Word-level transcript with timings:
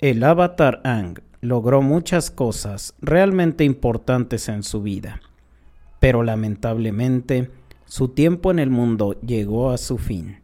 El 0.00 0.22
avatar 0.22 0.80
Ang 0.84 1.18
logró 1.40 1.82
muchas 1.82 2.30
cosas 2.30 2.94
realmente 3.00 3.64
importantes 3.64 4.48
en 4.48 4.62
su 4.62 4.80
vida, 4.80 5.20
pero 5.98 6.22
lamentablemente 6.22 7.50
su 7.84 8.06
tiempo 8.06 8.52
en 8.52 8.60
el 8.60 8.70
mundo 8.70 9.20
llegó 9.22 9.72
a 9.72 9.76
su 9.76 9.98
fin. 9.98 10.38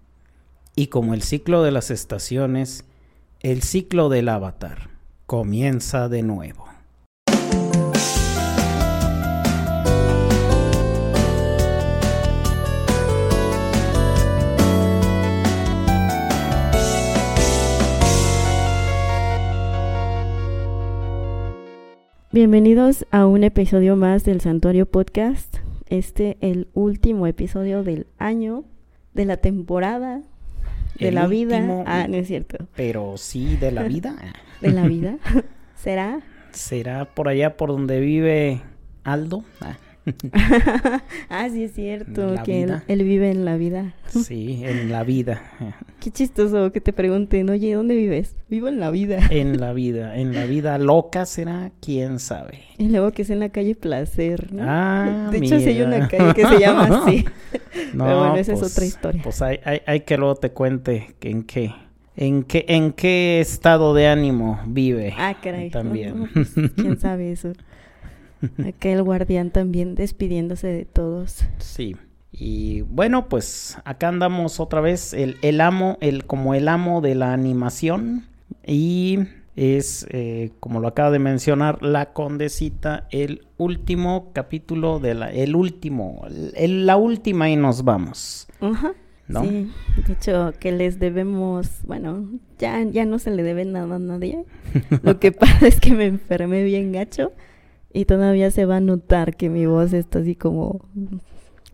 Y 0.74 0.88
como 0.88 1.14
el 1.14 1.22
ciclo 1.22 1.62
de 1.62 1.70
las 1.70 1.92
estaciones, 1.92 2.84
el 3.38 3.62
ciclo 3.62 4.08
del 4.08 4.28
avatar 4.28 4.90
comienza 5.26 6.08
de 6.08 6.24
nuevo. 6.24 6.73
Bienvenidos 22.38 23.06
a 23.12 23.26
un 23.26 23.44
episodio 23.44 23.94
más 23.94 24.24
del 24.24 24.40
Santuario 24.40 24.86
Podcast. 24.86 25.58
Este 25.88 26.36
el 26.40 26.66
último 26.74 27.28
episodio 27.28 27.84
del 27.84 28.08
año, 28.18 28.64
de 29.12 29.24
la 29.24 29.36
temporada, 29.36 30.20
de 30.98 31.10
El 31.10 31.14
la 31.14 31.28
vida. 31.28 31.58
último, 31.58 31.84
Ah, 31.86 32.08
no 32.08 32.16
es 32.16 32.26
cierto. 32.26 32.66
Pero 32.74 33.16
sí 33.18 33.56
de 33.56 33.70
la 33.70 33.84
vida. 33.84 34.16
De 34.60 34.72
la 34.72 34.82
vida. 34.88 35.18
¿Será? 35.76 36.22
¿Será 36.50 37.04
por 37.04 37.28
allá 37.28 37.56
por 37.56 37.68
donde 37.68 38.00
vive 38.00 38.62
Aldo? 39.04 39.44
Ah, 39.60 39.76
ah, 41.30 41.48
sí 41.50 41.64
es 41.64 41.72
cierto, 41.72 42.34
La 42.34 42.42
que 42.42 42.62
él, 42.64 42.82
él 42.88 43.04
vive 43.04 43.30
en 43.30 43.44
la 43.44 43.56
vida. 43.56 43.94
sí, 44.08 44.60
en 44.64 44.90
la 44.92 45.02
vida. 45.04 45.42
Qué 46.00 46.10
chistoso 46.10 46.70
que 46.72 46.80
te 46.82 46.92
pregunten, 46.92 47.48
oye, 47.48 47.72
¿dónde 47.74 47.94
vives? 47.94 48.36
Vivo 48.50 48.68
en 48.68 48.80
la 48.80 48.90
vida. 48.90 49.18
En 49.30 49.58
la 49.60 49.72
vida. 49.72 50.16
En 50.18 50.34
la 50.34 50.44
vida 50.44 50.76
loca 50.78 51.24
será, 51.26 51.70
quién 51.80 52.18
sabe. 52.18 52.60
Y 52.78 52.88
luego 52.88 53.12
que 53.12 53.22
es 53.22 53.30
en 53.30 53.40
la 53.40 53.48
calle 53.48 53.74
Placer, 53.74 54.52
¿no? 54.52 54.62
Ah, 54.66 55.28
de 55.30 55.38
hecho, 55.38 55.58
sí 55.58 55.68
hay 55.68 55.74
mira. 55.74 55.86
una 55.86 56.08
calle 56.08 56.34
que 56.34 56.46
se 56.46 56.58
llama 56.58 56.84
así. 57.04 57.24
No, 57.94 58.04
Pero 58.04 58.18
bueno, 58.18 58.36
esa 58.36 58.52
es 58.52 58.60
pues- 58.60 58.72
otra 58.72 58.84
historia. 58.84 59.22
Pues 59.22 59.40
hay, 59.42 59.60
hay, 59.64 59.80
hay 59.86 60.00
que 60.00 60.16
luego 60.18 60.34
te 60.34 60.50
cuente 60.50 61.14
que 61.18 61.30
en 61.30 61.44
qué, 61.44 61.72
en 62.16 62.42
qué, 62.44 62.64
en 62.68 62.92
qué 62.92 63.40
estado 63.40 63.94
de 63.94 64.06
ánimo 64.08 64.60
vive. 64.66 65.14
Ah, 65.16 65.34
caray. 65.42 65.70
También. 65.70 66.20
No, 66.20 66.28
pues, 66.32 66.52
¿Quién 66.76 66.98
sabe 67.00 67.32
eso? 67.32 67.52
Aquel 68.66 69.02
guardián 69.02 69.50
también 69.50 69.94
despidiéndose 69.94 70.66
de 70.68 70.84
todos. 70.84 71.44
Sí. 71.58 71.96
Y 72.32 72.80
bueno, 72.82 73.28
pues 73.28 73.78
acá 73.84 74.08
andamos 74.08 74.58
otra 74.60 74.80
vez, 74.80 75.12
el, 75.14 75.36
el 75.42 75.60
amo, 75.60 75.98
el, 76.00 76.24
como 76.24 76.54
el 76.54 76.66
amo 76.68 77.00
de 77.00 77.14
la 77.14 77.32
animación. 77.32 78.24
Y 78.66 79.20
es, 79.56 80.06
eh, 80.10 80.50
como 80.58 80.80
lo 80.80 80.88
acaba 80.88 81.10
de 81.12 81.20
mencionar, 81.20 81.82
la 81.82 82.12
condesita, 82.12 83.06
el 83.12 83.46
último 83.56 84.30
capítulo 84.32 84.98
de 84.98 85.14
la, 85.14 85.30
el 85.32 85.54
último, 85.54 86.22
el- 86.56 86.86
la 86.86 86.96
última 86.96 87.48
y 87.50 87.56
nos 87.56 87.84
vamos. 87.84 88.48
Ajá. 88.60 88.92
¿No? 89.26 89.42
Sí, 89.42 89.70
de 90.06 90.12
hecho 90.12 90.52
que 90.60 90.70
les 90.72 90.98
debemos, 90.98 91.68
bueno, 91.86 92.28
ya, 92.58 92.82
ya 92.82 93.06
no 93.06 93.18
se 93.18 93.30
le 93.30 93.42
debe 93.42 93.64
nada 93.64 93.96
a 93.96 93.98
nadie. 93.98 94.44
Lo 95.02 95.18
que 95.18 95.32
pasa 95.32 95.66
es 95.68 95.80
que 95.80 95.92
me 95.94 96.04
enfermé 96.06 96.62
bien 96.64 96.92
gacho 96.92 97.32
y 97.94 98.04
todavía 98.04 98.50
se 98.50 98.66
va 98.66 98.76
a 98.76 98.80
notar 98.80 99.36
que 99.36 99.48
mi 99.48 99.64
voz 99.66 99.92
está 99.94 100.18
así 100.18 100.34
como 100.34 100.80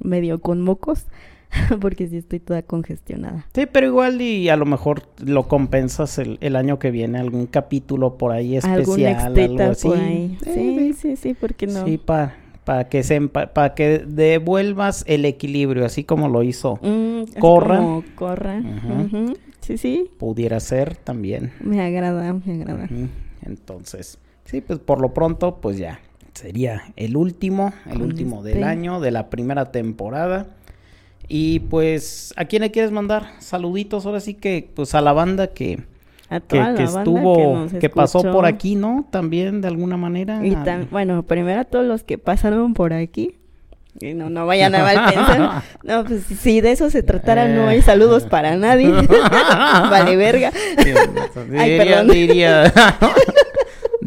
medio 0.03 0.41
con 0.41 0.61
mocos, 0.63 1.07
porque 1.81 2.07
sí 2.09 2.19
estoy 2.19 2.39
toda 2.41 2.63
congestionada. 2.63 3.47
Sí, 3.55 3.67
pero 3.67 3.87
igual 3.87 4.21
y 4.23 4.49
a 4.49 4.57
lo 4.57 4.67
mejor 4.67 5.03
lo 5.25 5.49
compensas 5.49 6.19
el, 6.19 6.39
el 6.41 6.55
año 6.57 6.79
que 6.79 6.91
viene, 6.91 7.19
algún 7.19 7.47
capítulo 7.47 8.17
por 8.19 8.31
ahí 8.33 8.57
especial, 8.57 9.37
algo 9.37 9.63
así. 9.63 9.89
por 9.89 9.99
ahí. 9.99 10.39
Eh, 10.47 10.55
Sí, 10.55 10.93
sí, 10.95 11.17
sí, 11.17 11.35
porque 11.35 11.67
no. 11.67 11.85
Sí, 11.85 11.99
para 11.99 12.89
que 12.89 13.03
se 13.03 13.21
para 13.23 13.75
que 13.75 14.05
devuelvas 14.07 15.03
el 15.09 15.25
equilibrio, 15.25 15.85
así 15.85 16.05
como 16.05 16.29
lo 16.29 16.43
hizo. 16.45 16.79
Mm, 16.83 17.39
Corra. 17.41 17.79
como 17.79 18.05
corra. 18.15 18.63
Sí, 19.61 19.77
sí, 19.77 20.11
Pudiera 20.19 20.59
ser 20.61 20.97
también. 20.97 21.53
me 21.61 21.81
agrada, 21.83 22.33
me 22.33 22.53
agrada. 22.55 22.89
Entonces, 23.43 24.19
sí, 24.45 24.61
pues 24.61 24.79
por 24.79 25.01
lo 25.01 25.13
pronto, 25.13 25.57
pues 25.61 25.79
ya. 25.79 26.01
Sería 26.35 26.93
el 26.97 27.17
último, 27.17 27.73
el 27.91 28.03
último 28.03 28.43
del 28.43 28.59
este. 28.59 28.65
año, 28.65 29.01
de 29.01 29.11
la 29.11 29.31
primera 29.31 29.73
temporada. 29.73 30.47
Y 31.29 31.61
pues, 31.61 32.33
¿a 32.37 32.45
quién 32.45 32.63
le 32.63 32.71
quieres 32.71 32.91
mandar? 32.91 33.35
Saluditos, 33.39 34.07
ahora 34.07 34.21
sí 34.21 34.35
que, 34.35 34.69
pues 34.75 34.95
a 34.95 35.01
la 35.01 35.13
banda 35.13 35.49
que, 35.49 35.85
A 36.29 36.41
que, 36.41 36.59
toda 36.59 36.75
que 36.75 36.85
la 36.85 36.91
banda 36.91 37.01
estuvo, 37.01 37.67
que, 37.79 37.89
pasó 37.89 38.23
por 38.23 38.47
aquí, 38.47 38.75
¿no? 38.75 39.07
También 39.11 39.61
de 39.61 39.69
alguna 39.69 39.97
manera. 39.97 40.45
Y 40.45 40.55
tan, 40.57 40.89
bueno, 40.91 41.23
primero 41.23 41.61
a 41.61 41.65
todos 41.65 41.85
los 41.85 42.03
que 42.03 42.19
pasaron 42.19 42.75
por 42.75 42.93
aquí. 42.93 43.37
Y 43.99 44.15
no, 44.15 44.31
no 44.31 44.47
vayan 44.47 44.75
a 44.75 44.83
mal 44.83 45.13
pensar. 45.13 45.63
No, 45.83 46.05
pues 46.05 46.25
si 46.25 46.61
de 46.61 46.73
eso 46.73 46.91
se 46.91 47.03
tratara, 47.03 47.49
no 47.49 47.69
hay 47.69 47.83
saludos 47.83 48.25
para 48.25 48.57
nadie. 48.57 48.91
vale, 49.91 50.17
verga. 50.17 50.53
Ay, 50.77 51.71
diría, 51.71 51.85
perdón. 51.85 52.09
diría, 52.09 52.73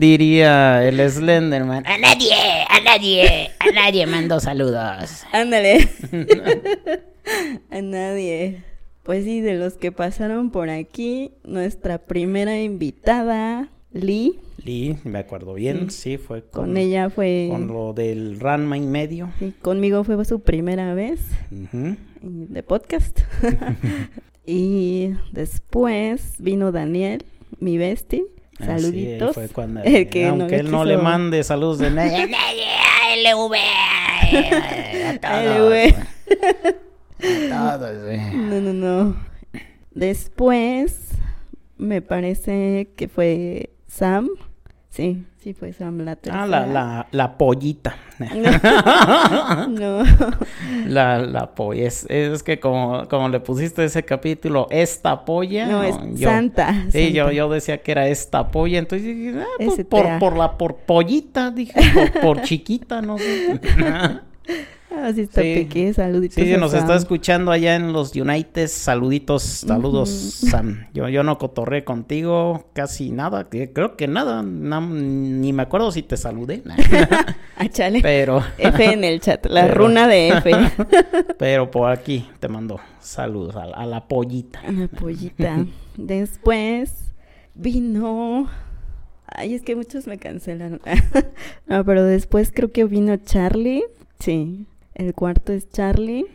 diría 0.03 0.86
el 0.86 1.00
Slenderman. 1.09 1.86
A 1.88 1.97
nadie, 1.97 2.34
a 2.69 2.81
nadie, 2.84 3.52
a 3.59 3.72
nadie 3.72 4.06
mando 4.06 4.41
saludos. 4.41 5.24
Ándale. 5.31 5.88
a 7.72 7.81
nadie. 7.81 8.63
Pues 9.03 9.24
sí, 9.24 9.40
de 9.40 9.56
los 9.56 9.75
que 9.75 9.94
pasaron 9.94 10.50
por 10.52 10.69
aquí, 10.69 11.31
nuestra 11.46 12.00
primera 12.00 12.59
invitada, 12.62 13.69
Lee, 13.94 14.40
Lee, 14.63 14.97
me 15.06 15.19
acuerdo 15.19 15.53
bien, 15.53 15.90
Sí. 15.90 16.12
sí, 16.12 16.18
fue 16.18 16.42
con, 16.42 16.66
con 16.66 16.78
ella 16.78 17.09
fue... 17.09 17.47
con 17.52 17.68
lo 17.68 17.94
del 17.94 18.40
Ranma 18.42 18.78
y 18.78 18.81
medio. 18.81 19.31
sí, 19.40 19.53
conmigo 19.62 20.03
fue 20.03 20.24
su 20.25 20.42
primera 20.42 20.94
vez. 20.94 21.22
De 22.22 22.63
podcast. 22.63 23.19
y 24.46 25.12
después 25.31 26.36
vino 26.40 26.72
Daniel, 26.74 27.24
mi 27.59 27.78
bestie. 27.78 28.25
Ah, 28.59 28.78
sí, 28.78 28.84
Saluditos. 28.84 29.34
fue 29.34 29.50
cuando- 29.50 29.81
El 29.84 30.09
que 30.09 30.25
no 30.25 30.30
aunque 30.31 30.56
él 30.58 30.69
no 30.72 30.86
le 30.86 30.97
mande 30.97 31.44
saludos 31.44 31.80
de 31.80 31.91
nadie. 31.91 32.28
LV. 33.24 33.56
A 35.24 35.40
todos. 35.44 35.74
todos. 37.50 38.34
No, 38.34 38.62
no, 38.62 38.74
no. 38.74 39.16
Después 39.92 41.09
me 41.78 42.02
parece 42.02 42.90
que 42.96 43.08
fue 43.08 43.69
Sam. 43.88 44.30
Sí, 44.90 45.25
sí 45.42 45.53
fue 45.53 45.74
Sam 45.74 46.00
la 46.00 46.16
tercera. 46.16 46.44
Ah, 46.44 46.47
la, 46.47 46.66
la, 46.68 47.08
la 47.12 47.38
pollita. 47.38 47.96
No. 49.70 50.04
La, 50.88 51.20
la 51.20 51.54
polla. 51.56 51.88
Es, 51.88 52.06
es 52.10 52.44
que 52.44 52.60
como, 52.60 53.08
como 53.08 53.30
le 53.30 53.40
pusiste 53.40 53.84
ese 53.84 54.04
capítulo, 54.04 54.68
esta 54.70 55.24
polla. 55.26 55.66
No, 55.68 55.84
es 55.84 55.96
yo- 56.14 56.30
Santa. 56.30 56.74
Sí, 56.92 57.12
yo, 57.14 57.24
Santa. 57.26 57.34
yo 57.36 57.50
decía 57.50 57.78
que 57.82 57.92
era 57.92 58.08
esta 58.08 58.50
polla, 58.52 58.80
entonces 58.80 59.08
dije, 59.08 59.34
ah, 59.40 59.46
pues, 59.58 59.86
por, 59.86 60.20
por 60.20 60.38
la 60.38 60.58
por 60.58 60.76
pollita, 60.78 61.52
dije, 61.52 61.80
por, 61.94 62.22
por 62.22 62.42
chiquita, 62.44 63.02
no 63.02 63.18
sé. 63.18 63.60
Ah, 64.96 65.12
sí 65.14 65.22
está 65.22 65.42
Sí. 65.42 65.56
pequeño. 65.56 65.94
Saluditos. 65.94 66.36
Sí, 66.36 66.54
a 66.54 66.58
nos 66.58 66.74
está 66.74 66.96
escuchando 66.96 67.52
allá 67.52 67.76
en 67.76 67.94
los 67.94 68.16
United. 68.16 68.68
Saluditos, 68.68 69.42
saludos. 69.42 70.09
Sam. 70.09 70.86
Yo, 70.94 71.09
yo 71.09 71.24
no 71.24 71.38
cotorré 71.40 71.84
contigo 71.84 72.68
casi 72.74 73.09
nada, 73.12 73.48
creo 73.50 73.98
que 73.98 74.08
nada, 74.08 74.44
na- 74.44 74.81
ni 74.81 75.52
me 75.52 75.64
acuerdo 75.64 75.92
si 75.92 76.04
te 76.04 76.16
saludé, 76.16 76.62
Ah, 77.58 77.68
chale. 77.70 78.02
pero, 78.04 78.44
F 78.59 78.86
en 78.94 79.04
el 79.04 79.20
chat. 79.20 79.46
La 79.48 79.64
Pero- 79.64 79.74
runa 79.76 80.08
de 80.08 80.28
F. 80.30 80.52
pero 81.40 81.72
por 81.72 81.90
aquí 81.90 82.30
te 82.40 82.48
mando 82.48 82.80
saludos 83.00 83.56
a, 83.56 83.66
la- 83.66 83.78
a 83.78 83.86
la 83.88 84.08
pollita. 84.08 84.62
Una 84.68 84.88
pollita. 84.88 85.66
Después 85.98 86.94
vino. 87.56 88.48
Ay, 89.25 89.56
es 89.56 89.63
que 89.63 89.75
muchos 89.75 90.06
me 90.06 90.18
cancelaron. 90.19 90.80
no, 91.68 91.84
pero 91.84 92.04
después 92.04 92.51
creo 92.54 92.72
que 92.72 92.84
vino 92.86 93.16
Charlie. 93.18 93.84
Sí. 94.24 94.66
El 94.96 95.14
cuarto 95.14 95.52
es 95.54 95.70
Charlie. 95.70 96.25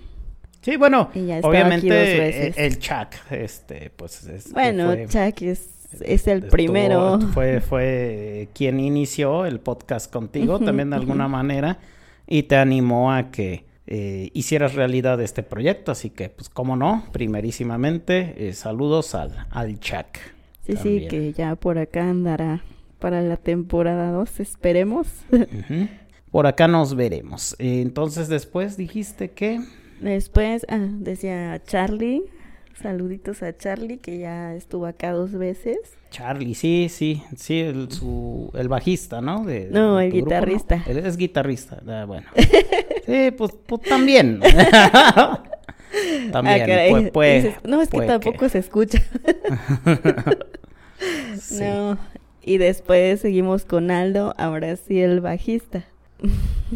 Sí, 0.61 0.77
bueno, 0.77 1.11
obviamente 1.43 2.49
eh, 2.49 2.53
el 2.57 2.79
Chuck, 2.79 3.15
este, 3.31 3.91
pues 3.97 4.25
es, 4.25 4.53
Bueno, 4.53 4.87
fue- 4.87 5.07
Chuck 5.07 5.43
es, 5.43 5.71
es 6.01 6.27
el 6.27 6.39
estuvo- 6.39 6.51
primero. 6.51 7.21
Fue, 7.33 7.61
fue 7.61 8.49
quien 8.55 8.81
inició 8.81 9.47
el 9.47 9.61
podcast 9.61 10.13
contigo, 10.13 10.59
también 10.59 10.91
de 10.91 10.97
alguna 10.97 11.29
manera, 11.29 11.79
y 12.27 12.43
te 12.43 12.57
animó 12.57 13.13
a 13.13 13.31
que 13.31 13.65
eh, 13.87 14.31
hicieras 14.35 14.75
realidad 14.75 15.19
este 15.23 15.43
proyecto. 15.43 15.93
Así 15.93 16.11
que, 16.11 16.29
pues, 16.29 16.49
cómo 16.51 16.77
no, 16.77 17.05
primerísimamente, 17.13 18.49
eh, 18.49 18.53
saludos 18.53 19.15
al, 19.15 19.47
al 19.51 19.79
Chuck. 19.81 20.19
Sí, 20.67 20.75
sí, 20.83 21.07
que 21.09 21.33
ya 21.33 21.55
por 21.55 21.79
acá 21.79 22.11
andará 22.11 22.63
para 22.99 23.23
la 23.23 23.37
temporada 23.39 24.11
2, 24.11 24.41
esperemos. 24.41 25.07
Por 26.31 26.47
acá 26.47 26.69
nos 26.69 26.95
veremos. 26.95 27.57
Entonces, 27.59 28.29
después 28.29 28.77
dijiste 28.77 29.31
que. 29.31 29.61
Después, 30.01 30.65
ah, 30.69 30.79
decía 30.79 31.61
Charlie, 31.65 32.23
Saluditos 32.81 33.43
a 33.43 33.57
Charlie, 33.57 33.99
que 33.99 34.19
ya 34.19 34.55
estuvo 34.55 34.87
acá 34.87 35.11
dos 35.11 35.33
veces. 35.33 35.79
Charlie, 36.11 36.55
sí, 36.55 36.87
sí, 36.89 37.25
sí, 37.37 37.59
el, 37.59 37.91
su, 37.91 38.53
el 38.55 38.69
bajista, 38.69 39.21
¿no? 39.21 39.45
De, 39.45 39.69
No, 39.71 39.97
de 39.97 40.05
el 40.07 40.11
tu 40.13 40.17
grupo, 40.19 40.31
¿no? 40.31 40.37
guitarrista. 40.37 40.85
Él 40.87 40.99
es 40.99 41.17
guitarrista, 41.17 41.83
ah, 41.89 42.05
bueno. 42.07 42.29
Sí, 43.07 43.31
pues, 43.37 43.53
pues 43.67 43.83
también. 43.83 44.39
también, 46.31 46.63
Ah, 46.63 46.67
caray. 46.67 46.91
pues, 46.91 47.11
pues, 47.11 47.45
Dices, 47.45 47.59
no, 47.65 47.81
es 47.83 47.89
que 47.89 48.01
tampoco 48.03 48.49
se 48.49 48.59
escucha. 48.59 49.03
Sí. 51.41 51.63
No. 51.63 51.97
Y 52.43 52.59
después 52.59 53.21
seguimos 53.21 53.65
con 53.65 53.91
Aldo, 53.93 54.35
ahora 54.37 54.75
sí 54.77 55.01
el 55.01 55.21
bajista. 55.21 55.85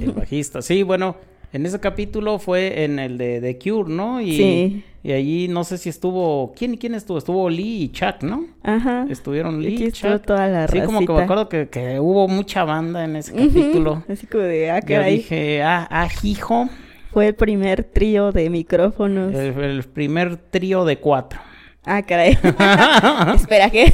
El 0.01 0.13
bajista, 0.17 0.63
sí, 0.63 0.83
bueno, 0.83 1.17
en 1.53 1.67
ese 1.67 1.81
capítulo 1.81 2.39
fue 2.39 2.85
en 2.85 2.99
el 2.99 3.19
de 3.19 3.41
The 3.41 3.59
Cure, 3.59 3.93
¿no? 3.93 4.21
Y, 4.21 4.37
Sí. 4.37 4.85
y 5.03 5.13
allí 5.13 5.49
no 5.49 5.65
sé 5.65 5.77
si 5.79 5.89
estuvo, 5.91 6.53
¿quién 6.57 6.77
quién 6.77 6.95
estuvo? 6.95 7.19
Estuvo 7.19 7.51
Lee 7.51 7.83
y 7.85 7.89
Chuck, 7.91 8.23
¿no? 8.23 8.47
Ajá. 8.63 9.05
Estuvieron 9.11 9.61
Lee 9.63 9.85
y 9.89 9.93
Chuck. 9.93 10.23
toda 10.25 10.49
la 10.49 10.69
Sí, 10.69 10.81
como 10.81 11.01
que 11.01 11.13
me 11.13 11.23
acuerdo 11.23 11.49
que, 11.49 11.69
que 11.69 12.01
hubo 12.01 12.27
mucha 12.29 12.65
banda 12.65 13.05
en 13.05 13.17
ese 13.17 13.33
capítulo. 13.33 14.03
Así 14.09 14.27
como 14.27 14.45
de, 14.45 14.71
ah, 14.71 14.81
Yo 14.87 15.03
dije, 15.03 15.63
ah, 15.63 15.87
ah, 15.91 16.09
hijo, 16.23 16.69
Fue 17.13 17.27
el 17.29 17.35
primer 17.35 17.85
trío 17.85 18.33
de 18.33 18.49
micrófonos. 18.49 19.35
el, 19.35 19.59
el 19.63 19.83
primer 19.83 20.37
trío 20.37 20.85
de 20.87 20.97
cuatro. 20.99 21.39
Ah, 21.85 22.01
caray. 22.03 22.39
Espera, 23.35 23.69
¿qué? 23.69 23.93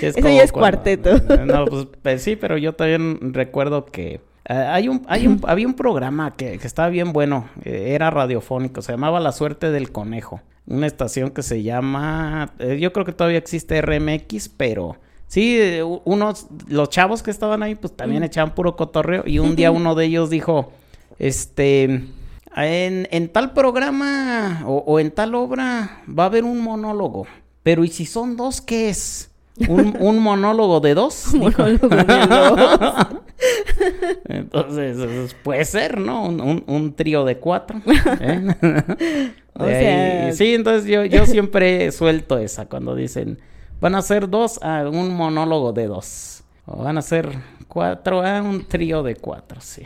Eso 0.00 0.18
ya 0.20 0.42
es 0.42 0.52
cuando- 0.52 0.78
cuarteto. 0.78 1.10
No, 1.46 1.64
pues, 1.66 1.86
pues 2.02 2.22
sí, 2.22 2.36
pero 2.36 2.56
yo 2.58 2.74
también 2.74 3.32
recuerdo 3.34 3.84
que 3.86 4.20
eh, 4.48 4.52
hay 4.54 4.88
un, 4.88 5.02
hay 5.08 5.26
un, 5.26 5.40
había 5.46 5.66
un 5.66 5.74
programa 5.74 6.34
que, 6.36 6.58
que 6.58 6.66
estaba 6.66 6.88
bien 6.88 7.12
bueno, 7.12 7.48
eh, 7.64 7.92
era 7.94 8.10
radiofónico, 8.10 8.82
se 8.82 8.92
llamaba 8.92 9.18
La 9.20 9.32
Suerte 9.32 9.70
del 9.70 9.90
Conejo, 9.92 10.40
una 10.66 10.86
estación 10.86 11.30
que 11.30 11.42
se 11.42 11.62
llama, 11.62 12.52
eh, 12.58 12.78
yo 12.80 12.92
creo 12.92 13.04
que 13.04 13.12
todavía 13.12 13.38
existe 13.38 13.80
RMX, 13.82 14.48
pero 14.50 14.96
sí, 15.26 15.58
unos, 16.04 16.46
los 16.68 16.90
chavos 16.90 17.22
que 17.24 17.30
estaban 17.32 17.62
ahí, 17.64 17.74
pues 17.74 17.96
también 17.96 18.22
echaban 18.22 18.54
puro 18.54 18.76
cotorreo, 18.76 19.24
y 19.26 19.38
un 19.40 19.56
día 19.56 19.70
uno 19.72 19.94
de 19.96 20.04
ellos 20.06 20.30
dijo, 20.30 20.70
este, 21.18 21.84
en, 21.84 23.08
en 23.10 23.28
tal 23.32 23.52
programa 23.52 24.62
o, 24.66 24.76
o 24.86 25.00
en 25.00 25.10
tal 25.10 25.34
obra 25.34 26.02
va 26.08 26.24
a 26.24 26.26
haber 26.26 26.44
un 26.44 26.60
monólogo, 26.60 27.26
pero 27.62 27.84
¿y 27.84 27.88
si 27.88 28.06
son 28.06 28.36
dos, 28.36 28.60
qué 28.60 28.90
es? 28.90 29.30
¿Un, 29.68 29.96
un 30.00 30.18
monólogo 30.18 30.80
de 30.80 30.94
dos? 30.94 31.32
Dijo. 31.32 31.44
Monólogo 31.62 31.88
de 31.88 32.04
dos. 32.04 33.06
Entonces, 34.28 34.96
pues, 34.98 35.34
puede 35.42 35.64
ser, 35.64 35.98
¿no? 36.00 36.24
Un, 36.26 36.40
un- 36.40 36.64
un 36.66 36.94
trío 36.94 37.24
de 37.24 37.38
cuatro. 37.38 37.80
¿eh? 38.20 38.54
O 39.58 39.64
De 39.64 39.80
sea- 39.80 40.26
ahí- 40.26 40.32
sí, 40.34 40.54
entonces 40.54 40.84
yo, 40.86 41.06
yo 41.06 41.24
siempre 41.24 41.90
suelto 41.90 42.36
esa 42.36 42.66
cuando 42.66 42.94
dicen, 42.94 43.38
van 43.80 43.94
a 43.94 44.02
ser 44.02 44.28
dos, 44.28 44.62
a 44.62 44.86
un 44.86 45.14
monólogo 45.14 45.72
de 45.72 45.86
dos. 45.86 46.42
O 46.66 46.82
van 46.82 46.98
a 46.98 47.02
ser 47.02 47.30
cuatro, 47.66 48.20
a 48.20 48.42
un 48.42 48.66
trío 48.66 49.02
de 49.02 49.16
cuatro, 49.16 49.62
sí. 49.62 49.82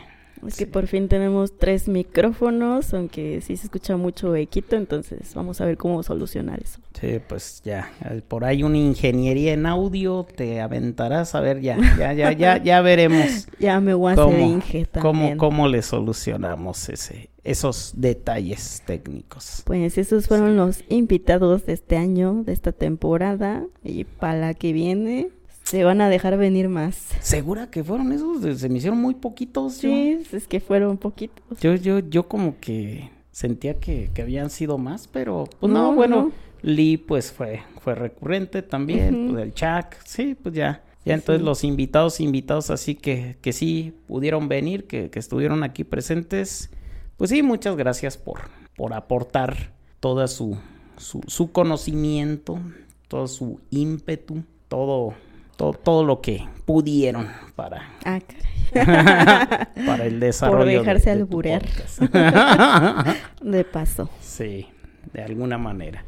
Es 0.47 0.57
que 0.57 0.67
por 0.67 0.87
fin 0.87 1.07
tenemos 1.07 1.57
tres 1.57 1.87
micrófonos, 1.87 2.93
aunque 2.93 3.41
sí 3.41 3.57
se 3.57 3.65
escucha 3.65 3.97
mucho 3.97 4.35
equito, 4.35 4.75
entonces 4.75 5.33
vamos 5.35 5.61
a 5.61 5.65
ver 5.65 5.77
cómo 5.77 6.01
solucionar 6.03 6.61
eso. 6.61 6.79
Sí, 6.99 7.19
pues 7.27 7.61
ya, 7.63 7.91
eh, 8.09 8.21
por 8.27 8.43
ahí 8.43 8.63
una 8.63 8.77
ingeniería 8.77 9.53
en 9.53 9.65
audio 9.65 10.25
te 10.35 10.61
aventarás, 10.61 11.35
a 11.35 11.41
ver, 11.41 11.61
ya, 11.61 11.77
ya, 11.97 12.13
ya, 12.13 12.31
ya, 12.31 12.57
ya 12.63 12.81
veremos. 12.81 13.47
Ya 13.59 13.79
me 13.79 13.93
voy 13.93 14.11
a 14.11 14.13
hacer 14.13 14.25
cómo, 14.25 14.37
Inge 14.37 14.85
cómo, 14.85 15.11
también. 15.11 15.37
cómo 15.37 15.67
le 15.67 15.81
solucionamos 15.81 16.89
ese, 16.89 17.29
esos 17.43 17.93
detalles 17.95 18.83
técnicos. 18.85 19.63
Pues 19.65 19.97
esos 19.97 20.27
fueron 20.27 20.55
los 20.55 20.83
invitados 20.89 21.65
de 21.65 21.73
este 21.73 21.97
año, 21.97 22.43
de 22.43 22.53
esta 22.53 22.71
temporada, 22.71 23.65
y 23.83 24.03
para 24.03 24.39
la 24.39 24.53
que 24.53 24.73
viene 24.73 25.29
se 25.63 25.83
van 25.83 26.01
a 26.01 26.09
dejar 26.09 26.37
venir 26.37 26.69
más. 26.69 26.95
¿Segura 27.21 27.69
que 27.71 27.83
fueron 27.83 28.11
esos? 28.11 28.59
Se 28.59 28.69
me 28.69 28.77
hicieron 28.79 28.99
muy 28.99 29.13
poquitos. 29.15 29.81
yo. 29.81 29.89
Sí, 29.89 30.19
es 30.31 30.47
que 30.47 30.59
fueron 30.59 30.97
poquitos. 30.97 31.59
Yo, 31.59 31.75
yo, 31.75 31.99
yo 31.99 32.27
como 32.27 32.59
que 32.59 33.09
sentía 33.31 33.79
que, 33.79 34.09
que 34.13 34.21
habían 34.21 34.49
sido 34.49 34.77
más, 34.77 35.07
pero 35.07 35.45
pues 35.59 35.71
no, 35.71 35.91
No, 35.91 35.95
bueno, 35.95 36.15
no. 36.23 36.31
Lee 36.63 36.97
pues 36.97 37.31
fue, 37.31 37.61
fue 37.79 37.95
recurrente 37.95 38.61
también, 38.61 39.25
Ujú. 39.25 39.33
pues 39.33 39.43
el 39.45 39.53
Chuck, 39.53 39.95
sí, 40.05 40.35
pues 40.41 40.53
ya. 40.55 40.83
Ya 41.05 41.15
entonces 41.15 41.39
Sí. 41.39 41.45
los 41.45 41.63
invitados, 41.63 42.19
invitados 42.19 42.69
así 42.69 42.93
que, 42.93 43.37
que 43.41 43.53
sí 43.53 43.95
pudieron 44.07 44.47
venir, 44.47 44.85
que, 44.85 45.09
que 45.09 45.17
estuvieron 45.17 45.63
aquí 45.63 45.83
presentes, 45.83 46.69
pues 47.17 47.31
sí, 47.31 47.41
muchas 47.41 47.75
gracias 47.75 48.17
por, 48.17 48.41
por 48.75 48.93
aportar 48.93 49.71
toda 49.99 50.27
su, 50.27 50.57
su, 50.97 51.21
su 51.25 51.51
conocimiento, 51.51 52.59
todo 53.07 53.27
su 53.27 53.59
ímpetu, 53.71 54.43
todo, 54.67 55.15
todo, 55.61 55.73
todo 55.73 56.03
lo 56.03 56.21
que 56.21 56.43
pudieron 56.65 57.27
para, 57.55 57.83
Ah, 58.03 58.19
caray. 58.73 59.85
para 59.85 60.05
el 60.05 60.19
desarrollo 60.19 60.65
de- 60.65 60.77
dejarse 60.79 61.05
de 61.05 61.11
alburear. 61.11 61.61
De 63.43 63.63
paso. 63.63 64.09
sí, 64.21 64.67
de 65.13 65.21
alguna 65.21 65.57
manera. 65.59 66.03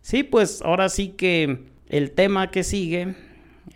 Sí, 0.00 0.22
pues 0.22 0.62
ahora 0.62 0.88
sí 0.88 1.08
que 1.10 1.64
el 1.88 2.12
tema 2.12 2.50
que 2.50 2.62
sigue, 2.64 3.14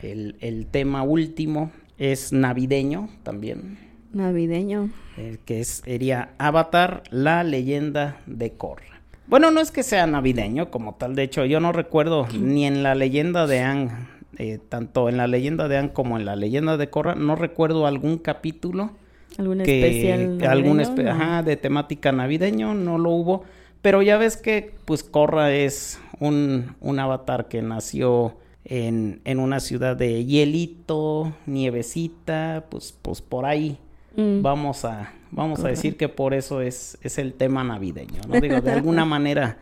el, 0.01 0.37
el 0.41 0.67
tema 0.67 1.03
último, 1.03 1.73
es 1.99 2.33
navideño 2.33 3.09
también, 3.23 3.79
Navideño. 4.13 4.89
eh, 5.19 5.37
que 5.45 5.61
es, 5.61 5.83
sería 5.85 6.31
Avatar, 6.39 7.03
la 7.11 7.45
leyenda 7.45 8.21
de 8.27 8.53
Korra. 8.53 8.85
Bueno, 9.27 9.51
no 9.51 9.61
es 9.61 9.71
que 9.71 9.83
sea 9.83 10.07
navideño 10.07 10.71
como 10.71 10.95
tal, 10.95 11.15
de 11.15 11.25
hecho 11.25 11.45
yo 11.45 11.61
no 11.61 11.73
recuerdo 11.73 12.27
ni 12.33 12.65
en 12.67 12.83
la 12.83 12.95
leyenda 12.95 13.47
de 13.47 13.61
Ang, 13.61 13.91
eh, 14.37 14.59
tanto 14.69 15.09
en 15.09 15.17
la 15.17 15.27
leyenda 15.27 15.69
de 15.69 15.79
Ang 15.79 15.89
como 15.91 16.19
en 16.19 16.25
la 16.25 16.37
leyenda 16.37 16.77
de 16.77 16.91
Korra, 16.91 17.15
no 17.15 17.35
recuerdo 17.37 17.87
algún 17.87 18.19
capítulo 18.19 18.91
¿Algún 19.39 19.59
que 19.63 19.81
especial? 19.87 20.43
algún 20.51 20.81
espe- 20.81 21.05
No. 21.05 21.11
ajá, 21.11 21.43
de 21.43 21.57
temática 21.57 22.13
navideño 22.13 22.75
no 22.75 22.99
lo 22.99 23.11
hubo 23.11 23.45
pero 23.81 24.03
ya 24.03 24.19
ves 24.19 24.37
que 24.37 24.75
pues 24.85 25.05
Korra 25.05 25.53
es 25.53 26.01
un, 26.19 26.75
un 26.81 26.99
avatar 26.99 27.47
que 27.49 27.63
nació 27.63 28.37
en, 28.65 29.21
en 29.25 29.39
una 29.39 29.61
ciudad 29.61 29.97
de 29.97 30.25
hielito 30.25 31.33
nievecita 31.47 32.65
pues 32.71 32.95
pues 33.03 33.23
por 33.23 33.45
ahí 33.47 33.79
Mm. 34.17 34.43
vamos 34.43 34.85
a 34.85 35.13
vamos 35.31 35.63
a 35.65 35.69
decir 35.69 35.97
que 35.97 36.09
por 36.09 36.35
eso 36.35 36.61
es 36.61 36.99
es 37.03 37.19
el 37.19 37.35
tema 37.35 37.63
navideño 37.63 38.21
no 38.27 38.41
digo 38.41 38.61
de 38.61 38.73
alguna 38.73 39.05
manera 39.05 39.59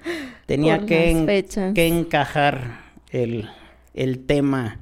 tenía 0.46 0.86
que, 0.86 1.10
en- 1.10 1.74
que 1.74 1.86
encajar 1.86 2.80
el 3.10 3.50
el 3.96 4.25
tema 4.25 4.78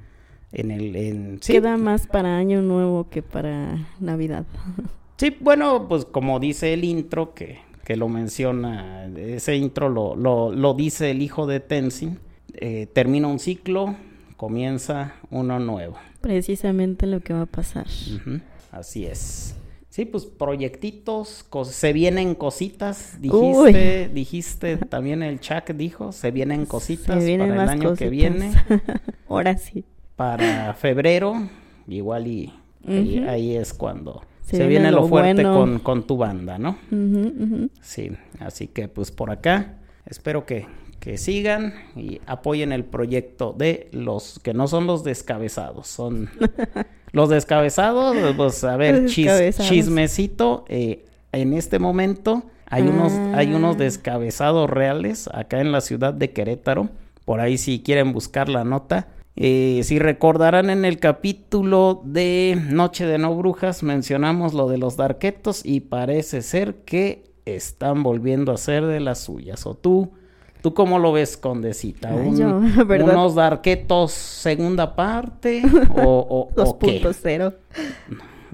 en 0.52 0.70
el 0.70 0.94
en 0.96 1.38
sí, 1.40 1.54
Queda 1.54 1.76
más 1.76 2.06
para 2.06 2.36
Año 2.36 2.62
Nuevo 2.62 3.08
que 3.08 3.22
para 3.22 3.78
Navidad. 4.00 4.44
Sí, 5.16 5.36
bueno, 5.40 5.86
pues 5.88 6.04
como 6.04 6.40
dice 6.40 6.74
el 6.74 6.82
intro 6.82 7.34
que, 7.34 7.60
que 7.84 7.94
lo 7.96 8.08
menciona, 8.08 9.06
ese 9.16 9.54
intro 9.54 9.88
lo, 9.88 10.16
lo, 10.16 10.50
lo 10.50 10.74
dice 10.74 11.12
el 11.12 11.22
hijo 11.22 11.46
de 11.46 11.60
Tenzin, 11.60 12.18
eh, 12.54 12.88
termina 12.92 13.28
un 13.28 13.38
ciclo, 13.38 13.94
comienza 14.36 15.14
uno 15.30 15.60
nuevo. 15.60 15.96
Precisamente 16.20 17.06
lo 17.06 17.20
que 17.20 17.32
va 17.32 17.42
a 17.42 17.46
pasar. 17.46 17.86
Así 18.72 19.06
es. 19.06 19.53
Sí, 19.94 20.06
pues 20.06 20.26
proyectitos, 20.26 21.46
se 21.66 21.92
vienen 21.92 22.34
cositas, 22.34 23.16
dijiste, 23.20 24.10
dijiste, 24.12 24.76
también 24.76 25.22
el 25.22 25.38
Chuck 25.38 25.70
dijo, 25.70 26.10
se 26.10 26.32
vienen 26.32 26.66
cositas 26.66 27.20
Se 27.20 27.24
vienen 27.24 27.50
para 27.50 27.62
el 27.62 27.68
año 27.68 27.94
que 27.94 28.08
viene, 28.08 28.50
Ahora 29.28 29.56
sí. 29.56 29.84
para 30.16 30.74
febrero, 30.74 31.48
igual 31.86 32.26
y 32.26 32.52
ahí, 33.28 33.54
es 33.54 33.72
cuando 33.72 34.24
Se 34.42 34.56
se, 34.56 34.66
viene 34.66 34.68
viene 34.68 34.90
lo 34.90 35.02
lo 35.02 35.06
fuerte 35.06 35.44
bueno. 35.44 35.56
con, 35.56 35.78
con 35.78 36.06
tu 36.08 36.16
banda, 36.16 36.58
¿no? 36.58 36.76
Sí, 37.80 38.10
así 38.40 38.66
que 38.66 38.88
pues 38.88 39.12
por 39.12 39.30
acá 39.30 39.76
espero 40.06 40.44
que, 40.44 40.66
que 40.98 41.18
sigan 41.18 41.72
y 41.94 42.20
apoyen 42.26 42.72
el 42.72 42.84
proyecto 42.84 43.54
de 43.56 43.90
los 43.92 44.40
que 44.40 44.54
no 44.54 44.66
son 44.66 44.88
los 44.88 45.04
descabezados, 45.04 45.86
son 45.86 46.30
los 47.14 47.28
descabezados, 47.30 48.16
pues 48.36 48.62
a 48.64 48.76
ver, 48.76 49.04
chis- 49.06 49.56
chismecito, 49.68 50.64
eh, 50.68 51.04
en 51.32 51.52
este 51.54 51.78
momento 51.78 52.42
hay 52.66 52.82
unos, 52.82 53.12
hay 53.34 53.54
unos 53.54 53.76
Ah. 53.76 53.78
descabezados 53.78 54.68
reales 54.68 55.28
acá 55.32 55.60
en 55.60 55.72
la 55.72 55.80
ciudad 55.80 56.12
de 56.12 56.32
Querétaro, 56.32 56.88
por 57.24 57.40
ahí 57.40 57.56
si 57.56 57.80
quieren 57.82 58.12
buscar 58.12 58.48
la 58.48 58.64
nota. 58.64 59.08
Eh, 59.36 59.80
si 59.84 59.98
recordarán 59.98 60.70
en 60.70 60.84
el 60.84 60.98
capítulo 61.00 62.02
de 62.04 62.56
Noche 62.70 63.04
de 63.06 63.18
No 63.18 63.34
Brujas 63.34 63.82
mencionamos 63.82 64.54
lo 64.54 64.68
de 64.68 64.78
los 64.78 64.96
darquetos 64.96 65.64
y 65.64 65.80
parece 65.80 66.40
ser 66.42 66.76
que 66.84 67.24
están 67.44 68.02
volviendo 68.04 68.52
a 68.52 68.56
ser 68.56 68.86
de 68.86 69.00
las 69.00 69.18
suyas. 69.20 69.66
¿O 69.66 69.74
tú, 69.74 70.12
tú 70.64 70.72
cómo 70.72 70.98
lo 70.98 71.12
ves, 71.12 71.36
Condecita? 71.36 72.08
Ay, 72.08 72.28
Un- 72.28 72.36
yo. 72.38 72.56
¿Unos 73.04 73.34
darquetos 73.34 74.12
segunda 74.12 74.96
parte 74.96 75.62
o, 75.94 76.02
o, 76.56 76.62
o 76.62 76.78
qué? 76.78 77.02
2.0. 77.02 77.54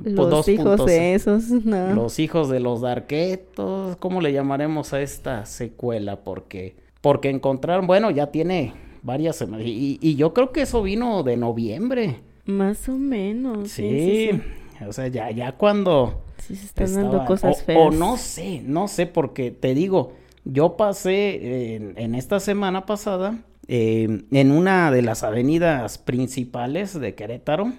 Pues 0.02 0.12
Los 0.14 0.48
hijos 0.48 0.80
2.0. 0.80 0.84
de 0.86 1.14
esos, 1.14 1.48
no. 1.50 1.94
Los 1.94 2.18
hijos 2.18 2.48
de 2.48 2.58
los 2.58 2.80
darquetos, 2.80 3.96
¿cómo 3.98 4.20
le 4.20 4.32
llamaremos 4.32 4.92
a 4.92 5.00
esta 5.02 5.46
secuela? 5.46 6.16
Porque 6.16 6.74
porque 7.00 7.30
encontraron, 7.30 7.86
bueno, 7.86 8.10
ya 8.10 8.26
tiene 8.32 8.74
varias 9.02 9.36
semanas, 9.36 9.66
y, 9.66 9.98
y 10.02 10.16
yo 10.16 10.34
creo 10.34 10.50
que 10.50 10.62
eso 10.62 10.82
vino 10.82 11.22
de 11.22 11.36
noviembre. 11.36 12.16
Más 12.44 12.88
o 12.88 12.92
menos. 12.98 13.70
Sí, 13.70 13.88
Sí, 13.88 14.00
sí, 14.00 14.40
sí. 14.78 14.84
o 14.84 14.92
sea, 14.92 15.06
ya, 15.06 15.30
ya 15.30 15.52
cuando... 15.52 16.22
Sí, 16.38 16.56
se 16.56 16.66
están 16.66 16.92
dando 16.94 17.24
cosas 17.24 17.60
o, 17.60 17.64
feas. 17.64 17.80
o 17.80 17.90
no 17.92 18.16
sé, 18.16 18.62
no 18.66 18.88
sé, 18.88 19.06
porque 19.06 19.50
te 19.52 19.74
digo, 19.74 20.14
yo 20.44 20.76
pasé 20.76 21.74
en, 21.76 21.94
en 21.96 22.14
esta 22.14 22.40
semana 22.40 22.86
pasada 22.86 23.38
eh, 23.72 24.24
en 24.32 24.50
una 24.50 24.90
de 24.90 25.00
las 25.00 25.22
avenidas 25.22 25.96
principales 25.96 26.98
de 26.98 27.14
Querétaro, 27.14 27.72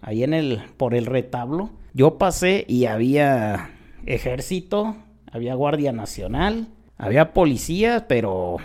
ahí 0.00 0.22
en 0.22 0.32
el, 0.32 0.62
por 0.76 0.94
el 0.94 1.06
retablo, 1.06 1.70
yo 1.92 2.18
pasé 2.18 2.64
y 2.68 2.84
había 2.84 3.72
ejército, 4.06 4.94
había 5.32 5.56
guardia 5.56 5.90
nacional, 5.90 6.68
había 6.98 7.32
policía, 7.32 8.06
pero 8.06 8.58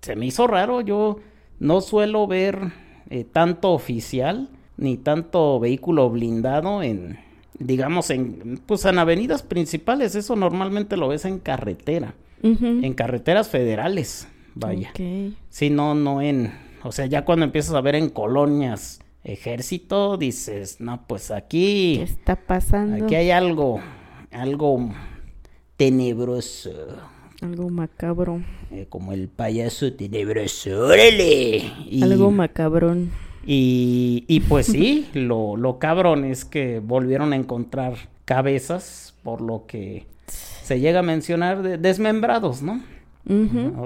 se 0.00 0.14
me 0.14 0.26
hizo 0.26 0.46
raro, 0.46 0.82
yo 0.82 1.18
no 1.58 1.80
suelo 1.80 2.28
ver 2.28 2.70
eh, 3.10 3.24
tanto 3.24 3.72
oficial 3.72 4.50
ni 4.76 4.98
tanto 4.98 5.58
vehículo 5.58 6.10
blindado 6.10 6.84
en, 6.84 7.18
digamos, 7.58 8.10
en, 8.10 8.60
pues 8.66 8.84
en 8.84 9.00
avenidas 9.00 9.42
principales, 9.42 10.14
eso 10.14 10.36
normalmente 10.36 10.96
lo 10.96 11.08
ves 11.08 11.24
en 11.24 11.40
carretera, 11.40 12.14
En 12.42 12.94
carreteras 12.94 13.48
federales, 13.48 14.28
vaya. 14.54 14.90
Ok. 14.90 15.34
Sí, 15.48 15.70
no, 15.70 15.94
no 15.94 16.22
en, 16.22 16.52
o 16.82 16.92
sea, 16.92 17.06
ya 17.06 17.24
cuando 17.24 17.44
empiezas 17.44 17.74
a 17.74 17.80
ver 17.80 17.94
en 17.96 18.08
colonias 18.10 19.00
ejército, 19.24 20.16
dices, 20.16 20.80
no, 20.80 21.04
pues 21.06 21.28
¿Qué 21.28 21.34
aquí, 21.34 22.00
está 22.00 22.36
pasando? 22.36 23.04
aquí 23.04 23.14
hay 23.14 23.30
algo, 23.30 23.80
algo 24.30 24.90
tenebroso, 25.76 26.70
Algo 27.42 27.70
macabro. 27.70 28.42
eh, 28.70 28.86
como 28.88 29.12
el 29.12 29.28
payaso 29.28 29.92
tenebroso, 29.92 30.86
órale. 30.86 31.70
Y, 31.88 32.02
Algo 32.02 32.30
macabrón. 32.30 33.10
y, 33.46 34.24
y 34.28 34.40
pues 34.40 34.66
sí, 34.66 35.08
lo, 35.14 35.56
lo 35.56 35.78
cabrón 35.78 36.24
es 36.24 36.44
que 36.44 36.80
volvieron 36.80 37.32
a 37.32 37.36
encontrar 37.36 37.94
cabezas, 38.24 39.14
por 39.22 39.40
lo 39.40 39.66
que 39.66 40.06
se 40.68 40.80
llega 40.80 40.98
a 40.98 41.02
mencionar 41.02 41.62
de 41.62 41.78
desmembrados, 41.78 42.60
¿no? 42.60 42.82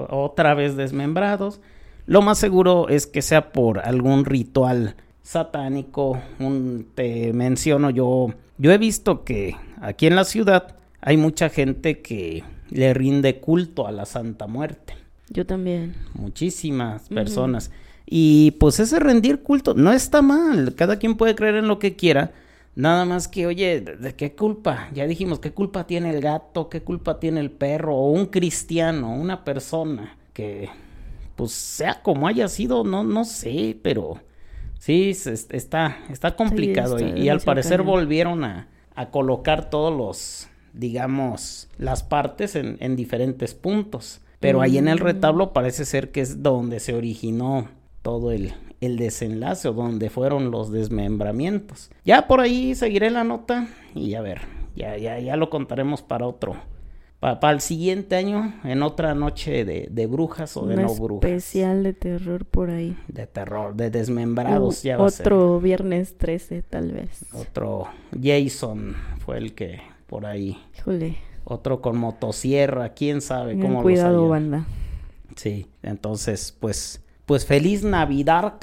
Otra 0.09 0.53
vez 0.53 0.75
desmembrados. 0.75 1.61
Lo 2.05 2.21
más 2.21 2.37
seguro 2.37 2.89
es 2.89 3.07
que 3.07 3.21
sea 3.21 3.53
por 3.53 3.79
algún 3.79 4.25
ritual 4.25 4.95
satánico. 5.21 6.21
Un, 6.39 6.87
te 6.93 7.31
menciono 7.31 7.89
yo, 7.89 8.33
yo 8.57 8.71
he 8.73 8.77
visto 8.77 9.23
que 9.23 9.55
aquí 9.79 10.07
en 10.07 10.17
la 10.17 10.25
ciudad 10.25 10.75
hay 10.99 11.15
mucha 11.15 11.47
gente 11.47 12.01
que 12.01 12.43
le 12.69 12.93
rinde 12.93 13.39
culto 13.39 13.87
a 13.87 13.93
la 13.93 14.05
Santa 14.05 14.45
Muerte. 14.47 14.95
Yo 15.29 15.45
también. 15.45 15.95
Muchísimas 16.13 17.07
personas. 17.07 17.71
Y 18.05 18.51
pues 18.59 18.81
ese 18.81 18.99
rendir 18.99 19.41
culto 19.41 19.73
no 19.73 19.93
está 19.93 20.21
mal. 20.21 20.75
Cada 20.75 20.99
quien 20.99 21.15
puede 21.15 21.33
creer 21.33 21.55
en 21.55 21.69
lo 21.69 21.79
que 21.79 21.95
quiera. 21.95 22.33
Nada 22.75 23.05
más 23.05 23.27
que, 23.27 23.45
oye, 23.45 23.81
¿de, 23.81 24.15
qué 24.15 24.35
culpa? 24.35 24.89
Ya 24.93 25.05
dijimos, 25.05 25.39
¿qué 25.39 25.51
culpa 25.51 25.85
tiene 25.85 26.09
el 26.09 26.21
gato? 26.21 26.69
¿Qué 26.69 26.81
culpa 26.81 27.19
tiene 27.19 27.39
el 27.39 27.51
perro? 27.51 27.95
O 27.95 28.09
un 28.11 28.25
cristiano, 28.27 29.13
una 29.15 29.43
persona 29.43 30.17
que, 30.33 30.69
pues 31.35 31.51
sea 31.51 32.01
como 32.01 32.27
haya 32.27 32.47
sido, 32.47 32.83
no, 32.83 33.03
no 33.03 33.25
sé, 33.25 33.77
pero 33.83 34.19
sí, 34.79 35.13
se- 35.13 35.33
está, 35.55 35.97
está 36.09 36.35
complicado. 36.35 36.97
está- 36.97 37.17
y, 37.19 37.23
y 37.23 37.29
al 37.29 37.41
parecer 37.41 37.77
cañón. 37.79 37.91
volvieron 37.93 38.43
a, 38.43 38.67
a 38.95 39.09
colocar 39.11 39.69
todos 39.69 39.95
los, 39.95 40.47
digamos, 40.73 41.69
las 41.77 42.03
partes 42.03 42.55
en, 42.55 42.77
en 42.79 42.95
diferentes 42.95 43.53
puntos. 43.53 44.21
Pero 44.39 44.61
ahí 44.61 44.77
en 44.77 44.87
el 44.87 44.99
Mm. 44.99 45.03
retablo 45.03 45.53
parece 45.53 45.85
ser 45.85 46.11
que 46.11 46.21
es 46.21 46.43
donde 46.43 46.79
se 46.79 46.93
originó 46.95 47.69
todo 48.01 48.31
el, 48.31 48.53
el 48.81 48.97
desenlace 48.97 49.67
o 49.67 49.73
donde 49.73 50.09
fueron 50.09 50.51
los 50.51 50.71
desmembramientos. 50.71 51.89
Ya 52.03 52.27
por 52.27 52.39
ahí 52.39 52.75
seguiré 52.75 53.09
la 53.09 53.23
nota 53.23 53.67
y 53.95 54.15
a 54.15 54.21
ver, 54.21 54.41
ya, 54.75 54.97
ya, 54.97 55.19
ya 55.19 55.35
lo 55.35 55.49
contaremos 55.49 56.01
para 56.01 56.27
otro. 56.27 56.55
Para 57.19 57.51
el 57.51 57.61
siguiente 57.61 58.17
año, 58.17 58.53
en 58.65 58.83
otra 58.83 59.15
noche 59.15 59.63
de, 59.63 59.87
de 59.89 60.07
brujas 60.07 60.57
o 60.57 60.65
de 60.65 60.75
no 60.75 60.93
brujas. 60.93 61.31
especial 61.31 61.81
de 61.81 61.93
terror 61.93 62.43
por 62.43 62.69
ahí. 62.69 62.97
De 63.07 63.27
terror, 63.27 63.75
de 63.75 63.89
desmembrados. 63.89 64.83
Ya 64.83 64.97
va 64.97 65.07
a 65.07 65.09
ser. 65.09 65.27
otro 65.27 65.61
viernes 65.61 66.17
13 66.17 66.63
tal 66.63 66.91
vez. 66.91 67.25
Otro 67.31 67.87
Jason 68.21 68.97
fue 69.19 69.37
el 69.37 69.55
que 69.55 69.79
por 70.07 70.25
ahí. 70.25 70.57
Híjole. 70.77 71.15
Otro 71.45 71.81
con 71.81 71.97
motosierra, 71.97 72.89
quién 72.89 73.21
sabe 73.21 73.57
cómo 73.57 73.75
los 73.75 73.83
cuidado, 73.83 74.27
banda. 74.27 74.65
Sí, 75.37 75.67
entonces, 75.81 76.55
pues, 76.59 77.02
pues 77.25 77.45
feliz 77.45 77.83
Navidad. 77.83 78.55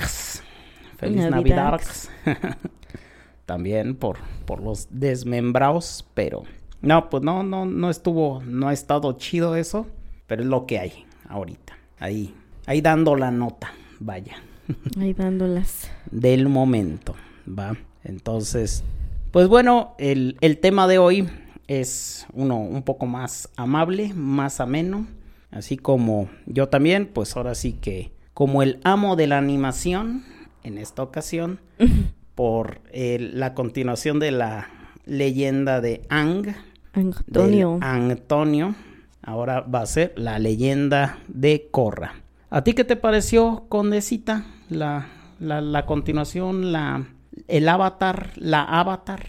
Feliz 0.97 1.31
Navidad. 1.31 1.81
Navidad. 2.27 2.59
También 3.47 3.97
por, 3.97 4.19
por 4.45 4.63
los 4.63 4.89
desmembrados, 4.91 6.07
pero 6.15 6.45
no, 6.83 7.11
pues 7.11 7.23
no, 7.23 7.43
no, 7.43 7.67
no 7.67 7.91
estuvo, 7.91 8.43
no 8.45 8.69
ha 8.69 8.73
estado 8.73 9.13
chido 9.15 9.57
eso, 9.57 9.87
pero 10.27 10.43
es 10.43 10.49
lo 10.49 10.67
que 10.67 10.79
hay 10.79 11.05
ahorita. 11.29 11.77
Ahí, 11.99 12.35
ahí 12.67 12.81
dando 12.81 13.17
la 13.17 13.31
nota, 13.31 13.73
vaya, 13.99 14.37
Ahí 15.01 15.13
dándolas. 15.13 15.91
del 16.11 16.49
momento, 16.49 17.15
va. 17.47 17.77
Entonces, 18.05 18.85
pues 19.31 19.49
bueno, 19.49 19.95
el, 19.99 20.37
el 20.41 20.59
tema 20.59 20.87
de 20.87 20.99
hoy 20.99 21.29
es 21.67 22.27
uno 22.33 22.59
un 22.59 22.83
poco 22.83 23.07
más 23.07 23.51
amable, 23.57 24.15
más 24.15 24.61
ameno, 24.61 25.07
así 25.51 25.77
como 25.77 26.31
yo 26.47 26.69
también, 26.69 27.07
pues 27.13 27.37
ahora 27.37 27.55
sí 27.55 27.73
que 27.73 28.13
como 28.41 28.63
el 28.63 28.81
amo 28.85 29.17
de 29.17 29.27
la 29.27 29.37
animación 29.37 30.25
en 30.63 30.79
esta 30.79 31.03
ocasión 31.03 31.61
por 32.35 32.81
la 32.95 33.53
continuación 33.53 34.19
de 34.19 34.31
la 34.31 34.67
leyenda 35.05 35.83
de 35.83 36.07
Ang, 36.09 36.47
Antonio. 36.95 37.79
Antonio, 37.83 38.75
ahora 39.21 39.61
va 39.61 39.83
a 39.83 39.87
ser 39.87 40.15
la 40.17 40.39
leyenda 40.39 41.19
de 41.29 41.69
Corra. 41.71 42.15
¿A 42.49 42.65
ti 42.65 42.73
qué 42.73 42.85
te 42.85 42.97
pareció, 42.97 43.67
Condecita? 43.69 44.47
La, 44.71 45.09
la, 45.39 45.61
la 45.61 45.85
continuación, 45.85 46.73
la, 46.73 47.09
el 47.47 47.69
avatar, 47.69 48.31
la 48.37 48.63
avatar, 48.63 49.27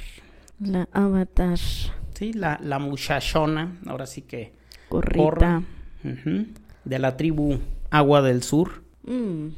La 0.58 0.88
avatar. 0.94 1.58
sí, 1.58 2.32
la, 2.32 2.62
la 2.64 2.80
muchachona, 2.80 3.78
ahora 3.88 4.06
sí 4.06 4.22
que 4.22 4.54
Corrita. 4.88 5.22
Corra, 5.22 5.62
de 6.86 7.00
la 7.00 7.18
tribu 7.18 7.60
Agua 7.90 8.22
del 8.22 8.42
Sur. 8.42 8.81
Mm, 9.04 9.50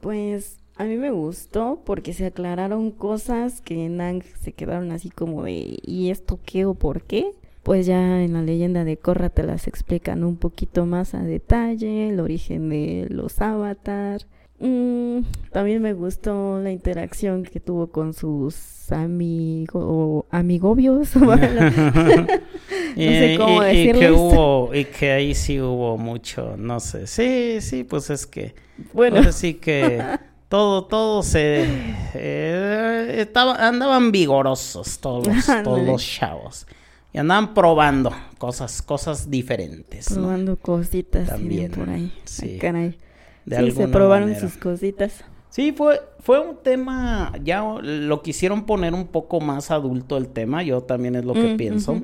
Pues 0.00 0.58
a 0.76 0.84
mí 0.84 0.96
me 0.96 1.10
gustó 1.10 1.82
porque 1.84 2.12
se 2.12 2.26
aclararon 2.26 2.90
cosas 2.90 3.60
que 3.60 3.86
en 3.86 4.00
Ang 4.00 4.22
se 4.40 4.52
quedaron 4.52 4.92
así 4.92 5.10
como 5.10 5.44
de 5.44 5.78
¿y 5.82 6.10
esto 6.10 6.38
qué 6.44 6.64
o 6.66 6.74
por 6.74 7.02
qué? 7.02 7.32
Pues 7.62 7.86
ya 7.86 8.22
en 8.22 8.34
la 8.34 8.42
leyenda 8.42 8.84
de 8.84 8.96
Korra 8.96 9.28
te 9.30 9.42
las 9.42 9.66
explican 9.66 10.22
un 10.24 10.36
poquito 10.36 10.86
más 10.86 11.14
a 11.14 11.22
detalle, 11.22 12.08
el 12.10 12.20
origen 12.20 12.68
de 12.68 13.06
los 13.10 13.40
avatar. 13.40 14.22
Mm, 14.58 15.20
también 15.52 15.82
me 15.82 15.92
gustó 15.92 16.58
la 16.60 16.70
interacción 16.70 17.42
que 17.42 17.60
tuvo 17.60 17.88
con 17.88 18.14
sus 18.14 18.90
amigos 18.90 20.24
amigobios. 20.30 21.14
bueno, 21.20 21.70
sé 22.96 23.36
cómo 23.38 23.66
y, 23.66 23.90
y 23.90 23.92
que 23.92 24.10
hubo, 24.10 24.74
y 24.74 24.84
que 24.86 25.12
ahí 25.12 25.34
sí 25.34 25.60
hubo 25.60 25.98
mucho, 25.98 26.56
no 26.56 26.80
sé. 26.80 27.06
Sí, 27.06 27.60
sí, 27.60 27.84
pues 27.84 28.10
es 28.10 28.26
que 28.26 28.54
bueno, 28.92 29.32
sí 29.32 29.54
que 29.54 30.02
todo, 30.48 30.84
todo 30.84 31.22
se 31.22 31.66
eh, 32.14 33.14
estaba, 33.18 33.54
andaban 33.66 34.12
vigorosos 34.12 34.98
todos 34.98 35.26
los, 35.26 35.46
todos 35.64 35.82
los 35.82 36.04
chavos. 36.04 36.66
Y 37.12 37.18
andaban 37.18 37.54
probando 37.54 38.12
cosas, 38.36 38.82
cosas 38.82 39.30
diferentes. 39.30 40.10
¿no? 40.10 40.22
probando 40.22 40.56
cositas 40.56 41.28
También, 41.28 41.70
También, 41.70 41.86
por 41.86 41.88
ahí. 41.88 42.12
sí. 42.24 42.50
Ay, 42.52 42.58
caray. 42.58 42.98
De 43.46 43.56
sí, 43.58 43.70
se 43.70 43.88
probaron 43.88 44.28
manera. 44.30 44.46
sus 44.48 44.58
cositas. 44.58 45.24
Sí, 45.48 45.72
fue, 45.72 46.00
fue 46.18 46.38
un 46.40 46.56
tema, 46.62 47.32
ya 47.42 47.62
lo 47.80 48.20
quisieron 48.22 48.66
poner 48.66 48.92
un 48.92 49.06
poco 49.06 49.40
más 49.40 49.70
adulto 49.70 50.18
el 50.18 50.28
tema, 50.28 50.62
yo 50.62 50.82
también 50.82 51.14
es 51.14 51.24
lo 51.24 51.32
que 51.32 51.54
Mm, 51.54 51.56
pienso. 51.56 52.02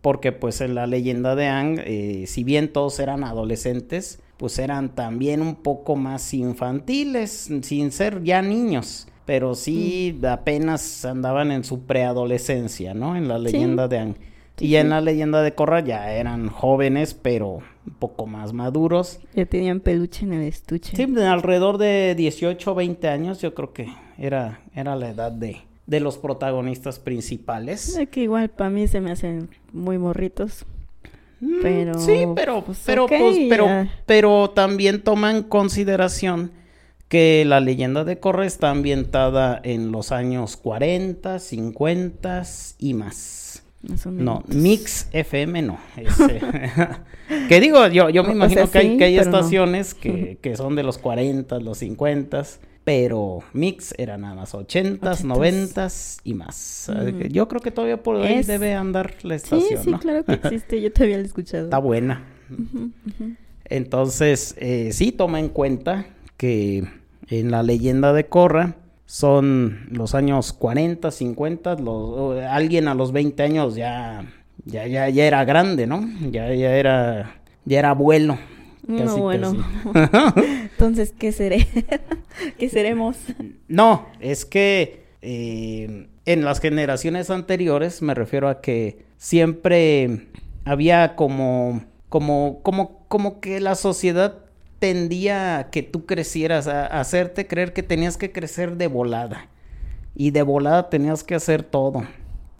Porque 0.00 0.30
pues 0.30 0.60
en 0.60 0.74
la 0.76 0.86
leyenda 0.86 1.34
de 1.34 1.46
Ang, 1.48 1.80
eh, 1.84 2.24
si 2.28 2.44
bien 2.44 2.72
todos 2.72 3.00
eran 3.00 3.24
adolescentes, 3.24 4.20
pues 4.36 4.58
eran 4.60 4.94
también 4.94 5.40
un 5.42 5.56
poco 5.56 5.96
más 5.96 6.32
infantiles, 6.34 7.50
sin 7.62 7.90
ser 7.90 8.22
ya 8.22 8.42
niños. 8.42 9.08
Pero 9.24 9.54
sí 9.54 10.16
Mm. 10.20 10.26
apenas 10.26 11.04
andaban 11.04 11.50
en 11.50 11.64
su 11.64 11.84
preadolescencia, 11.84 12.92
¿no? 12.94 13.16
En 13.16 13.26
la 13.26 13.38
leyenda 13.38 13.88
de 13.88 13.98
Ang. 13.98 14.14
Sí, 14.58 14.66
y 14.66 14.76
en 14.76 14.90
la 14.90 15.00
leyenda 15.00 15.42
de 15.42 15.54
Korra 15.54 15.80
ya 15.80 16.12
eran 16.12 16.48
jóvenes, 16.48 17.14
pero 17.14 17.58
un 17.86 17.94
poco 17.94 18.26
más 18.26 18.52
maduros. 18.52 19.20
Ya 19.34 19.46
tenían 19.46 19.80
peluche 19.80 20.24
en 20.24 20.32
el 20.32 20.42
estuche. 20.42 20.96
Sí, 20.96 21.06
de 21.06 21.26
alrededor 21.26 21.78
de 21.78 22.14
18 22.16 22.72
o 22.72 22.74
20 22.74 23.08
años, 23.08 23.40
yo 23.40 23.54
creo 23.54 23.72
que 23.72 23.88
era, 24.18 24.60
era 24.74 24.96
la 24.96 25.10
edad 25.10 25.32
de, 25.32 25.58
de 25.86 26.00
los 26.00 26.18
protagonistas 26.18 26.98
principales. 26.98 27.96
Es 27.96 28.08
que 28.08 28.22
igual 28.22 28.48
para 28.50 28.70
mí 28.70 28.86
se 28.88 29.00
me 29.00 29.12
hacen 29.12 29.50
muy 29.72 29.98
morritos. 29.98 30.64
Mm, 31.40 31.62
Pero, 31.62 31.98
sí, 31.98 32.24
pero, 32.34 32.64
pues, 32.64 32.82
pero, 32.86 33.06
pues, 33.06 33.36
pero, 33.48 33.66
ya. 33.66 33.90
pero 34.06 34.50
también 34.50 35.02
toma 35.02 35.30
en 35.30 35.42
consideración 35.42 36.52
que 37.08 37.44
la 37.46 37.60
leyenda 37.60 38.04
de 38.04 38.18
Corra 38.18 38.46
está 38.46 38.70
ambientada 38.70 39.60
en 39.62 39.92
los 39.92 40.10
años 40.10 40.56
40, 40.56 41.38
50 41.38 42.42
y 42.78 42.94
más. 42.94 43.43
No. 44.10 44.42
Mix 44.48 45.08
FM 45.12 45.62
no. 45.62 45.78
es, 45.96 46.18
eh, 46.20 46.40
que 47.48 47.60
digo, 47.60 47.86
yo, 47.88 48.08
yo 48.10 48.22
me 48.22 48.30
O 48.30 48.32
sea, 48.32 48.34
imagino 48.36 48.70
que 48.70 48.78
hay, 48.78 48.90
sí, 48.92 48.96
que 48.98 49.04
hay 49.04 49.16
no. 49.16 49.22
estaciones 49.22 49.94
que, 49.94 50.38
que 50.40 50.56
son 50.56 50.74
de 50.76 50.82
los 50.82 50.98
40, 50.98 51.58
los 51.60 51.78
50, 51.78 52.42
pero 52.84 53.40
Mix 53.52 53.94
era 53.98 54.16
nada 54.18 54.34
más 54.34 54.54
80, 54.54 55.12
80s. 55.12 55.24
90 55.24 55.88
y 56.24 56.34
más. 56.34 56.90
Yo 57.30 57.48
creo 57.48 57.60
que 57.62 57.70
todavía 57.70 58.02
por 58.02 58.16
ahí 58.22 58.34
Es- 58.40 58.46
debe 58.46 58.74
andar 58.74 59.14
la 59.22 59.38
Sí, 59.38 59.44
estación, 59.56 59.82
sí, 59.84 59.90
¿no? 59.90 59.98
claro 60.00 60.24
que 60.24 60.32
existe. 60.42 60.80
Yo 60.80 60.92
todavía 60.92 61.16
lo 61.16 61.22
he 61.22 61.26
escuchado. 61.26 61.64
Está 61.64 61.78
buena. 61.78 62.24
Entonces, 63.66 64.54
eh, 64.58 64.90
sí 64.92 65.12
toma 65.12 65.40
en 65.40 65.48
cuenta 65.48 66.06
que 66.36 66.84
en 67.28 67.50
la 67.50 67.62
leyenda 67.62 68.12
de 68.12 68.26
Corra 68.26 68.76
son 69.06 69.86
los 69.90 70.14
años 70.14 70.52
40, 70.52 71.10
50, 71.10 71.76
los, 71.76 71.88
o 71.88 72.40
alguien 72.48 72.88
a 72.88 72.94
los 72.94 73.12
20 73.12 73.42
años 73.42 73.74
ya, 73.76 74.24
ya, 74.64 74.86
ya, 74.86 75.08
ya 75.08 75.26
era 75.26 75.44
grande, 75.44 75.86
¿no? 75.86 76.08
Ya, 76.30 76.52
ya 76.54 76.76
era, 76.76 77.40
ya 77.64 77.78
era 77.78 77.90
abuelo. 77.90 78.38
No, 78.86 78.98
casi, 78.98 79.20
bueno. 79.20 79.56
casi. 79.92 80.30
Entonces, 80.72 81.14
¿qué 81.18 81.32
seré? 81.32 81.66
¿Qué 82.58 82.68
seremos? 82.68 83.16
No, 83.68 84.06
es 84.20 84.44
que 84.44 85.04
eh, 85.22 86.08
en 86.24 86.44
las 86.44 86.60
generaciones 86.60 87.30
anteriores 87.30 88.02
me 88.02 88.14
refiero 88.14 88.48
a 88.48 88.60
que 88.60 89.04
siempre 89.16 90.28
había 90.64 91.16
como, 91.16 91.84
como, 92.08 92.60
como, 92.62 93.06
como 93.08 93.40
que 93.40 93.60
la 93.60 93.74
sociedad 93.74 94.43
tendía 94.78 95.58
a 95.58 95.70
que 95.70 95.82
tú 95.82 96.06
crecieras, 96.06 96.66
a, 96.68 96.86
a 96.86 97.00
hacerte 97.00 97.46
creer 97.46 97.72
que 97.72 97.82
tenías 97.82 98.16
que 98.16 98.32
crecer 98.32 98.76
de 98.76 98.86
volada. 98.86 99.48
Y 100.14 100.30
de 100.30 100.42
volada 100.42 100.90
tenías 100.90 101.24
que 101.24 101.34
hacer 101.34 101.62
todo. 101.62 102.04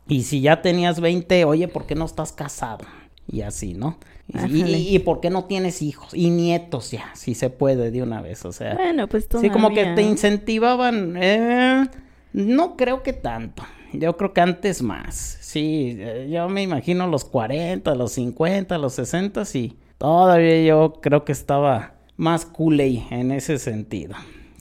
Y 0.08 0.24
si 0.24 0.40
ya 0.40 0.60
tenías 0.62 1.00
20, 1.00 1.44
oye, 1.44 1.68
¿por 1.68 1.86
qué 1.86 1.94
no 1.94 2.04
estás 2.04 2.32
casado? 2.32 2.84
Y 3.26 3.42
así, 3.42 3.74
¿no? 3.74 3.98
Y, 4.28 4.62
y- 4.64 4.96
y 4.96 4.98
por 5.00 5.20
qué 5.20 5.30
no 5.30 5.44
tienes 5.44 5.80
hijos? 5.82 6.12
Y 6.14 6.30
nietos 6.30 6.90
ya, 6.90 7.10
si 7.14 7.34
se 7.34 7.50
puede 7.50 7.90
de 7.90 8.02
una 8.02 8.20
vez, 8.22 8.44
o 8.44 8.52
sea. 8.52 8.74
Bueno, 8.74 9.06
pues 9.08 9.28
Sí, 9.40 9.50
como 9.50 9.68
que 9.70 9.84
te 9.94 10.02
incentivaban. 10.02 11.14
eh, 11.18 11.86
no 12.32 12.76
creo 12.76 13.02
que 13.02 13.12
tanto. 13.12 13.62
Yo 13.92 14.16
creo 14.16 14.32
que 14.32 14.40
antes 14.40 14.82
más. 14.82 15.38
Sí, 15.40 15.96
eh, 16.00 16.28
yo 16.30 16.48
me 16.48 16.62
imagino 16.62 17.06
los 17.06 17.24
40, 17.24 17.94
los 17.94 18.12
50, 18.12 18.76
los 18.78 18.94
60 18.94 19.42
y 19.54 19.76
todavía 19.98 20.62
yo 20.64 20.94
creo 21.00 21.24
que 21.24 21.32
estaba 21.32 21.93
más 22.16 22.46
cool 22.46 22.80
en 22.80 23.30
ese 23.30 23.58
sentido. 23.58 24.14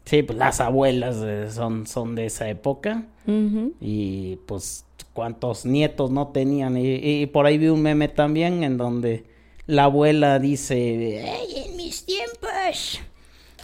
Sí, 0.05 0.22
pues 0.24 0.38
las 0.38 0.60
abuelas 0.60 1.53
son, 1.53 1.88
son 1.88 2.15
de 2.15 2.25
esa 2.25 2.50
época 2.50 3.05
y 3.79 4.38
pues 4.48 4.86
cuántos 5.13 5.65
nietos 5.65 6.12
no 6.12 6.27
tenían. 6.29 6.77
Y, 6.77 6.95
y 6.95 7.25
por 7.27 7.45
ahí 7.45 7.57
vi 7.57 7.67
un 7.67 7.81
meme 7.81 8.10
también 8.10 8.63
en 8.63 8.77
donde 8.77 9.25
la 9.65 9.86
abuela 9.86 10.39
dice, 10.39 11.24
Ay, 11.25 11.63
en 11.65 11.77
mis 11.77 12.05
tiempos. 12.05 13.00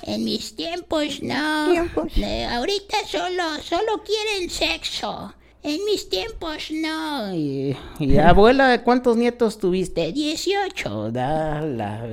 En 0.03 0.23
mis 0.23 0.55
tiempos 0.55 1.21
no. 1.21 1.71
Tiempos. 1.71 2.17
Eh, 2.17 2.45
ahorita 2.45 2.97
solo, 3.05 3.43
solo 3.61 4.01
quieren 4.03 4.49
sexo. 4.49 5.33
En 5.61 5.83
mis 5.85 6.07
tiempos 6.09 6.71
no. 6.71 7.33
Y, 7.35 7.75
y 7.99 8.17
abuela, 8.17 8.81
¿cuántos 8.83 9.17
nietos 9.17 9.57
tuviste? 9.57 10.01
De 10.01 10.11
18. 10.13 11.11
Dala. 11.11 12.07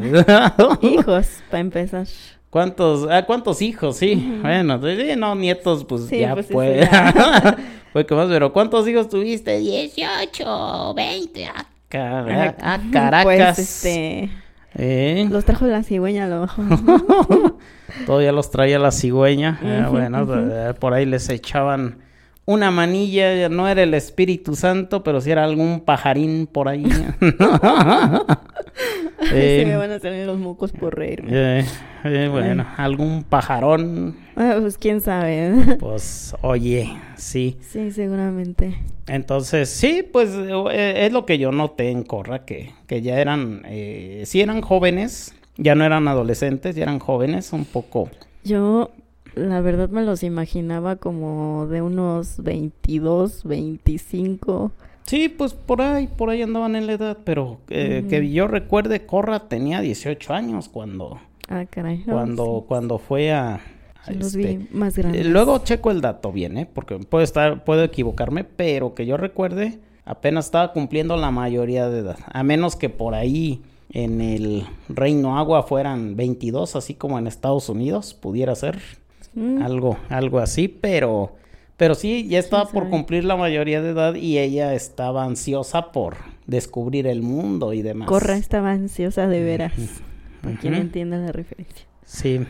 Hijos, 0.83 1.29
para 1.51 1.61
empezar. 1.61 2.07
¿Cuántos, 2.51 3.07
ah, 3.11 3.25
cuántos 3.25 3.63
hijos? 3.63 3.97
Sí, 3.99 4.39
bueno, 4.43 4.81
sí, 4.83 5.15
no, 5.17 5.35
nietos, 5.35 5.85
pues 5.85 6.07
Sí, 6.07 6.21
ya 6.21 6.35
pues, 6.35 6.47
fue. 6.47 6.81
ya. 6.81 7.57
fue 7.93 8.07
que 8.07 8.15
más, 8.15 8.29
pero 8.29 8.53
¿cuántos 8.53 8.89
hijos 8.89 9.09
tuviste? 9.09 9.59
18, 9.59 10.95
20. 10.95 11.47
ah, 11.47 12.55
ah, 12.61 12.79
Pues, 12.81 12.93
Caracas. 12.93 13.59
este... 13.59 14.31
¿Eh? 14.79 15.27
Los 15.31 15.45
trajo 15.47 15.67
la 15.67 15.83
cigüeña 15.83 16.25
a 16.25 16.29
lo. 16.29 16.47
Todavía 18.07 18.33
los 18.33 18.51
traía 18.51 18.79
la 18.79 18.91
cigüeña. 18.91 19.59
Ah, 19.63 19.89
bueno, 19.91 20.27
eh, 20.35 20.75
por 20.79 20.93
ahí 20.93 21.07
les 21.07 21.31
echaban 21.31 21.99
una 22.47 22.71
manilla, 22.71 23.49
no 23.49 23.69
era 23.69 23.83
el 23.83 23.95
Espíritu 23.95 24.55
Santo, 24.57 25.03
pero 25.03 25.21
sí 25.21 25.31
era 25.31 25.45
algún 25.45 25.81
pajarín 25.81 26.47
por 26.47 26.69
ahí. 26.69 26.85
Se 26.87 27.15
Eh, 29.33 29.65
me 29.67 29.77
van 29.77 29.91
a 29.93 29.99
salir 29.99 30.27
los 30.27 30.39
mocos 30.39 30.73
por 30.73 30.95
reírme. 30.97 31.61
eh, 31.61 31.65
eh, 32.05 32.29
bueno, 32.31 32.67
algún 32.77 33.25
pajarón, 33.25 34.15
Ah, 34.37 34.59
pues 34.61 34.77
quién 34.77 35.01
sabe. 35.01 35.77
pues 35.81 36.35
oye, 36.43 36.95
sí. 37.17 37.57
Sí, 37.63 37.91
seguramente. 37.91 38.77
Entonces, 39.07 39.71
sí, 39.71 40.07
pues 40.13 40.31
eh, 40.71 41.07
es 41.07 41.13
lo 41.13 41.25
que 41.25 41.39
yo 41.39 41.51
noté 41.51 41.91
en 41.91 42.03
Corra, 42.03 42.45
que, 42.45 42.75
que 42.87 43.01
ya 43.01 43.19
eran, 43.19 43.63
sí 44.25 44.43
eran 44.43 44.61
jóvenes, 44.61 45.35
ya 45.57 45.75
no 45.75 45.85
eran 45.85 46.07
adolescentes, 46.09 46.77
ya 46.77 46.83
eran 46.83 46.99
jóvenes, 46.99 47.55
un 47.55 47.65
poco. 47.65 48.11
Yo, 48.45 48.91
la 49.37 49.61
verdad, 49.61 49.89
me 49.91 50.03
los 50.03 50.23
imaginaba 50.23 50.97
como 50.97 51.67
de 51.69 51.83
unos 51.83 52.43
22, 52.43 53.45
25. 53.45 54.73
Sí, 55.05 55.29
pues 55.29 55.55
por 55.55 55.83
ahí, 55.83 56.09
por 56.09 56.31
ahí 56.31 56.43
andaban 56.43 56.75
en 56.75 56.87
la 56.89 56.95
edad, 56.95 57.19
pero 57.25 57.59
eh, 57.69 58.05
que 58.11 58.29
yo 58.33 58.49
recuerde, 58.49 59.07
Corra 59.07 59.49
tenía 59.49 59.81
18 59.81 60.35
años 60.35 60.69
cuando, 60.69 61.19
Ah, 61.49 61.65
caray. 61.71 62.03
no, 62.07 62.15
cuando, 62.15 62.65
cuando 62.67 62.99
fue 62.99 63.31
a... 63.33 63.61
los 64.09 64.35
este, 64.35 64.39
vi 64.57 64.69
más 64.73 64.99
eh, 64.99 65.03
grandes. 65.03 65.27
luego 65.27 65.59
checo 65.59 65.93
el 65.93 66.01
dato 66.01 66.33
bien, 66.33 66.59
¿eh? 66.59 66.69
Porque 66.73 66.99
puedo 66.99 67.23
estar, 67.23 67.63
puedo 67.63 67.85
equivocarme, 67.85 68.43
pero 68.43 68.95
que 68.95 69.07
yo 69.07 69.17
recuerde, 69.17 69.79
apenas 70.05 70.47
estaba 70.47 70.73
cumpliendo 70.73 71.17
la 71.17 71.31
mayoría 71.31 71.89
de 71.89 72.01
edad. 72.01 72.19
A 72.33 72.43
menos 72.43 72.75
que 72.75 72.89
por 72.89 73.15
ahí 73.15 73.63
en 73.93 74.21
el 74.21 74.65
Reino 74.89 75.39
Agua 75.39 75.63
fueran 75.63 76.17
22, 76.17 76.75
así 76.75 76.95
como 76.95 77.17
en 77.21 77.29
Estados 77.29 77.69
Unidos, 77.69 78.13
pudiera 78.15 78.57
ser 78.57 78.79
Mm, 79.37 79.63
algo, 79.63 79.99
algo 80.09 80.39
así, 80.39 80.67
pero, 80.67 81.37
pero 81.77 81.95
sí, 81.95 82.27
ya 82.27 82.39
estaba 82.39 82.67
por 82.71 82.89
cumplir 82.89 83.23
la 83.25 83.37
mayoría 83.37 83.83
de 83.83 83.91
edad 83.91 84.15
y 84.15 84.39
ella 84.39 84.73
estaba 84.73 85.25
ansiosa 85.25 85.93
por 85.93 86.17
descubrir 86.47 87.07
el 87.07 87.21
mundo 87.21 87.75
y 87.75 87.83
demás. 87.83 88.09
Corra 88.09 88.39
estaba 88.39 88.73
ansiosa 88.73 89.29
de 89.29 89.43
veras. 89.45 89.73
Para 90.41 90.57
quien 90.57 90.75
entienda 90.75 91.19
la 91.19 91.33
referencia. 91.33 91.87
Sí. 92.03 92.41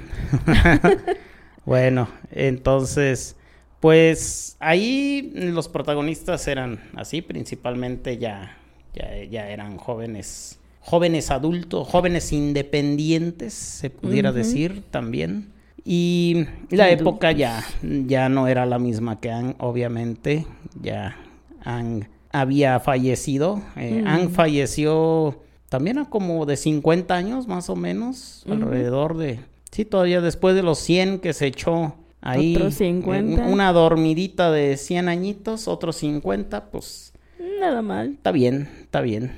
bueno, 1.66 2.08
entonces, 2.30 3.34
pues 3.80 4.56
ahí 4.60 5.32
los 5.34 5.68
protagonistas 5.68 6.46
eran 6.46 6.80
así, 6.94 7.20
principalmente 7.20 8.18
ya, 8.18 8.56
ya, 8.94 9.24
ya 9.24 9.48
eran 9.48 9.76
jóvenes, 9.76 10.60
jóvenes 10.78 11.32
adultos, 11.32 11.88
jóvenes 11.88 12.32
independientes, 12.32 13.54
se 13.54 13.90
pudiera 13.90 14.30
decir 14.30 14.84
también. 14.92 15.55
Y 15.88 16.46
la 16.70 16.90
época 16.90 17.30
ya, 17.30 17.62
ya 17.82 18.28
no 18.28 18.48
era 18.48 18.66
la 18.66 18.78
misma 18.80 19.20
que 19.20 19.30
Anne, 19.30 19.54
obviamente, 19.58 20.44
ya 20.82 21.16
Anne 21.64 22.08
había 22.32 22.80
fallecido. 22.80 23.62
Eh, 23.76 24.02
Mm. 24.02 24.06
Anne 24.08 24.28
falleció 24.30 25.40
también 25.68 25.98
a 25.98 26.10
como 26.10 26.44
de 26.44 26.56
50 26.56 27.14
años 27.14 27.46
más 27.46 27.70
o 27.70 27.76
menos, 27.76 28.44
alrededor 28.50 29.16
de, 29.16 29.38
sí, 29.70 29.84
todavía 29.84 30.20
después 30.20 30.56
de 30.56 30.62
los 30.64 30.78
100 30.80 31.20
que 31.20 31.32
se 31.32 31.46
echó 31.46 31.94
ahí. 32.20 32.56
Otros 32.56 32.74
eh, 32.74 32.86
50. 32.88 33.44
una 33.46 33.72
dormidita 33.72 34.50
de 34.50 34.76
100 34.76 35.08
añitos, 35.08 35.68
otros 35.68 35.96
50, 35.96 36.66
pues 36.70 37.12
Nada 37.60 37.80
mal. 37.80 38.10
Está 38.14 38.32
bien, 38.32 38.68
está 38.82 39.00
bien. 39.02 39.30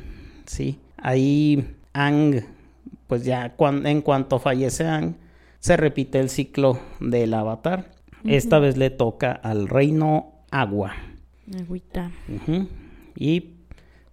Sí. 0.46 0.78
Ahí 0.96 1.66
Ang, 1.92 2.40
pues 3.06 3.24
ya 3.24 3.54
cuan- 3.54 3.86
en 3.86 4.00
cuanto 4.00 4.38
fallece 4.38 4.86
Ang, 4.86 5.14
se 5.60 5.76
repite 5.76 6.20
el 6.20 6.28
ciclo 6.30 6.78
del 7.00 7.34
avatar. 7.34 7.90
Esta 8.24 8.58
vez 8.58 8.76
le 8.76 8.90
toca 8.90 9.32
al 9.32 9.68
reino 9.68 10.32
agua. 10.50 10.92
Agüita. 11.58 12.10
Y 13.16 13.54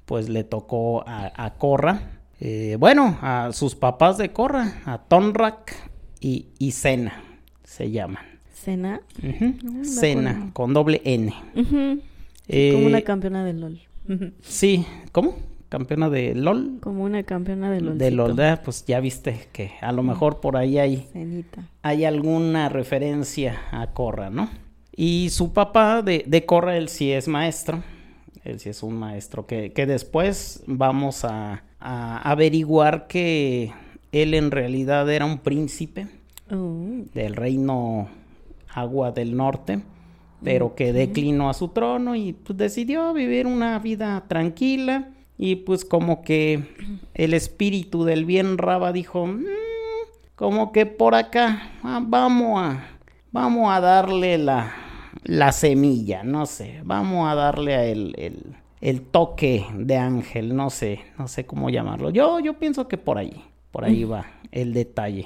pues 0.05 0.29
le 0.29 0.43
tocó 0.43 1.03
a, 1.07 1.31
a 1.43 1.53
Korra. 1.55 2.21
eh, 2.39 2.77
bueno, 2.79 3.17
a 3.21 3.49
sus 3.53 3.75
papás 3.75 4.17
de 4.17 4.31
Korra, 4.31 4.81
a 4.85 4.99
Tonrak 4.99 5.73
y, 6.19 6.47
y 6.59 6.71
Sena, 6.71 7.21
se 7.63 7.91
llaman. 7.91 8.23
Ah, 8.67 8.99
me 9.21 9.85
Sena, 9.85 10.31
acuerdo. 10.31 10.53
con 10.53 10.73
doble 10.73 11.01
N. 11.05 11.31
Eh, 12.47 12.71
Como 12.73 12.87
una 12.87 13.01
campeona 13.01 13.43
de 13.45 13.53
LOL. 13.53 13.79
Sí, 14.41 14.85
¿cómo? 15.11 15.35
Campeona 15.69 16.09
de 16.09 16.35
LOL. 16.35 16.77
Como 16.81 17.03
una 17.03 17.23
campeona 17.23 17.71
de 17.71 17.81
LOL. 17.81 17.97
De 17.97 18.11
LOL, 18.11 18.35
pues 18.63 18.85
ya 18.85 18.99
viste 18.99 19.47
que 19.51 19.71
a 19.81 19.91
lo 19.91 20.03
mejor 20.03 20.39
por 20.39 20.57
ahí 20.57 20.77
hay, 20.77 21.07
Cenita. 21.11 21.63
hay 21.81 22.05
alguna 22.05 22.69
referencia 22.69 23.59
a 23.71 23.87
Corra, 23.87 24.29
¿no? 24.29 24.49
Y 24.95 25.29
su 25.31 25.53
papá 25.53 26.01
de, 26.01 26.23
de 26.27 26.45
Corra, 26.45 26.77
él 26.77 26.87
sí 26.89 27.11
es 27.11 27.27
maestro. 27.27 27.83
él 28.43 28.59
sí 28.59 28.69
es 28.69 28.83
un 28.83 28.95
maestro. 28.97 29.45
Que, 29.45 29.71
que 29.73 29.85
después 29.85 30.63
vamos 30.67 31.25
a, 31.25 31.63
a 31.79 32.17
averiguar 32.29 33.07
que 33.07 33.73
él 34.11 34.33
en 34.33 34.51
realidad 34.51 35.09
era 35.11 35.25
un 35.25 35.39
príncipe 35.39 36.07
Oh, 36.51 37.03
del 37.15 37.35
reino 37.35 38.07
Agua 38.71 39.11
del 39.11 39.35
Norte, 39.35 39.79
pero 40.43 40.75
que 40.75 40.93
declinó 40.93 41.49
a 41.49 41.55
su 41.55 41.69
trono 41.69 42.15
y 42.15 42.33
pues, 42.33 42.55
decidió 42.55 43.13
vivir 43.13 43.47
una 43.47 43.79
vida 43.79 44.23
tranquila 44.27 45.09
y 45.37 45.57
pues 45.57 45.85
como 45.85 46.21
que 46.21 46.63
el 47.13 47.33
espíritu 47.33 48.03
del 48.03 48.25
bien 48.25 48.57
Raba 48.57 48.91
dijo, 48.93 49.25
"Mm, 49.27 49.43
como 50.35 50.71
que 50.71 50.85
por 50.85 51.15
acá 51.15 51.71
ah, 51.83 52.01
vamos 52.05 52.61
a 52.61 52.87
vamos 53.31 53.71
a 53.73 53.79
darle 53.81 54.37
la 54.37 54.73
la 55.23 55.51
semilla, 55.51 56.23
no 56.23 56.45
sé, 56.45 56.81
vamos 56.83 57.27
a 57.27 57.35
darle 57.35 57.73
a 57.75 57.85
el, 57.85 58.13
el, 58.17 58.55
el 58.81 59.01
toque 59.01 59.65
de 59.73 59.97
ángel, 59.97 60.55
no 60.55 60.69
sé, 60.69 60.99
no 61.17 61.27
sé 61.27 61.45
cómo 61.45 61.69
llamarlo. 61.69 62.11
Yo 62.11 62.39
yo 62.39 62.53
pienso 62.59 62.87
que 62.87 62.97
por 62.97 63.17
ahí, 63.17 63.43
por 63.71 63.85
ahí 63.85 64.03
va 64.03 64.25
el 64.51 64.73
detalle. 64.73 65.25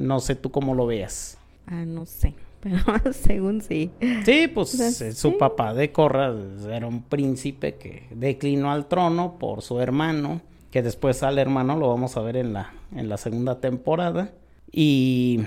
No 0.00 0.18
sé 0.18 0.34
tú 0.34 0.50
cómo 0.50 0.74
lo 0.74 0.86
veas. 0.86 1.38
ah, 1.66 1.84
no 1.86 2.06
sé, 2.06 2.34
pero 2.68 3.12
según 3.12 3.60
sí. 3.60 3.90
Sí, 4.24 4.48
pues 4.48 4.74
O 4.74 4.76
sea, 4.76 4.88
eh, 5.08 5.12
su 5.12 5.30
sí. 5.30 5.36
papá 5.38 5.74
de 5.74 5.92
Corra 5.92 6.34
era 6.70 6.86
un 6.86 7.02
príncipe 7.02 7.74
que 7.76 8.06
declinó 8.10 8.70
al 8.72 8.86
trono 8.88 9.38
por 9.38 9.62
su 9.62 9.80
hermano, 9.80 10.40
que 10.70 10.82
después 10.82 11.22
al 11.22 11.38
hermano 11.38 11.76
lo 11.76 11.88
vamos 11.88 12.16
a 12.16 12.20
ver 12.22 12.36
en 12.36 12.52
la, 12.52 12.72
en 12.94 13.08
la 13.08 13.16
segunda 13.16 13.60
temporada. 13.60 14.32
Y, 14.72 15.40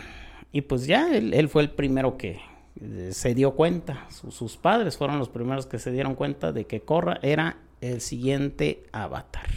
y 0.52 0.62
pues 0.62 0.88
ya, 0.88 1.14
él, 1.16 1.34
él 1.34 1.50
fue 1.50 1.62
el 1.64 1.70
primero 1.72 2.18
que 2.18 2.40
eh, 2.82 3.10
se 3.12 3.36
dio 3.36 3.52
cuenta, 3.52 4.08
su- 4.10 4.32
sus 4.32 4.56
padres 4.58 4.98
fueron 4.98 5.20
los 5.20 5.30
primeros 5.30 5.66
que 5.66 5.78
se 5.80 5.92
dieron 5.92 6.16
cuenta 6.16 6.52
de 6.52 6.66
que 6.66 6.82
Corra 6.82 7.20
era 7.22 7.58
el 7.82 8.02
siguiente 8.02 8.84
avatar. 8.92 9.48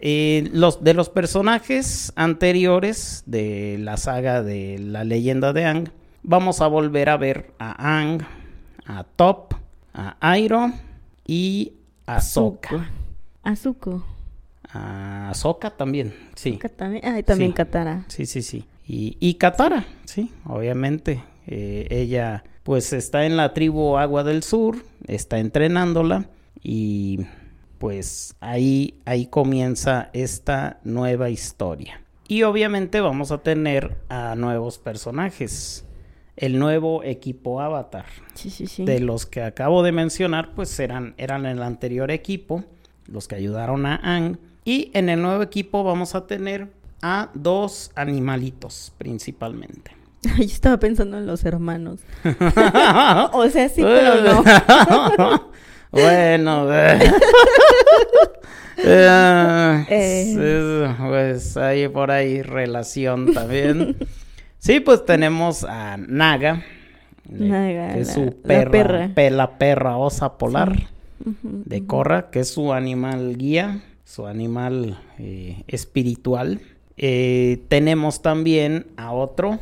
Eh, 0.00 0.50
los, 0.52 0.84
de 0.84 0.92
los 0.92 1.08
personajes 1.08 2.12
anteriores 2.16 3.22
de 3.24 3.78
la 3.80 3.96
saga 3.96 4.42
de 4.42 4.78
la 4.78 5.04
leyenda 5.04 5.54
de 5.54 5.64
Ang, 5.64 5.88
vamos 6.26 6.60
a 6.60 6.66
volver 6.66 7.08
a 7.08 7.16
ver 7.16 7.52
a 7.58 7.98
Ang, 8.00 8.20
a 8.84 9.04
Top, 9.04 9.54
a 9.94 10.16
Airo 10.20 10.72
y 11.26 11.72
a 12.06 12.20
Sokka. 12.20 12.90
Azuko. 13.42 14.04
A 14.72 15.30
Sokka 15.34 15.70
también, 15.70 16.12
sí. 16.34 16.58
También- 16.76 17.02
Ah, 17.06 17.18
y 17.18 17.22
también 17.22 17.50
Sí. 17.52 17.54
Katara. 17.54 18.04
Sí, 18.08 18.26
sí, 18.26 18.42
sí. 18.42 18.64
Y, 18.86 19.16
y 19.20 19.34
Katara, 19.34 19.86
sí, 20.04 20.30
obviamente. 20.44 21.22
eh, 21.48 21.86
ella 21.90 22.42
pues 22.64 22.92
está 22.92 23.24
en 23.24 23.36
la 23.36 23.54
tribu 23.54 23.96
Agua 23.96 24.24
del 24.24 24.42
Sur, 24.42 24.78
está 25.06 25.38
entrenándola 25.38 26.26
y 26.60 27.20
pues 27.78 28.34
ahí, 28.40 28.94
ahí 29.04 29.26
comienza 29.26 30.10
esta 30.12 30.80
nueva 30.82 31.30
historia. 31.30 32.00
Y 32.26 32.42
obviamente 32.42 33.00
vamos 33.00 33.30
a 33.30 33.38
tener 33.38 33.96
a 34.08 34.34
nuevos 34.34 34.78
personajes. 34.78 35.84
El 36.36 36.58
nuevo 36.58 37.02
equipo 37.02 37.60
Avatar. 37.60 38.06
Sí, 38.34 38.50
sí, 38.50 38.66
sí. 38.66 38.84
De 38.84 39.00
los 39.00 39.24
que 39.24 39.42
acabo 39.42 39.82
de 39.82 39.92
mencionar, 39.92 40.52
pues 40.54 40.78
eran, 40.78 41.14
eran 41.16 41.46
el 41.46 41.62
anterior 41.62 42.10
equipo, 42.10 42.64
los 43.06 43.26
que 43.26 43.36
ayudaron 43.36 43.86
a 43.86 43.96
Ang. 44.02 44.36
Y 44.64 44.90
en 44.94 45.08
el 45.08 45.22
nuevo 45.22 45.42
equipo 45.42 45.82
vamos 45.82 46.14
a 46.14 46.26
tener 46.26 46.68
a 47.00 47.30
dos 47.34 47.90
animalitos 47.94 48.92
principalmente. 48.98 49.96
Yo 50.36 50.44
estaba 50.44 50.78
pensando 50.78 51.18
en 51.18 51.26
los 51.26 51.44
hermanos. 51.44 52.00
o 53.32 53.48
sea, 53.48 53.68
sí, 53.68 53.82
pero 53.82 54.22
no. 54.22 54.42
bueno, 55.90 56.74
eh. 56.74 57.12
Eh, 58.78 60.94
pues 60.98 61.56
hay 61.56 61.88
por 61.88 62.10
ahí 62.10 62.42
relación 62.42 63.32
también. 63.32 63.96
Sí, 64.66 64.80
pues 64.80 65.04
tenemos 65.04 65.64
a 65.64 65.96
Naga, 65.96 66.62
Naga, 67.28 67.94
que 67.94 68.00
es 68.00 68.12
su 68.12 68.24
la 68.24 68.30
perra, 68.42 68.70
perra. 68.70 69.10
pe- 69.14 69.30
la 69.30 69.58
perra 69.58 69.96
osa 69.96 70.38
polar 70.38 70.88
de 71.18 71.78
ujú. 71.78 71.86
Korra, 71.86 72.30
que 72.30 72.40
es 72.40 72.48
su 72.50 72.72
animal 72.72 73.36
guía, 73.36 73.82
su 74.04 74.26
animal 74.26 74.98
eh, 75.18 75.62
espiritual. 75.68 76.60
Eh, 76.96 77.62
tenemos 77.68 78.22
también 78.22 78.86
a 78.96 79.12
otro 79.12 79.58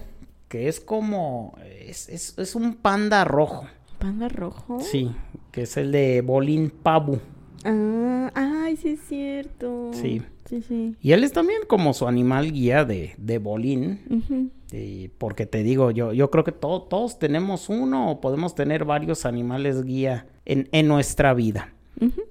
que 0.48 0.68
es 0.68 0.80
como, 0.80 1.54
es, 1.80 2.08
es- 2.08 2.38
es 2.38 2.54
un 2.54 2.74
panda 2.74 3.24
rojo, 3.24 3.66
¿Panda 3.98 4.28
rojo? 4.28 4.78
sí, 4.80 5.10
que 5.52 5.62
es 5.62 5.76
el 5.76 5.92
de 5.92 6.20
Bolin 6.22 6.70
Pabu. 6.70 7.18
Ah, 7.64 8.30
ay, 8.34 8.76
sí 8.76 8.90
es 8.90 9.00
cierto. 9.08 9.90
Sí. 9.94 10.22
Sí, 10.44 10.62
sí. 10.62 10.94
Y 11.00 11.12
él 11.12 11.24
es 11.24 11.32
también 11.32 11.60
como 11.66 11.92
su 11.94 12.06
animal 12.06 12.52
guía 12.52 12.84
de, 12.84 13.14
de 13.18 13.38
Bolín. 13.38 14.50
Eh, 14.72 15.10
porque 15.18 15.46
te 15.46 15.62
digo, 15.62 15.90
yo, 15.90 16.12
yo 16.12 16.30
creo 16.30 16.44
que 16.44 16.52
to- 16.52 16.82
todos 16.82 17.18
tenemos 17.18 17.68
uno 17.68 18.10
o 18.10 18.20
podemos 18.20 18.54
tener 18.54 18.84
varios 18.84 19.24
animales 19.26 19.84
guía 19.84 20.26
en, 20.44 20.68
en 20.72 20.88
nuestra 20.88 21.32
vida. 21.34 21.70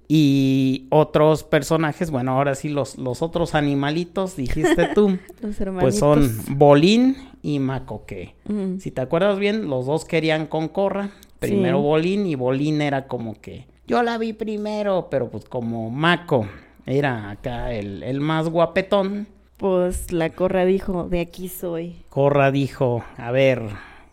Y 0.08 0.88
otros 0.90 1.44
personajes, 1.44 2.12
bueno, 2.12 2.34
ahora 2.34 2.54
sí, 2.56 2.70
los, 2.70 2.98
los 2.98 3.22
otros 3.22 3.56
animalitos, 3.56 4.36
dijiste 4.36 4.90
tú, 4.94 5.18
Los 5.42 5.56
pues 5.80 5.98
son 5.98 6.30
Bolín 6.50 7.16
y 7.42 7.60
Macoque. 7.60 8.36
Si 8.80 8.92
te 8.92 9.02
acuerdas 9.02 9.40
bien, 9.40 9.68
los 9.70 9.86
dos 9.86 10.06
querían 10.06 10.48
con 10.48 10.68
Corra. 10.68 11.12
Primero 11.40 11.78
Sí. 11.80 11.84
Bolín 11.84 12.26
y 12.28 12.36
Bolín 12.36 12.82
era 12.82 13.08
como 13.08 13.40
que 13.42 13.68
yo 13.88 14.02
la 14.04 14.18
vi 14.18 14.34
primero, 14.34 15.08
pero 15.10 15.30
pues 15.30 15.46
como 15.46 15.90
Maco 15.90 16.46
era 16.86 17.30
acá 17.30 17.72
el, 17.74 18.04
el 18.04 18.20
más 18.20 18.50
guapetón, 18.50 19.28
Pues 19.58 20.12
la 20.12 20.30
corra 20.32 20.66
dijo, 20.66 21.08
de 21.10 21.22
aquí 21.22 21.48
soy. 21.50 22.04
Corra 22.10 22.52
dijo, 22.52 23.04
a 23.18 23.32
ver, 23.32 23.62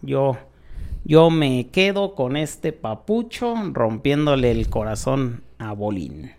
yo, 0.02 0.36
yo 1.04 1.30
me 1.30 1.66
quedo 1.68 2.14
con 2.14 2.36
este 2.36 2.72
papucho 2.72 3.54
rompiéndole 3.72 4.50
el 4.52 4.68
corazón 4.68 5.42
a 5.58 5.72
Bolín. 5.72 6.32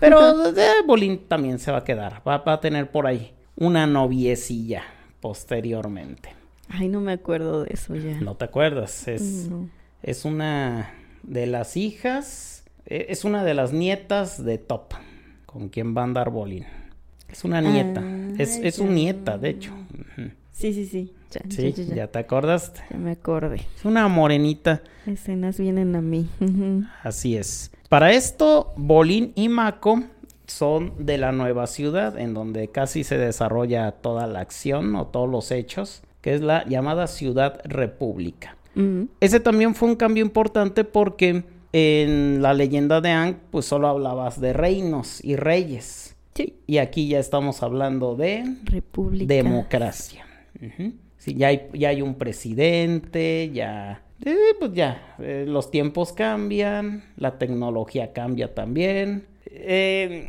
Pero 0.00 0.46
eh, 0.48 0.82
Bolín 0.86 1.26
también 1.28 1.58
se 1.58 1.70
va 1.70 1.78
a 1.78 1.84
quedar, 1.84 2.22
va, 2.26 2.38
va 2.38 2.54
a 2.54 2.60
tener 2.60 2.90
por 2.90 3.06
ahí 3.06 3.32
una 3.56 3.86
noviecilla 3.86 4.82
posteriormente. 5.20 6.30
Ay, 6.68 6.88
no 6.88 7.00
me 7.00 7.12
acuerdo 7.12 7.62
de 7.64 7.70
eso 7.74 7.94
ya. 7.94 8.20
¿No 8.20 8.34
te 8.36 8.44
acuerdas? 8.44 9.06
Es, 9.08 9.48
No. 9.48 9.68
es 10.02 10.24
una 10.24 10.92
de 11.22 11.46
las 11.46 11.76
hijas, 11.76 12.64
eh, 12.86 13.06
es 13.08 13.24
una 13.24 13.44
de 13.44 13.54
las 13.54 13.72
nietas 13.72 14.44
de 14.44 14.58
Top, 14.58 14.92
con 15.48 15.70
quien 15.70 15.96
va 15.96 16.02
a 16.02 16.04
andar 16.04 16.28
Bolín. 16.30 16.66
Es 17.30 17.42
una 17.42 17.60
nieta, 17.62 18.02
es, 18.38 18.58
Ah, 18.58 18.60
es 18.66 18.74
su 18.76 18.86
nieta, 18.86 19.38
de 19.38 19.48
hecho. 19.48 19.72
Sí, 20.52 20.74
sí, 20.74 20.84
sí. 20.84 21.12
Ya, 21.30 21.40
Sí, 21.48 21.72
ya, 21.72 21.82
ya, 21.82 21.84
ya. 21.84 21.94
ya 21.94 22.06
te 22.08 22.18
acordaste. 22.18 22.80
Ya 22.90 22.96
me 22.98 23.12
acordé. 23.12 23.56
Es 23.76 23.84
una 23.84 24.06
morenita, 24.08 24.82
Escenas 25.06 25.58
vienen 25.58 25.96
a 25.96 26.02
mí. 26.02 26.28
Así 27.02 27.36
es. 27.36 27.70
Para 27.88 28.12
esto, 28.12 28.72
Bolín 28.76 29.32
y 29.36 29.48
Mako 29.48 30.02
son 30.46 30.92
de 30.98 31.16
la 31.16 31.32
nueva 31.32 31.66
ciudad, 31.66 32.18
en 32.18 32.34
donde 32.34 32.68
casi 32.68 33.02
se 33.04 33.16
desarrolla 33.16 33.90
toda 33.92 34.26
la 34.26 34.40
acción 34.40 34.94
o 34.96 35.06
todos 35.06 35.28
los 35.30 35.50
hechos, 35.50 36.02
que 36.20 36.34
es 36.34 36.42
la 36.42 36.66
llamada 36.66 37.06
Ciudad 37.06 37.60
República. 37.64 38.54
Ese 39.20 39.40
también 39.40 39.74
fue 39.74 39.88
un 39.88 39.96
cambio 39.96 40.22
importante 40.24 40.84
porque 40.84 41.42
en 41.72 42.42
la 42.42 42.54
leyenda 42.54 43.00
de 43.00 43.10
Ang, 43.10 43.36
pues 43.50 43.66
solo 43.66 43.88
hablabas 43.88 44.40
de 44.40 44.52
reinos 44.52 45.22
y 45.24 45.36
reyes. 45.36 46.16
Sí. 46.34 46.54
Y 46.66 46.78
aquí 46.78 47.08
ya 47.08 47.18
estamos 47.18 47.62
hablando 47.62 48.14
de 48.14 48.44
República. 48.64 49.32
democracia. 49.32 50.24
Sí, 51.18 51.34
ya 51.34 51.48
hay, 51.48 51.68
ya 51.74 51.88
hay 51.88 52.00
un 52.00 52.14
presidente, 52.14 53.50
ya, 53.52 54.02
eh, 54.24 54.36
pues 54.58 54.72
ya, 54.72 55.16
eh, 55.18 55.44
los 55.46 55.70
tiempos 55.70 56.12
cambian, 56.12 57.04
la 57.16 57.38
tecnología 57.38 58.12
cambia 58.12 58.54
también. 58.54 59.26
Eh, 59.46 60.28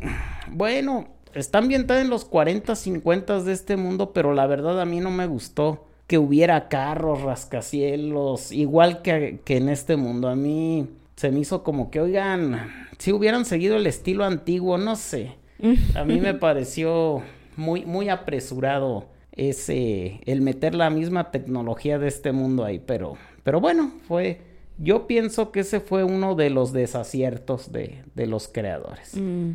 bueno, 0.50 1.08
está 1.34 1.58
ambientada 1.58 2.00
en 2.00 2.10
los 2.10 2.24
40, 2.24 2.74
50 2.74 3.42
de 3.42 3.52
este 3.52 3.76
mundo, 3.76 4.12
pero 4.12 4.34
la 4.34 4.46
verdad 4.46 4.80
a 4.80 4.84
mí 4.84 5.00
no 5.00 5.10
me 5.10 5.26
gustó 5.26 5.86
que 6.06 6.18
hubiera 6.18 6.68
carros, 6.68 7.22
rascacielos, 7.22 8.50
igual 8.50 9.02
que, 9.02 9.40
que 9.44 9.56
en 9.56 9.68
este 9.68 9.96
mundo. 9.96 10.28
A 10.28 10.34
mí 10.34 10.88
se 11.20 11.30
me 11.30 11.40
hizo 11.40 11.62
como 11.62 11.90
que, 11.90 12.00
oigan, 12.00 12.72
si 12.96 13.12
hubieran 13.12 13.44
seguido 13.44 13.76
el 13.76 13.86
estilo 13.86 14.24
antiguo, 14.24 14.78
no 14.78 14.96
sé. 14.96 15.34
A 15.94 16.02
mí 16.02 16.18
me 16.18 16.32
pareció 16.32 17.20
muy, 17.56 17.84
muy 17.84 18.08
apresurado 18.08 19.04
ese, 19.32 20.22
el 20.24 20.40
meter 20.40 20.74
la 20.74 20.88
misma 20.88 21.30
tecnología 21.30 21.98
de 21.98 22.08
este 22.08 22.32
mundo 22.32 22.64
ahí, 22.64 22.78
pero, 22.78 23.18
pero 23.44 23.60
bueno, 23.60 23.92
fue, 24.08 24.40
yo 24.78 25.06
pienso 25.06 25.52
que 25.52 25.60
ese 25.60 25.80
fue 25.80 26.04
uno 26.04 26.36
de 26.36 26.48
los 26.48 26.72
desaciertos 26.72 27.70
de, 27.70 28.02
de 28.14 28.26
los 28.26 28.48
creadores. 28.48 29.14
Mm. 29.14 29.50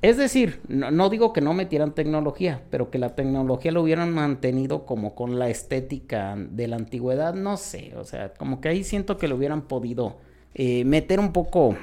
Es 0.00 0.16
decir, 0.16 0.60
no, 0.68 0.90
no 0.90 1.10
digo 1.10 1.34
que 1.34 1.42
no 1.42 1.52
metieran 1.52 1.94
tecnología, 1.94 2.62
pero 2.70 2.90
que 2.90 2.96
la 2.96 3.14
tecnología 3.14 3.72
lo 3.72 3.82
hubieran 3.82 4.10
mantenido 4.10 4.86
como 4.86 5.14
con 5.14 5.38
la 5.38 5.50
estética 5.50 6.34
de 6.34 6.66
la 6.66 6.76
antigüedad, 6.76 7.34
no 7.34 7.58
sé, 7.58 7.92
o 7.98 8.04
sea, 8.04 8.32
como 8.32 8.62
que 8.62 8.70
ahí 8.70 8.84
siento 8.84 9.18
que 9.18 9.28
lo 9.28 9.36
hubieran 9.36 9.68
podido 9.68 10.29
eh, 10.54 10.84
meter 10.84 11.20
un 11.20 11.32
poco 11.32 11.76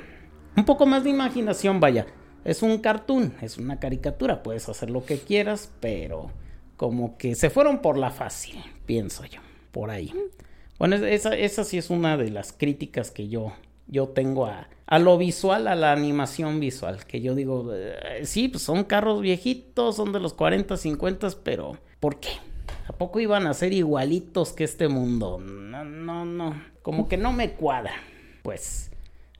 un 0.58 0.66
poco 0.66 0.88
más 0.88 1.04
de 1.04 1.12
imaginación, 1.12 1.80
vaya. 1.80 2.08
Es 2.44 2.64
un 2.64 2.80
cartoon, 2.80 3.36
es 3.42 3.58
una 3.58 3.80
caricatura, 3.80 4.42
puedes 4.42 4.68
hacer 4.70 4.90
lo 4.90 5.06
que 5.06 5.20
quieras, 5.20 5.72
pero 5.80 6.32
como 6.78 7.18
que 7.18 7.36
se 7.36 7.50
fueron 7.50 7.80
por 7.80 7.98
la 7.98 8.10
fácil, 8.10 8.56
pienso 8.86 9.24
yo, 9.26 9.40
por 9.72 9.92
ahí. 9.92 10.14
Bueno, 10.80 10.96
esa, 10.96 11.36
esa 11.36 11.64
sí 11.64 11.78
es 11.78 11.90
una 11.90 12.18
de 12.18 12.32
las 12.32 12.54
críticas 12.54 13.12
que 13.12 13.28
yo, 13.28 13.54
yo 13.88 14.08
tengo 14.10 14.48
a, 14.48 14.68
a 14.88 15.00
lo 15.00 15.18
visual, 15.18 15.68
a 15.68 15.76
la 15.76 15.92
animación 15.92 16.60
visual, 16.60 17.06
que 17.06 17.22
yo 17.22 17.36
digo, 17.36 17.72
eh, 17.74 18.22
sí, 18.24 18.48
pues 18.48 18.64
son 18.64 18.84
carros 18.86 19.22
viejitos, 19.22 19.96
son 19.96 20.12
de 20.12 20.20
los 20.20 20.34
40, 20.34 20.76
50, 20.78 21.30
pero 21.44 21.78
¿por 22.00 22.20
qué? 22.20 22.30
¿A 22.88 22.94
poco 22.94 23.20
iban 23.20 23.46
a 23.46 23.54
ser 23.54 23.74
igualitos 23.74 24.54
que 24.54 24.64
este 24.64 24.88
mundo? 24.88 25.38
No, 25.40 25.84
no, 25.84 26.26
no, 26.26 26.64
como 26.82 27.08
que 27.08 27.18
no 27.18 27.34
me 27.34 27.52
cuadra. 27.52 27.92
Pues, 28.48 28.92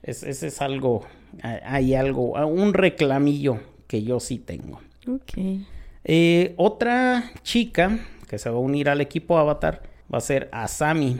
ese 0.02 0.28
es, 0.28 0.42
es 0.42 0.60
algo, 0.60 1.00
hay 1.42 1.94
algo, 1.94 2.32
un 2.46 2.74
reclamillo 2.74 3.58
que 3.86 4.02
yo 4.02 4.20
sí 4.20 4.36
tengo. 4.36 4.82
Ok. 5.10 5.62
Eh, 6.04 6.52
otra 6.58 7.32
chica 7.42 8.00
que 8.28 8.38
se 8.38 8.50
va 8.50 8.56
a 8.56 8.60
unir 8.60 8.90
al 8.90 9.00
equipo 9.00 9.38
Avatar 9.38 9.80
va 10.12 10.18
a 10.18 10.20
ser 10.20 10.50
Asami. 10.52 11.18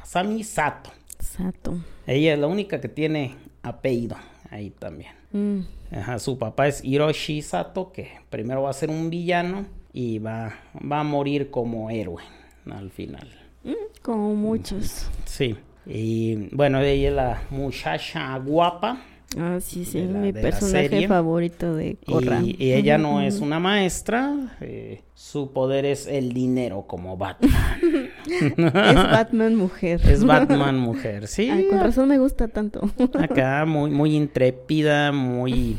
Asami 0.00 0.42
Sato. 0.42 0.90
Sato. 1.20 1.78
Ella 2.08 2.34
es 2.34 2.40
la 2.40 2.48
única 2.48 2.80
que 2.80 2.88
tiene 2.88 3.36
apellido 3.62 4.16
ahí 4.50 4.70
también. 4.70 5.12
Mm. 5.30 5.60
Ajá, 5.92 6.18
su 6.18 6.36
papá 6.38 6.66
es 6.66 6.82
Hiroshi 6.84 7.40
Sato, 7.40 7.92
que 7.92 8.10
primero 8.30 8.62
va 8.62 8.70
a 8.70 8.72
ser 8.72 8.90
un 8.90 9.10
villano 9.10 9.66
y 9.92 10.18
va, 10.18 10.54
va 10.74 10.98
a 10.98 11.04
morir 11.04 11.52
como 11.52 11.88
héroe 11.88 12.24
al 12.68 12.90
final. 12.90 13.30
Mm, 13.62 13.74
Como 14.02 14.34
muchos. 14.34 15.06
Sí. 15.24 15.56
Y 15.86 16.54
bueno, 16.54 16.80
ella 16.80 17.08
es 17.08 17.14
la 17.14 17.42
muchacha 17.50 18.36
guapa. 18.38 19.00
Ah, 19.38 19.58
sí, 19.60 19.84
sí, 19.86 20.02
la- 20.04 20.18
mi 20.18 20.32
personaje 20.32 21.08
favorito 21.08 21.74
de 21.74 21.96
Korra. 22.06 22.40
Y, 22.42 22.54
y 22.58 22.72
ella 22.74 22.98
no 22.98 23.20
es 23.22 23.40
una 23.40 23.58
maestra. 23.58 24.34
eh, 24.60 25.00
su 25.14 25.52
poder 25.52 25.86
es 25.86 26.06
el 26.06 26.32
dinero 26.34 26.84
como 26.86 27.16
Batman. 27.16 27.50
Es 28.26 28.94
Batman 28.94 29.56
mujer. 29.56 30.00
es 30.08 30.24
Batman 30.24 30.78
mujer, 30.78 31.26
sí. 31.28 31.48
Ay, 31.50 31.66
con 31.68 31.80
razón 31.80 32.08
me 32.08 32.18
gusta 32.18 32.48
tanto. 32.48 32.88
Acá 33.18 33.64
muy, 33.66 33.90
muy 33.90 34.14
intrépida, 34.14 35.10
muy, 35.12 35.78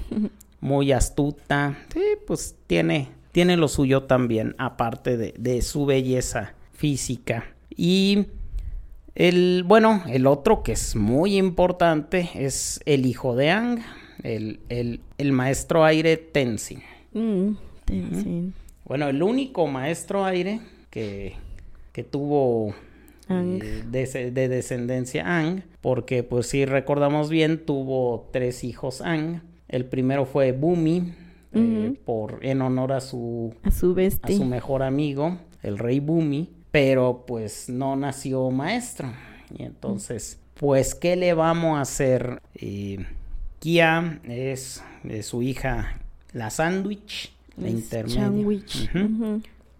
muy 0.60 0.92
astuta. 0.92 1.78
Sí, 1.94 2.02
pues 2.28 2.56
tiene, 2.68 3.10
tiene 3.32 3.56
lo 3.56 3.68
suyo 3.68 4.04
también, 4.04 4.56
aparte 4.58 5.16
de, 5.18 5.34
de 5.38 5.62
su 5.62 5.86
belleza 5.86 6.54
física. 6.74 7.46
Y 7.76 8.26
el, 9.16 9.64
bueno, 9.66 10.04
el 10.08 10.28
otro 10.28 10.64
que 10.64 10.72
es 10.74 10.96
muy 10.96 11.38
importante 11.38 12.30
es 12.36 12.80
el 12.86 13.06
hijo 13.06 13.36
de 13.36 13.52
Ang, 13.52 13.80
el, 14.24 14.60
el, 14.70 15.02
el 15.18 15.32
maestro 15.32 15.84
aire 15.86 16.18
Tenzin. 16.18 16.82
Mm, 17.14 17.52
Tenzin. 17.86 18.54
Bueno, 18.86 19.08
el 19.08 19.22
único 19.22 19.68
maestro 19.68 20.26
aire 20.26 20.62
que, 20.90 21.34
que 21.92 22.04
tuvo 22.04 22.74
Ang. 23.28 23.62
eh, 23.64 23.84
de, 23.90 24.32
de 24.32 24.50
descendencia 24.50 25.40
Ang, 25.40 25.64
porque 25.82 26.24
pues 26.24 26.48
si 26.48 26.66
recordamos 26.66 27.30
bien, 27.30 27.66
tuvo 27.66 28.30
tres 28.32 28.64
hijos 28.64 29.02
Ang. 29.02 29.42
El 29.68 29.86
primero 29.86 30.26
fue 30.26 30.52
Bumi, 30.52 31.14
eh, 31.54 31.94
por, 32.06 32.40
en 32.46 32.62
honor 32.62 32.94
a 32.94 33.02
su, 33.02 33.54
A 33.64 33.72
su 33.72 33.96
a 34.22 34.32
su 34.32 34.46
mejor 34.46 34.84
amigo, 34.84 35.38
el 35.62 35.78
rey 35.78 36.00
Bumi, 36.00 36.50
pero 36.74 37.24
pues 37.28 37.70
no 37.70 37.96
nació 37.96 38.50
maestro. 38.50 39.14
Y 39.56 39.62
entonces, 39.62 40.40
pues, 40.56 40.96
¿qué 40.96 41.16
le 41.16 41.36
vamos 41.36 41.78
a 41.78 41.82
hacer? 41.82 42.42
Eh, 42.56 43.06
Kia 43.60 44.20
es, 44.24 44.84
es 45.08 45.28
su 45.28 45.44
hija, 45.44 46.00
la 46.34 46.50
sándwich, 46.50 47.32
la 47.58 47.70
intermedia. 47.70 48.32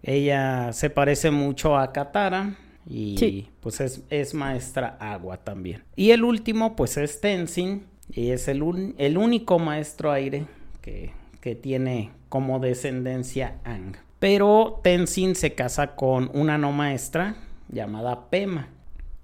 Ella 0.04 0.72
se 0.72 0.88
parece 0.90 1.30
mucho 1.32 1.76
a 1.76 1.92
Katara 1.92 2.54
y 2.88 3.16
Sí. 3.18 3.48
pues 3.60 3.80
es, 3.80 4.02
es 4.10 4.32
maestra 4.32 4.96
agua 5.00 5.38
también. 5.38 5.82
Y 5.96 6.10
el 6.12 6.22
último 6.22 6.76
pues 6.76 6.96
es 6.96 7.20
Tenzin 7.20 7.84
y 8.12 8.30
es 8.30 8.46
el, 8.48 8.62
un- 8.62 8.94
el 8.98 9.18
único 9.18 9.58
maestro 9.58 10.12
aire 10.12 10.46
que, 10.80 11.10
que 11.40 11.54
tiene 11.56 12.10
como 12.28 12.60
descendencia 12.60 13.56
Ang. 13.64 13.96
Pero 14.24 14.80
Tenzin 14.82 15.34
se 15.34 15.52
casa 15.54 15.96
con 15.96 16.30
una 16.32 16.56
no 16.56 16.72
maestra 16.72 17.36
llamada 17.68 18.30
Pema. 18.30 18.68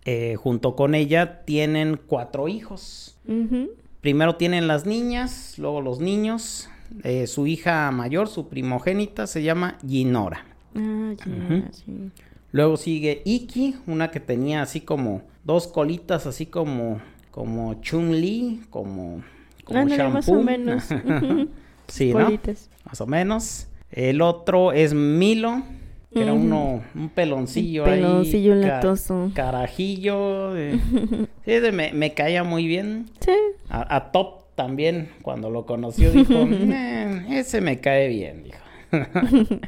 Eh, 0.05 0.37
junto 0.37 0.77
con 0.77 0.95
ella 0.95 1.41
tienen 1.47 1.99
cuatro 2.07 2.49
hijos. 2.49 3.17
Primero 4.03 4.37
tienen 4.37 4.67
las 4.69 4.85
niñas, 4.85 5.55
luego 5.57 5.81
los 5.81 6.01
niños. 6.01 6.69
Eh, 7.03 7.27
su 7.29 7.47
hija 7.47 7.91
mayor, 7.93 8.29
su 8.29 8.51
primogénita, 8.51 9.27
se 9.27 9.43
llama 9.43 9.79
Ginora. 9.89 10.45
Ah, 10.75 11.13
Ujú. 11.15 11.63
sí. 11.73 12.11
Luego 12.53 12.77
sigue 12.77 13.23
Iki, 13.25 13.77
una 13.87 14.11
que 14.11 14.21
tenía 14.21 14.61
así 14.61 14.83
como 14.83 15.23
dos 15.45 15.67
colitas, 15.67 16.27
así 16.27 16.45
como, 16.45 17.01
como 17.31 17.81
Chun-Li, 17.81 18.65
como, 18.69 19.23
como 19.65 19.81
Ándale, 19.81 20.09
más 20.11 20.29
o 20.29 20.33
shampoo. 20.33 20.45
menos. 20.45 20.85
Sí, 21.89 22.13
¿no? 22.13 22.27
Colitas. 22.27 22.69
Más 22.85 23.01
o 23.01 23.07
menos. 23.07 23.67
El 23.93 24.23
otro 24.23 24.73
es 24.73 24.95
Milo, 24.95 25.63
que 26.13 26.23
era 26.23 26.33
uno, 26.33 26.83
un 26.95 27.09
peloncillo, 27.09 27.85
Un 27.85 27.91
ahí. 27.91 28.01
peloncillo 28.01 28.61
ca- 28.61 28.67
latoso. 28.69 29.31
Carajillo. 29.35 30.57
eh. 30.57 30.79
Sí, 31.45 31.53
de- 31.53 31.73
me, 31.73 31.93
me 31.93 32.15
caía 32.15 32.45
muy 32.45 32.67
bien. 32.67 33.07
Sí. 33.21 33.33
A, 33.69 33.97
a 33.97 34.13
Top 34.13 34.55
también, 34.55 35.09
cuando 35.23 35.51
lo 35.51 35.67
conoció, 35.67 36.11
dijo, 36.13 36.35
"Eh, 36.35 37.25
ese 37.31 37.61
me 37.61 37.79
cae 37.81 38.09
bien, 38.09 38.45
dijo. 38.45 38.59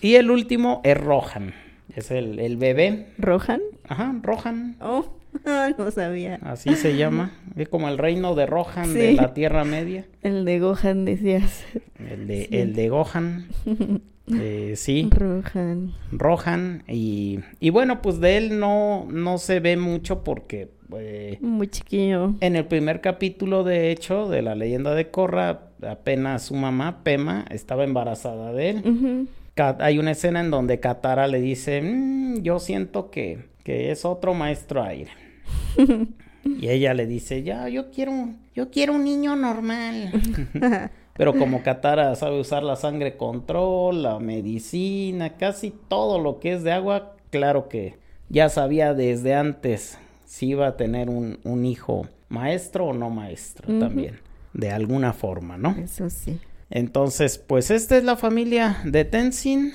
y 0.00 0.14
el 0.16 0.30
último 0.30 0.80
es 0.84 0.96
Rohan, 0.98 1.54
es 1.94 2.10
el, 2.10 2.38
el 2.40 2.56
bebé. 2.56 3.08
¿Rohan? 3.18 3.60
Ajá, 3.88 4.14
Rohan, 4.22 4.76
Oh, 4.80 5.06
no 5.78 5.90
sabía. 5.90 6.38
así 6.42 6.74
se 6.76 6.96
llama. 6.96 7.32
Es 7.56 7.68
como 7.68 7.88
el 7.88 7.98
reino 7.98 8.34
de 8.34 8.46
Rohan 8.46 8.92
de 8.94 9.14
la 9.14 9.34
Tierra 9.34 9.64
Media. 9.64 10.06
El 10.22 10.44
de 10.44 10.58
Gohan 10.60 11.04
decías. 11.04 11.64
El 11.98 12.26
de, 12.26 12.46
Sí. 12.46 12.56
el 12.56 12.74
de 12.74 12.88
Gohan. 12.88 13.46
Eh, 14.40 14.72
sí, 14.76 15.10
Rohan. 15.10 15.92
Rohan. 16.10 16.82
Y, 16.88 17.40
y 17.60 17.68
bueno, 17.68 18.00
pues 18.00 18.20
de 18.20 18.38
él 18.38 18.58
no, 18.58 19.06
no 19.10 19.36
se 19.36 19.60
ve 19.60 19.76
mucho 19.76 20.24
porque 20.24 20.70
eh, 20.96 21.36
Muy 21.42 21.68
chiquillo. 21.68 22.32
En 22.40 22.56
el 22.56 22.64
primer 22.64 23.02
capítulo, 23.02 23.64
de 23.64 23.90
hecho, 23.90 24.26
de 24.30 24.40
la 24.40 24.54
leyenda 24.54 24.94
de 24.94 25.10
Korra, 25.10 25.64
apenas 25.86 26.44
su 26.44 26.54
mamá, 26.54 27.04
Pema, 27.04 27.44
estaba 27.50 27.84
embarazada 27.84 28.54
de 28.54 28.70
él. 28.70 29.28
Hay 29.56 29.98
una 29.98 30.12
escena 30.12 30.40
en 30.40 30.50
donde 30.50 30.80
Katara 30.80 31.26
le 31.28 31.42
dice, 31.42 31.82
"Mm, 31.82 32.40
yo 32.40 32.60
siento 32.60 33.10
que, 33.10 33.40
que 33.62 33.90
es 33.90 34.06
otro 34.06 34.32
maestro 34.32 34.82
aire. 34.82 35.10
y 36.44 36.68
ella 36.68 36.94
le 36.94 37.06
dice, 37.06 37.42
ya, 37.42 37.68
yo 37.68 37.90
quiero, 37.90 38.30
yo 38.54 38.70
quiero 38.70 38.94
un 38.94 39.04
niño 39.04 39.36
normal. 39.36 40.12
Pero 41.16 41.38
como 41.38 41.62
Katara 41.62 42.14
sabe 42.16 42.40
usar 42.40 42.64
la 42.64 42.76
sangre 42.76 43.16
control, 43.16 44.02
la 44.02 44.18
medicina, 44.18 45.36
casi 45.36 45.72
todo 45.88 46.18
lo 46.18 46.40
que 46.40 46.54
es 46.54 46.64
de 46.64 46.72
agua, 46.72 47.14
claro 47.30 47.68
que 47.68 47.96
ya 48.28 48.48
sabía 48.48 48.94
desde 48.94 49.34
antes 49.34 49.96
si 50.26 50.48
iba 50.48 50.66
a 50.66 50.76
tener 50.76 51.08
un, 51.08 51.38
un 51.44 51.64
hijo 51.64 52.08
maestro 52.28 52.86
o 52.86 52.92
no 52.92 53.10
maestro 53.10 53.78
también, 53.78 54.18
de 54.52 54.72
alguna 54.72 55.12
forma, 55.12 55.56
¿no? 55.56 55.76
Eso 55.78 56.10
sí. 56.10 56.40
Entonces, 56.70 57.38
pues 57.38 57.70
esta 57.70 57.96
es 57.96 58.02
la 58.02 58.16
familia 58.16 58.78
de 58.84 59.04
Tenzin. 59.04 59.72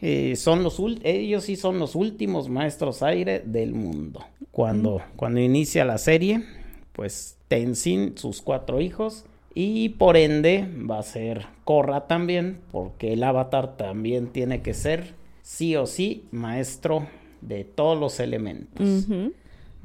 Eh, 0.00 0.36
son 0.36 0.62
los 0.62 0.80
ellos 1.02 1.44
sí 1.44 1.56
son 1.56 1.78
los 1.78 1.94
últimos 1.94 2.48
maestros 2.48 3.02
aire 3.02 3.42
del 3.44 3.72
mundo. 3.74 4.24
Cuando, 4.50 5.02
cuando 5.16 5.40
inicia 5.40 5.84
la 5.84 5.98
serie, 5.98 6.44
pues 6.92 7.36
Tenzin, 7.48 8.16
sus 8.16 8.42
cuatro 8.42 8.80
hijos, 8.80 9.24
y 9.54 9.90
por 9.90 10.16
ende 10.16 10.68
va 10.90 10.98
a 10.98 11.02
ser 11.02 11.46
Korra 11.64 12.06
también, 12.06 12.58
porque 12.72 13.14
el 13.14 13.22
avatar 13.22 13.76
también 13.76 14.28
tiene 14.28 14.62
que 14.62 14.74
ser 14.74 15.14
sí 15.42 15.76
o 15.76 15.86
sí 15.86 16.24
maestro 16.30 17.06
de 17.40 17.64
todos 17.64 17.98
los 17.98 18.20
elementos 18.20 19.08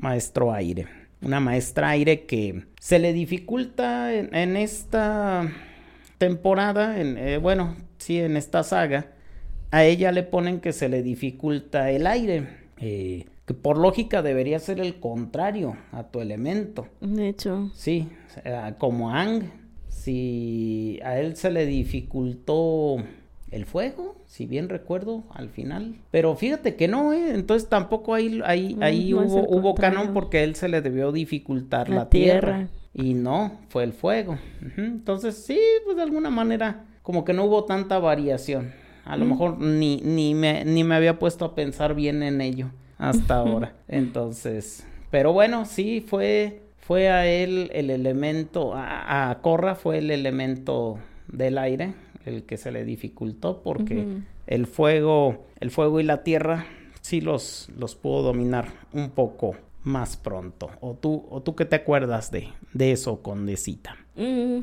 maestro 0.02 0.52
aire. 0.52 0.88
Una 1.21 1.39
maestra 1.39 1.89
aire 1.89 2.26
que 2.26 2.63
se 2.80 3.00
le 3.00 3.13
dificulta 3.13 4.13
en, 4.13 4.34
en 4.36 4.58
esta 4.58 5.52
temporada, 6.17 7.00
en, 7.00 7.17
eh, 7.17 7.38
bueno, 7.38 7.76
sí, 8.00 8.19
en 8.19 8.38
esta 8.38 8.63
saga, 8.63 9.12
a 9.71 9.84
ella 9.86 10.12
le 10.12 10.23
ponen 10.23 10.60
que 10.60 10.73
se 10.73 10.89
le 10.89 11.01
dificulta 11.01 11.89
el 11.91 12.05
aire, 12.07 12.47
eh, 12.77 13.25
que 13.45 13.53
por 13.53 13.77
lógica 13.77 14.21
debería 14.21 14.60
ser 14.60 14.79
el 14.79 14.99
contrario 14.99 15.75
a 15.91 16.03
tu 16.03 16.19
elemento. 16.19 16.88
De 16.99 17.29
hecho. 17.29 17.71
Sí, 17.73 18.10
como 18.77 19.12
Ang, 19.12 19.43
si 19.89 20.99
a 21.03 21.19
él 21.19 21.36
se 21.36 21.51
le 21.51 21.65
dificultó 21.65 22.97
el 23.51 23.65
fuego, 23.65 24.15
si 24.25 24.45
bien 24.45 24.69
recuerdo, 24.69 25.23
al 25.34 25.49
final. 25.49 25.95
Pero 26.12 26.36
fíjate 26.36 26.75
que 26.75 26.88
no, 26.88 27.13
¿eh? 27.13 27.34
Entonces 27.34 27.67
tampoco 27.69 28.13
ahí, 28.13 28.41
ahí, 28.45 28.75
No, 28.75 28.86
ahí 28.86 29.12
no 29.12 29.21
hubo, 29.21 29.49
hubo 29.49 29.75
canon 29.75 30.13
porque 30.13 30.39
a 30.39 30.43
él 30.43 30.55
se 30.55 30.69
le 30.69 30.81
debió 30.81 31.12
dificultar 31.12 31.89
la, 31.89 31.95
La 31.95 32.10
tierra. 32.10 32.39
tierra. 32.57 32.67
Y 32.93 33.13
no, 33.13 33.60
fue 33.69 33.84
el 33.84 33.93
fuego. 33.93 34.38
Entonces, 34.77 35.36
sí, 35.36 35.60
pues 35.86 35.95
de 35.95 36.03
alguna 36.03 36.29
manera, 36.29 36.86
como 37.03 37.23
que 37.23 37.34
no 37.34 37.45
hubo 37.45 37.63
tanta 37.65 37.99
variación. 37.99 38.73
A 39.05 39.17
lo 39.17 39.25
mejor 39.25 39.59
ni, 39.59 39.97
ni, 39.97 40.33
me, 40.35 40.63
ni 40.65 40.83
me 40.83 40.95
había 40.95 41.19
puesto 41.19 41.45
a 41.45 41.55
pensar 41.55 41.95
bien 41.95 42.23
en 42.23 42.41
ello 42.41 42.71
hasta 42.97 43.35
ahora. 43.37 43.73
Entonces, 43.87 44.85
pero 45.09 45.33
bueno, 45.33 45.65
sí, 45.65 46.01
fue, 46.01 46.61
fue 46.77 47.09
a 47.09 47.27
él 47.27 47.69
el 47.73 47.89
elemento, 47.89 48.73
a, 48.75 49.29
a 49.29 49.41
Corra 49.41 49.75
fue 49.75 49.97
el 49.97 50.11
elemento 50.11 50.99
del 51.27 51.57
aire 51.57 51.93
el 52.25 52.43
que 52.43 52.57
se 52.57 52.71
le 52.71 52.85
dificultó 52.85 53.61
porque 53.63 54.05
el 54.47 54.67
fuego, 54.67 55.45
el 55.59 55.71
fuego 55.71 55.99
y 55.99 56.03
la 56.03 56.23
tierra 56.23 56.65
sí 57.01 57.21
los, 57.21 57.69
los 57.77 57.95
pudo 57.95 58.21
dominar 58.21 58.67
un 58.93 59.09
poco 59.11 59.55
más 59.83 60.17
pronto. 60.17 60.69
¿O 60.81 60.93
tú, 60.93 61.25
o 61.29 61.41
tú 61.41 61.55
qué 61.55 61.65
te 61.65 61.75
acuerdas 61.75 62.31
de, 62.31 62.49
de 62.73 62.91
eso, 62.91 63.21
Condecita? 63.21 63.95
Mm, 64.15 64.59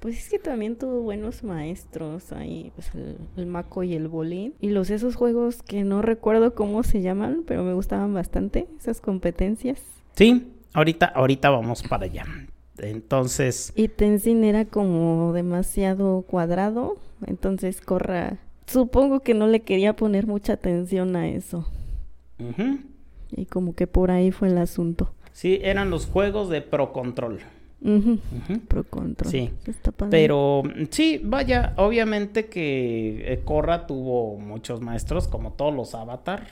pues 0.00 0.18
es 0.18 0.28
que 0.28 0.38
también 0.38 0.76
tuvo 0.76 1.00
buenos 1.00 1.42
maestros 1.42 2.32
ahí, 2.32 2.70
pues 2.74 2.94
el, 2.94 3.16
el 3.36 3.46
Maco 3.46 3.82
y 3.82 3.94
el 3.94 4.08
Bolín. 4.08 4.54
Y 4.60 4.70
los 4.70 4.90
esos 4.90 5.16
juegos 5.16 5.62
que 5.62 5.84
no 5.84 6.02
recuerdo 6.02 6.54
cómo 6.54 6.82
se 6.82 7.00
llaman, 7.02 7.42
pero 7.46 7.64
me 7.64 7.72
gustaban 7.74 8.12
bastante, 8.14 8.66
esas 8.78 9.00
competencias. 9.00 9.80
Sí, 10.14 10.52
ahorita, 10.72 11.06
ahorita 11.06 11.50
vamos 11.50 11.82
para 11.82 12.04
allá. 12.04 12.24
Entonces, 12.78 13.72
Y 13.74 13.88
Tenzin 13.88 14.44
era 14.44 14.66
como 14.66 15.32
demasiado 15.32 16.22
cuadrado, 16.22 16.96
entonces 17.26 17.80
Corra, 17.80 18.38
supongo 18.66 19.20
que 19.20 19.32
no 19.32 19.46
le 19.46 19.60
quería 19.60 19.96
poner 19.96 20.26
mucha 20.26 20.52
atención 20.54 21.16
a 21.16 21.28
eso. 21.28 21.66
Y 23.30 23.46
como 23.46 23.74
que 23.74 23.86
por 23.86 24.10
ahí 24.10 24.30
fue 24.30 24.48
el 24.48 24.58
asunto. 24.58 25.12
sí, 25.32 25.58
eran 25.62 25.88
los 25.90 26.06
juegos 26.06 26.48
de 26.50 26.60
Pro 26.62 26.92
Control. 26.92 27.40
Pro 28.68 28.84
control. 28.84 29.30
Sí. 29.30 29.50
Pero 30.10 30.62
sí, 30.90 31.20
vaya, 31.22 31.74
obviamente 31.76 32.46
que 32.46 33.32
eh, 33.32 33.40
Korra 33.44 33.86
tuvo 33.86 34.38
muchos 34.38 34.80
maestros, 34.80 35.28
como 35.28 35.52
todos 35.52 35.74
los 35.74 35.94
Avatar, 35.94 36.46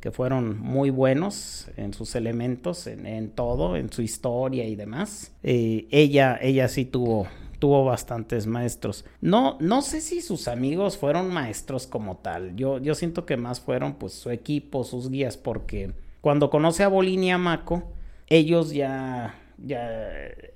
que 0.00 0.10
fueron 0.10 0.58
muy 0.58 0.90
buenos 0.90 1.68
en 1.76 1.92
sus 1.92 2.14
elementos, 2.14 2.86
en, 2.86 3.06
en 3.06 3.30
todo, 3.30 3.76
en 3.76 3.92
su 3.92 4.02
historia 4.02 4.66
y 4.66 4.76
demás. 4.76 5.32
Eh, 5.42 5.86
ella, 5.90 6.38
ella 6.40 6.68
sí 6.68 6.84
tuvo, 6.84 7.26
tuvo 7.58 7.84
bastantes 7.84 8.46
maestros. 8.46 9.04
No, 9.20 9.58
no 9.60 9.82
sé 9.82 10.00
si 10.00 10.20
sus 10.20 10.48
amigos 10.48 10.96
fueron 10.96 11.32
maestros 11.32 11.86
como 11.86 12.16
tal. 12.16 12.56
Yo, 12.56 12.78
yo 12.78 12.94
siento 12.94 13.26
que 13.26 13.36
más 13.36 13.60
fueron 13.60 13.94
pues 13.94 14.12
su 14.14 14.30
equipo, 14.30 14.84
sus 14.84 15.10
guías, 15.10 15.36
porque 15.36 15.92
cuando 16.20 16.48
conoce 16.48 16.82
a 16.82 16.88
Bolín 16.88 17.24
y 17.24 17.30
a 17.30 17.38
Mako, 17.38 17.82
ellos 18.28 18.72
ya, 18.72 19.34
ya, 19.64 20.10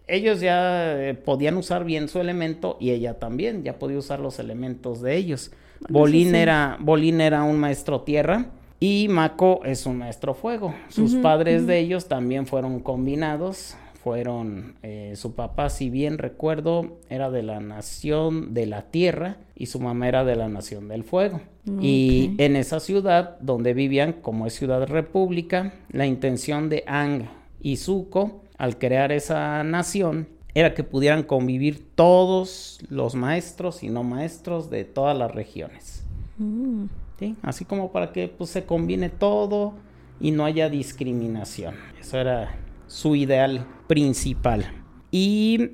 ellos 0.06 0.40
ya 0.40 1.00
eh, 1.00 1.14
podían 1.14 1.56
usar 1.56 1.84
bien 1.84 2.08
su 2.08 2.20
elemento 2.20 2.76
y 2.80 2.90
ella 2.90 3.18
también, 3.18 3.62
ya 3.62 3.78
podía 3.78 3.98
usar 3.98 4.20
los 4.20 4.38
elementos 4.38 5.00
de 5.02 5.16
ellos. 5.16 5.50
Bueno, 5.80 5.98
Bolín, 6.00 6.30
sí. 6.30 6.36
era, 6.36 6.76
Bolín 6.80 7.20
era 7.20 7.42
un 7.42 7.58
maestro 7.58 8.02
tierra 8.02 8.46
y 8.80 9.08
Mako 9.08 9.60
es 9.64 9.86
un 9.86 9.98
maestro 9.98 10.34
fuego. 10.34 10.74
Sus 10.88 11.14
padres 11.16 11.66
de 11.66 11.78
ellos 11.78 12.06
también 12.08 12.46
fueron 12.46 12.80
combinados. 12.80 13.76
Fueron, 14.02 14.74
eh, 14.82 15.14
su 15.16 15.34
papá, 15.34 15.70
si 15.70 15.88
bien 15.88 16.18
recuerdo, 16.18 16.98
era 17.08 17.30
de 17.30 17.42
la 17.42 17.60
nación 17.60 18.52
de 18.52 18.66
la 18.66 18.82
tierra 18.82 19.38
y 19.56 19.64
su 19.66 19.80
mamá 19.80 20.06
era 20.08 20.24
de 20.24 20.36
la 20.36 20.46
nación 20.50 20.88
del 20.88 21.04
fuego. 21.04 21.40
Y 21.80 22.32
Ok. 22.34 22.40
en 22.40 22.56
esa 22.56 22.80
ciudad 22.80 23.38
donde 23.40 23.72
vivían, 23.72 24.12
como 24.12 24.46
es 24.46 24.52
ciudad 24.52 24.86
república, 24.86 25.72
la 25.88 26.04
intención 26.04 26.68
de 26.68 26.84
Ang 26.86 27.28
y 27.62 27.78
Zuko 27.78 28.43
al 28.64 28.78
crear 28.78 29.12
esa 29.12 29.62
nación 29.62 30.26
era 30.54 30.72
que 30.72 30.84
pudieran 30.84 31.22
convivir 31.22 31.86
todos 31.94 32.78
los 32.88 33.14
maestros 33.14 33.82
y 33.82 33.90
no 33.90 34.02
maestros 34.04 34.70
de 34.70 34.84
todas 34.84 35.16
las 35.18 35.34
regiones. 35.34 36.02
Mm, 36.38 36.86
¿sí? 37.18 37.36
Así 37.42 37.66
como 37.66 37.92
para 37.92 38.10
que 38.10 38.28
pues, 38.28 38.48
se 38.48 38.64
combine 38.64 39.10
todo 39.10 39.74
y 40.18 40.30
no 40.30 40.46
haya 40.46 40.70
discriminación. 40.70 41.74
Eso 42.00 42.18
era 42.18 42.56
su 42.86 43.14
ideal 43.16 43.66
principal. 43.86 44.64
Y 45.10 45.72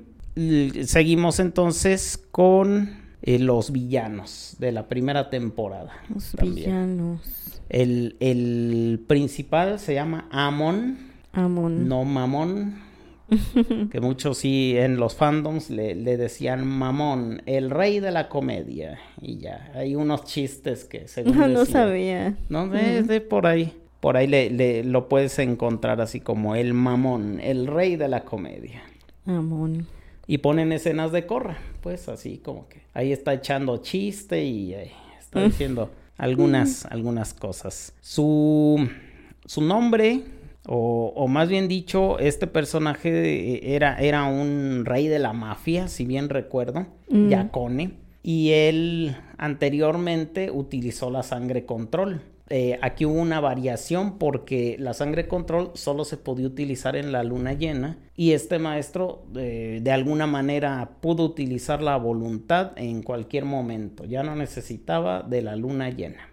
seguimos 0.83 1.39
entonces 1.39 2.21
con 2.31 2.97
eh, 3.21 3.39
los 3.39 3.71
villanos 3.71 4.57
de 4.59 4.73
la 4.73 4.89
primera 4.89 5.29
temporada. 5.29 5.93
los 6.13 6.33
también. 6.33 6.55
villanos. 6.55 7.61
El, 7.69 8.17
el 8.19 9.01
principal 9.07 9.79
se 9.79 9.93
llama 9.93 10.27
Amon, 10.29 11.10
Amon. 11.33 11.87
no 11.87 12.03
Mamón. 12.03 12.81
que 13.91 14.01
muchos 14.01 14.39
sí 14.39 14.75
en 14.77 14.97
los 14.97 15.15
fandoms 15.15 15.69
le, 15.69 15.95
le 15.95 16.17
decían 16.17 16.67
Mamón, 16.67 17.41
el 17.45 17.69
rey 17.69 17.99
de 18.01 18.11
la 18.11 18.27
comedia. 18.27 18.99
Y 19.21 19.37
ya, 19.37 19.71
hay 19.73 19.95
unos 19.95 20.25
chistes 20.25 20.83
que 20.83 21.07
según 21.07 21.37
No, 21.37 21.47
no 21.47 21.65
sabía. 21.65 22.35
No, 22.49 22.67
de, 22.67 23.03
de 23.03 23.21
por 23.21 23.47
ahí. 23.47 23.73
Por 24.01 24.17
ahí 24.17 24.27
le, 24.27 24.49
le- 24.49 24.83
lo 24.83 25.07
puedes 25.07 25.37
encontrar 25.39 26.01
así 26.01 26.19
como 26.19 26.55
el 26.55 26.73
mamón, 26.73 27.39
el 27.39 27.67
rey 27.67 27.95
de 27.95 28.07
la 28.09 28.25
comedia. 28.25 28.81
Amon. 29.25 29.85
Y 30.27 30.39
ponen 30.39 30.71
escenas 30.71 31.11
de 31.11 31.25
Corra, 31.25 31.57
pues 31.81 32.09
así 32.09 32.37
como 32.39 32.67
que 32.67 32.81
ahí 32.93 33.11
está 33.13 33.33
echando 33.33 33.77
chiste 33.77 34.43
y 34.43 34.73
eh, 34.73 34.91
está 35.19 35.43
diciendo 35.43 35.89
algunas, 36.17 36.85
algunas 36.85 37.33
cosas. 37.33 37.93
Su, 38.01 38.89
su 39.45 39.61
nombre, 39.61 40.21
o, 40.67 41.13
o 41.15 41.27
más 41.27 41.49
bien 41.49 41.67
dicho, 41.67 42.19
este 42.19 42.47
personaje 42.47 43.09
eh, 43.55 43.75
era, 43.75 43.97
era 43.99 44.25
un 44.25 44.83
rey 44.85 45.07
de 45.07 45.19
la 45.19 45.33
mafia, 45.33 45.87
si 45.87 46.05
bien 46.05 46.29
recuerdo, 46.29 46.87
Mm. 47.09 47.29
Yacone. 47.29 47.91
Y 48.23 48.51
él 48.51 49.15
anteriormente 49.37 50.51
utilizó 50.51 51.09
la 51.09 51.23
sangre 51.23 51.65
control. 51.65 52.21
Eh, 52.53 52.77
aquí 52.81 53.05
hubo 53.05 53.13
una 53.21 53.39
variación 53.39 54.17
porque 54.17 54.75
la 54.77 54.93
sangre 54.93 55.29
control 55.29 55.71
solo 55.73 56.03
se 56.03 56.17
podía 56.17 56.47
utilizar 56.47 56.97
en 56.97 57.13
la 57.13 57.23
luna 57.23 57.53
llena 57.53 57.97
y 58.17 58.33
este 58.33 58.59
maestro 58.59 59.23
eh, 59.37 59.79
de 59.81 59.91
alguna 59.93 60.27
manera 60.27 60.97
pudo 60.99 61.23
utilizar 61.23 61.81
la 61.81 61.95
voluntad 61.95 62.73
en 62.75 63.03
cualquier 63.03 63.45
momento, 63.45 64.03
ya 64.03 64.21
no 64.23 64.35
necesitaba 64.35 65.21
de 65.23 65.41
la 65.41 65.55
luna 65.55 65.89
llena. 65.91 66.27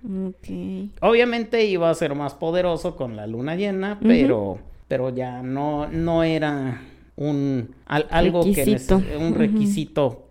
Obviamente 1.01 1.65
iba 1.67 1.89
a 1.89 1.95
ser 1.95 2.15
más 2.15 2.35
poderoso 2.35 2.97
con 2.97 3.15
la 3.17 3.27
luna 3.29 3.55
llena, 3.55 3.99
pero, 4.03 4.59
pero 4.89 5.15
ya 5.15 5.43
no, 5.43 5.87
no 5.89 6.25
era 6.25 6.83
un 7.17 7.75
al- 7.87 8.07
algo 8.11 8.43
Requisito. 8.43 9.01
que 9.01 9.17
un 9.17 9.35
requisito 9.35 10.27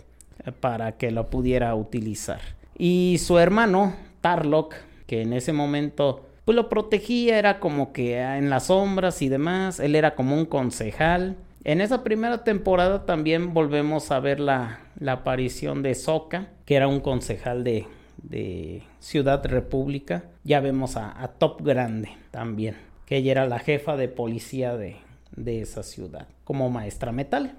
para 0.59 0.93
que 0.97 1.11
lo 1.11 1.29
pudiera 1.29 1.73
utilizar. 1.75 2.39
Y 2.77 3.17
su 3.19 3.39
hermano, 3.39 3.93
Tarlock, 4.21 4.75
que 5.07 5.21
en 5.23 5.33
ese 5.33 5.53
momento 5.53 6.23
pues 6.45 6.55
lo 6.55 6.69
protegía, 6.69 7.39
era 7.39 7.59
como 7.59 7.91
que 7.91 8.19
ah, 8.19 8.37
en 8.37 8.49
las 8.49 8.67
sombras 8.67 9.21
y 9.21 9.27
demás, 9.27 9.81
él 9.81 9.95
era 9.95 10.15
como 10.15 10.35
un 10.35 10.45
concejal. 10.45 11.35
En 11.65 11.81
esa 11.81 12.03
primera 12.05 12.45
temporada 12.45 13.05
también 13.05 13.53
volvemos 13.53 14.11
a 14.11 14.21
ver 14.21 14.39
la, 14.39 14.79
la 14.97 15.11
aparición 15.11 15.83
de 15.83 15.93
Sokka, 15.93 16.47
que 16.63 16.75
era 16.75 16.87
un 16.87 17.01
concejal 17.01 17.65
de, 17.65 17.85
de 18.23 18.83
Ciudad 18.99 19.45
República. 19.45 20.23
Ya 20.45 20.61
vemos 20.61 20.95
a, 20.95 21.21
a 21.21 21.27
Top 21.27 21.61
Grande 21.61 22.11
también, 22.31 22.77
que 23.05 23.17
ella 23.17 23.31
era 23.31 23.47
la 23.47 23.59
jefa 23.59 23.97
de 23.97 24.07
policía 24.07 24.77
de, 24.77 24.95
de 25.35 25.59
esa 25.61 25.83
ciudad, 25.83 26.29
como 26.45 26.69
maestra 26.69 27.11
metal. 27.11 27.55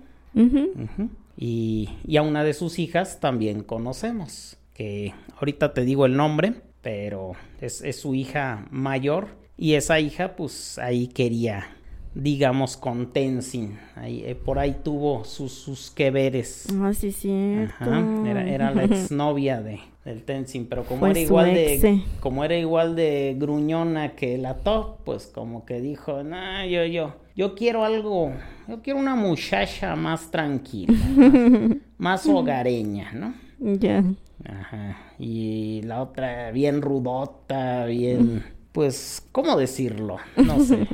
Y, 1.36 1.90
y 2.06 2.16
a 2.16 2.22
una 2.22 2.42
de 2.42 2.54
sus 2.54 2.78
hijas 2.78 3.20
también 3.20 3.62
conocemos, 3.62 4.56
que 4.72 5.12
ahorita 5.36 5.74
te 5.74 5.84
digo 5.84 6.06
el 6.06 6.16
nombre, 6.16 6.54
pero 6.82 7.32
es, 7.60 7.82
es 7.82 8.00
su 8.00 8.14
hija 8.14 8.66
mayor 8.70 9.28
y 9.56 9.74
esa 9.74 9.98
hija 9.98 10.36
pues 10.36 10.78
ahí 10.78 11.08
quería, 11.08 11.66
digamos, 12.14 12.76
con 12.76 13.12
Tenzin, 13.12 13.78
ahí, 13.96 14.22
eh, 14.24 14.34
por 14.36 14.58
ahí 14.58 14.76
tuvo 14.84 15.24
sus, 15.24 15.52
sus 15.52 15.90
que 15.90 16.10
veres. 16.10 16.66
Ah, 16.80 16.92
sí, 16.94 17.10
cierto. 17.10 17.74
Ajá, 17.84 18.06
era, 18.24 18.48
era 18.48 18.70
la 18.70 18.84
exnovia 18.84 19.60
de, 19.60 19.80
del 20.04 20.22
Tenzin, 20.22 20.66
pero 20.66 20.84
como 20.84 21.06
era 21.08 21.18
igual 21.18 21.54
de 21.54 22.02
como 22.20 22.44
era 22.44 22.56
igual 22.56 22.94
de 22.94 23.36
gruñona 23.38 24.14
que 24.14 24.38
la 24.38 24.54
top, 24.58 24.98
pues 25.04 25.26
como 25.26 25.64
que 25.66 25.80
dijo, 25.80 26.22
"No, 26.22 26.64
yo 26.66 26.84
yo 26.84 27.16
yo 27.34 27.54
quiero 27.54 27.84
algo, 27.84 28.32
yo 28.68 28.80
quiero 28.80 28.98
una 29.00 29.16
muchacha 29.16 29.96
más 29.96 30.30
tranquila, 30.30 30.92
más, 31.16 31.76
más 31.98 32.26
hogareña, 32.26 33.12
¿no?" 33.12 33.47
Ya. 33.58 34.04
Ajá. 34.44 34.96
Y 35.18 35.82
la 35.82 36.02
otra 36.02 36.50
bien 36.52 36.82
rudota, 36.82 37.84
bien 37.86 38.44
pues 38.72 39.26
¿cómo 39.32 39.56
decirlo? 39.56 40.18
No 40.36 40.60
sé. 40.60 40.86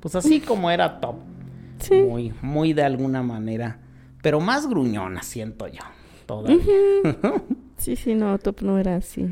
Pues 0.00 0.14
así 0.14 0.40
como 0.40 0.70
era 0.70 1.00
top. 1.00 1.16
Sí. 1.78 1.94
Muy 1.94 2.32
muy 2.40 2.72
de 2.72 2.82
alguna 2.82 3.22
manera, 3.22 3.80
pero 4.22 4.40
más 4.40 4.66
gruñona 4.68 5.22
siento 5.22 5.68
yo. 5.68 5.82
Todavía. 6.26 6.58
Sí, 7.78 7.94
sí, 7.94 8.14
no, 8.14 8.38
Top 8.38 8.62
no 8.62 8.78
era 8.78 8.96
así. 8.96 9.26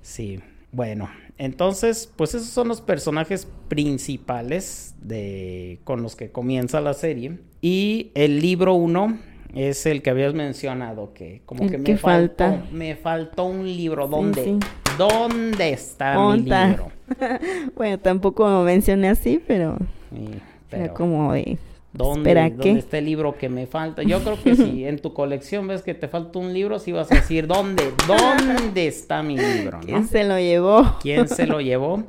Sí. 0.00 0.38
Bueno, 0.70 1.10
entonces, 1.38 2.12
pues 2.14 2.34
esos 2.34 2.48
son 2.48 2.68
los 2.68 2.80
personajes 2.80 3.48
principales 3.68 4.94
de 5.02 5.80
con 5.82 6.02
los 6.02 6.14
que 6.14 6.30
comienza 6.30 6.80
la 6.80 6.94
serie. 6.94 7.40
Y 7.60 8.12
el 8.14 8.40
libro 8.40 8.74
1 8.74 9.18
es 9.54 9.86
el 9.86 10.02
que 10.02 10.10
habías 10.10 10.34
mencionado, 10.34 11.12
que 11.14 11.42
como 11.46 11.68
que 11.68 11.78
me 11.78 11.96
faltó, 11.96 12.44
falta. 12.44 12.64
me 12.72 12.96
faltó 12.96 13.44
un 13.44 13.66
libro. 13.66 14.08
¿Dónde? 14.08 14.44
sí. 14.44 14.58
¿Dónde 14.98 15.70
está 15.70 16.18
mi 16.18 16.42
libro? 16.42 16.90
Bueno, 17.76 17.98
tampoco 17.98 18.48
lo 18.48 18.62
mencioné 18.62 19.08
así, 19.08 19.40
pero 19.46 19.78
Sí, 20.10 20.40
era 20.70 20.92
como 20.92 21.32
de... 21.32 21.58
¿Dónde, 21.92 22.34
¿dónde 22.34 22.78
está 22.78 22.98
el 22.98 23.06
libro 23.06 23.36
que 23.38 23.48
me 23.48 23.66
falta? 23.66 24.02
Yo 24.02 24.22
creo 24.22 24.40
que 24.40 24.54
si 24.54 24.84
en 24.84 24.98
tu 24.98 25.14
colección 25.14 25.66
ves 25.66 25.82
que 25.82 25.94
te 25.94 26.06
falta 26.06 26.38
un 26.38 26.52
libro, 26.52 26.78
sí 26.78 26.92
vas 26.92 27.10
a 27.10 27.14
decir, 27.16 27.46
¿dónde? 27.46 27.82
¿Dónde 28.06 28.86
está 28.86 29.22
mi 29.22 29.36
libro? 29.38 29.78
¿no? 29.78 29.86
¿Quién 29.86 30.06
se 30.06 30.22
lo 30.22 30.38
llevó? 30.38 30.96
¿Quién 31.00 31.26
se 31.28 31.46
lo 31.46 31.60
llevó? 31.62 32.04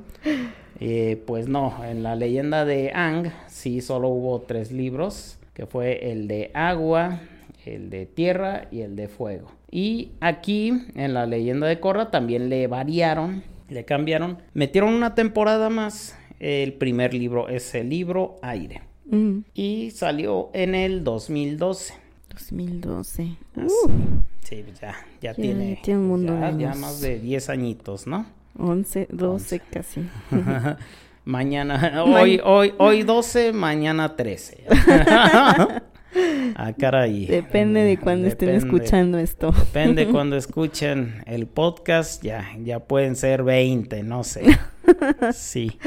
Eh, 0.79 1.23
pues 1.25 1.47
no, 1.47 1.73
en 1.83 2.03
la 2.03 2.15
leyenda 2.15 2.65
de 2.65 2.91
Ang 2.93 3.31
sí 3.47 3.81
solo 3.81 4.09
hubo 4.09 4.41
tres 4.41 4.71
libros, 4.71 5.38
que 5.59 5.65
fue 5.65 6.09
el 6.09 6.29
de 6.29 6.51
agua, 6.53 7.19
el 7.65 7.89
de 7.89 8.05
tierra 8.05 8.69
y 8.71 8.79
el 8.79 8.95
de 8.95 9.09
fuego. 9.09 9.51
Y 9.69 10.11
aquí, 10.21 10.85
en 10.95 11.13
la 11.13 11.25
leyenda 11.25 11.67
de 11.67 11.81
Korra, 11.81 12.11
también 12.11 12.47
le 12.47 12.67
variaron, 12.67 13.43
le 13.67 13.83
cambiaron, 13.83 14.37
metieron 14.53 14.93
una 14.93 15.15
temporada 15.15 15.69
más. 15.69 16.17
El 16.39 16.75
primer 16.75 17.13
libro 17.13 17.49
es 17.49 17.75
el 17.75 17.89
libro 17.89 18.39
Aire. 18.41 18.83
Y 19.53 19.91
salió 19.91 20.49
en 20.53 20.75
el 20.75 21.03
2012. 21.03 21.93
2012. 22.29 23.35
Así. 23.57 23.75
Uh, 23.85 23.91
Sí, 24.39 24.63
pues 24.65 24.79
ya, 24.79 24.95
ya 25.19 25.31
Ya 25.31 25.33
tiene, 25.33 25.79
tiene 25.83 25.99
un 25.99 26.07
mundo 26.07 26.39
ya, 26.57 26.73
más 26.73 27.01
de 27.01 27.19
10 27.19 27.49
añitos, 27.49 28.07
¿no? 28.07 28.25
11, 28.57 29.09
12 29.11 29.59
casi. 29.59 30.07
mañana, 31.29 32.03
hoy, 32.05 32.41
hoy, 32.43 32.73
hoy 32.79 33.03
12, 33.03 33.53
mañana 33.53 34.15
13. 34.15 34.65
ah, 36.55 36.73
caray. 36.77 37.27
Depende 37.27 37.81
de 37.81 37.97
cuando 37.99 38.27
estén 38.27 38.49
escuchando 38.49 39.19
esto. 39.19 39.51
Depende 39.51 40.07
cuando 40.11 40.35
escuchen 40.35 41.23
el 41.27 41.45
podcast, 41.45 42.23
ya, 42.23 42.49
ya 42.63 42.79
pueden 42.79 43.15
ser 43.15 43.43
20, 43.43 44.01
no 44.01 44.23
sé. 44.23 44.57
Sí, 45.33 45.77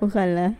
Ojalá. 0.00 0.54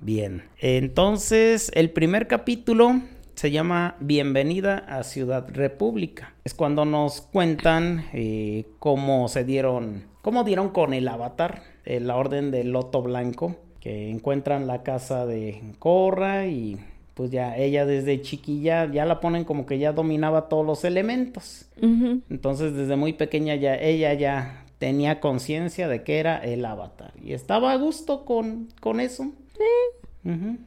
bien. 0.00 0.44
Entonces, 0.60 1.72
el 1.74 1.90
primer 1.90 2.28
capítulo 2.28 3.00
se 3.34 3.50
llama 3.50 3.96
Bienvenida 3.98 4.78
a 4.86 5.02
Ciudad 5.02 5.48
República. 5.52 6.34
Es 6.44 6.54
cuando 6.54 6.84
nos 6.84 7.22
cuentan 7.22 8.04
eh, 8.12 8.66
cómo 8.78 9.26
se 9.26 9.42
dieron, 9.42 10.04
cómo 10.22 10.44
dieron 10.44 10.68
con 10.68 10.94
el 10.94 11.08
avatar, 11.08 11.62
eh, 11.84 11.98
la 11.98 12.14
orden 12.14 12.52
del 12.52 12.70
Loto 12.70 13.02
Blanco, 13.02 13.63
que 13.84 14.10
encuentran 14.10 14.66
la 14.66 14.82
casa 14.82 15.26
de 15.26 15.60
Corra 15.78 16.46
y 16.46 16.78
pues 17.12 17.30
ya 17.30 17.54
ella 17.54 17.84
desde 17.84 18.22
chiquilla 18.22 18.90
ya 18.90 19.04
la 19.04 19.20
ponen 19.20 19.44
como 19.44 19.66
que 19.66 19.78
ya 19.78 19.92
dominaba 19.92 20.48
todos 20.48 20.64
los 20.64 20.84
elementos. 20.84 21.66
Entonces 22.30 22.74
desde 22.74 22.96
muy 22.96 23.12
pequeña 23.12 23.56
ya 23.56 23.74
ella 23.76 24.14
ya 24.14 24.64
tenía 24.78 25.20
conciencia 25.20 25.86
de 25.86 26.02
que 26.02 26.18
era 26.18 26.38
el 26.38 26.64
avatar 26.64 27.12
y 27.22 27.34
estaba 27.34 27.72
a 27.72 27.76
gusto 27.76 28.24
con, 28.24 28.68
con 28.80 29.00
eso. 29.00 29.30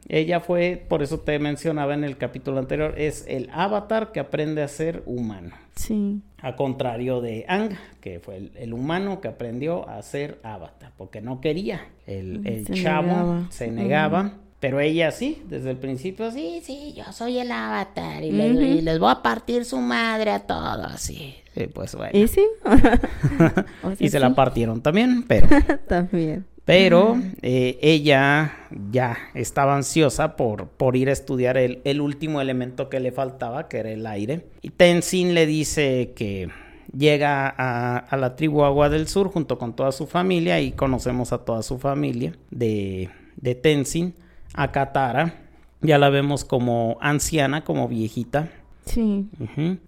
Ella 0.08 0.38
fue, 0.38 0.80
por 0.88 1.02
eso 1.02 1.18
te 1.18 1.40
mencionaba 1.40 1.94
en 1.94 2.04
el 2.04 2.18
capítulo 2.18 2.60
anterior, 2.60 2.94
es 2.96 3.24
el 3.26 3.50
avatar 3.52 4.12
que 4.12 4.20
aprende 4.20 4.62
a 4.62 4.68
ser 4.68 5.02
humano. 5.06 5.50
Sí. 5.78 6.20
A 6.42 6.56
contrario 6.56 7.20
de 7.20 7.44
Ang, 7.48 7.70
que 8.00 8.18
fue 8.20 8.36
el, 8.36 8.52
el 8.56 8.72
humano 8.74 9.20
que 9.20 9.28
aprendió 9.28 9.88
a 9.88 10.02
ser 10.02 10.40
avatar, 10.42 10.92
porque 10.96 11.20
no 11.20 11.40
quería. 11.40 11.80
El, 12.06 12.46
el 12.46 12.66
Se 12.66 12.74
chavo 12.74 13.06
negaba. 13.08 13.46
se 13.50 13.70
negaba, 13.70 14.32
pero 14.60 14.80
ella 14.80 15.10
sí, 15.12 15.42
desde 15.48 15.70
el 15.70 15.76
principio 15.76 16.30
sí, 16.32 16.60
Sí, 16.64 16.94
yo 16.96 17.04
soy 17.12 17.38
el 17.38 17.50
avatar 17.52 18.24
y, 18.24 18.32
les, 18.32 18.52
Ujú. 18.56 18.60
y 18.62 18.80
les 18.82 18.98
voy 18.98 19.10
a 19.12 19.22
partir 19.22 19.64
su 19.64 19.78
madre 19.78 20.32
a 20.32 20.40
todos. 20.40 21.00
sí, 21.00 21.34
sí, 21.54 21.66
pues 21.72 21.94
bueno. 21.94 22.18
¿Y 22.18 22.26
sí? 22.28 22.44
O 23.84 23.94
sea, 23.94 23.96
y 24.00 24.08
se 24.08 24.18
la 24.18 24.28
sí, 24.28 24.34
partieron 24.34 24.82
también, 24.82 25.22
pero... 25.28 25.46
También. 25.88 26.44
Pero 26.68 27.16
eh, 27.40 27.78
ella 27.80 28.54
ya 28.90 29.16
estaba 29.32 29.74
ansiosa 29.74 30.36
por, 30.36 30.68
por 30.68 30.96
ir 30.96 31.08
a 31.08 31.12
estudiar 31.12 31.56
el, 31.56 31.80
el 31.84 32.02
último 32.02 32.42
elemento 32.42 32.90
que 32.90 33.00
le 33.00 33.10
faltaba, 33.10 33.68
que 33.68 33.78
era 33.78 33.90
el 33.90 34.06
aire. 34.06 34.44
Y 34.60 34.68
Tenzin 34.68 35.32
le 35.32 35.46
dice 35.46 36.12
que 36.14 36.50
llega 36.94 37.48
a, 37.56 37.96
a 37.96 38.16
la 38.18 38.36
tribu 38.36 38.64
Agua 38.64 38.90
del 38.90 39.08
Sur 39.08 39.30
junto 39.30 39.56
con 39.56 39.74
toda 39.74 39.92
su 39.92 40.06
familia 40.06 40.60
y 40.60 40.72
conocemos 40.72 41.32
a 41.32 41.38
toda 41.38 41.62
su 41.62 41.78
familia 41.78 42.34
de, 42.50 43.08
de 43.36 43.54
Tenzin, 43.54 44.12
a 44.52 44.70
Katara. 44.70 45.36
Ya 45.80 45.96
la 45.96 46.10
vemos 46.10 46.44
como 46.44 46.98
anciana, 47.00 47.64
como 47.64 47.88
viejita. 47.88 48.50
Sí. 48.84 49.26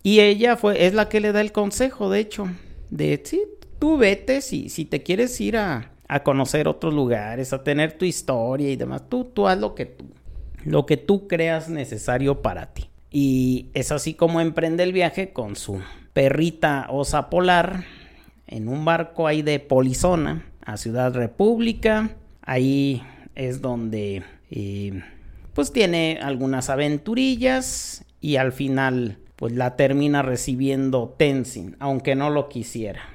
Y 0.02 0.20
ella 0.20 0.56
fue, 0.56 0.86
es 0.86 0.94
la 0.94 1.10
que 1.10 1.20
le 1.20 1.32
da 1.32 1.42
el 1.42 1.52
consejo, 1.52 2.08
de 2.08 2.20
hecho, 2.20 2.48
de 2.88 3.20
sí, 3.22 3.42
tú 3.78 3.98
vete 3.98 4.40
si, 4.40 4.70
si 4.70 4.86
te 4.86 5.02
quieres 5.02 5.38
ir 5.42 5.58
a, 5.58 5.90
a 6.10 6.24
conocer 6.24 6.66
otros 6.66 6.92
lugares, 6.92 7.52
a 7.52 7.62
tener 7.62 7.92
tu 7.92 8.04
historia 8.04 8.68
y 8.68 8.74
demás, 8.74 9.08
tú, 9.08 9.26
tú 9.26 9.46
haz 9.46 9.60
lo 9.60 9.76
que 9.76 9.86
tú, 9.86 10.06
lo 10.64 10.84
que 10.84 10.96
tú 10.96 11.28
creas 11.28 11.68
necesario 11.68 12.42
para 12.42 12.74
ti. 12.74 12.90
Y 13.12 13.68
es 13.74 13.92
así 13.92 14.14
como 14.14 14.40
emprende 14.40 14.82
el 14.82 14.92
viaje 14.92 15.32
con 15.32 15.54
su 15.54 15.80
perrita 16.12 16.88
osa 16.90 17.30
polar 17.30 17.84
en 18.48 18.66
un 18.66 18.84
barco 18.84 19.28
ahí 19.28 19.42
de 19.42 19.60
Polizona 19.60 20.46
a 20.64 20.76
Ciudad 20.78 21.14
República. 21.14 22.10
Ahí 22.42 23.04
es 23.36 23.60
donde 23.60 24.24
eh, 24.50 25.04
pues 25.54 25.72
tiene 25.72 26.18
algunas 26.20 26.70
aventurillas 26.70 28.04
y 28.20 28.34
al 28.34 28.50
final 28.50 29.18
pues 29.36 29.52
la 29.52 29.76
termina 29.76 30.22
recibiendo 30.22 31.14
Tenzin, 31.16 31.76
aunque 31.78 32.16
no 32.16 32.30
lo 32.30 32.48
quisiera. 32.48 33.09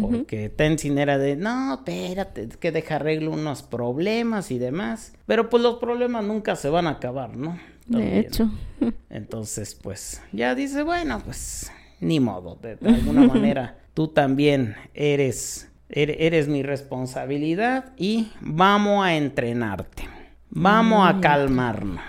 Porque 0.00 0.48
Tenzin 0.48 0.96
era 0.98 1.18
de, 1.18 1.36
no, 1.36 1.74
espérate, 1.74 2.42
es 2.44 2.56
que 2.56 2.72
deja 2.72 2.96
arreglo 2.96 3.30
unos 3.32 3.62
problemas 3.62 4.50
y 4.50 4.58
demás. 4.58 5.12
Pero 5.26 5.50
pues 5.50 5.62
los 5.62 5.76
problemas 5.76 6.24
nunca 6.24 6.56
se 6.56 6.70
van 6.70 6.86
a 6.86 6.90
acabar, 6.92 7.36
¿no? 7.36 7.58
De 7.86 8.18
hecho. 8.20 8.50
Entonces, 9.10 9.74
pues 9.74 10.22
ya 10.32 10.54
dice, 10.54 10.82
bueno, 10.82 11.20
pues 11.24 11.70
ni 12.00 12.18
modo, 12.20 12.56
de, 12.62 12.76
de 12.76 12.88
alguna 12.88 13.26
manera 13.34 13.78
tú 13.94 14.08
también 14.08 14.74
eres, 14.94 15.70
ere- 15.90 16.16
eres 16.18 16.48
mi 16.48 16.62
responsabilidad 16.62 17.92
y 17.96 18.28
vamos 18.40 19.04
a 19.04 19.14
entrenarte. 19.16 20.08
Vamos 20.56 21.06
a 21.08 21.20
calmarnos 21.20 22.00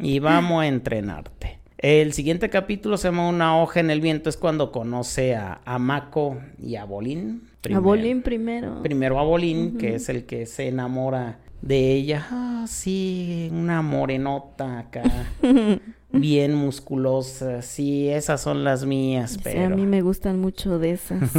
y 0.00 0.18
vamos 0.18 0.62
a 0.62 0.66
entrenarte. 0.66 1.58
El 1.82 2.12
siguiente 2.12 2.48
capítulo 2.48 2.96
se 2.96 3.08
llama 3.08 3.28
Una 3.28 3.60
hoja 3.60 3.80
en 3.80 3.90
el 3.90 4.00
viento, 4.00 4.30
es 4.30 4.36
cuando 4.36 4.70
conoce 4.70 5.34
a, 5.34 5.60
a 5.64 5.80
Mako 5.80 6.38
y 6.62 6.76
a 6.76 6.84
Bolín. 6.84 7.42
A 7.74 7.80
Bolín 7.80 8.22
primero. 8.22 8.80
Primero 8.82 9.18
a 9.18 9.24
Bolín, 9.24 9.78
que 9.78 9.96
es 9.96 10.08
el 10.08 10.24
que 10.24 10.46
se 10.46 10.68
enamora 10.68 11.40
de 11.60 11.90
ella. 11.90 12.24
Ah, 12.30 12.66
sí, 12.68 13.48
una 13.52 13.82
morenota 13.82 14.78
acá, 14.78 15.02
bien 16.12 16.54
musculosa. 16.54 17.62
Sí, 17.62 18.08
esas 18.08 18.40
son 18.40 18.62
las 18.62 18.84
mías, 18.84 19.32
Sí, 19.32 19.40
pero... 19.42 19.66
a 19.66 19.76
mí 19.76 19.84
me 19.84 20.02
gustan 20.02 20.38
mucho 20.40 20.78
de 20.78 20.92
esas. 20.92 21.30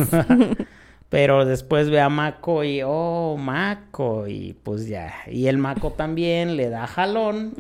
Pero 1.10 1.46
después 1.46 1.92
ve 1.92 2.02
a 2.02 2.10
Mako 2.10 2.64
y, 2.64 2.82
oh, 2.84 3.38
Mako, 3.38 4.28
y 4.28 4.56
pues 4.64 4.88
ya. 4.88 5.14
Y 5.32 5.46
el 5.46 5.60
Mako 5.60 5.92
también 5.92 6.58
le 6.58 6.70
da 6.70 6.88
jalón, 6.88 7.54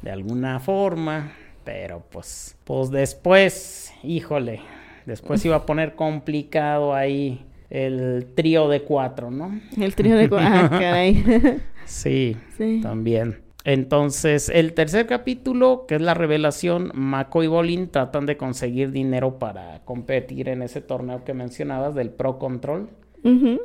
de 0.00 0.10
alguna 0.10 0.60
forma. 0.60 1.30
Pero 1.64 2.02
pues, 2.10 2.56
pues 2.64 2.90
después, 2.90 3.92
híjole, 4.02 4.60
después 5.06 5.44
iba 5.44 5.56
a 5.56 5.66
poner 5.66 5.94
complicado 5.94 6.94
ahí 6.94 7.44
el 7.68 8.26
trío 8.34 8.68
de 8.68 8.82
cuatro, 8.82 9.30
¿no? 9.30 9.60
El 9.78 9.94
trío 9.94 10.16
de... 10.16 10.28
cu- 10.28 10.36
Ah, 10.38 10.68
caray. 10.70 11.22
Sí, 11.84 12.36
Sí. 12.56 12.80
también. 12.82 13.40
Entonces, 13.64 14.48
el 14.48 14.72
tercer 14.72 15.06
capítulo, 15.06 15.84
que 15.86 15.96
es 15.96 16.00
la 16.00 16.14
revelación, 16.14 16.90
Mako 16.94 17.42
y 17.42 17.46
Bolin 17.46 17.88
tratan 17.88 18.24
de 18.26 18.36
conseguir 18.38 18.90
dinero 18.90 19.38
para 19.38 19.80
competir 19.84 20.48
en 20.48 20.62
ese 20.62 20.80
torneo 20.80 21.24
que 21.24 21.34
mencionabas 21.34 21.94
del 21.94 22.10
Pro 22.10 22.38
Control. 22.38 22.88
Ujú. 23.22 23.60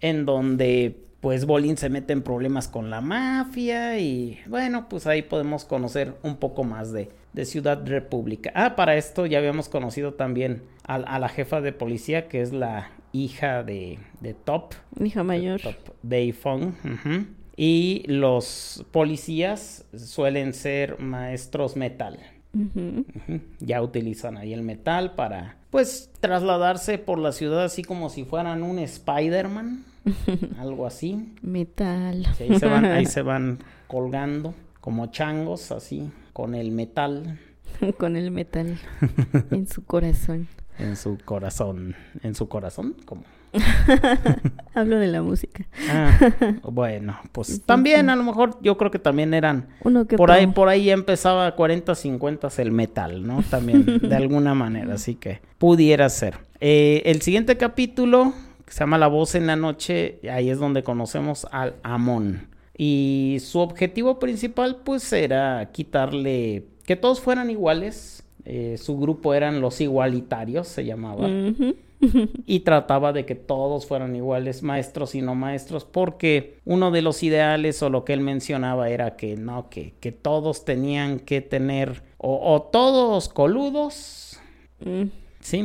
En 0.00 0.24
donde 0.24 1.01
pues 1.22 1.46
Bolin 1.46 1.78
se 1.78 1.88
mete 1.88 2.12
en 2.12 2.20
problemas 2.20 2.68
con 2.68 2.90
la 2.90 3.00
mafia 3.00 3.98
y 3.98 4.38
bueno, 4.48 4.88
pues 4.90 5.06
ahí 5.06 5.22
podemos 5.22 5.64
conocer 5.64 6.14
un 6.22 6.36
poco 6.36 6.64
más 6.64 6.92
de, 6.92 7.10
de 7.32 7.44
Ciudad 7.46 7.80
República. 7.86 8.52
Ah, 8.54 8.74
para 8.76 8.96
esto 8.96 9.24
ya 9.24 9.38
habíamos 9.38 9.70
conocido 9.70 10.14
también 10.14 10.64
a, 10.84 10.96
a 10.96 11.18
la 11.20 11.28
jefa 11.30 11.60
de 11.60 11.72
policía 11.72 12.28
que 12.28 12.42
es 12.42 12.52
la 12.52 12.90
hija 13.12 13.62
de, 13.62 14.00
de 14.20 14.34
Top, 14.34 14.74
Hija 15.00 15.22
mayor. 15.22 15.60
Top 15.60 15.94
Beifong. 16.02 16.74
ujú. 16.84 17.26
Y 17.56 18.02
los 18.08 18.84
policías 18.90 19.84
suelen 19.96 20.54
ser 20.54 20.98
maestros 20.98 21.76
metal. 21.76 22.18
Ya 23.60 23.80
utilizan 23.82 24.36
ahí 24.36 24.52
el 24.52 24.62
metal 24.62 25.14
para, 25.14 25.56
pues, 25.70 26.10
trasladarse 26.20 26.98
por 26.98 27.18
la 27.18 27.32
ciudad 27.32 27.64
así 27.64 27.82
como 27.82 28.08
si 28.10 28.24
fueran 28.24 28.62
un 28.62 28.78
Spider-Man, 28.78 29.84
algo 30.58 30.86
así. 30.86 31.34
Metal. 31.42 32.26
Sí, 32.36 32.44
ahí, 32.44 32.58
se 32.58 32.66
van, 32.66 32.84
ahí 32.84 33.06
se 33.06 33.22
van 33.22 33.58
colgando 33.86 34.54
como 34.80 35.06
changos, 35.06 35.70
así, 35.72 36.10
con 36.32 36.54
el 36.54 36.72
metal 36.72 37.38
Con 37.98 38.16
el 38.16 38.30
metal 38.30 38.78
en 39.50 39.66
su 39.66 39.84
corazón. 39.84 40.48
en 40.78 40.96
su 40.96 41.18
corazón. 41.18 41.94
¿En 42.22 42.34
su 42.34 42.48
corazón? 42.48 42.96
¿Cómo? 43.04 43.22
Hablo 44.74 44.98
de 44.98 45.08
la 45.08 45.20
música. 45.22 45.66
Ah, 45.90 46.18
bueno, 46.62 47.18
pues 47.32 47.62
también 47.66 48.08
a 48.08 48.16
lo 48.16 48.22
mejor 48.22 48.58
yo 48.62 48.78
creo 48.78 48.90
que 48.90 48.98
también 48.98 49.34
eran 49.34 49.68
Uno 49.84 50.06
que 50.06 50.16
por 50.16 50.30
ahí 50.30 50.46
por 50.46 50.70
ahí 50.70 50.86
ya 50.86 50.94
empezaba 50.94 51.54
40 51.54 51.94
50 51.94 52.48
el 52.58 52.72
metal, 52.72 53.26
¿no? 53.26 53.42
También 53.50 53.84
de 53.98 54.16
alguna 54.16 54.54
manera, 54.54 54.94
así 54.94 55.16
que 55.16 55.42
pudiera 55.58 56.08
ser. 56.08 56.38
Eh, 56.60 57.02
el 57.04 57.20
siguiente 57.20 57.58
capítulo 57.58 58.32
que 58.72 58.76
se 58.76 58.80
llama 58.80 58.96
La 58.96 59.08
voz 59.08 59.34
en 59.34 59.46
la 59.46 59.54
noche, 59.54 60.18
ahí 60.32 60.48
es 60.48 60.58
donde 60.58 60.82
conocemos 60.82 61.46
al 61.50 61.74
Amón. 61.82 62.48
Y 62.74 63.36
su 63.40 63.58
objetivo 63.58 64.18
principal 64.18 64.80
pues 64.82 65.12
era 65.12 65.70
quitarle 65.72 66.64
que 66.86 66.96
todos 66.96 67.20
fueran 67.20 67.50
iguales. 67.50 68.24
Eh, 68.46 68.78
su 68.78 68.98
grupo 68.98 69.34
eran 69.34 69.60
los 69.60 69.82
igualitarios, 69.82 70.68
se 70.68 70.86
llamaba 70.86 71.28
y 72.46 72.60
trataba 72.60 73.12
de 73.12 73.26
que 73.26 73.34
todos 73.34 73.84
fueran 73.84 74.16
iguales, 74.16 74.62
maestros 74.62 75.14
y 75.14 75.20
no 75.20 75.34
maestros, 75.34 75.84
porque 75.84 76.56
uno 76.64 76.90
de 76.90 77.02
los 77.02 77.22
ideales 77.22 77.82
o 77.82 77.90
lo 77.90 78.06
que 78.06 78.14
él 78.14 78.20
mencionaba 78.20 78.88
era 78.88 79.16
que 79.16 79.36
no, 79.36 79.68
que, 79.68 79.94
que 80.00 80.12
todos 80.12 80.64
tenían 80.64 81.20
que 81.20 81.42
tener 81.42 82.02
o, 82.16 82.54
o 82.54 82.62
todos 82.62 83.28
coludos, 83.28 84.22
Mm, 84.84 85.04
¿sí? 85.40 85.64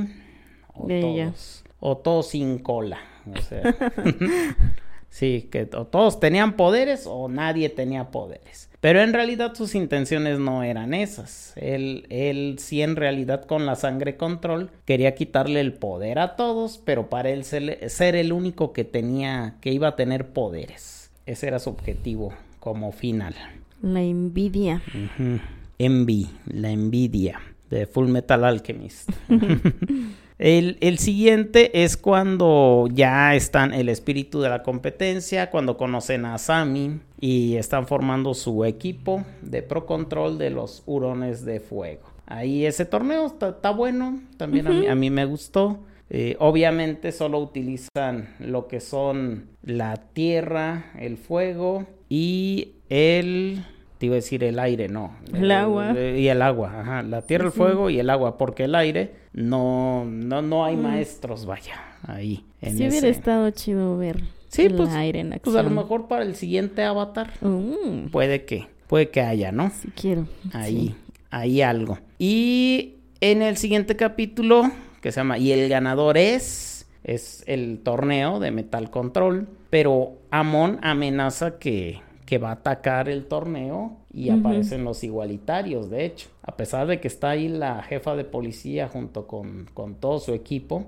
O 0.74 0.88
todos, 0.88 1.64
o 1.80 1.97
todos 1.97 2.30
sin 2.30 2.59
cola, 2.59 2.99
o 3.34 3.41
sea, 3.41 3.61
sí, 5.09 5.47
que 5.51 5.69
o 5.73 5.86
todos 5.86 6.19
tenían 6.19 6.55
poderes 6.55 7.05
o 7.07 7.28
nadie 7.30 7.69
tenía 7.69 8.11
poderes. 8.11 8.69
Pero 8.80 9.01
en 9.01 9.11
realidad 9.11 9.55
sus 9.55 9.73
intenciones 9.73 10.39
no 10.39 10.61
eran 10.61 10.93
esas. 10.93 11.53
Él, 11.55 12.05
él 12.09 12.57
sí 12.59 12.84
en 12.84 12.95
realidad 12.95 13.45
con 13.45 13.65
la 13.65 13.75
sangre 13.75 14.17
control 14.17 14.69
quería 14.86 15.15
quitarle 15.15 15.61
el 15.61 15.73
poder 15.73 16.19
a 16.19 16.36
todos, 16.36 16.78
pero 16.78 17.09
para 17.09 17.32
él 17.32 17.43
ser, 17.43 17.89
ser 17.89 18.15
el 18.15 18.32
único 18.32 18.73
que 18.73 18.84
tenía, 18.84 19.55
que 19.61 19.71
iba 19.71 19.89
a 19.89 19.95
tener 19.95 20.28
poderes. 20.28 21.11
Ese 21.25 21.47
era 21.47 21.57
su 21.59 21.71
objetivo 21.71 22.34
como 22.59 22.91
final. 22.91 23.34
La 23.82 24.01
envidia. 24.01 24.82
Ujú. 24.89 25.39
Envy, 25.80 26.30
la 26.45 26.69
envidia 26.69 27.39
de 27.69 27.88
Full 27.88 28.07
Metal 28.07 28.43
Alchemist. 28.43 29.09
el, 30.40 30.78
el 30.82 31.00
siguiente 31.00 31.84
es 31.84 31.98
cuando 31.98 32.88
ya 32.92 33.36
están 33.36 33.74
el 33.74 33.90
espíritu 33.90 34.42
de 34.42 34.50
la 34.50 34.64
competencia, 34.64 35.50
cuando 35.50 35.78
conocen 35.78 36.26
a 36.26 36.38
Sami 36.38 37.00
y 37.20 37.56
están 37.56 37.88
formando 37.88 38.34
su 38.34 38.66
equipo 38.66 39.26
de 39.42 39.64
Pro 39.64 39.86
Control 39.86 40.38
de 40.38 40.52
los 40.52 40.84
Hurones 40.86 41.44
de 41.44 41.60
Fuego. 41.60 42.08
Ahí 42.28 42.66
ese 42.66 42.86
torneo 42.86 43.26
está, 43.26 43.50
está 43.50 43.72
bueno, 43.72 44.22
también 44.38 44.68
a, 44.68 44.72
mí, 44.72 44.88
a 44.88 44.96
mí 44.96 45.10
me 45.10 45.26
gustó. 45.26 45.80
Eh, 46.10 46.38
obviamente 46.40 47.12
solo 47.12 47.40
utilizan 47.40 48.36
lo 48.40 48.68
que 48.68 48.80
son 48.80 49.50
la 49.64 49.98
tierra, 50.14 50.92
el 51.00 51.18
fuego 51.18 51.86
y 52.10 52.76
el... 52.90 53.66
Te 53.98 54.06
iba 54.06 54.14
a 54.14 54.18
decir 54.18 54.43
el 54.43 54.60
aire, 54.60 54.88
no. 54.89 55.16
El 55.34 55.50
agua. 55.52 55.93
Y 56.00 56.28
el 56.28 56.41
agua, 56.41 56.82
ajá. 56.82 57.02
La 57.04 57.22
tierra, 57.24 57.45
el 57.45 57.52
fuego 57.52 57.89
y 57.89 58.00
el 58.00 58.10
agua, 58.10 58.38
porque 58.38 58.66
el 58.66 58.76
aire 58.76 59.16
no, 59.34 60.06
no, 60.06 60.41
no 60.41 60.66
hay 60.66 60.76
maestros, 60.78 61.45
vaya, 61.45 61.74
ahí. 62.04 62.43
en 62.62 62.78
Si 62.78 62.88
hubiera 62.88 63.08
estado 63.08 63.50
chido 63.52 63.98
ver 63.98 64.24
Sí, 64.50 64.64
el 64.64 64.76
pues, 64.76 64.89
aire 64.91 65.20
en 65.20 65.30
Pues 65.30 65.39
acción. 65.41 65.58
a 65.58 65.64
lo 65.64 65.70
mejor 65.72 66.08
para 66.08 66.24
el 66.24 66.36
siguiente 66.36 66.84
avatar 66.84 67.32
Mm, 67.41 68.08
puede 68.12 68.45
que, 68.45 68.68
puede 68.88 69.10
que 69.10 69.22
haya, 69.22 69.52
¿no? 69.52 69.72
si 69.72 69.89
quiero. 69.89 70.26
Ahí, 70.54 70.89
sí. 70.89 70.95
ahí 71.32 71.62
algo. 71.62 71.98
Y 72.20 72.95
en 73.20 73.41
el 73.41 73.58
siguiente 73.58 73.95
capítulo, 73.95 74.70
que 75.02 75.12
se 75.12 75.20
llama 75.20 75.38
Y 75.38 75.52
el 75.52 75.68
ganador 75.70 76.18
es, 76.18 76.88
es 77.04 77.43
el 77.48 77.80
torneo 77.84 78.39
de 78.39 78.52
Metal 78.52 78.89
Control, 78.89 79.48
pero 79.70 80.14
Amon 80.32 80.80
amenaza 80.82 81.58
que, 81.60 82.00
que 82.28 82.38
va 82.38 82.49
a 82.49 82.53
atacar 82.53 83.07
el 83.09 83.25
torneo 83.25 83.97
y 84.13 84.30
aparecen 84.30 84.84
los 84.84 85.03
igualitarios, 85.03 85.89
de 85.89 86.05
hecho. 86.05 86.28
A 86.43 86.55
pesar 86.57 86.86
de 86.86 86.99
que 86.99 87.07
está 87.07 87.30
ahí 87.32 87.47
la 87.47 87.82
jefa 87.82 88.15
de 88.15 88.25
policía 88.25 88.88
junto 88.89 89.25
con, 89.28 89.67
con 89.73 89.95
todo 89.95 90.19
su 90.19 90.34
equipo, 90.34 90.86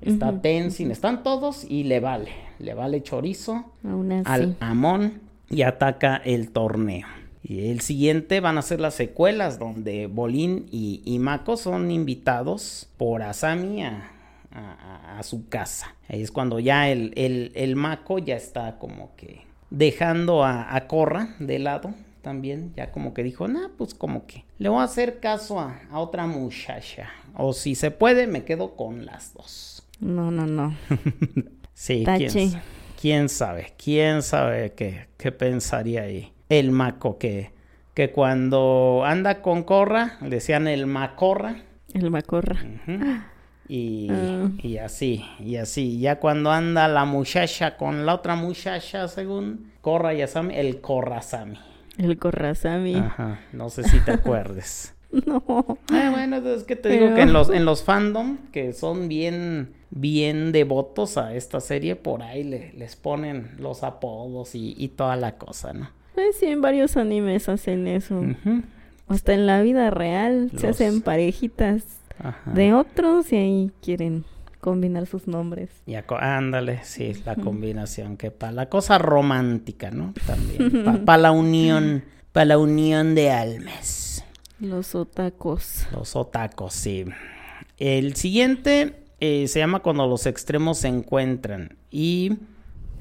está 0.00 0.30
Ujú, 0.30 0.38
Tenzin, 0.40 0.90
están 0.90 1.22
todos 1.22 1.64
y 1.68 1.84
le 1.84 2.00
vale, 2.00 2.30
le 2.58 2.72
vale 2.74 3.02
chorizo 3.02 3.66
al 4.26 4.56
Amon 4.60 5.20
y 5.50 5.62
ataca 5.62 6.16
el 6.16 6.50
torneo. 6.50 7.06
Y 7.44 7.68
el 7.70 7.80
siguiente 7.82 8.40
van 8.40 8.56
a 8.56 8.62
ser 8.62 8.80
las 8.80 8.94
secuelas 8.94 9.58
donde 9.58 10.06
Bolín 10.06 10.66
y, 10.72 11.02
y 11.04 11.18
Mako 11.18 11.56
son 11.58 11.90
invitados 11.90 12.88
por 12.96 13.22
Asami 13.22 13.84
a- 13.84 14.08
a 15.18 15.22
su 15.22 15.48
casa. 15.48 15.94
Ahí 16.08 16.22
es 16.22 16.30
cuando 16.30 16.58
ya 16.60 16.88
el, 16.90 17.12
el, 17.16 17.52
el 17.54 17.76
Mako 17.76 18.18
ya 18.20 18.36
está 18.36 18.78
como 18.78 19.14
que 19.16 19.42
dejando 19.76 20.44
a, 20.44 20.74
a 20.74 20.86
Korra 20.86 21.34
de 21.38 21.58
lado 21.58 21.94
también. 22.22 22.72
Ya 22.76 22.92
como 22.92 23.14
que 23.14 23.22
dijo, 23.22 23.48
nah, 23.48 23.68
pues 23.76 23.94
como 23.94 24.26
que 24.26 24.44
le 24.58 24.68
voy 24.68 24.80
a 24.80 24.84
hacer 24.84 25.18
caso 25.20 25.58
a, 25.58 25.80
a 25.90 25.98
otra 25.98 26.26
muchacha. 26.26 27.08
O 27.36 27.52
si 27.52 27.74
se 27.74 27.90
puede, 27.90 28.26
me 28.26 28.44
quedo 28.44 28.76
con 28.76 29.04
las 29.06 29.34
dos. 29.34 29.86
No, 30.00 30.30
no, 30.30 30.46
no. 30.46 30.76
Sí, 31.74 32.04
quién, 32.04 32.30
sa- 32.50 32.62
quién 33.00 33.28
sabe, 33.28 33.72
quién 33.82 34.22
sabe 34.22 34.72
qué, 34.74 35.08
qué 35.16 35.32
pensaría 35.32 36.02
ahí. 36.02 36.32
El 36.48 36.70
maco 36.70 37.18
que, 37.18 37.50
que 37.94 38.12
cuando 38.12 39.02
anda 39.04 39.40
con 39.42 39.64
Corra, 39.64 40.18
le 40.20 40.28
decían 40.28 40.68
el 40.68 40.86
macorra. 40.86 41.62
El 41.92 42.10
macorra. 42.12 42.62
ujú, 42.62 42.98
Y, 43.74 44.08
Ah. 44.10 44.50
y 44.62 44.76
así, 44.76 45.24
y 45.40 45.56
así. 45.56 45.98
Ya 45.98 46.18
cuando 46.20 46.50
anda 46.50 46.88
la 46.88 47.06
muchacha 47.06 47.76
con 47.78 48.04
la 48.04 48.14
otra 48.16 48.34
muchacha, 48.36 49.08
según 49.08 49.72
Corra 49.80 50.12
y 50.12 50.20
Asami, 50.20 50.54
el 50.56 50.80
Corrazami. 50.82 51.56
El 51.96 52.18
corrazami. 52.18 52.94
Ajá, 52.96 53.40
no 53.52 53.70
sé 53.70 53.84
si 53.84 53.98
te 54.00 54.12
acuerdes. 54.12 54.94
No. 55.26 55.42
Ah, 55.92 56.08
bueno, 56.10 56.36
es 56.36 56.64
que 56.64 56.74
te 56.76 56.88
digo 56.90 57.14
que 57.14 57.22
en 57.22 57.32
los, 57.32 57.48
en 57.50 57.64
los 57.66 57.82
fandom, 57.82 58.36
que 58.50 58.72
son 58.72 59.08
bien, 59.08 59.72
bien 59.90 60.52
devotos 60.52 61.16
a 61.18 61.34
esta 61.34 61.60
serie, 61.60 61.96
por 61.96 62.22
ahí 62.22 62.44
le- 62.44 62.72
les 62.74 62.96
ponen 62.96 63.52
los 63.58 63.82
apodos 63.84 64.54
y, 64.54 64.74
y 64.78 64.88
toda 64.88 65.16
la 65.16 65.36
cosa, 65.36 65.72
¿no? 65.74 65.90
Pues 66.14 66.36
sí, 66.36 66.46
en 66.46 66.60
varios 66.62 66.96
animes 66.98 67.48
hacen 67.48 67.86
eso. 67.86 68.22
Hasta 69.08 69.34
en 69.34 69.46
la 69.46 69.60
vida 69.62 69.90
real 69.90 70.50
se 70.56 70.68
hacen 70.68 71.02
parejitas 71.02 71.84
Ajá. 72.18 72.50
de 72.52 72.74
otros 72.74 73.32
y 73.32 73.36
ahí 73.36 73.72
quieren 73.82 74.24
combinar 74.60 75.06
sus 75.06 75.26
nombres. 75.26 75.70
Co- 76.06 76.16
ándale, 76.18 76.80
sí, 76.84 77.12
la 77.24 77.34
combinación, 77.36 78.16
que 78.16 78.30
para 78.30 78.52
la 78.52 78.68
cosa 78.68 78.98
romántica, 78.98 79.90
¿no? 79.90 80.14
También, 80.26 81.04
para 81.04 81.18
la 81.18 81.32
unión, 81.32 82.04
para 82.32 82.44
la 82.46 82.58
unión 82.58 83.14
de 83.14 83.30
almas. 83.30 84.24
Los 84.60 84.94
otacos. 84.94 85.86
Los 85.92 86.14
otacos, 86.14 86.72
sí. 86.74 87.04
El 87.78 88.14
siguiente 88.14 89.02
eh, 89.18 89.48
se 89.48 89.58
llama 89.58 89.80
Cuando 89.80 90.06
los 90.06 90.26
extremos 90.26 90.78
se 90.78 90.88
encuentran. 90.88 91.76
Y 91.90 92.38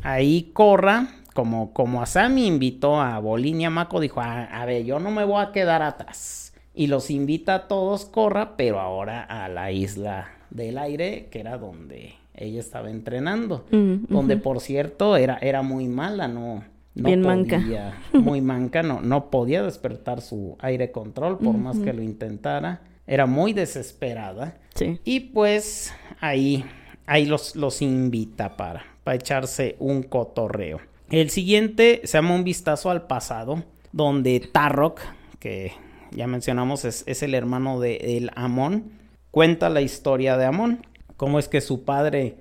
ahí 0.02 0.50
Corra, 0.54 1.08
como, 1.36 1.72
como 1.74 2.02
Asami 2.02 2.48
invitó 2.48 3.00
a 3.00 3.20
Bolín 3.20 3.62
y 3.62 3.66
a 3.66 3.70
Mako, 3.70 4.00
dijo, 4.00 4.20
"Ah, 4.22 4.46
a 4.52 4.66
ver, 4.66 4.84
yo 4.84 5.00
no 5.00 5.12
me 5.12 5.24
voy 5.24 5.44
a 5.44 5.52
quedar 5.52 5.84
atrás. 5.84 6.51
Y 6.74 6.88
los 6.88 7.12
invita 7.12 7.56
a 7.56 7.68
todos 7.68 8.06
Corra, 8.06 8.56
pero 8.56 8.80
ahora 8.80 9.24
a 9.24 9.50
la 9.50 9.72
isla 9.72 10.30
del 10.50 10.78
aire, 10.78 11.28
que 11.30 11.40
era 11.40 11.58
donde 11.58 12.14
ella 12.34 12.60
estaba 12.60 12.90
entrenando. 12.90 13.66
Mm, 13.72 14.06
Donde, 14.08 14.38
por 14.38 14.62
cierto, 14.62 15.18
era, 15.18 15.38
era 15.42 15.62
muy 15.62 15.88
mala, 15.88 16.28
no, 16.28 16.64
no 16.96 17.08
Bien 17.08 17.22
manca. 17.22 17.58
podía, 17.58 18.00
muy 18.14 18.42
manca, 18.42 18.84
no, 18.84 19.02
no 19.02 19.30
podía 19.30 19.64
despertar 19.64 20.22
su 20.22 20.56
aire 20.60 20.92
control 20.92 21.38
por 21.40 21.58
más 21.58 21.78
que 21.80 21.94
lo 21.94 22.02
intentara. 22.02 22.82
Era 23.06 23.26
muy 23.26 23.52
desesperada. 23.54 24.58
Sí. 24.76 25.00
Y 25.04 25.20
pues 25.20 25.94
ahí, 26.22 26.64
ahí 27.06 27.26
los, 27.26 27.56
los 27.56 27.82
invita 27.82 28.56
para, 28.56 28.86
para 29.04 29.16
echarse 29.16 29.76
un 29.80 30.04
cotorreo. 30.04 30.80
El 31.10 31.30
siguiente 31.30 32.02
se 32.06 32.18
llama 32.18 32.36
Un 32.36 32.46
vistazo 32.46 32.90
al 32.90 33.08
pasado, 33.08 33.64
donde 33.92 34.40
Tarrock, 34.40 35.02
que 35.40 35.74
ya 36.12 36.28
mencionamos 36.28 36.86
es, 36.86 37.04
es 37.08 37.24
el 37.24 37.34
hermano 37.34 37.80
de 37.80 38.18
el 38.18 38.32
Amon, 38.36 38.92
cuenta 39.32 39.70
la 39.70 39.82
historia 39.82 40.38
de 40.38 40.46
Amon. 40.46 40.86
Cómo 41.18 41.40
es 41.40 41.48
que 41.48 41.62
su 41.62 41.84
padre 41.84 42.36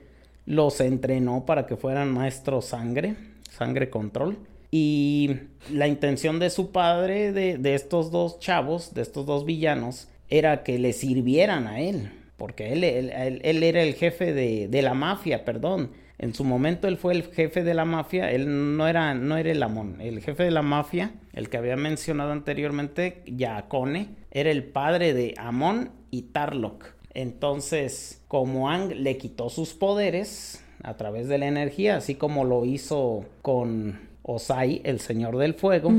los 0.46 0.80
entrenó 0.80 1.44
para 1.46 1.66
que 1.66 1.76
fueran 1.76 2.12
maestros 2.12 2.64
sangre, 2.66 3.14
sangre 3.50 3.90
control. 3.90 4.38
Y 4.70 5.36
la 5.70 5.88
intención 5.88 6.38
de 6.38 6.48
su 6.50 6.70
padre, 6.70 7.32
de, 7.32 7.58
de 7.58 7.74
estos 7.74 8.10
dos 8.10 8.38
chavos, 8.38 8.94
de 8.94 9.02
estos 9.02 9.26
dos 9.26 9.44
villanos, 9.44 10.08
era 10.28 10.62
que 10.62 10.78
le 10.78 10.92
sirvieran 10.92 11.66
a 11.66 11.80
él, 11.80 12.10
porque 12.36 12.72
él, 12.72 12.84
él, 12.84 13.10
él- 13.10 13.40
él 13.42 13.62
era 13.64 13.82
el 13.82 13.94
jefe 13.94 14.32
de, 14.32 14.68
de 14.68 14.82
la 14.82 14.94
mafia, 14.94 15.44
perdón. 15.44 15.90
En 16.20 16.34
su 16.34 16.44
momento 16.44 16.86
él 16.86 16.98
fue 16.98 17.14
el 17.14 17.22
jefe 17.32 17.64
de 17.64 17.72
la 17.72 17.86
mafia, 17.86 18.30
él 18.30 18.76
no 18.76 18.86
era, 18.86 19.14
no 19.14 19.38
era 19.38 19.50
el 19.50 19.62
Amon, 19.62 20.02
el 20.02 20.20
jefe 20.20 20.42
de 20.42 20.50
la 20.50 20.60
mafia, 20.60 21.14
el 21.32 21.48
que 21.48 21.56
había 21.56 21.76
mencionado 21.76 22.32
anteriormente, 22.32 23.22
Yaakone, 23.24 24.08
era 24.30 24.50
el 24.50 24.64
padre 24.64 25.14
de 25.14 25.34
Amon 25.38 25.92
y 26.10 26.22
Tarlok. 26.24 26.84
Entonces, 27.14 28.22
como 28.28 28.68
Ang 28.68 28.92
le 28.96 29.16
quitó 29.16 29.48
sus 29.48 29.72
poderes 29.72 30.62
a 30.82 30.98
través 30.98 31.26
de 31.26 31.38
la 31.38 31.46
energía, 31.46 31.96
así 31.96 32.16
como 32.16 32.44
lo 32.44 32.66
hizo 32.66 33.24
con 33.40 34.00
Osai, 34.20 34.82
el 34.84 35.00
señor 35.00 35.38
del 35.38 35.54
fuego, 35.54 35.90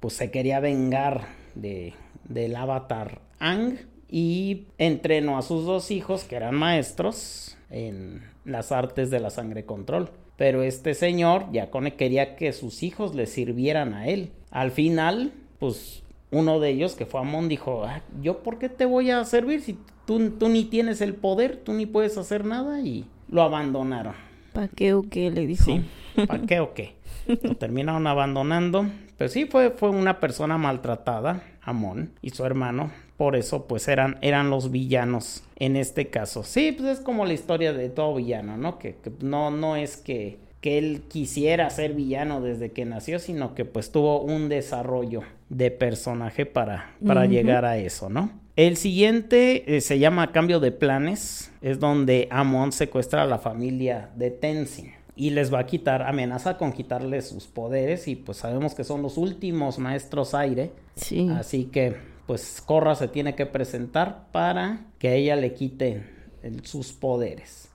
pues 0.00 0.14
se 0.14 0.30
quería 0.30 0.58
vengar 0.58 1.26
de, 1.54 1.92
del 2.24 2.56
avatar 2.56 3.20
Ang 3.40 3.76
y 4.08 4.68
entrenó 4.78 5.36
a 5.36 5.42
sus 5.42 5.66
dos 5.66 5.90
hijos, 5.90 6.24
que 6.24 6.36
eran 6.36 6.54
maestros, 6.54 7.58
en 7.68 8.22
las 8.46 8.72
artes 8.72 9.10
de 9.10 9.20
la 9.20 9.30
sangre 9.30 9.64
control. 9.64 10.10
Pero 10.36 10.62
este 10.62 10.94
señor, 10.94 11.50
Yakone, 11.52 11.94
quería 11.94 12.36
que 12.36 12.52
sus 12.52 12.82
hijos 12.82 13.14
le 13.14 13.26
sirvieran 13.26 13.94
a 13.94 14.06
él. 14.06 14.30
Al 14.50 14.70
final, 14.70 15.32
pues 15.58 16.02
uno 16.30 16.60
de 16.60 16.70
ellos, 16.70 16.94
que 16.94 17.06
fue 17.06 17.20
Amon, 17.20 17.48
dijo, 17.48 17.84
"Ah, 17.84 18.02
¿yo 18.22 18.42
por 18.42 18.58
qué 18.58 18.68
te 18.68 18.84
voy 18.84 19.10
a 19.10 19.24
servir 19.24 19.62
si 19.62 19.78
tú, 20.06 20.30
tú 20.30 20.48
ni 20.48 20.64
tienes 20.64 21.00
el 21.00 21.14
poder, 21.14 21.56
tú 21.64 21.72
ni 21.72 21.86
puedes 21.86 22.16
hacer 22.18 22.44
nada? 22.44 22.80
Y 22.80 23.06
lo 23.28 23.42
abandonaron. 23.42 24.14
¿Pa' 24.52 24.68
qué 24.68 24.94
o 24.94 25.02
qué? 25.08 25.30
Le 25.30 25.46
dijo. 25.46 25.64
Sí, 25.64 25.82
¿para 26.26 26.42
qué 26.46 26.60
o 26.60 26.72
qué? 26.74 26.94
Lo 27.42 27.56
terminaron 27.56 28.06
abandonando. 28.06 28.86
Pues 29.18 29.32
sí, 29.32 29.46
fue, 29.46 29.70
fue 29.70 29.90
una 29.90 30.20
persona 30.20 30.58
maltratada, 30.58 31.42
Amón 31.62 32.12
y 32.22 32.30
su 32.30 32.44
hermano. 32.44 32.90
Por 33.16 33.34
eso, 33.36 33.66
pues 33.66 33.88
eran, 33.88 34.18
eran 34.20 34.50
los 34.50 34.70
villanos 34.70 35.42
en 35.58 35.76
este 35.76 36.08
caso. 36.08 36.42
Sí, 36.42 36.72
pues 36.72 36.98
es 36.98 37.00
como 37.04 37.24
la 37.24 37.32
historia 37.32 37.72
de 37.72 37.88
todo 37.88 38.14
villano, 38.16 38.56
¿no? 38.58 38.78
Que, 38.78 38.96
que 38.96 39.10
no, 39.20 39.50
no 39.50 39.76
es 39.76 39.96
que, 39.96 40.38
que 40.60 40.76
él 40.78 41.02
quisiera 41.08 41.70
ser 41.70 41.94
villano 41.94 42.40
desde 42.42 42.72
que 42.72 42.84
nació, 42.84 43.18
sino 43.18 43.54
que 43.54 43.64
pues 43.64 43.90
tuvo 43.90 44.20
un 44.20 44.48
desarrollo 44.50 45.22
de 45.48 45.70
personaje 45.70 46.44
para, 46.44 46.94
para 47.06 47.24
llegar 47.26 47.64
a 47.64 47.78
eso, 47.78 48.10
¿no? 48.10 48.30
El 48.56 48.76
siguiente 48.76 49.76
eh, 49.76 49.80
se 49.80 49.98
llama 49.98 50.32
Cambio 50.32 50.60
de 50.60 50.72
Planes, 50.72 51.52
es 51.62 51.78
donde 51.78 52.26
Amon 52.30 52.72
secuestra 52.72 53.22
a 53.22 53.26
la 53.26 53.38
familia 53.38 54.10
de 54.16 54.30
Tenzin 54.30 54.92
y 55.14 55.30
les 55.30 55.52
va 55.52 55.60
a 55.60 55.66
quitar, 55.66 56.02
amenaza 56.02 56.56
con 56.58 56.72
quitarles 56.72 57.28
sus 57.28 57.46
poderes 57.46 58.08
y 58.08 58.16
pues 58.16 58.38
sabemos 58.38 58.74
que 58.74 58.84
son 58.84 59.02
los 59.02 59.16
últimos 59.18 59.78
maestros 59.78 60.34
aire, 60.34 60.70
Sí. 60.94 61.28
así 61.34 61.64
que 61.66 61.96
pues 62.26 62.62
Korra 62.64 62.94
se 62.94 63.08
tiene 63.08 63.34
que 63.34 63.46
presentar 63.46 64.26
para 64.32 64.86
que 64.98 65.14
ella 65.16 65.36
le 65.36 65.54
quite 65.54 66.04
el- 66.42 66.64
sus 66.66 66.92
poderes. 66.92 67.68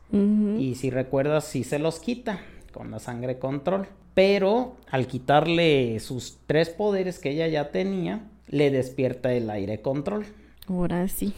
Y 0.59 0.75
si 0.75 0.89
recuerdas, 0.89 1.45
sí 1.45 1.63
se 1.63 1.79
los 1.79 1.99
quita 1.99 2.39
con 2.73 2.91
la 2.91 2.99
sangre 2.99 3.39
control. 3.39 3.87
Pero 4.13 4.75
al 4.89 5.07
quitarle 5.07 5.97
sus 6.01 6.39
tres 6.47 6.69
poderes 6.69 7.17
que 7.19 7.29
ella 7.31 7.47
ya 7.47 7.71
tenía, 7.71 8.27
le 8.49 8.69
despierta 8.71 9.31
el 9.33 9.49
aire 9.49 9.81
control. 9.81 10.25
Ahora 10.67 11.07
sí. 11.07 11.33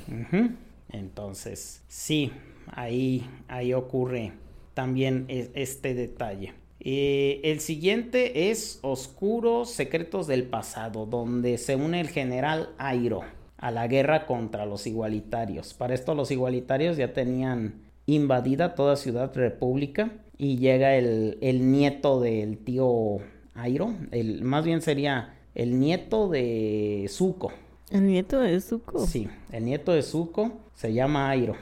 Entonces, 0.90 1.82
sí, 1.88 2.32
ahí, 2.72 3.30
ahí 3.48 3.74
ocurre 3.74 4.34
también 4.74 5.26
e- 5.28 5.52
este 5.54 5.94
detalle. 5.94 6.54
Eh, 6.80 7.42
el 7.44 7.60
siguiente 7.60 8.50
es 8.52 8.80
Oscuros 8.82 9.70
Secretos 9.70 10.28
del 10.28 10.44
Pasado, 10.44 11.06
donde 11.06 11.58
se 11.58 11.76
une 11.76 12.02
el 12.02 12.10
general 12.10 12.70
Airo 12.78 13.22
a 13.58 13.72
la 13.72 13.88
guerra 13.88 14.26
contra 14.26 14.66
los 14.66 14.86
igualitarios. 14.88 15.74
Para 15.74 15.94
esto 15.94 16.16
los 16.16 16.32
igualitarios 16.32 16.98
ya 16.98 17.14
tenían 17.14 17.76
invadida 18.06 18.76
toda 18.76 18.98
Ciudad 18.98 19.34
República 19.34 20.12
y 20.38 20.58
llega 20.58 20.96
el, 20.96 21.38
el 21.42 21.72
nieto 21.72 22.20
del 22.20 22.58
tío 22.58 23.20
Airo, 23.56 23.94
el, 24.12 24.44
más 24.44 24.66
bien 24.66 24.82
sería 24.82 25.36
el 25.56 25.80
nieto 25.80 26.28
de 26.28 27.06
Zuko. 27.10 27.52
El 27.92 28.08
nieto 28.08 28.40
de 28.40 28.60
Zuko. 28.60 29.06
Sí, 29.06 29.30
el 29.52 29.66
nieto 29.66 29.94
de 29.94 30.02
Zuko 30.02 30.52
se 30.74 30.94
llama 30.94 31.30
Airo. 31.30 31.56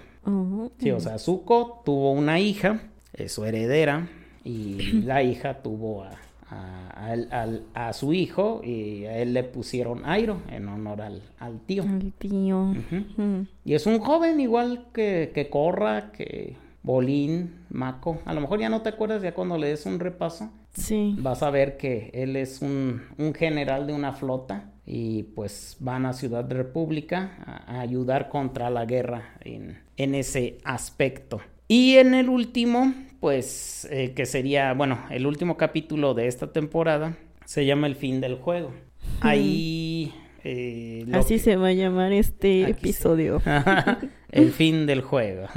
Sí, 0.78 0.92
o 0.92 1.00
sea, 1.00 1.18
Zuko 1.18 1.82
tuvo 1.84 2.12
una 2.12 2.40
hija, 2.40 2.92
es 3.14 3.34
su 3.34 3.44
heredera, 3.44 4.08
y 4.44 5.02
la 5.04 5.24
hija 5.24 5.62
tuvo 5.62 6.04
a, 6.04 6.12
a- 6.50 6.90
a 6.96 7.42
al- 7.42 7.64
a 7.74 7.94
su 7.94 8.14
hijo 8.14 8.62
y 8.64 9.06
a 9.06 9.18
él 9.20 9.34
le 9.34 9.44
pusieron 9.44 10.06
Airo 10.06 10.42
en 10.50 10.68
honor 10.68 11.02
al, 11.02 11.22
al 11.40 11.60
tío. 11.62 11.84
El 11.84 12.12
tío. 12.14 12.72
Ujú. 12.72 12.96
Ujú. 13.18 13.46
Y 13.66 13.74
es 13.74 13.86
un 13.86 14.00
joven 14.00 14.40
igual 14.40 14.86
que, 14.94 15.32
que 15.34 15.50
Corra, 15.50 16.12
que 16.12 16.56
Bolín, 16.84 17.56
Mako. 17.70 18.20
A 18.26 18.34
lo 18.34 18.42
mejor 18.42 18.60
ya 18.60 18.70
no 18.70 18.82
te 18.82 18.90
acuerdas 18.90 19.22
ya 19.22 19.34
cuando 19.34 19.58
le 19.58 19.68
des 19.68 19.86
un 19.86 20.00
repaso. 20.00 20.52
Sí. 20.74 21.16
Vas 21.20 21.44
a 21.44 21.50
ver 21.50 21.78
que 21.78 22.10
él 22.14 22.36
es 22.36 22.62
un, 22.62 23.02
un 23.18 23.34
general 23.34 23.88
de 23.88 23.94
una 23.94 24.14
flota 24.14 24.72
y 24.86 25.24
pues 25.24 25.78
van 25.80 26.06
a 26.06 26.14
Ciudad 26.14 26.50
República 26.50 27.38
a, 27.46 27.78
a 27.78 27.82
ayudar 27.82 28.30
contra 28.30 28.70
la 28.70 28.86
guerra 28.86 29.36
en, 29.42 29.78
en 29.98 30.16
ese 30.16 30.58
aspecto. 30.64 31.40
Y 31.68 31.96
en 31.98 32.14
el 32.14 32.30
último, 32.30 32.94
pues 33.22 33.88
eh, 33.90 34.12
que 34.14 34.26
sería, 34.26 34.74
bueno, 34.74 35.00
el 35.10 35.26
último 35.26 35.56
capítulo 35.56 36.14
de 36.14 36.28
esta 36.28 36.52
temporada 36.52 37.16
se 37.46 37.66
llama 37.66 37.88
El 37.88 37.96
fin 37.96 38.20
del 38.20 38.36
juego. 38.36 38.74
Ahí... 39.22 40.14
eh, 40.44 41.06
Así 41.14 41.36
que- 41.36 41.40
se 41.40 41.56
va 41.56 41.68
a 41.68 41.74
llamar 41.74 42.12
este 42.12 42.64
Aquí 42.64 42.72
episodio. 42.72 43.42
el 44.32 44.52
fin 44.52 44.86
del 44.88 45.02
juego. 45.02 45.48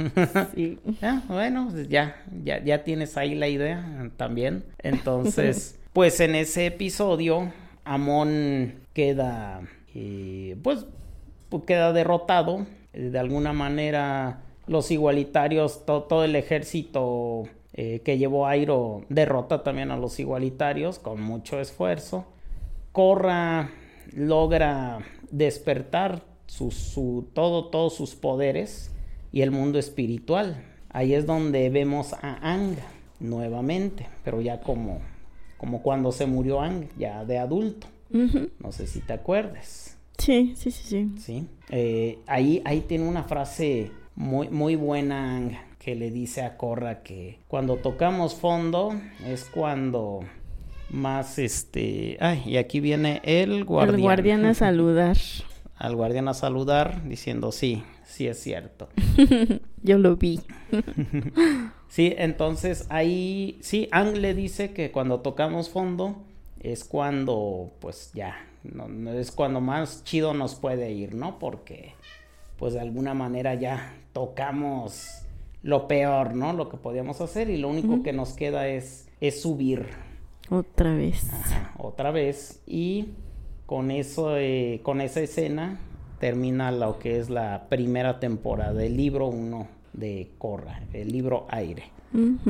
Sí. 0.55 0.77
Ah, 1.01 1.23
bueno, 1.27 1.67
pues 1.71 1.89
ya, 1.89 2.23
ya, 2.43 2.63
ya 2.63 2.83
tienes 2.83 3.17
ahí 3.17 3.35
la 3.35 3.47
idea 3.49 4.09
también. 4.15 4.63
Entonces, 4.83 5.79
pues 5.93 6.19
en 6.19 6.35
ese 6.35 6.67
episodio, 6.67 7.51
Amon 7.83 8.75
queda, 8.93 9.61
eh, 9.95 10.55
pues, 10.61 10.85
pues, 11.49 11.63
queda 11.65 11.93
derrotado. 11.93 12.65
Eh, 12.93 13.09
De 13.09 13.19
alguna 13.19 13.53
manera, 13.53 14.41
los 14.67 14.91
igualitarios, 14.91 15.85
to- 15.85 16.03
todo 16.03 16.23
el 16.23 16.35
ejército 16.35 17.43
eh, 17.73 18.01
que 18.03 18.17
llevó 18.17 18.47
Airo 18.47 19.03
derrota 19.09 19.63
también 19.63 19.91
a 19.91 19.97
los 19.97 20.19
igualitarios 20.19 20.97
con 20.99 21.21
mucho 21.21 21.59
esfuerzo. 21.59 22.25
Korra 22.91 23.71
logra 24.13 24.99
despertar 25.31 26.23
su, 26.47 26.71
su- 26.71 27.27
todo, 27.33 27.65
todos 27.65 27.93
sus 27.93 28.15
poderes 28.15 28.91
y 29.31 29.41
el 29.41 29.51
mundo 29.51 29.77
espiritual. 29.79 30.63
Ahí 30.89 31.13
es 31.13 31.25
donde 31.25 31.69
vemos 31.69 32.13
a 32.13 32.53
Ang 32.53 32.75
nuevamente, 33.19 34.07
pero 34.23 34.39
ya 34.41 34.61
como, 34.61 34.99
como 35.57 35.81
cuando 35.81 36.11
se 36.11 36.25
murió 36.25 36.61
Ang, 36.61 36.87
ya 36.97 37.25
de 37.25 37.37
adulto. 37.37 37.87
No 38.59 38.71
sé 38.71 38.87
si 38.87 39.01
te 39.01 39.11
acuerdes. 39.11 39.97
Sí, 40.17 40.53
sí, 40.55 40.71
sí, 40.71 40.83
sí. 40.87 41.11
¿sí? 41.19 41.47
Eh, 41.69 42.19
ahí, 42.27 42.61
ahí 42.63 42.79
tiene 42.81 43.05
una 43.09 43.23
frase 43.23 43.91
muy, 44.15 44.49
muy 44.49 44.75
buena 44.75 45.35
Ang, 45.35 45.51
que 45.79 45.95
le 45.95 46.09
dice 46.09 46.41
a 46.41 46.57
Korra 46.57 47.03
que 47.03 47.39
cuando 47.47 47.77
tocamos 47.77 48.35
fondo 48.35 48.93
es 49.25 49.45
cuando 49.45 50.21
más 50.89 51.37
este... 51.37 52.17
Ay, 52.19 52.43
y 52.45 52.57
aquí 52.57 52.79
viene 52.79 53.21
el 53.23 53.65
guardián. 53.65 53.95
El 53.95 54.01
guardián 54.01 54.45
a 54.45 54.53
saludar. 54.53 55.17
Al 55.75 55.95
guardián 55.95 56.27
a 56.29 56.33
saludar 56.33 57.07
diciendo 57.07 57.51
sí, 57.51 57.83
sí 58.05 58.27
es 58.27 58.39
cierto. 58.39 58.89
Yo 59.83 59.97
lo 59.97 60.15
vi. 60.15 60.41
Sí, 61.87 62.13
entonces 62.17 62.87
ahí, 62.89 63.57
sí, 63.61 63.87
Ang 63.91 64.17
le 64.17 64.33
dice 64.33 64.73
que 64.73 64.91
cuando 64.91 65.21
tocamos 65.21 65.69
fondo 65.69 66.25
es 66.59 66.83
cuando, 66.83 67.71
pues 67.79 68.11
ya, 68.13 68.35
no, 68.63 68.89
no 68.89 69.13
es 69.13 69.31
cuando 69.31 69.61
más 69.61 70.03
chido 70.03 70.33
nos 70.33 70.55
puede 70.55 70.91
ir, 70.91 71.15
¿no? 71.15 71.39
Porque, 71.39 71.93
pues 72.57 72.73
de 72.73 72.81
alguna 72.81 73.13
manera 73.13 73.53
ya 73.53 73.93
tocamos 74.15 75.25
lo 75.61 75.89
peor, 75.89 76.35
¿no? 76.35 76.53
Lo 76.53 76.69
que 76.69 76.77
podíamos 76.77 77.19
hacer 77.19 77.49
y 77.49 77.57
lo 77.57 77.67
único 77.67 78.01
que 78.01 78.13
nos 78.13 78.31
queda 78.31 78.69
es, 78.69 79.09
es 79.19 79.41
subir 79.41 79.87
Otra 80.49 80.95
vez. 80.95 81.33
Ajá, 81.33 81.73
otra 81.77 82.11
vez 82.11 82.63
y 82.65 83.09
con 83.65 83.91
eso, 83.91 84.37
eh, 84.37 84.79
con 84.83 85.01
esa 85.01 85.19
escena 85.19 85.79
termina 86.21 86.71
lo 86.71 86.97
que 86.97 87.19
es 87.19 87.29
la 87.29 87.67
primera 87.67 88.21
temporada, 88.21 88.85
el 88.85 88.95
libro 88.95 89.27
1 89.27 89.67
de 89.91 90.31
Corra, 90.37 90.81
el 90.93 91.11
libro 91.11 91.45
Aire. 91.49 91.83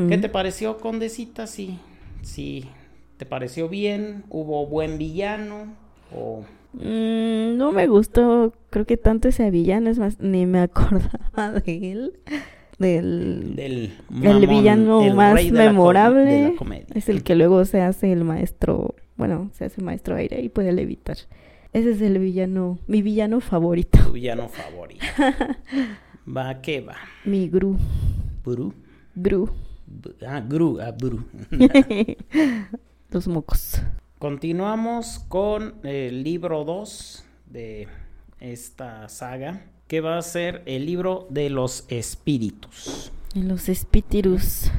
¿Qué 0.08 0.20
te 0.20 0.30
pareció, 0.30 0.78
Condecita? 0.78 1.48
Sí, 1.48 1.80
sí, 2.22 2.70
¿te 3.18 3.26
pareció 3.26 3.70
bien? 3.70 4.24
¿Hubo 4.30 4.68
buen 4.68 5.00
villano? 5.00 5.74
¿O 6.16 6.44
Mm, 6.76 7.58
no 7.58 7.72
me 7.72 7.88
gustó, 7.88 8.54
creo 8.70 8.86
que 8.86 8.98
tanto 8.98 9.28
ese 9.28 9.50
villano, 9.52 9.90
es 9.90 10.00
más, 10.00 10.20
ni 10.20 10.46
me 10.46 10.60
acordaba 10.62 11.52
de 11.52 11.92
él. 11.92 12.14
Del... 12.78 13.56
del 13.56 13.94
el 14.22 14.48
villano 14.48 15.02
el 15.02 15.14
más 15.14 15.50
memorable 15.50 16.26
de 16.26 16.50
la 16.50 16.56
comedia? 16.58 16.88
es 16.94 17.08
el 17.08 17.24
que 17.24 17.34
luego 17.36 17.64
se 17.64 17.80
hace 17.80 18.12
el 18.12 18.26
maestro 18.26 18.96
bueno, 19.18 19.50
se 19.54 19.66
hace 19.66 19.82
maestro 19.82 20.16
aire 20.16 20.42
y 20.42 20.50
puede 20.50 20.74
levitar. 20.74 21.18
Ese 21.74 21.92
es 21.92 22.02
el 22.02 22.20
villano, 22.20 22.80
mi 22.88 23.02
villano 23.02 23.40
favorito. 23.40 24.00
Tu 24.04 24.12
villano 24.14 24.50
favorito. 24.50 25.06
va, 26.38 26.62
¿qué 26.62 26.82
va? 26.82 26.96
Mi 27.24 27.50
Gru. 27.50 27.78
Buru. 28.44 28.74
Gru. 29.16 29.50
Ah, 30.28 30.42
Gru, 30.42 30.80
ah, 30.82 30.92
Buru. 30.92 31.24
Los 33.12 33.28
mocos. 33.28 33.82
Continuamos 34.26 35.20
con 35.20 35.76
el 35.84 36.24
libro 36.24 36.64
2 36.64 37.24
de 37.46 37.88
esta 38.40 39.08
saga, 39.08 39.68
que 39.88 40.02
va 40.02 40.18
a 40.18 40.22
ser 40.24 40.64
el 40.66 40.88
libro 40.88 41.28
de 41.30 41.52
los 41.52 41.86
espíritus. 41.90 43.12
Los 43.36 43.70
espíritus. 43.70 44.72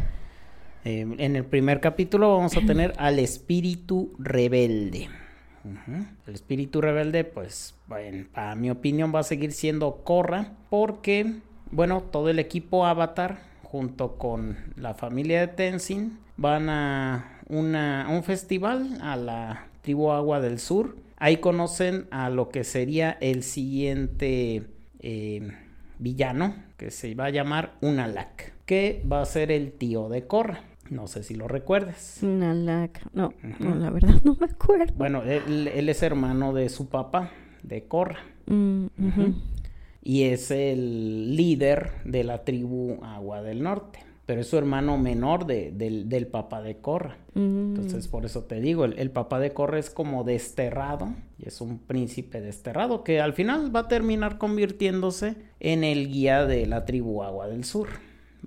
Eh, 0.84 1.06
en 1.18 1.36
el 1.36 1.44
primer 1.44 1.78
capítulo 1.78 2.36
vamos 2.36 2.56
a 2.56 2.60
tener 2.62 2.92
al 2.98 3.20
espíritu 3.20 4.12
rebelde. 4.18 5.10
El 6.26 6.34
espíritu 6.34 6.80
rebelde, 6.80 7.22
pues, 7.22 7.76
bueno, 7.86 8.26
a 8.34 8.56
mi 8.56 8.68
opinión 8.68 9.14
va 9.14 9.20
a 9.20 9.22
seguir 9.22 9.52
siendo 9.52 9.98
Korra, 10.02 10.54
porque, 10.70 11.36
bueno, 11.70 12.02
todo 12.02 12.30
el 12.30 12.40
equipo 12.40 12.84
Avatar, 12.84 13.38
junto 13.62 14.18
con 14.18 14.56
la 14.74 14.94
familia 14.94 15.38
de 15.38 15.46
Tenzin, 15.46 16.25
van 16.36 16.68
a 16.68 17.40
una- 17.48 18.06
un 18.10 18.22
festival 18.24 18.98
a 19.00 19.16
la 19.16 19.66
tribu 19.82 20.10
Agua 20.10 20.40
del 20.40 20.58
Sur. 20.58 20.96
Ahí 21.18 21.38
conocen 21.38 22.06
a 22.10 22.28
lo 22.30 22.48
que 22.50 22.64
sería 22.64 23.16
el 23.20 23.42
siguiente 23.42 24.64
eh, 25.00 25.52
villano, 25.98 26.54
que 26.76 26.90
se 26.90 27.14
va 27.14 27.26
a 27.26 27.30
llamar 27.30 27.74
Unalak, 27.80 28.52
que 28.66 29.02
va 29.10 29.22
a 29.22 29.24
ser 29.26 29.52
el 29.52 29.72
tío 29.72 30.08
de 30.08 30.26
Korra. 30.26 30.60
No 30.90 31.06
sé 31.06 31.22
si 31.22 31.34
lo 31.34 31.48
recuerdes. 31.48 32.18
Una 32.22 32.52
laca. 32.54 33.02
No, 33.12 33.32
no, 33.60 33.74
la 33.76 33.90
verdad 33.90 34.14
no 34.24 34.36
me 34.38 34.46
acuerdo. 34.46 34.92
Bueno, 34.96 35.22
él, 35.22 35.68
él 35.68 35.88
es 35.88 36.02
hermano 36.02 36.52
de 36.52 36.68
su 36.68 36.88
papá, 36.88 37.30
de 37.62 37.84
Korra, 37.84 38.18
Mm, 38.46 38.86
ujú. 38.86 39.34
y 40.02 40.22
es 40.24 40.50
el 40.52 41.34
líder 41.36 41.92
de 42.04 42.22
la 42.24 42.44
tribu 42.44 42.98
Agua 43.02 43.42
del 43.42 43.62
Norte, 43.62 43.98
pero 44.26 44.40
es 44.40 44.48
su 44.48 44.58
hermano 44.58 44.98
menor 44.98 45.46
de- 45.46 45.70
del, 45.72 46.08
del 46.08 46.26
papá 46.26 46.60
de 46.60 46.76
Korra. 46.78 47.16
Mm, 47.34 47.74
Entonces, 47.76 48.08
por 48.08 48.24
eso 48.26 48.42
te 48.44 48.60
digo, 48.60 48.84
el, 48.84 48.98
el 48.98 49.10
papá 49.10 49.38
de 49.38 49.52
Korra 49.52 49.78
es 49.78 49.88
como 49.88 50.24
desterrado, 50.24 51.08
y 51.38 51.46
es 51.48 51.60
un 51.60 51.78
príncipe 51.78 52.40
desterrado 52.40 53.04
que 53.04 53.20
al 53.20 53.32
final 53.34 53.74
va 53.74 53.80
a 53.80 53.88
terminar 53.88 54.36
convirtiéndose 54.38 55.36
en 55.60 55.84
el 55.84 56.08
guía 56.08 56.44
de 56.46 56.66
la 56.66 56.84
tribu 56.84 57.22
Agua 57.22 57.46
del 57.48 57.64
Sur. 57.64 57.88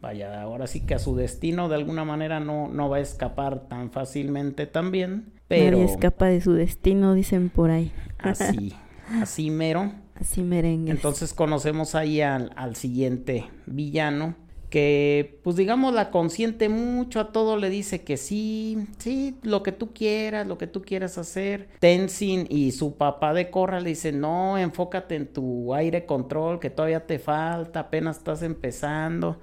Vaya, 0.02 0.42
ahora 0.42 0.68
sí 0.68 0.82
que 0.82 0.96
a 0.96 1.00
su 1.00 1.16
destino 1.16 1.68
de 1.68 1.76
alguna 1.76 2.06
manera 2.06 2.40
no, 2.40 2.70
no 2.70 2.90
va 2.90 2.98
a 2.98 3.02
escapar 3.02 3.68
tan 3.68 3.92
fácilmente 3.92 4.66
también, 4.66 5.34
pero 5.50 5.78
Nadie 5.78 5.92
escapa 5.92 6.28
de 6.28 6.40
su 6.42 6.54
destino, 6.54 7.14
dicen 7.14 7.50
por 7.50 7.70
ahí. 7.72 7.92
así, 8.18 8.74
así 9.22 9.50
mero. 9.50 9.92
Así 10.16 10.42
merengue. 10.44 10.92
Entonces 10.92 11.34
conocemos 11.34 11.96
ahí 11.96 12.20
al, 12.22 12.52
al 12.58 12.76
siguiente 12.76 13.46
villano 13.66 14.36
que 14.70 15.40
pues 15.44 15.56
digamos 15.56 15.94
la 15.94 16.12
consiente 16.12 16.70
mucho 16.70 17.20
a 17.20 17.32
todo, 17.32 17.58
le 17.58 17.70
dice 17.70 18.02
que 18.02 18.18
sí, 18.18 18.88
sí, 19.00 19.36
lo 19.42 19.64
que 19.64 19.72
tú 19.72 19.94
quieras, 19.94 20.46
lo 20.46 20.58
que 20.58 20.68
tú 20.68 20.84
quieras 20.84 21.18
hacer. 21.18 21.70
Tenzin 21.80 22.46
y 22.50 22.72
su 22.72 22.96
papá 22.96 23.34
de 23.34 23.50
Korra 23.50 23.80
le 23.80 23.90
dicen, 23.90 24.20
no, 24.20 24.58
enfócate 24.58 25.16
en 25.16 25.28
tu 25.28 25.74
aire 25.74 26.06
control, 26.06 26.60
que 26.60 26.70
todavía 26.70 27.06
te 27.06 27.18
falta, 27.18 27.82
apenas 27.82 28.18
estás 28.18 28.44
empezando. 28.44 29.38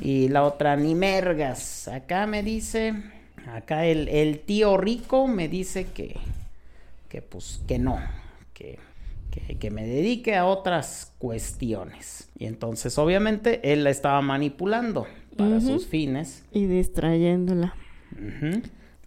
Y 0.00 0.28
la 0.28 0.44
otra, 0.44 0.74
ni 0.76 0.94
mergas, 0.94 1.86
acá 1.88 2.26
me 2.26 2.42
dice, 2.42 2.94
acá 3.52 3.84
el, 3.84 4.08
el 4.08 4.40
tío 4.40 4.76
rico 4.76 5.28
me 5.28 5.48
dice 5.48 5.86
que, 5.86 6.16
que 7.08 7.22
pues 7.22 7.60
que 7.68 7.78
no, 7.78 7.98
que, 8.54 8.78
que, 9.46 9.58
que 9.58 9.70
me 9.70 9.86
dedique 9.86 10.34
a 10.36 10.46
otras 10.46 11.14
cuestiones. 11.18 12.30
Y 12.38 12.46
entonces 12.46 12.98
obviamente 12.98 13.72
él 13.72 13.84
la 13.84 13.90
estaba 13.90 14.20
manipulando 14.22 15.06
para 15.36 15.60
sus 15.60 15.86
fines 15.86 16.44
Y 16.52 16.66
distrayéndola. 16.66 17.74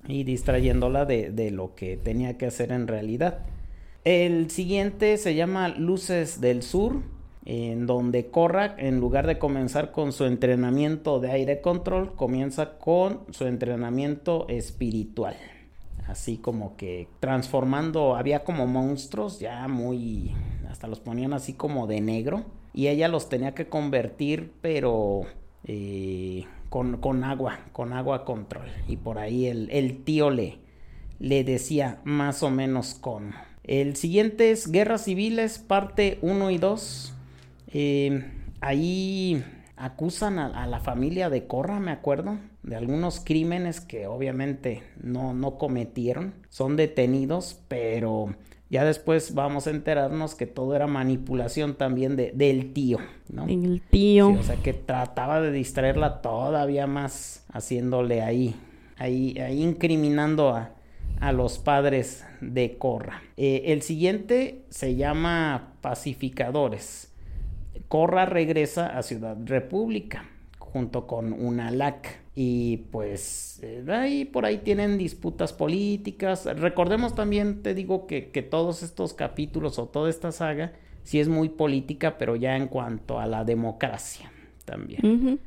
y 0.07 0.23
distrayéndola 0.23 1.05
de, 1.05 1.31
de 1.31 1.51
lo 1.51 1.75
que 1.75 1.97
tenía 1.97 2.37
que 2.37 2.45
hacer 2.45 2.71
en 2.71 2.87
realidad. 2.87 3.39
El 4.05 4.49
siguiente 4.49 5.17
se 5.17 5.35
llama 5.35 5.69
Luces 5.69 6.39
del 6.41 6.63
Sur, 6.63 7.01
en 7.45 7.85
donde 7.87 8.27
Korra, 8.27 8.75
en 8.77 8.99
lugar 8.99 9.25
de 9.27 9.39
comenzar 9.39 9.91
con 9.91 10.11
su 10.13 10.25
entrenamiento 10.25 11.19
de 11.19 11.31
aire 11.31 11.61
control, 11.61 12.15
comienza 12.15 12.77
con 12.77 13.21
su 13.31 13.45
entrenamiento 13.45 14.47
espiritual. 14.49 15.35
Así 16.09 16.37
como 16.37 16.75
que 16.75 17.07
transformando, 17.19 18.15
había 18.15 18.43
como 18.43 18.65
monstruos 18.65 19.39
ya 19.39 19.67
muy, 19.67 20.33
hasta 20.67 20.87
los 20.87 20.99
ponían 20.99 21.33
así 21.33 21.53
como 21.53 21.85
de 21.85 22.01
negro. 22.01 22.45
Y 22.73 22.87
ella 22.87 23.07
los 23.07 23.29
tenía 23.29 23.53
que 23.53 23.69
convertir, 23.69 24.51
pero 24.59 25.21
eh, 25.65 26.45
con, 26.69 26.97
con 26.97 27.23
agua, 27.23 27.59
con 27.73 27.93
agua 27.93 28.25
control. 28.25 28.65
Y 28.87 28.97
por 28.97 29.19
ahí 29.19 29.45
el, 29.45 30.03
tío 30.03 30.31
le, 30.31 30.57
le 31.19 31.43
decía 31.43 32.01
más 32.05 32.41
o 32.41 32.49
menos 32.49 32.95
cómo. 32.95 33.31
El 33.63 33.95
siguiente 33.95 34.49
es 34.49 34.71
Guerras 34.71 35.03
Civiles, 35.03 35.59
parte 35.59 36.17
1 36.23 36.49
y 36.49 36.57
2. 36.57 37.13
Eh, 37.67 38.31
ahí 38.61 39.43
acusan 39.77 40.39
a, 40.39 40.63
a 40.63 40.65
la 40.65 40.79
familia 40.79 41.29
de 41.29 41.45
Corra, 41.45 41.79
me 41.79 41.91
acuerdo, 41.91 42.39
de 42.69 42.75
algunos 42.75 43.19
crímenes 43.19 43.81
que 43.81 44.05
obviamente 44.05 44.83
no, 45.01 45.33
no 45.33 45.57
cometieron. 45.57 46.35
Son 46.49 46.75
detenidos, 46.75 47.59
pero 47.67 48.35
ya 48.69 48.85
después 48.85 49.33
vamos 49.33 49.65
a 49.65 49.71
enterarnos 49.71 50.35
que 50.35 50.45
todo 50.45 50.75
era 50.75 50.85
manipulación 50.85 51.75
también 51.75 52.15
de, 52.15 52.31
del 52.31 52.71
tío, 52.71 52.99
¿no? 53.27 53.47
El 53.47 53.81
tío. 53.89 54.29
Sí, 54.33 54.37
o 54.37 54.43
sea 54.43 54.55
que 54.57 54.73
trataba 54.73 55.41
de 55.41 55.51
distraerla 55.51 56.21
todavía 56.21 56.85
más, 56.85 57.43
haciéndole 57.51 58.21
ahí, 58.21 58.55
ahí, 58.97 59.35
ahí 59.39 59.63
incriminando 59.63 60.49
a, 60.49 60.75
a 61.19 61.31
los 61.31 61.57
padres 61.57 62.23
de 62.39 62.77
Corra. 62.77 63.23
Eh, 63.35 63.63
el 63.65 63.81
siguiente 63.81 64.65
se 64.69 64.95
llama 64.95 65.73
Pacificadores. 65.81 67.11
Corra 67.87 68.27
regresa 68.27 68.95
a 68.95 69.01
Ciudad 69.01 69.37
República 69.43 70.25
junto 70.59 71.07
con 71.07 71.33
Unalak 71.33 72.28
y 72.41 72.85
pues 72.89 73.59
eh, 73.63 73.83
ahí 73.89 74.23
por 74.23 74.45
ahí 74.45 74.59
tienen 74.59 74.97
disputas 74.97 75.51
políticas. 75.51 76.45
Recordemos 76.45 77.13
también, 77.13 77.61
te 77.61 77.73
digo 77.73 78.07
que, 78.07 78.29
que 78.29 78.41
todos 78.41 78.81
estos 78.81 79.13
capítulos 79.13 79.77
o 79.77 79.87
toda 79.87 80.09
esta 80.09 80.31
saga 80.31 80.71
sí 81.03 81.19
es 81.19 81.27
muy 81.27 81.49
política, 81.49 82.17
pero 82.17 82.37
ya 82.37 82.55
en 82.55 82.67
cuanto 82.67 83.19
a 83.19 83.25
la 83.25 83.43
democracia 83.43 84.31
también. 84.63 85.41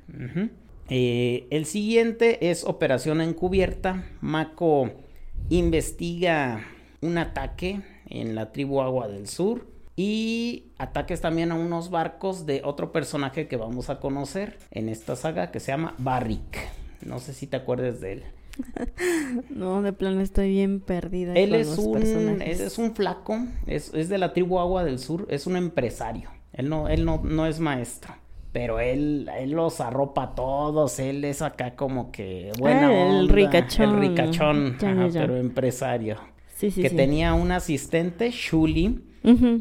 Eh, 0.90 1.46
el 1.48 1.64
siguiente 1.64 2.50
es 2.50 2.62
Operación 2.62 3.22
Encubierta. 3.22 4.04
Mako 4.20 4.90
investiga 5.48 6.62
un 7.00 7.16
ataque 7.16 7.80
en 8.10 8.34
la 8.34 8.52
tribu 8.52 8.82
Agua 8.82 9.08
del 9.08 9.28
Sur 9.28 9.66
y 9.96 10.64
ataques 10.76 11.22
también 11.22 11.52
a 11.52 11.54
unos 11.54 11.88
barcos 11.88 12.44
de 12.44 12.60
otro 12.62 12.92
personaje 12.92 13.48
que 13.48 13.56
vamos 13.56 13.88
a 13.88 13.98
conocer 13.98 14.58
en 14.70 14.90
esta 14.90 15.16
saga 15.16 15.50
que 15.50 15.58
se 15.58 15.72
llama 15.72 15.94
Barrick. 15.96 16.81
No 17.06 17.18
sé 17.20 17.34
si 17.34 17.46
te 17.46 17.56
acuerdas 17.56 18.00
de 18.00 18.12
él. 18.12 18.22
No, 19.50 19.82
de 19.82 19.92
plano 19.92 20.20
estoy 20.20 20.50
bien 20.50 20.80
perdida. 20.80 21.32
Él 21.34 21.50
con 21.50 21.60
es 21.60 21.66
los 21.68 21.78
un, 21.78 21.92
personajes. 21.92 22.60
es, 22.60 22.60
es 22.60 22.78
un 22.78 22.94
flaco, 22.94 23.38
es, 23.66 23.92
es 23.94 24.08
de 24.08 24.18
la 24.18 24.32
tribu 24.32 24.58
Agua 24.58 24.84
del 24.84 24.98
Sur, 24.98 25.26
es 25.30 25.46
un 25.46 25.56
empresario. 25.56 26.30
Él 26.52 26.68
no, 26.68 26.88
él 26.88 27.04
no, 27.04 27.20
no 27.24 27.46
es 27.46 27.60
maestro. 27.60 28.14
Pero 28.52 28.80
él, 28.80 29.30
él 29.38 29.52
los 29.52 29.80
arropa 29.80 30.24
a 30.24 30.34
todos, 30.34 30.98
él 30.98 31.24
es 31.24 31.40
acá 31.40 31.74
como 31.74 32.12
que 32.12 32.52
buena 32.58 32.88
Ah, 32.88 32.92
el 32.92 33.20
onda, 33.20 33.34
ricachón. 33.34 33.88
El 33.94 34.00
ricachón, 34.10 34.76
Ya, 34.78 35.06
ya, 35.08 35.20
pero 35.22 35.36
empresario. 35.38 36.18
Sí, 36.54 36.70
sí, 36.70 36.82
que 36.82 36.90
sí. 36.90 36.96
tenía 36.96 37.32
un 37.32 37.50
asistente, 37.50 38.30
Shuli, 38.30 39.04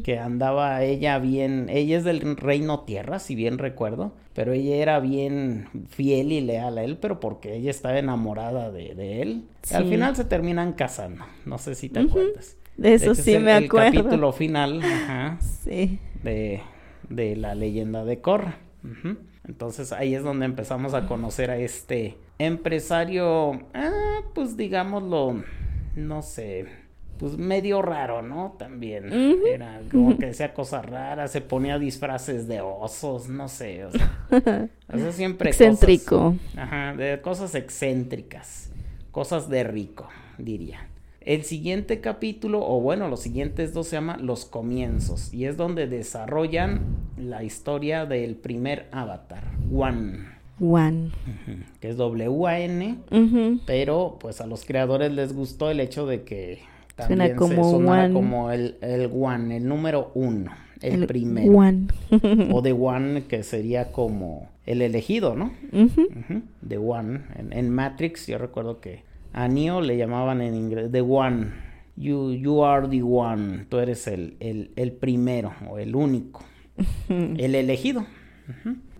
Que 0.02 0.18
andaba 0.18 0.82
ella 0.82 1.18
bien, 1.18 1.68
ella 1.70 1.96
es 1.98 2.04
del 2.04 2.36
reino 2.36 2.80
tierra, 2.80 3.18
si 3.20 3.34
bien 3.36 3.58
recuerdo, 3.58 4.12
pero 4.34 4.52
ella 4.52 4.76
era 4.76 4.98
bien 5.00 5.68
fiel 5.88 6.32
y 6.32 6.40
leal 6.40 6.78
a 6.78 6.82
él, 6.84 6.98
pero 7.00 7.20
porque 7.20 7.54
ella 7.56 7.70
estaba 7.70 7.98
enamorada 7.98 8.72
de, 8.72 8.94
de 8.96 9.22
él. 9.22 9.44
Al 9.72 9.84
final 9.88 10.16
se 10.16 10.24
terminan 10.24 10.72
casando, 10.72 11.24
no 11.46 11.58
sé 11.58 11.74
si 11.76 11.88
te 11.88 12.00
acuerdas. 12.00 12.56
De 12.76 12.94
eso 12.94 13.12
hecho, 13.12 13.14
sí 13.22 13.30
es 13.32 13.36
el- 13.36 13.44
me 13.44 13.56
el 13.56 13.64
acuerdo. 13.66 13.92
capítulo 14.02 14.32
final 14.32 14.82
ajá, 14.82 15.38
Sí. 15.40 15.98
de, 16.24 16.60
de 17.08 17.36
la 17.36 17.54
leyenda 17.54 18.04
de 18.04 18.20
Korra. 18.20 18.56
Entonces 19.46 19.92
ahí 19.92 20.14
es 20.14 20.22
donde 20.24 20.46
empezamos 20.46 20.94
a 20.94 21.06
conocer 21.06 21.50
a 21.50 21.56
este 21.58 22.16
empresario, 22.38 23.60
ah, 23.74 24.20
pues 24.34 24.56
digámoslo, 24.56 25.42
no 25.94 26.22
sé, 26.22 26.66
pues 27.22 27.38
medio 27.38 27.82
raro, 27.82 28.20
¿no? 28.20 28.56
También 28.58 29.12
era 29.46 29.80
como 29.92 30.18
que 30.18 30.26
decía 30.26 30.52
cosas 30.52 30.84
raras, 30.84 31.30
se 31.30 31.40
ponía 31.40 31.78
disfraces 31.78 32.48
de 32.48 32.60
osos, 32.60 33.28
no 33.28 33.46
sé, 33.48 33.84
o 33.84 33.92
sea, 33.92 34.68
o 34.92 34.98
sea, 34.98 35.12
siempre 35.12 35.50
cosas- 35.50 35.60
Excéntrico. 35.68 36.34
Ajá, 36.56 36.94
de 36.96 37.20
cosas 37.20 37.54
excéntricas, 37.54 38.72
cosas 39.12 39.48
de 39.48 39.62
rico, 39.62 40.08
diría. 40.36 40.88
El 41.20 41.44
siguiente 41.44 42.00
capítulo, 42.00 42.58
o 42.66 42.80
bueno, 42.80 43.06
los 43.06 43.20
siguientes 43.20 43.72
dos 43.72 43.86
se 43.86 43.94
llama 43.94 44.16
Los 44.16 44.44
Comienzos, 44.44 45.32
y 45.32 45.44
es 45.44 45.56
donde 45.56 45.86
desarrollan 45.86 46.80
la 47.16 47.44
historia 47.44 48.04
del 48.04 48.34
primer 48.34 48.88
avatar, 48.90 49.44
One. 49.72 50.26
One. 50.60 51.10
Que 51.78 51.90
es 51.90 51.96
W-A-N, 51.96 52.96
pero 53.64 54.16
pues 54.20 54.40
a 54.40 54.48
los 54.48 54.64
creadores 54.64 55.12
les 55.12 55.32
gustó 55.32 55.70
el 55.70 55.78
hecho 55.78 56.04
de 56.06 56.24
que 56.24 56.62
Suena 57.06 57.28
también 57.28 57.36
como 57.36 57.70
se 57.70 57.86
one. 57.86 58.12
como 58.12 58.50
el, 58.50 58.76
el 58.80 59.10
One, 59.12 59.56
el 59.56 59.68
número 59.68 60.10
uno, 60.14 60.52
el, 60.80 61.06
primero. 61.06 61.52
One. 61.52 61.86
O 62.52 62.62
The 62.62 62.72
One, 62.72 63.24
que 63.24 63.42
sería 63.42 63.92
como 63.92 64.48
el 64.66 64.82
elegido, 64.82 65.34
¿no? 65.34 65.52
The 66.66 66.78
One. 66.78 67.22
En, 67.36 67.52
en 67.52 67.70
Matrix 67.70 68.26
yo 68.26 68.38
recuerdo 68.38 68.80
que 68.80 69.04
a 69.32 69.48
Neo 69.48 69.80
le 69.80 69.96
llamaban 69.96 70.40
en 70.40 70.54
inglés 70.54 70.90
The 70.90 71.00
One. 71.00 71.72
You, 71.94 72.32
you 72.32 72.64
are 72.64 72.88
the 72.88 73.02
one. 73.02 73.66
Tú 73.68 73.78
eres 73.78 74.06
el, 74.06 74.36
el, 74.40 74.70
el 74.76 74.92
primero 74.92 75.52
o 75.68 75.78
el 75.78 75.94
único. 75.94 76.42
El 77.08 77.54
elegido. 77.54 78.06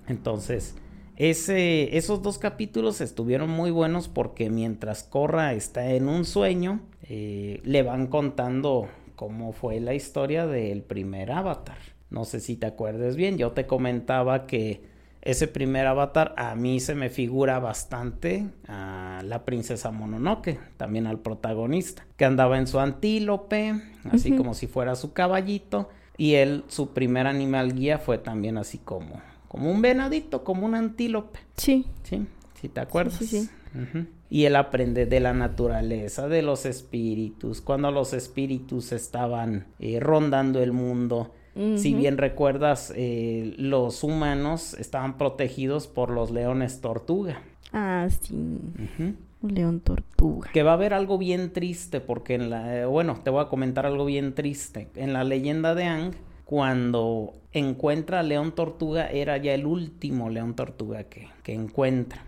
Entonces, 0.06 0.76
ese, 1.16 1.96
esos 1.96 2.22
dos 2.22 2.36
capítulos 2.36 3.00
estuvieron 3.00 3.48
muy 3.48 3.70
buenos 3.70 4.08
porque 4.08 4.50
mientras 4.50 5.04
Korra 5.04 5.54
está 5.54 5.92
en 5.92 6.06
un 6.06 6.26
sueño, 6.26 6.80
eh, 7.02 7.60
le 7.64 7.82
van 7.82 8.06
contando 8.06 8.88
cómo 9.16 9.52
fue 9.52 9.80
la 9.80 9.94
historia 9.94 10.46
del 10.46 10.82
primer 10.82 11.32
avatar. 11.32 11.78
No 12.10 12.24
sé 12.24 12.40
si 12.40 12.56
te 12.56 12.66
acuerdas 12.66 13.16
bien, 13.16 13.38
yo 13.38 13.52
te 13.52 13.66
comentaba 13.66 14.46
que 14.46 14.82
ese 15.22 15.46
primer 15.46 15.86
avatar 15.86 16.34
a 16.36 16.54
mí 16.56 16.80
se 16.80 16.94
me 16.94 17.08
figura 17.08 17.58
bastante 17.60 18.46
a 18.66 19.20
la 19.24 19.44
princesa 19.44 19.90
Mononoke, 19.92 20.58
también 20.76 21.06
al 21.06 21.20
protagonista, 21.20 22.04
que 22.16 22.24
andaba 22.24 22.58
en 22.58 22.66
su 22.66 22.80
antílope, 22.80 23.74
así 24.10 24.36
como 24.36 24.52
si 24.54 24.66
fuera 24.66 24.96
su 24.96 25.12
caballito, 25.12 25.88
y 26.16 26.34
él, 26.34 26.64
su 26.68 26.92
primer 26.92 27.26
animal 27.28 27.74
guía 27.74 27.98
fue 27.98 28.18
también 28.18 28.58
así 28.58 28.78
como, 28.78 29.22
como 29.48 29.70
un 29.70 29.80
venadito, 29.80 30.42
como 30.44 30.66
un 30.66 30.74
antílope, 30.74 31.38
Sí. 31.56 31.86
¿sí? 32.02 32.26
Si 32.60 32.68
te 32.68 32.80
acuerdas. 32.80 33.14
sí, 33.14 33.26
sí. 33.26 33.48
Y 34.32 34.46
él 34.46 34.56
aprende 34.56 35.04
de 35.04 35.20
la 35.20 35.34
naturaleza, 35.34 36.26
de 36.26 36.40
los 36.40 36.64
espíritus, 36.64 37.60
cuando 37.60 37.90
los 37.90 38.14
espíritus 38.14 38.92
estaban 38.92 39.66
eh, 39.78 40.00
rondando 40.00 40.62
el 40.62 40.72
mundo. 40.72 41.34
Si 41.76 41.92
bien 41.92 42.16
recuerdas, 42.16 42.94
eh, 42.96 43.52
los 43.58 44.02
humanos 44.02 44.72
estaban 44.72 45.18
protegidos 45.18 45.86
por 45.86 46.08
los 46.08 46.30
leones 46.30 46.80
tortuga. 46.80 47.42
Ah, 47.74 48.08
sí. 48.08 48.32
Un 48.34 49.54
león 49.54 49.80
tortuga. 49.80 50.48
Que 50.50 50.62
va 50.62 50.70
a 50.70 50.74
haber 50.74 50.94
algo 50.94 51.18
bien 51.18 51.52
triste, 51.52 52.00
porque 52.00 52.34
en 52.34 52.48
la. 52.48 52.80
eh, 52.80 52.86
bueno, 52.86 53.20
te 53.22 53.28
voy 53.28 53.42
a 53.42 53.48
comentar 53.48 53.84
algo 53.84 54.06
bien 54.06 54.34
triste. 54.34 54.88
En 54.96 55.12
la 55.12 55.24
leyenda 55.24 55.74
de 55.74 55.84
Ang, 55.84 56.12
cuando 56.44 57.34
encuentra 57.52 58.20
a 58.20 58.22
León 58.22 58.52
Tortuga, 58.54 59.10
era 59.10 59.36
ya 59.36 59.54
el 59.54 59.66
último 59.66 60.30
León 60.30 60.54
Tortuga 60.54 61.04
que, 61.04 61.28
que 61.42 61.52
encuentra. 61.54 62.24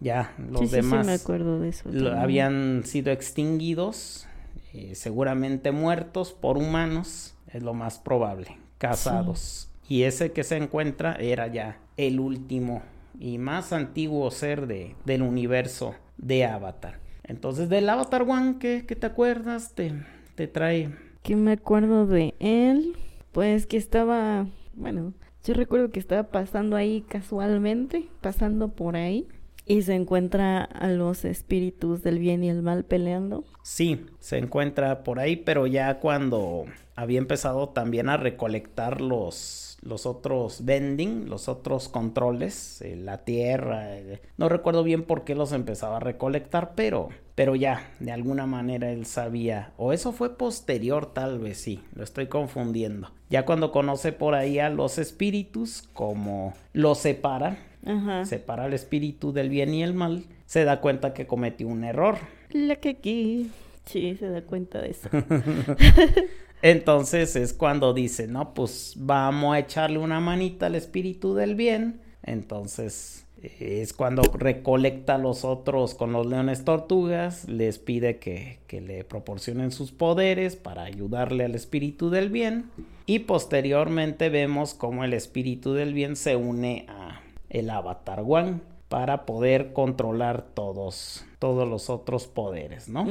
Ya, 0.00 0.34
los 0.50 0.70
sí, 0.70 0.76
demás 0.76 1.06
sí, 1.06 1.06
me 1.06 1.14
acuerdo 1.14 1.60
de 1.60 1.68
eso. 1.70 1.88
lo- 1.90 2.10
también. 2.10 2.18
habían 2.22 2.82
sido 2.84 3.12
extinguidos, 3.12 4.26
eh, 4.74 4.94
seguramente 4.94 5.72
muertos 5.72 6.32
por 6.32 6.58
humanos, 6.58 7.34
es 7.52 7.62
lo 7.62 7.74
más 7.74 7.98
probable, 7.98 8.58
casados. 8.78 9.68
Y 9.88 10.02
ese 10.02 10.32
que 10.32 10.44
se 10.44 10.56
encuentra 10.56 11.14
era 11.14 11.46
ya 11.48 11.78
el 11.96 12.20
último 12.20 12.82
y 13.18 13.38
más 13.38 13.72
antiguo 13.72 14.30
ser 14.30 14.66
de, 14.66 14.96
del 15.04 15.22
universo 15.22 15.94
de 16.18 16.44
Avatar. 16.44 16.98
Entonces, 17.24 17.68
del 17.68 17.88
Avatar 17.88 18.22
One, 18.22 18.56
¿qué, 18.58 18.84
qué 18.86 18.96
te 18.96 19.06
acuerdas? 19.06 19.74
Te, 19.74 19.92
te 20.34 20.46
trae... 20.48 20.90
que 21.22 21.36
me 21.36 21.52
acuerdo 21.52 22.06
de 22.06 22.34
él, 22.40 22.96
pues 23.32 23.66
que 23.66 23.76
estaba, 23.76 24.46
bueno, 24.74 25.12
yo 25.44 25.54
recuerdo 25.54 25.90
que 25.90 26.00
estaba 26.00 26.24
pasando 26.24 26.76
ahí 26.76 27.02
casualmente, 27.08 28.08
pasando 28.20 28.68
por 28.68 28.96
ahí, 28.96 29.26
y 29.66 29.82
se 29.82 29.94
encuentra 29.94 30.62
a 30.62 30.88
los 30.88 31.24
espíritus 31.24 32.02
del 32.02 32.18
bien 32.18 32.44
y 32.44 32.50
el 32.50 32.62
mal 32.62 32.84
peleando. 32.84 33.44
Sí, 33.62 34.06
se 34.18 34.38
encuentra 34.38 35.04
por 35.04 35.18
ahí, 35.18 35.36
pero 35.36 35.66
ya 35.66 35.98
cuando 35.98 36.66
había 36.96 37.18
empezado 37.18 37.68
también 37.68 38.08
a 38.08 38.16
recolectar 38.16 39.00
los, 39.00 39.34
los 39.82 40.06
otros 40.06 40.64
vending, 40.64 41.28
los 41.28 41.48
otros 41.48 41.88
controles, 41.88 42.80
eh, 42.82 42.96
la 42.96 43.24
tierra, 43.24 43.96
eh, 43.98 44.22
no 44.36 44.48
recuerdo 44.48 44.84
bien 44.84 45.02
por 45.02 45.24
qué 45.24 45.34
los 45.34 45.52
empezaba 45.52 45.96
a 45.96 46.00
recolectar, 46.00 46.74
pero, 46.74 47.08
pero 47.34 47.56
ya, 47.56 47.90
de 47.98 48.12
alguna 48.12 48.46
manera 48.46 48.90
él 48.92 49.06
sabía, 49.06 49.72
o 49.76 49.92
eso 49.92 50.12
fue 50.12 50.36
posterior 50.36 51.12
tal 51.12 51.40
vez, 51.40 51.58
sí, 51.58 51.82
lo 51.94 52.04
estoy 52.04 52.28
confundiendo. 52.28 53.10
Ya 53.28 53.44
cuando 53.44 53.72
conoce 53.72 54.12
por 54.12 54.34
ahí 54.34 54.58
a 54.58 54.70
los 54.70 54.98
espíritus, 54.98 55.88
como 55.92 56.54
los 56.72 56.98
separa, 56.98 57.58
Ajá. 57.84 58.24
separa 58.24 58.66
el 58.66 58.74
espíritu 58.74 59.32
del 59.32 59.48
bien 59.48 59.74
y 59.74 59.82
el 59.82 59.94
mal, 59.94 60.24
se 60.46 60.64
da 60.64 60.80
cuenta 60.80 61.12
que 61.12 61.26
cometió 61.26 61.66
un 61.66 61.82
error. 61.82 62.18
La 62.50 62.76
que 62.76 62.90
aquí, 62.90 63.50
sí, 63.86 64.14
se 64.16 64.28
da 64.28 64.42
cuenta 64.42 64.80
de 64.80 64.90
eso. 64.90 65.08
Entonces 66.62 67.34
es 67.34 67.52
cuando 67.52 67.92
dice, 67.92 68.28
no, 68.28 68.54
pues 68.54 68.94
vamos 68.96 69.54
a 69.54 69.58
echarle 69.58 69.98
una 69.98 70.20
manita 70.20 70.66
al 70.66 70.76
espíritu 70.76 71.34
del 71.34 71.56
bien. 71.56 72.00
Entonces 72.22 73.26
eh, 73.42 73.80
es 73.82 73.92
cuando 73.92 74.22
recolecta 74.22 75.16
a 75.16 75.18
los 75.18 75.44
otros 75.44 75.94
con 75.94 76.12
los 76.12 76.26
leones 76.26 76.64
tortugas, 76.64 77.48
les 77.48 77.80
pide 77.80 78.18
que, 78.18 78.60
que 78.68 78.80
le 78.80 79.02
proporcionen 79.02 79.72
sus 79.72 79.90
poderes 79.90 80.54
para 80.54 80.84
ayudarle 80.84 81.44
al 81.44 81.56
espíritu 81.56 82.10
del 82.10 82.30
bien. 82.30 82.70
Y 83.06 83.20
posteriormente 83.20 84.28
vemos 84.30 84.74
cómo 84.74 85.02
el 85.02 85.14
espíritu 85.14 85.74
del 85.74 85.92
bien 85.92 86.14
se 86.14 86.36
une 86.36 86.86
a 86.88 87.22
el 87.50 87.68
avatar 87.70 88.22
One 88.26 88.60
para 88.88 89.26
poder 89.26 89.72
controlar 89.72 90.42
todos, 90.54 91.24
todos 91.38 91.68
los 91.68 91.90
otros 91.90 92.26
poderes, 92.26 92.88
¿no? 92.88 93.06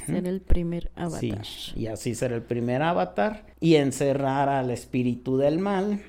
Ser 0.00 0.26
el 0.26 0.40
primer 0.40 0.90
avatar. 0.96 1.44
Sí, 1.44 1.72
y 1.76 1.86
así 1.86 2.14
ser 2.14 2.32
el 2.32 2.42
primer 2.42 2.82
avatar 2.82 3.46
y 3.60 3.74
encerrar 3.76 4.48
al 4.48 4.70
espíritu 4.70 5.36
del 5.36 5.58
mal. 5.58 6.00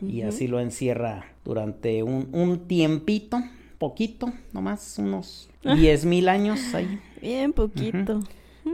Y 0.00 0.22
así 0.22 0.46
lo 0.46 0.60
encierra 0.60 1.24
durante 1.44 2.02
un, 2.04 2.28
un 2.32 2.68
tiempito, 2.68 3.40
poquito, 3.78 4.32
nomás 4.52 4.96
unos 4.98 5.48
Ah. 5.64 5.74
diez 5.74 6.04
mil 6.04 6.28
años 6.28 6.72
ahí, 6.72 7.00
Bien 7.20 7.52
poquito. 7.52 8.20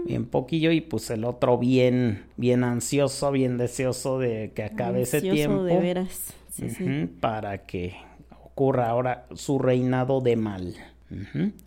bien 0.05 0.27
poquillo. 0.27 0.71
Y 0.71 0.83
pues 0.83 1.09
el 1.11 1.25
otro 1.25 1.57
bien, 1.57 2.25
bien 2.37 2.63
ansioso, 2.63 3.33
bien 3.33 3.57
deseoso 3.57 4.19
de 4.19 4.53
que 4.55 4.65
acabe 4.65 5.01
ese 5.03 5.23
tiempo. 5.23 5.63
de 5.65 5.79
veras. 5.79 6.35
Sí, 6.51 6.69
sí. 6.69 6.85
Ujú, 6.85 7.09
para 7.21 7.65
que 7.65 7.95
ocurra 8.45 8.91
ahora 8.91 9.27
su 9.35 9.59
reinado 9.59 10.21
de 10.21 10.37
mal. 10.37 10.75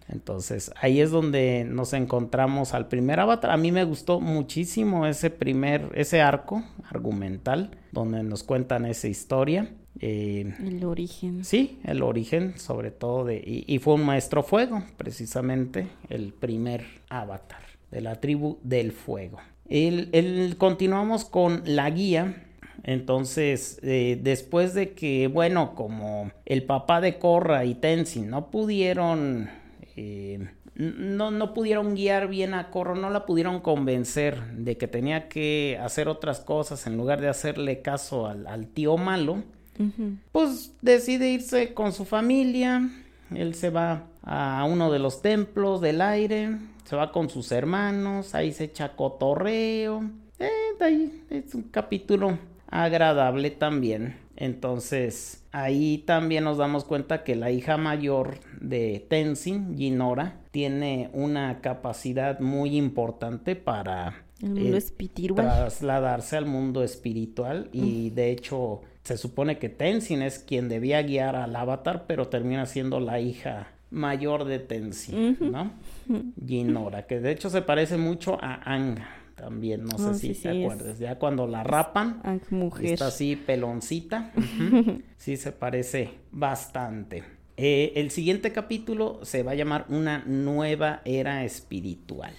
Entonces 0.08 0.72
ahí 0.82 1.02
es 1.02 1.12
donde 1.12 1.66
nos 1.70 1.94
encontramos 1.94 2.74
al 2.74 2.88
primer 2.88 3.20
avatar. 3.20 3.52
A 3.52 3.58
mí 3.58 3.72
me 3.72 3.84
gustó 3.84 4.20
muchísimo 4.20 5.06
ese 5.06 5.30
primer, 5.30 5.92
ese 5.96 6.22
arco 6.22 6.64
argumental 6.90 7.72
donde 7.92 8.24
nos 8.24 8.44
cuentan 8.44 8.86
esa 8.86 9.08
historia. 9.08 9.70
Eh, 10.00 10.54
El 10.60 10.84
origen. 10.84 11.44
sí, 11.44 11.80
el 11.84 12.04
origen 12.04 12.60
sobre 12.60 12.92
todo 12.92 13.26
de... 13.26 13.38
Y, 13.38 13.66
y 13.74 13.80
fue 13.80 13.96
un 13.96 14.06
maestro 14.06 14.44
fuego, 14.44 14.84
precisamente 14.96 15.88
el 16.10 16.34
primer 16.34 16.86
avatar 17.10 17.62
de 17.90 18.02
la 18.02 18.16
tribu 18.22 18.60
del 18.64 18.92
fuego. 18.92 19.40
El, 19.68 20.10
el- 20.14 20.56
continuamos 20.58 21.26
con 21.26 21.64
la 21.66 21.90
guía. 21.90 22.44
Entonces, 22.88 23.80
eh, 23.84 24.18
después 24.24 24.74
de 24.74 24.94
que, 24.94 25.28
bueno, 25.28 25.76
como 25.76 26.32
el 26.46 26.64
papá 26.64 27.02
de 27.02 27.20
Korra 27.20 27.66
y 27.66 27.76
Tenzin 27.76 28.30
no 28.30 28.50
pudieron, 28.50 29.50
eh, 29.98 30.48
no, 30.74 31.30
no 31.30 31.54
pudieron 31.54 31.96
guiar 31.96 32.30
bien 32.30 32.54
a 32.54 32.72
Korra, 32.72 32.96
no 32.96 33.10
la 33.10 33.26
pudieron 33.26 33.60
convencer 33.60 34.42
de 34.54 34.78
que 34.78 34.88
tenía 34.88 35.28
que 35.28 35.78
hacer 35.84 36.08
otras 36.08 36.40
cosas 36.40 36.88
en 36.88 36.96
lugar 36.96 37.20
de 37.20 37.28
hacerle 37.28 37.82
caso 37.82 38.26
al, 38.26 38.48
al 38.48 38.68
tío 38.68 38.96
malo, 38.96 39.44
pues 40.32 40.74
decide 40.82 41.30
irse 41.30 41.74
con 41.74 41.92
su 41.92 42.06
familia. 42.06 42.90
Él 43.36 43.54
se 43.56 43.70
va 43.70 44.06
a 44.24 44.64
uno 44.64 44.94
de 44.94 45.00
los 45.00 45.22
templos 45.22 45.82
del 45.82 46.00
aire, 46.00 46.56
se 46.86 46.96
va 46.96 47.12
con 47.12 47.30
sus 47.30 47.52
hermanos, 47.52 48.34
ahí 48.34 48.54
se 48.54 48.64
echa 48.64 48.96
cotorreo. 48.96 50.10
Eh, 50.40 50.50
de 50.80 50.86
ahí 50.86 51.24
es 51.30 51.54
un 51.54 51.64
capítulo 51.64 52.38
agradable 52.68 53.52
también. 53.52 54.18
Entonces, 54.36 55.44
ahí 55.52 56.04
también 56.06 56.44
nos 56.44 56.58
damos 56.58 56.86
cuenta 56.86 57.24
que 57.24 57.36
la 57.36 57.52
hija 57.52 57.78
mayor 57.78 58.40
de 58.62 59.06
Tenzin, 59.10 59.76
Jinora, 59.76 60.38
tiene 60.52 61.10
una 61.14 61.60
capacidad 61.62 62.40
muy 62.40 62.78
importante 62.78 63.56
para 63.56 64.24
El 64.42 64.50
mundo 64.50 64.76
eh, 64.76 64.78
espiritual. 64.78 65.48
trasladarse 65.48 66.38
al 66.38 66.46
mundo 66.46 66.84
espiritual 66.84 67.70
y 67.74 68.12
de 68.12 68.32
hecho 68.32 68.82
se 69.04 69.18
supone 69.18 69.58
que 69.58 69.70
Tenzin 69.70 70.22
es 70.22 70.38
quien 70.38 70.70
debía 70.70 71.02
guiar 71.02 71.36
al 71.36 71.56
avatar, 71.56 72.06
pero 72.08 72.28
termina 72.28 72.68
siendo 72.68 73.00
la 73.00 73.20
hija 73.20 73.70
mayor 73.90 74.46
de 74.46 74.60
Tenzin, 74.60 75.38
¿no? 75.40 75.72
Ginora, 76.46 77.08
que 77.08 77.20
de 77.20 77.32
hecho 77.32 77.50
se 77.50 77.62
parece 77.62 77.98
mucho 77.98 78.38
a 78.40 78.62
Ang 78.72 79.00
también, 79.38 79.86
no 79.86 79.98
sé 80.00 80.10
Oh, 80.10 80.14
si 80.14 80.34
sí, 80.34 80.42
te 80.42 80.50
sí, 80.50 80.64
es- 80.64 80.72
acuerdas, 80.74 81.00
ya 81.00 81.18
cuando 81.20 81.48
la 81.48 81.64
rapan, 81.64 82.22
Ah, 82.24 82.38
mujer. 82.50 82.86
está 82.94 83.08
así 83.08 83.36
peloncita, 83.36 84.34
sí 85.18 85.38
se 85.38 85.52
parece 85.52 86.10
bastante. 86.32 87.24
Eh, 87.56 87.94
el 87.96 88.12
siguiente 88.12 88.52
capítulo 88.52 89.20
se 89.24 89.44
va 89.44 89.52
a 89.52 89.56
llamar 89.56 89.86
Una 89.90 90.24
nueva 90.26 91.02
era 91.06 91.44
espiritual, 91.44 92.34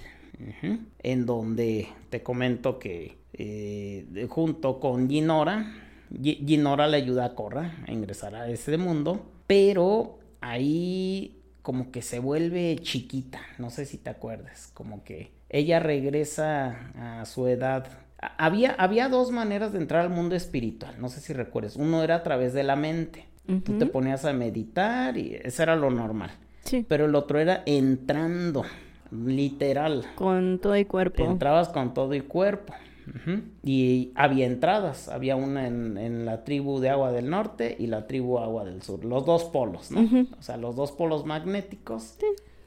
en 1.03 1.27
donde 1.27 1.89
te 2.11 2.23
comento 2.23 2.79
que 2.79 3.19
eh, 3.33 4.27
junto 4.29 4.81
con 4.81 5.09
Ginora, 5.09 5.75
Gi- 6.11 6.45
Ginora 6.47 6.87
le 6.87 6.97
ayuda 6.99 7.25
a 7.27 7.35
Korra 7.35 7.77
a 7.87 7.93
ingresar 7.93 8.35
a 8.35 8.49
ese 8.51 8.79
mundo, 8.79 9.31
pero 9.47 10.19
ahí 10.41 11.43
como 11.63 11.91
que 11.91 12.03
se 12.03 12.19
vuelve 12.19 12.79
chiquita, 12.81 13.41
no 13.59 13.71
sé 13.71 13.85
si 13.87 13.99
te 13.99 14.11
acuerdas, 14.11 14.71
como 14.75 15.05
que 15.05 15.33
ella 15.51 15.81
regresa 15.81 16.91
a 17.21 17.25
su 17.25 17.47
edad. 17.47 17.87
Había, 18.37 18.73
había 18.73 19.09
dos 19.09 19.31
maneras 19.31 19.73
de 19.73 19.79
entrar 19.79 20.03
al 20.03 20.11
mundo 20.11 20.35
espiritual, 20.35 20.95
no 21.01 21.09
sé 21.09 21.21
si 21.21 21.33
recuerdes. 21.33 21.77
Uno 21.77 22.03
era 22.03 22.17
a 22.17 22.23
través 22.23 22.53
de 22.53 22.65
la 22.65 22.77
mente. 22.77 23.27
Tú 23.65 23.79
te 23.79 23.87
ponías 23.87 24.25
a 24.27 24.33
meditar 24.35 25.17
y 25.17 25.35
eso 25.43 25.63
era 25.63 25.75
lo 25.75 25.91
normal. 25.91 26.31
Sí, 26.65 26.85
Pero 26.87 27.07
el 27.07 27.15
otro 27.15 27.39
era 27.39 27.63
entrando, 27.65 28.63
literal. 29.11 30.05
con 30.17 30.59
todo 30.61 30.75
el 30.75 30.87
cuerpo. 30.87 31.25
Entrabas 31.25 31.69
con 31.71 31.95
todo 31.95 32.15
y 32.15 32.21
cuerpo. 32.21 32.75
Y 33.63 34.13
había 34.17 34.45
entradas. 34.47 35.09
Había 35.09 35.37
una 35.37 35.67
en, 35.67 35.97
en 35.97 36.27
la 36.27 36.45
tribu 36.45 36.79
de 36.79 36.91
Agua 36.91 37.11
del 37.11 37.31
Norte 37.31 37.75
y 37.79 37.87
la 37.87 38.07
tribu 38.07 38.39
Agua 38.39 38.65
del 38.67 38.83
Sur. 38.83 39.03
Los 39.05 39.25
dos 39.25 39.45
polos, 39.45 39.91
¿no? 39.91 40.27
O 40.39 40.43
sea, 40.43 40.59
los 40.59 40.77
dos 40.77 40.93
polos 40.93 41.25
magnéticos. 41.25 42.17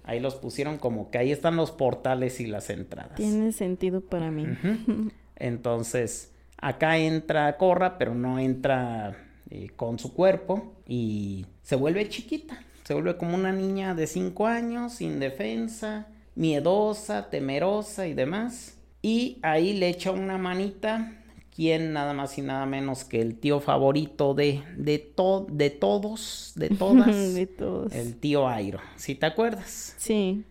Ahí 0.03 0.19
los 0.19 0.35
pusieron 0.35 0.77
como 0.77 1.11
que 1.11 1.17
ahí 1.17 1.31
están 1.31 1.55
los 1.55 1.71
portales 1.71 2.39
y 2.39 2.47
las 2.47 2.69
entradas. 2.69 3.15
Tiene 3.15 3.51
sentido 3.51 4.01
para 4.01 4.31
mí. 4.31 4.47
Entonces, 5.35 6.31
acá 6.57 6.97
entra 6.97 7.57
Corra, 7.57 7.97
pero 7.97 8.15
no 8.15 8.39
entra 8.39 9.17
eh, 9.49 9.69
con 9.75 9.99
su 9.99 10.13
cuerpo 10.13 10.73
y 10.87 11.45
se 11.61 11.75
vuelve 11.75 12.09
chiquita. 12.09 12.63
Se 12.83 12.93
vuelve 12.93 13.17
como 13.17 13.35
una 13.35 13.51
niña 13.51 13.93
de 13.95 14.07
5 14.07 14.47
años, 14.47 15.01
indefensa, 15.01 16.07
miedosa, 16.35 17.29
temerosa 17.29 18.07
y 18.07 18.13
demás. 18.13 18.77
Y 19.01 19.39
ahí 19.41 19.73
le 19.73 19.89
echa 19.89 20.11
una 20.11 20.37
manita, 20.37 21.20
quien 21.55 21.93
nada 21.93 22.13
más 22.13 22.37
y 22.37 22.41
nada 22.41 22.65
menos 22.65 23.03
que 23.03 23.21
el 23.21 23.35
tío 23.37 23.59
favorito 23.59 24.33
de, 24.33 24.63
de, 24.77 24.99
to- 24.99 25.45
de 25.49 25.69
todos, 25.69 26.53
de 26.55 26.69
todas, 26.77 27.33
de 27.33 27.47
todos. 27.47 27.93
el 27.93 28.15
tío 28.15 28.47
Airo. 28.47 28.79
¿Sí 28.95 29.15
te 29.15 29.25
acuerdas? 29.25 29.93
Sí. 29.97 30.43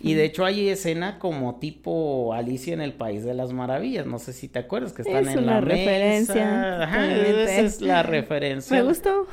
Y 0.00 0.14
de 0.14 0.24
hecho 0.24 0.44
hay 0.44 0.68
escena 0.68 1.18
como 1.18 1.56
tipo 1.56 2.32
Alicia 2.32 2.72
en 2.72 2.80
el 2.80 2.92
País 2.94 3.24
de 3.24 3.34
las 3.34 3.52
Maravillas, 3.52 4.06
no 4.06 4.18
sé 4.18 4.32
si 4.32 4.48
te 4.48 4.60
acuerdas 4.60 4.92
que 4.92 5.02
están 5.02 5.26
Es 5.26 5.34
en 5.34 5.40
una 5.42 5.54
la 5.54 5.60
referencia, 5.60 6.34
mesa. 6.34 6.82
Ajá, 6.84 6.96
totalmente. 7.02 7.42
esa 7.44 7.60
es 7.60 7.80
la 7.82 8.02
referencia. 8.02 8.76
Me 8.82 8.82
gustó. 8.84 9.26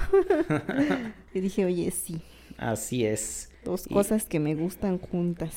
y 1.34 1.40
dije, 1.40 1.66
oye, 1.66 1.92
sí. 1.92 2.20
Así 2.58 3.06
es. 3.06 3.52
Dos 3.64 3.86
Y- 3.88 3.94
cosas 3.94 4.26
que 4.26 4.40
me 4.40 4.56
gustan 4.56 4.98
juntas. 4.98 5.56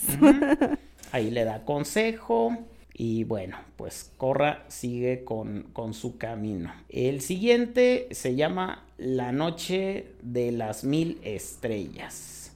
Ahí 1.10 1.30
le 1.30 1.44
da 1.44 1.64
consejo 1.64 2.56
y 2.94 3.24
bueno, 3.24 3.56
pues 3.76 4.12
Corra 4.16 4.64
sigue 4.68 5.24
con, 5.24 5.64
con 5.72 5.94
su 5.94 6.18
camino. 6.18 6.72
El 6.88 7.20
siguiente 7.20 8.08
se 8.10 8.34
llama 8.34 8.84
La 8.98 9.32
Noche 9.32 10.06
de 10.22 10.52
las 10.52 10.84
Mil 10.84 11.18
Estrellas. 11.22 12.54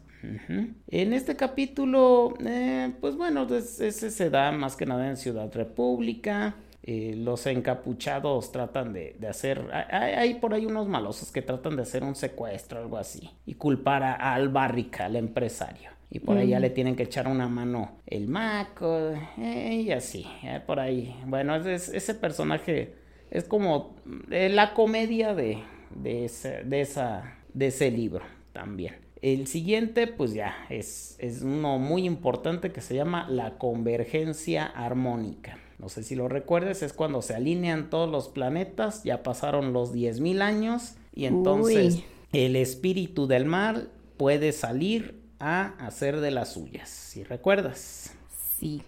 En 0.88 1.12
este 1.12 1.36
capítulo, 1.36 2.34
eh, 2.44 2.92
pues 3.00 3.16
bueno, 3.16 3.46
es- 3.54 3.80
ese 3.80 4.10
se 4.10 4.28
da 4.30 4.50
más 4.52 4.74
que 4.76 4.84
nada 4.86 5.08
en 5.08 5.16
Ciudad 5.16 5.52
República. 5.54 6.56
Eh, 6.82 7.14
los 7.16 7.46
encapuchados 7.46 8.52
tratan 8.52 8.92
de, 8.92 9.16
hacer. 9.28 9.60
Hay, 9.90 10.12
hay 10.14 10.34
por 10.34 10.54
ahí 10.54 10.66
unos 10.66 10.88
malosos 10.88 11.32
que 11.32 11.42
tratan 11.42 11.76
de 11.76 11.82
hacer 11.82 12.04
un 12.04 12.14
secuestro, 12.14 12.78
algo 12.80 12.96
así, 12.96 13.30
y 13.44 13.54
culpar 13.54 14.02
a, 14.04 14.34
al 14.34 14.48
Barrica, 14.48 15.06
al 15.06 15.16
empresario. 15.16 15.90
Y 16.10 16.20
por 16.20 16.38
ahí 16.38 16.48
ya 16.48 16.58
Mm. 16.58 16.62
le 16.62 16.70
tienen 16.70 16.96
que 16.96 17.02
echar 17.02 17.26
una 17.28 17.48
mano 17.48 17.98
el 18.06 18.28
maco, 18.28 19.12
eh, 19.38 19.82
y 19.86 19.90
así, 19.90 20.24
eh, 20.44 20.60
por 20.64 20.78
ahí. 20.80 21.14
Bueno, 21.26 21.56
es- 21.56 21.66
es- 21.66 21.88
ese 21.88 22.14
personaje 22.14 22.94
es 23.30 23.44
como 23.44 23.96
eh, 24.30 24.48
la 24.48 24.72
comedia 24.72 25.34
de, 25.34 25.58
de, 25.94 26.24
ese, 26.26 26.62
de, 26.64 26.80
esa, 26.80 27.38
de 27.52 27.66
ese 27.68 27.90
libro 27.90 28.24
también. 28.52 28.94
El 29.22 29.46
siguiente, 29.48 30.06
pues 30.06 30.32
ya, 30.34 30.54
es, 30.70 31.16
es 31.18 31.42
uno 31.42 31.78
muy 31.78 32.04
importante 32.04 32.70
que 32.70 32.80
se 32.80 32.94
llama 32.94 33.26
la 33.28 33.58
convergencia 33.58 34.64
armónica. 34.66 35.58
No 35.78 35.88
sé 35.88 36.02
si 36.04 36.14
lo 36.14 36.28
recuerdes, 36.28 36.82
es 36.82 36.92
cuando 36.92 37.20
se 37.22 37.34
alinean 37.34 37.90
todos 37.90 38.08
los 38.10 38.28
planetas, 38.28 39.02
ya 39.04 39.22
pasaron 39.22 39.72
los 39.72 39.92
10.000 39.92 40.40
años 40.42 40.94
y 41.14 41.24
entonces 41.26 41.96
Uy. 41.96 42.04
el 42.32 42.56
espíritu 42.56 43.26
del 43.26 43.44
mal 43.46 43.90
puede 44.16 44.52
salir 44.52 45.20
a 45.40 45.74
hacer 45.84 46.20
de 46.20 46.30
las 46.30 46.52
suyas, 46.52 46.88
si 46.88 47.22
recuerdas. 47.24 48.14
Sí. 48.58 48.82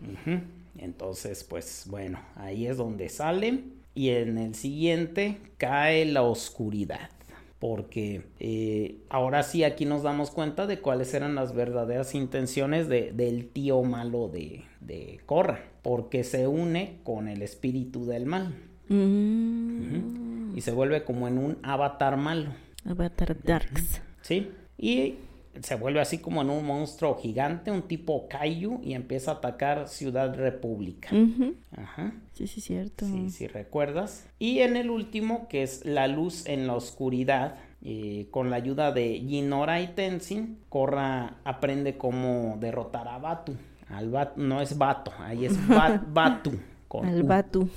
Entonces, 0.78 1.44
pues 1.44 1.84
bueno, 1.88 2.20
ahí 2.36 2.66
es 2.66 2.76
donde 2.76 3.08
sale. 3.08 3.64
Y 3.94 4.10
en 4.10 4.38
el 4.38 4.54
siguiente 4.54 5.38
cae 5.58 6.04
la 6.06 6.22
oscuridad. 6.22 7.10
Porque 7.58 8.22
eh, 8.38 8.98
ahora 9.08 9.42
sí 9.42 9.64
aquí 9.64 9.84
nos 9.84 10.04
damos 10.04 10.30
cuenta 10.30 10.68
de 10.68 10.78
cuáles 10.78 11.12
eran 11.14 11.34
las 11.34 11.52
verdaderas 11.52 12.14
intenciones 12.14 12.88
de- 12.88 13.10
del 13.12 13.48
tío 13.48 13.82
malo 13.82 14.28
de, 14.28 14.62
de 14.80 15.18
Korra. 15.26 15.64
Porque 15.82 16.22
se 16.22 16.46
une 16.46 16.98
con 17.02 17.26
el 17.26 17.42
espíritu 17.42 18.06
del 18.06 18.26
mal. 18.26 18.54
Mm. 18.88 20.56
Y 20.56 20.60
se 20.60 20.70
vuelve 20.70 21.02
como 21.04 21.26
en 21.26 21.38
un 21.38 21.58
avatar 21.62 22.16
malo. 22.16 22.50
Avatar 22.84 23.36
Darks. 23.42 24.00
¿Sí? 24.22 24.50
Y 24.78 25.16
se 25.60 25.74
vuelve 25.74 26.00
así 26.00 26.18
como 26.18 26.42
en 26.42 26.50
un 26.50 26.64
monstruo 26.64 27.16
gigante, 27.16 27.70
un 27.70 27.82
tipo 27.82 28.28
Kaiju, 28.28 28.80
y 28.82 28.94
empieza 28.94 29.32
a 29.32 29.34
atacar 29.34 29.88
Ciudad 29.88 30.34
República. 30.34 31.08
Ajá. 31.76 32.12
Sí, 32.32 32.46
sí, 32.46 32.60
cierto. 32.60 33.06
Sí, 33.06 33.30
si 33.30 33.46
recuerdas. 33.48 34.26
Y 34.38 34.60
en 34.60 34.76
el 34.76 34.90
último, 34.90 35.48
que 35.48 35.62
es 35.62 35.84
La 35.84 36.06
luz 36.06 36.46
en 36.46 36.66
la 36.66 36.74
oscuridad, 36.74 37.56
eh, 37.84 38.26
con 38.30 38.50
la 38.50 38.56
ayuda 38.56 38.92
de 38.92 39.18
Jinora 39.26 39.80
y 39.80 39.88
Tenzin, 39.88 40.58
Korra 40.68 41.36
aprende 41.44 41.96
cómo 41.96 42.56
derrotar 42.60 43.08
a 43.08 43.18
Batu. 43.18 43.54
Al 43.88 44.10
Bat- 44.10 44.36
no 44.36 44.60
es 44.60 44.76
Bato, 44.78 45.12
ahí 45.18 45.46
es 45.46 45.56
Ba- 45.68 46.02
Batu. 46.06 46.52
con 46.88 47.06
Al 47.06 47.22
U. 47.22 47.26
Batu. 47.26 47.68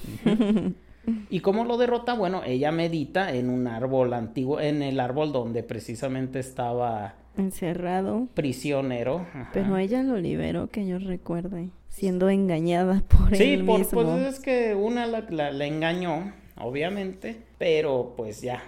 ¿Y 1.30 1.40
cómo 1.40 1.66
lo 1.66 1.78
derrota? 1.78 2.14
Bueno, 2.14 2.44
ella 2.46 2.72
medita 2.72 3.34
en 3.34 3.50
un 3.50 3.68
árbol 3.68 4.14
antiguo, 4.14 4.60
en 4.60 4.82
el 4.84 5.00
árbol 5.00 5.32
donde 5.32 5.64
precisamente 5.64 6.40
estaba 6.40 7.16
Encerrado. 7.38 8.28
prisionero. 8.34 9.26
Ajá. 9.34 9.50
Pero 9.54 9.78
ella 9.78 10.04
lo 10.04 10.18
liberó, 10.18 10.68
que 10.68 10.86
yo 10.86 11.00
recuerde. 11.00 11.70
Siendo 11.90 12.30
engañada 12.30 13.04
por 13.08 13.36
Sí, 13.36 13.54
él 13.54 13.66
por, 13.66 13.80
mismo. 13.80 14.04
pues 14.04 14.34
es 14.36 14.40
que 14.40 14.76
una 14.76 15.06
la, 15.08 15.22
la- 15.30 15.52
la 15.52 15.66
engañó, 15.66 16.34
obviamente, 16.58 17.38
pero 17.58 18.14
pues 18.16 18.42
ya, 18.42 18.62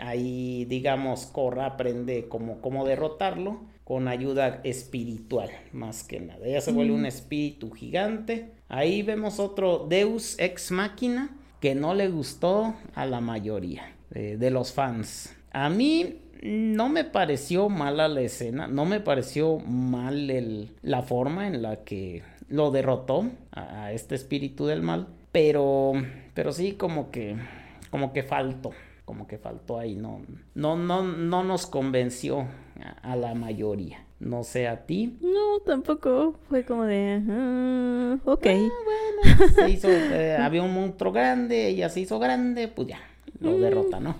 ahí 0.00 0.64
digamos, 0.66 1.26
Korra 1.26 1.66
aprende 1.66 2.26
cómo, 2.28 2.60
cómo 2.60 2.84
derrotarlo 2.84 3.60
con 3.84 4.06
ayuda 4.08 4.60
espiritual, 4.62 5.50
más 5.72 6.04
que 6.04 6.20
nada. 6.20 6.46
Ella 6.46 6.60
se 6.60 6.72
vuelve 6.72 6.92
un 6.94 7.06
espíritu 7.06 7.70
gigante. 7.72 8.50
Ahí 8.68 9.02
vemos 9.02 9.40
otro 9.40 9.86
Deus 9.88 10.36
ex 10.38 10.70
machina 10.70 11.36
que 11.60 11.74
no 11.74 11.94
le 11.94 12.08
gustó 12.08 12.74
a 12.94 13.04
la 13.06 13.20
mayoría 13.20 13.82
eh, 14.14 14.36
de 14.38 14.50
los 14.50 14.72
fans. 14.72 15.34
A 15.52 15.68
mí 15.70 16.18
no 16.42 16.88
me 16.88 17.04
pareció 17.04 17.68
mala 17.68 18.08
la 18.08 18.20
escena, 18.22 18.66
no 18.68 18.84
me 18.84 19.00
pareció 19.00 19.58
mal 19.58 20.30
el- 20.30 20.70
la 20.82 21.02
forma 21.02 21.46
en 21.46 21.62
la 21.62 21.84
que 21.84 22.22
lo 22.48 22.70
derrotó 22.70 23.26
a, 23.52 23.84
a 23.84 23.92
este 23.92 24.14
espíritu 24.14 24.66
del 24.66 24.82
mal, 24.82 25.08
pero, 25.32 25.92
pero 26.34 26.52
sí 26.52 26.72
como 26.72 27.10
que, 27.10 27.36
como 27.90 28.12
que 28.12 28.22
faltó, 28.22 28.70
como 29.04 29.26
que 29.26 29.38
faltó 29.38 29.78
ahí, 29.78 29.94
no, 29.94 30.20
no, 30.54 30.76
no, 30.76 31.02
no 31.02 31.44
nos 31.44 31.66
convenció 31.66 32.46
a, 33.02 33.12
a 33.12 33.16
la 33.16 33.34
mayoría. 33.34 34.04
No 34.18 34.44
sé 34.44 34.68
a 34.68 34.84
ti. 34.84 35.16
No, 35.22 35.60
tampoco. 35.64 36.34
Fue 36.50 36.62
como 36.62 36.84
de. 36.84 37.22
ah, 37.26 38.18
ok. 38.26 38.46
Se 39.54 39.70
hizo, 39.70 39.88
eh, 39.90 40.36
había 40.36 40.62
un 40.62 40.74
monstruo 40.74 41.10
grande, 41.10 41.68
ella 41.68 41.88
se 41.88 42.00
hizo 42.00 42.18
grande, 42.18 42.68
pues 42.68 42.88
ya, 42.88 42.98
lo 43.40 43.56
derrota, 43.58 43.98
¿no? 43.98 44.16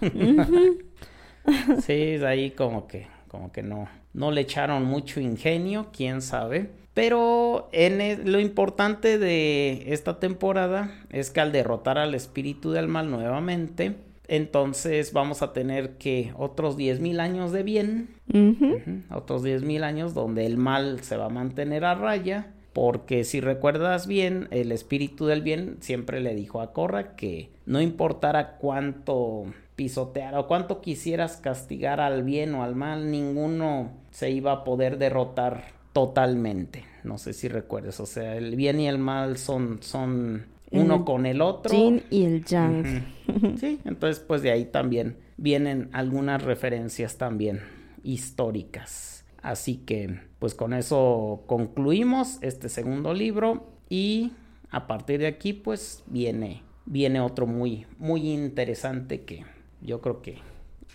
sí, 1.78 1.92
ahí 2.24 2.50
como 2.50 2.86
que, 2.86 3.06
como 3.28 3.52
que 3.52 3.62
no, 3.62 3.88
no 4.12 4.30
le 4.30 4.42
echaron 4.42 4.84
mucho 4.84 5.20
ingenio, 5.20 5.88
quién 5.92 6.22
sabe. 6.22 6.70
Pero 6.94 7.68
en 7.72 8.00
e- 8.00 8.16
lo 8.24 8.40
importante 8.40 9.18
de 9.18 9.84
esta 9.92 10.18
temporada 10.18 10.90
es 11.10 11.30
que 11.30 11.40
al 11.40 11.52
derrotar 11.52 11.98
al 11.98 12.14
espíritu 12.14 12.70
del 12.72 12.88
mal 12.88 13.10
nuevamente, 13.10 13.96
Entonces 14.28 15.12
vamos 15.12 15.42
a 15.42 15.52
tener 15.52 15.96
que 15.98 16.32
otros 16.36 16.76
10.000 16.76 17.18
años 17.18 17.50
de 17.50 17.64
bien, 17.64 18.10
Ujú. 18.32 18.76
ujú, 18.76 19.02
otros 19.12 19.42
10.000 19.42 19.82
años 19.82 20.14
donde 20.14 20.46
el 20.46 20.56
mal 20.56 21.00
se 21.02 21.16
va 21.16 21.26
a 21.26 21.28
mantener 21.30 21.84
a 21.84 21.96
raya, 21.96 22.52
porque 22.72 23.24
si 23.24 23.40
recuerdas 23.40 24.06
bien, 24.06 24.46
el 24.52 24.70
espíritu 24.70 25.26
del 25.26 25.42
bien 25.42 25.78
siempre 25.80 26.20
le 26.20 26.36
dijo 26.36 26.60
a 26.60 26.72
Corra 26.72 27.16
que 27.16 27.50
no 27.66 27.80
importara 27.80 28.56
cuánto 28.58 29.46
pisoteara 29.80 30.38
o 30.40 30.46
cuánto 30.46 30.82
quisieras 30.82 31.38
castigar 31.38 32.00
al 32.00 32.22
bien 32.22 32.54
o 32.54 32.62
al 32.62 32.76
mal, 32.76 33.10
ninguno 33.10 33.92
se 34.10 34.30
iba 34.30 34.52
a 34.52 34.62
poder 34.62 34.98
derrotar 34.98 35.68
totalmente. 35.94 36.84
No 37.02 37.16
sé 37.16 37.32
si 37.32 37.48
recuerdas, 37.48 37.98
o 37.98 38.04
sea, 38.04 38.36
el 38.36 38.56
bien 38.56 38.78
y 38.78 38.88
el 38.88 38.98
mal 38.98 39.38
son, 39.38 39.78
son 39.80 40.44
uno 40.70 40.96
El 40.96 41.04
con 41.04 41.24
el 41.24 41.40
otro. 41.40 41.74
Yin 41.74 42.02
y 42.10 42.24
el 42.24 42.44
Yang. 42.44 43.06
Sí, 43.56 43.80
entonces 43.86 44.22
pues 44.22 44.42
de 44.42 44.50
ahí 44.50 44.66
también 44.66 45.16
vienen 45.38 45.88
algunas 45.94 46.42
referencias 46.42 47.16
también 47.16 47.62
históricas. 48.02 49.24
Así 49.40 49.76
que 49.76 50.20
pues 50.38 50.54
con 50.54 50.74
eso 50.74 51.44
concluimos 51.46 52.36
este 52.42 52.68
segundo 52.68 53.14
libro 53.14 53.78
y 53.88 54.32
a 54.68 54.86
partir 54.86 55.20
de 55.20 55.28
aquí 55.28 55.54
pues 55.54 56.02
viene 56.06 56.64
viene 56.84 57.20
otro 57.20 57.46
muy 57.46 57.86
muy 57.98 58.30
interesante 58.30 59.22
que 59.22 59.44
yo 59.82 60.00
creo 60.00 60.22
que 60.22 60.38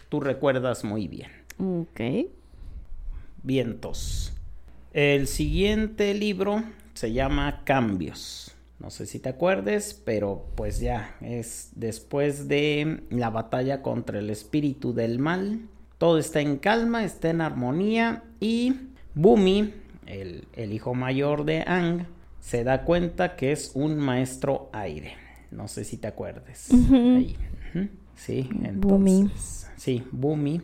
tú 0.10 0.20
recuerdas 0.20 0.84
muy 0.84 1.08
bien. 1.08 1.32
Ok. 1.58 2.30
Vientos. 3.44 4.34
El 4.94 5.28
siguiente 5.28 6.14
libro 6.14 6.64
se 6.94 7.12
llama 7.12 7.64
Cambios. 7.66 8.56
No 8.80 8.90
sé 8.90 9.06
si 9.06 9.20
te 9.20 9.30
acuerdes, 9.30 10.00
pero 10.06 10.46
pues 10.56 10.80
ya 10.80 11.16
es 11.22 11.72
después 11.76 12.48
de 12.48 13.04
la 13.10 13.30
batalla 13.30 13.82
contra 13.82 14.20
el 14.20 14.30
espíritu 14.30 14.94
del 14.94 15.20
mal. 15.20 15.62
Todo 15.98 16.18
está 16.18 16.42
en 16.42 16.58
calma, 16.58 17.04
está 17.04 17.30
en 17.30 17.42
armonía 17.42 18.24
y 18.40 18.76
Bumi, 19.14 19.74
el, 20.06 20.48
el 20.54 20.74
hijo 20.74 20.94
mayor 20.94 21.46
de 21.46 21.64
Ang, 21.66 22.06
se 22.42 22.64
da 22.64 22.84
cuenta 22.84 23.36
que 23.38 23.54
es 23.54 23.72
un 23.76 23.98
maestro 23.98 24.70
aire. 24.74 25.16
No 25.52 25.68
sé 25.68 25.86
si 25.86 25.98
te 25.98 26.08
acuerdes. 26.08 26.70
Ahí. 26.72 27.38
Ujú. 27.74 27.88
Sí, 28.16 28.50
Bumi. 28.74 29.20
entonces. 29.22 29.70
Sí, 29.78 30.04
Bumi. 30.12 30.62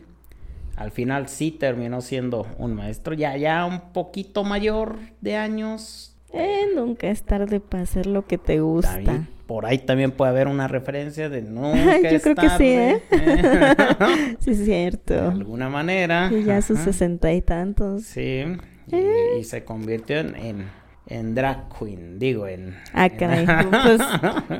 Al 0.76 0.90
final 0.90 1.28
sí 1.28 1.50
terminó 1.50 2.00
siendo 2.00 2.46
un 2.58 2.74
maestro, 2.74 3.14
ya, 3.14 3.36
ya 3.36 3.66
un 3.66 3.92
poquito 3.92 4.42
mayor 4.42 4.96
de 5.20 5.36
años. 5.36 6.16
Eh, 6.32 6.62
nunca 6.74 7.08
es 7.08 7.22
tarde 7.24 7.60
para 7.60 7.82
hacer 7.82 8.06
lo 8.06 8.26
que 8.26 8.38
te 8.38 8.60
gusta. 8.60 8.94
Ahí- 8.94 9.28
por 9.46 9.66
ahí 9.66 9.76
también 9.78 10.12
puede 10.12 10.30
haber 10.30 10.46
una 10.48 10.66
referencia 10.66 11.28
de 11.28 11.42
nunca 11.42 12.00
Yo 12.02 12.08
es 12.08 12.22
creo 12.22 12.34
que 12.36 12.48
sí, 12.50 12.64
¿eh? 12.68 13.02
tarde, 13.10 14.36
sí, 14.40 14.50
es 14.52 14.64
cierto. 14.64 15.12
De 15.12 15.20
alguna 15.20 15.68
manera. 15.68 16.30
Y 16.32 16.44
ya 16.44 16.62
sus 16.62 16.78
sesenta 16.78 17.30
y 17.34 17.42
tantos. 17.42 18.04
Sí. 18.04 18.44
Y, 18.88 18.96
Eh. 18.96 19.38
y 19.40 19.44
se 19.44 19.62
convirtió 19.64 20.20
en, 20.20 20.34
en, 20.36 20.64
en 21.06 21.34
drag 21.34 21.68
queen, 21.78 22.18
digo, 22.18 22.46
en... 22.46 22.76
Ah, 22.92 23.06
en- 23.06 23.16
caray. 23.16 23.46
Pues 23.70 24.00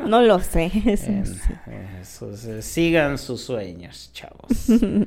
no 0.08 0.20
lo 0.22 0.40
sé. 0.40 0.70
En- 0.74 1.26
se- 2.04 2.62
sigan 2.62 3.18
sus 3.18 3.40
sueños, 3.42 4.10
chavos. 4.12 4.68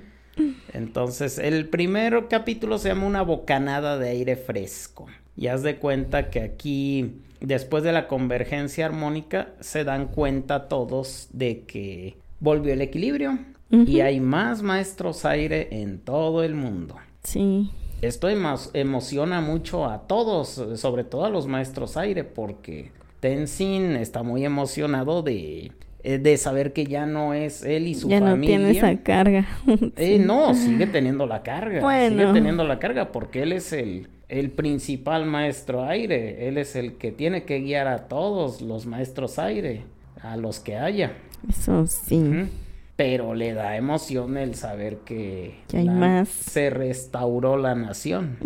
Entonces, 0.74 1.38
el 1.40 1.68
primer 1.70 2.28
capítulo 2.30 2.78
se 2.78 2.90
llama 2.90 3.06
Una 3.08 3.22
bocanada 3.22 3.98
de 3.98 4.10
aire 4.10 4.36
fresco. 4.36 5.08
Y 5.38 5.48
haz 5.48 5.64
de 5.64 5.78
cuenta 5.78 6.30
que 6.30 6.42
aquí, 6.42 7.22
después 7.40 7.84
de 7.84 7.92
la 7.92 8.08
convergencia 8.08 8.86
armónica, 8.86 9.50
se 9.60 9.84
dan 9.84 10.08
cuenta 10.08 10.68
todos 10.68 11.30
de 11.32 11.62
que 11.62 12.18
volvió 12.40 12.74
el 12.74 12.82
equilibrio 12.82 13.38
y 13.70 14.00
hay 14.02 14.20
más 14.22 14.62
maestros 14.62 15.26
aire 15.26 15.68
en 15.82 16.00
todo 16.00 16.44
el 16.44 16.56
mundo. 16.56 16.96
Sí. 17.24 17.72
Esto 18.02 18.30
emo- 18.30 18.70
emociona 18.74 19.42
mucho 19.42 19.86
a 19.86 20.08
todos, 20.08 20.62
sobre 20.76 21.04
todo 21.04 21.26
a 21.26 21.30
los 21.30 21.48
maestros 21.48 21.98
aire, 21.98 22.24
porque 22.24 22.92
Tenzin 23.20 23.96
está 23.96 24.22
muy 24.22 24.46
emocionado 24.46 25.24
de, 25.24 25.72
eh, 26.04 26.18
de 26.20 26.38
saber 26.38 26.74
que 26.74 26.86
ya 26.86 27.06
no 27.06 27.34
es 27.34 27.64
él 27.64 27.88
y 27.88 27.96
su 27.96 28.10
ya 28.10 28.20
no 28.20 28.28
familia. 28.28 28.58
tiene 28.58 28.72
esa 28.72 29.02
carga. 29.02 29.48
Eh, 29.98 30.20
no, 30.20 30.54
sigue 30.54 30.88
teniendo 30.88 31.26
la 31.26 31.42
carga. 31.42 31.82
Bueno. 31.82 32.20
Sigue 32.22 32.34
teniendo 32.34 32.64
la 32.64 32.78
carga 32.80 33.12
porque 33.12 33.42
él 33.44 33.54
es 33.54 33.74
el, 33.74 34.08
el 34.30 34.52
principal 34.52 35.26
maestro 35.26 35.84
aire. 35.86 36.48
Él 36.48 36.58
es 36.58 36.76
el 36.76 36.98
que 36.98 37.12
tiene 37.12 37.44
que 37.44 37.60
guiar 37.62 37.88
a 37.88 38.08
todos 38.08 38.62
los 38.62 38.86
maestros 38.86 39.40
aire, 39.40 39.84
a 40.22 40.38
los 40.38 40.60
que 40.60 40.78
haya. 40.78 41.14
Eso 41.50 41.88
sí. 41.88 42.22
Pero 42.96 43.34
le 43.34 43.54
da 43.54 43.76
emoción 43.76 44.38
el 44.38 44.56
saber 44.56 45.00
que 45.00 45.60
Que 45.68 45.78
hay 45.80 45.86
la- 45.86 45.92
más. 45.94 46.30
se 46.30 46.70
restauró 46.70 47.58
la 47.58 47.76
nación. 47.76 48.38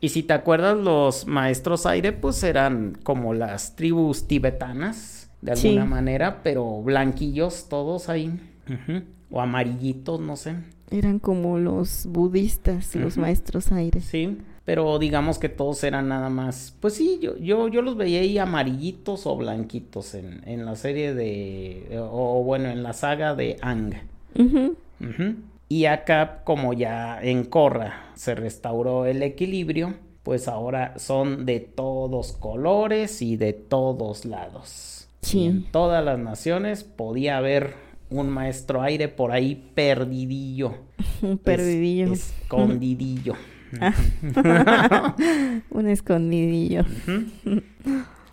Y 0.00 0.08
si 0.10 0.22
te 0.22 0.34
acuerdas, 0.34 0.76
los 0.76 1.26
maestros 1.26 1.86
aire, 1.86 2.12
pues 2.12 2.42
eran 2.42 2.98
como 3.02 3.32
las 3.32 3.74
tribus 3.76 4.28
tibetanas, 4.28 5.30
de 5.40 5.56
Sí. 5.56 5.68
alguna 5.68 5.86
manera, 5.86 6.42
pero 6.42 6.82
blanquillos 6.82 7.68
todos 7.68 8.08
ahí. 8.10 8.38
O 9.30 9.40
amarillitos, 9.40 10.20
no 10.20 10.36
sé. 10.36 10.56
Eran 10.90 11.18
como 11.18 11.58
los 11.58 12.06
budistas, 12.08 12.94
los 12.94 13.16
maestros 13.16 13.72
aires. 13.72 14.04
Sí. 14.04 14.38
Pero 14.66 14.98
digamos 14.98 15.38
que 15.38 15.48
todos 15.48 15.82
eran 15.84 16.08
nada 16.08 16.28
más. 16.28 16.74
Pues 16.80 16.94
sí, 16.94 17.18
yo, 17.22 17.38
yo, 17.38 17.68
yo 17.68 17.80
los 17.82 17.96
veía 17.96 18.20
ahí 18.20 18.36
amarillitos 18.36 19.24
o 19.26 19.36
blanquitos 19.36 20.14
en, 20.14 20.42
en 20.44 20.66
la 20.66 20.74
serie 20.76 21.14
de. 21.14 21.98
O, 22.00 22.40
o 22.40 22.44
bueno, 22.44 22.68
en 22.68 22.82
la 22.82 22.92
saga 22.92 23.34
de 23.34 23.56
Ang. 23.62 23.94
Y 25.68 25.84
acá, 25.86 26.42
como 26.44 26.72
ya 26.72 27.20
en 27.22 27.44
Korra 27.44 28.10
se 28.14 28.34
restauró 28.34 29.06
el 29.06 29.22
equilibrio, 29.22 29.94
pues 30.22 30.48
ahora 30.48 30.98
son 30.98 31.46
de 31.46 31.60
todos 31.60 32.32
colores 32.32 33.22
y 33.22 33.36
de 33.36 33.52
todos 33.52 34.24
lados. 34.24 35.08
Sí. 35.22 35.38
Y 35.40 35.46
en 35.46 35.64
todas 35.70 36.04
las 36.04 36.18
naciones 36.18 36.84
podía 36.84 37.38
haber 37.38 37.74
un 38.10 38.28
maestro 38.30 38.82
aire 38.82 39.08
por 39.08 39.32
ahí 39.32 39.70
perdidillo. 39.74 40.74
Un 41.22 41.32
Es- 41.32 41.38
perdidillo. 41.38 42.12
escondidillo. 42.12 43.34
Un 45.70 45.88
escondidillo. 45.88 46.84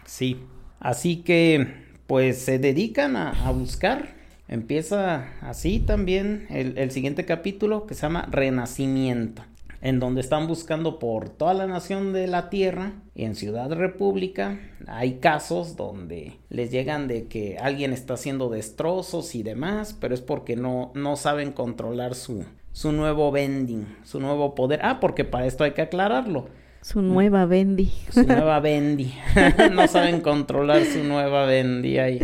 Sí. 0.05 0.39
Así 0.79 1.17
que, 1.17 1.67
pues 2.07 2.39
se 2.39 2.59
dedican 2.59 3.15
a, 3.15 3.31
a 3.47 3.51
buscar. 3.51 4.15
Empieza 4.47 5.29
así 5.41 5.79
también 5.79 6.45
el, 6.49 6.77
el 6.77 6.91
siguiente 6.91 7.25
capítulo 7.25 7.87
que 7.87 7.95
se 7.95 8.01
llama 8.01 8.27
Renacimiento, 8.29 9.43
en 9.81 9.99
donde 9.99 10.21
están 10.21 10.47
buscando 10.47 10.99
por 10.99 11.29
toda 11.29 11.53
la 11.53 11.65
nación 11.65 12.11
de 12.11 12.27
la 12.27 12.49
Tierra 12.49 12.91
y 13.15 13.23
en 13.23 13.35
Ciudad 13.35 13.71
República. 13.71 14.59
Hay 14.87 15.15
casos 15.19 15.77
donde 15.77 16.33
les 16.49 16.69
llegan 16.69 17.07
de 17.07 17.27
que 17.27 17.57
alguien 17.57 17.93
está 17.93 18.15
haciendo 18.15 18.49
destrozos 18.49 19.33
y 19.33 19.43
demás, 19.43 19.95
pero 19.99 20.13
es 20.13 20.21
porque 20.21 20.57
no, 20.57 20.91
no 20.93 21.15
saben 21.15 21.53
controlar 21.53 22.13
su, 22.13 22.43
su 22.73 22.91
nuevo 22.91 23.31
vending, 23.31 23.85
su 24.03 24.19
nuevo 24.19 24.55
poder. 24.55 24.81
Ah, 24.83 24.99
porque 24.99 25.23
para 25.23 25.45
esto 25.45 25.63
hay 25.63 25.71
que 25.71 25.83
aclararlo. 25.83 26.49
Su 26.81 27.01
nueva 27.01 27.45
Bendy. 27.45 27.93
Su 28.11 28.23
nueva 28.23 28.59
Bendy. 28.59 29.13
no 29.71 29.87
saben 29.87 30.19
controlar 30.19 30.83
su 30.83 31.01
nueva 31.01 31.45
Bendy. 31.45 31.97
Ahí, 31.97 32.19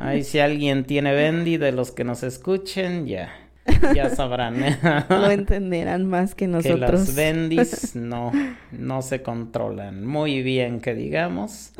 ahí 0.00 0.24
si 0.24 0.40
alguien 0.40 0.84
tiene 0.84 1.14
Bendy 1.14 1.56
de 1.56 1.70
los 1.70 1.92
que 1.92 2.02
nos 2.02 2.24
escuchen, 2.24 3.06
ya, 3.06 3.32
ya 3.94 4.10
sabrán. 4.10 4.56
Lo 5.08 5.30
entenderán 5.30 6.06
más 6.06 6.34
que 6.34 6.44
que 6.46 6.48
nosotros. 6.48 6.80
las 7.08 7.14
Bendis 7.14 7.94
no, 7.96 8.32
no 8.72 9.02
se 9.02 9.22
controlan 9.22 10.06
muy 10.06 10.42
bien, 10.42 10.80
que 10.80 10.94
digamos. 10.94 11.72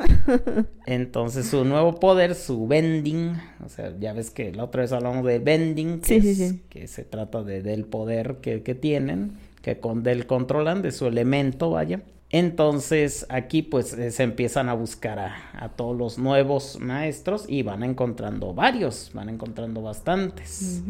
Entonces 0.85 1.47
su 1.47 1.63
nuevo 1.65 1.99
poder, 1.99 2.35
su 2.35 2.67
bending, 2.67 3.33
o 3.65 3.69
sea, 3.69 3.93
ya 3.99 4.13
ves 4.13 4.31
que 4.31 4.51
la 4.53 4.63
otra 4.65 4.81
vez 4.81 4.91
hablamos 4.91 5.25
de 5.25 5.39
bending, 5.39 5.99
que, 6.01 6.21
Sí, 6.21 6.33
sí, 6.35 6.43
es- 6.43 6.49
sí. 6.51 6.61
que 6.69 6.87
se 6.87 7.03
trata 7.03 7.43
de, 7.43 7.61
del 7.61 7.85
poder 7.85 8.37
que, 8.41 8.63
que 8.63 8.75
tienen, 8.75 9.37
que 9.61 9.79
con 9.79 10.03
del 10.03 10.27
controlan, 10.27 10.81
de 10.81 10.91
su 10.91 11.07
elemento, 11.07 11.71
vaya. 11.71 12.01
Entonces 12.29 13.25
aquí 13.29 13.61
pues 13.61 13.93
eh, 13.93 14.11
se 14.11 14.23
empiezan 14.23 14.67
a 14.67 14.73
buscar 14.73 15.17
a, 15.17 15.35
a 15.53 15.69
todos 15.69 15.95
los 15.97 16.17
nuevos 16.19 16.77
maestros 16.81 17.45
y 17.47 17.61
van 17.63 17.83
encontrando 17.83 18.53
varios, 18.53 19.11
van 19.13 19.29
encontrando 19.29 19.81
bastantes. 19.81 20.83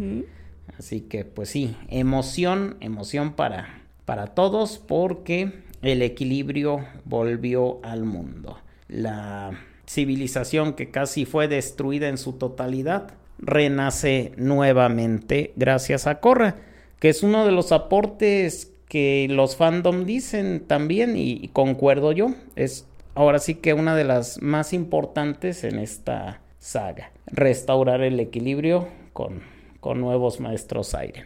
Así 0.77 1.01
que 1.01 1.25
pues 1.25 1.49
sí, 1.49 1.75
emoción, 1.89 2.77
emoción 2.81 3.33
para, 3.33 3.81
para 4.05 4.27
todos 4.27 4.77
porque 4.77 5.51
el 5.81 6.01
equilibrio 6.01 6.85
volvió 7.05 7.79
al 7.83 8.03
mundo. 8.03 8.57
La 8.87 9.51
civilización 9.87 10.73
que 10.73 10.91
casi 10.91 11.25
fue 11.25 11.47
destruida 11.47 12.09
en 12.09 12.17
su 12.17 12.33
totalidad 12.33 13.11
renace 13.39 14.33
nuevamente 14.37 15.53
gracias 15.55 16.07
a 16.07 16.19
Korra, 16.19 16.57
que 16.99 17.09
es 17.09 17.23
uno 17.23 17.45
de 17.45 17.51
los 17.51 17.71
aportes 17.71 18.71
que 18.87 19.27
los 19.29 19.55
fandom 19.55 20.05
dicen 20.05 20.63
también 20.65 21.15
y 21.15 21.49
concuerdo 21.49 22.11
yo. 22.11 22.33
Es 22.55 22.85
ahora 23.15 23.39
sí 23.39 23.55
que 23.55 23.73
una 23.73 23.95
de 23.95 24.03
las 24.03 24.41
más 24.41 24.73
importantes 24.73 25.63
en 25.63 25.79
esta 25.79 26.41
saga. 26.59 27.11
Restaurar 27.25 28.01
el 28.01 28.19
equilibrio 28.19 28.87
con 29.13 29.41
con 29.87 30.01
nuevos 30.01 30.41
maestros 30.41 30.93
aire. 30.95 31.23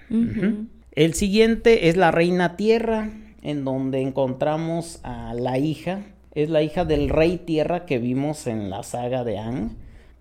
El 0.92 1.16
siguiente 1.16 1.90
es 1.90 1.98
la 1.98 2.12
reina 2.12 2.58
tierra, 2.58 3.10
en 3.42 3.66
donde 3.66 4.02
encontramos 4.02 5.00
a 5.02 5.34
la 5.34 5.58
hija. 5.58 6.02
Es 6.36 6.52
la 6.52 6.62
hija 6.62 6.86
del 6.86 7.10
rey 7.10 7.40
tierra 7.40 7.88
que 7.88 7.98
vimos 7.98 8.46
en 8.46 8.70
la 8.70 8.84
saga 8.84 9.24
de 9.24 9.40
Ang. 9.40 9.72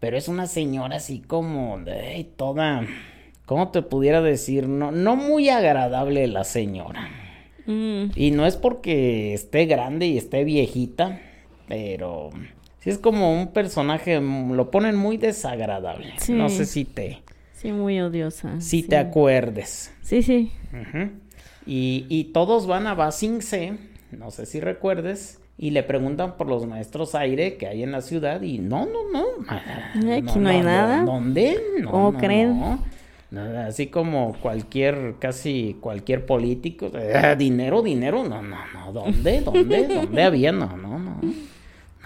Pero 0.00 0.16
es 0.16 0.26
una 0.26 0.46
señora 0.46 0.96
así 0.96 1.20
como 1.20 1.80
de 1.80 2.26
toda... 2.34 2.86
¿Cómo 3.44 3.68
te 3.72 3.82
pudiera 3.82 4.22
decir? 4.22 4.68
No, 4.68 4.90
no 4.90 5.16
muy 5.16 5.50
agradable 5.50 6.26
la 6.26 6.44
señora. 6.44 7.10
Mm, 7.66 8.04
Y 8.16 8.30
no 8.30 8.46
es 8.46 8.56
porque 8.56 9.34
esté 9.34 9.66
grande 9.66 10.06
y 10.06 10.16
esté 10.16 10.44
viejita, 10.44 11.20
pero 11.68 12.30
sí 12.78 12.88
es 12.88 12.96
como 12.96 13.38
un 13.38 13.48
personaje, 13.48 14.18
lo 14.18 14.70
ponen 14.70 14.96
muy 14.96 15.18
desagradable. 15.18 16.14
Sí. 16.16 16.32
No 16.32 16.48
sé 16.48 16.64
si 16.64 16.86
te, 16.86 17.18
sí, 17.60 17.72
muy 17.72 18.00
odiosa. 18.00 18.60
si 18.60 18.82
sí. 18.82 18.88
te 18.88 18.96
acuerdes. 18.96 19.92
Sí, 20.02 20.22
sí. 20.22 20.52
Y, 21.66 22.06
y 22.08 22.24
todos 22.32 22.66
van 22.66 22.86
a 22.86 22.94
Basing 22.94 23.42
Se, 23.42 23.74
no 24.12 24.30
sé 24.30 24.46
si 24.46 24.60
recuerdes, 24.60 25.40
y 25.58 25.70
le 25.72 25.82
preguntan 25.82 26.38
por 26.38 26.48
los 26.48 26.66
maestros 26.66 27.14
aire 27.14 27.56
que 27.58 27.66
hay 27.66 27.82
en 27.82 27.92
la 27.92 28.00
ciudad 28.00 28.40
y 28.40 28.58
no, 28.58 28.86
no, 28.86 29.10
no. 29.12 29.24
Aquí 30.14 30.38
no 30.38 30.48
hay 30.48 30.62
nada. 30.62 31.04
¿Dónde? 31.04 31.60
No, 31.82 31.90
¿Cómo 31.90 32.12
no, 32.12 32.18
creen? 32.18 32.58
no. 32.58 32.82
Así 33.66 33.88
como 33.88 34.34
cualquier, 34.40 35.16
casi 35.20 35.76
cualquier 35.80 36.26
político, 36.26 36.90
eh, 36.94 37.36
dinero, 37.38 37.82
dinero, 37.82 38.24
no, 38.24 38.42
no, 38.42 38.56
no, 38.74 38.92
¿dónde? 38.92 39.40
¿Dónde? 39.42 39.86
¿Dónde 39.86 40.22
había? 40.22 40.50
No, 40.50 40.76
no, 40.76 40.98
no. 40.98 41.20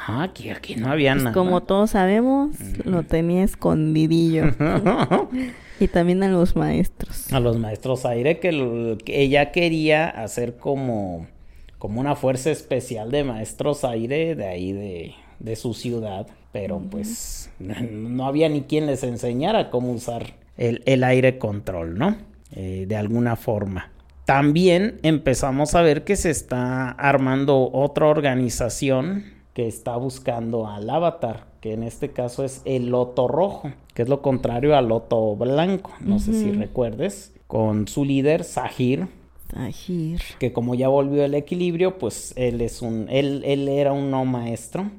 No, 0.08 0.20
aquí, 0.22 0.50
aquí 0.50 0.74
no 0.76 0.90
había 0.90 1.12
Pues 1.12 1.24
nada. 1.24 1.34
como 1.34 1.62
todos 1.62 1.90
sabemos, 1.90 2.56
lo 2.84 3.04
tenía 3.04 3.44
escondidillo. 3.44 4.46
y 5.80 5.88
también 5.88 6.22
a 6.22 6.28
los 6.28 6.56
maestros. 6.56 7.32
a 7.32 7.40
los 7.40 7.58
maestros 7.58 8.04
aire 8.04 8.38
que, 8.40 8.52
lo- 8.52 8.98
que 8.98 9.22
ella 9.22 9.52
quería 9.52 10.08
hacer 10.08 10.56
como, 10.56 11.26
como 11.78 12.00
una 12.00 12.16
fuerza 12.16 12.50
especial 12.50 13.10
de 13.10 13.24
maestros 13.24 13.84
aire 13.84 14.34
de 14.34 14.46
ahí 14.46 14.72
de, 14.72 15.14
de 15.38 15.56
su 15.56 15.74
ciudad, 15.74 16.26
pero 16.52 16.78
pues 16.80 17.50
no 17.58 18.26
había 18.26 18.48
ni 18.48 18.62
quien 18.62 18.86
les 18.86 19.02
enseñara 19.04 19.70
cómo 19.70 19.92
usar 19.92 20.34
el, 20.56 20.82
el 20.86 21.02
aire 21.04 21.38
control, 21.38 21.98
¿no? 21.98 22.16
Eh, 22.52 22.84
de 22.88 22.96
alguna 22.96 23.36
forma. 23.36 23.90
También 24.26 25.00
empezamos 25.02 25.74
a 25.74 25.82
ver 25.82 26.04
que 26.04 26.16
se 26.16 26.30
está 26.30 26.90
armando 26.90 27.70
otra 27.72 28.06
organización 28.06 29.33
que 29.54 29.68
está 29.68 29.96
buscando 29.96 30.66
al 30.66 30.90
avatar, 30.90 31.46
que 31.60 31.72
en 31.72 31.84
este 31.84 32.10
caso 32.10 32.44
es 32.44 32.60
el 32.64 32.88
loto 32.88 33.28
rojo, 33.28 33.72
que 33.94 34.02
es 34.02 34.08
lo 34.08 34.20
contrario 34.20 34.76
al 34.76 34.88
loto 34.88 35.36
blanco, 35.36 35.92
no 36.00 36.18
sé 36.18 36.32
si 36.34 36.50
recuerdes, 36.50 37.32
con 37.46 37.86
su 37.86 38.04
líder 38.04 38.42
Sahir, 38.42 39.06
Tajir. 39.46 40.20
que 40.40 40.52
como 40.52 40.74
ya 40.74 40.88
volvió 40.88 41.24
el 41.24 41.34
equilibrio, 41.34 41.98
pues 41.98 42.34
él 42.36 42.60
es 42.60 42.82
un, 42.82 43.06
él, 43.08 43.42
él 43.44 43.68
era 43.68 43.92
un 43.92 44.10
no 44.10 44.24
maestro 44.24 44.90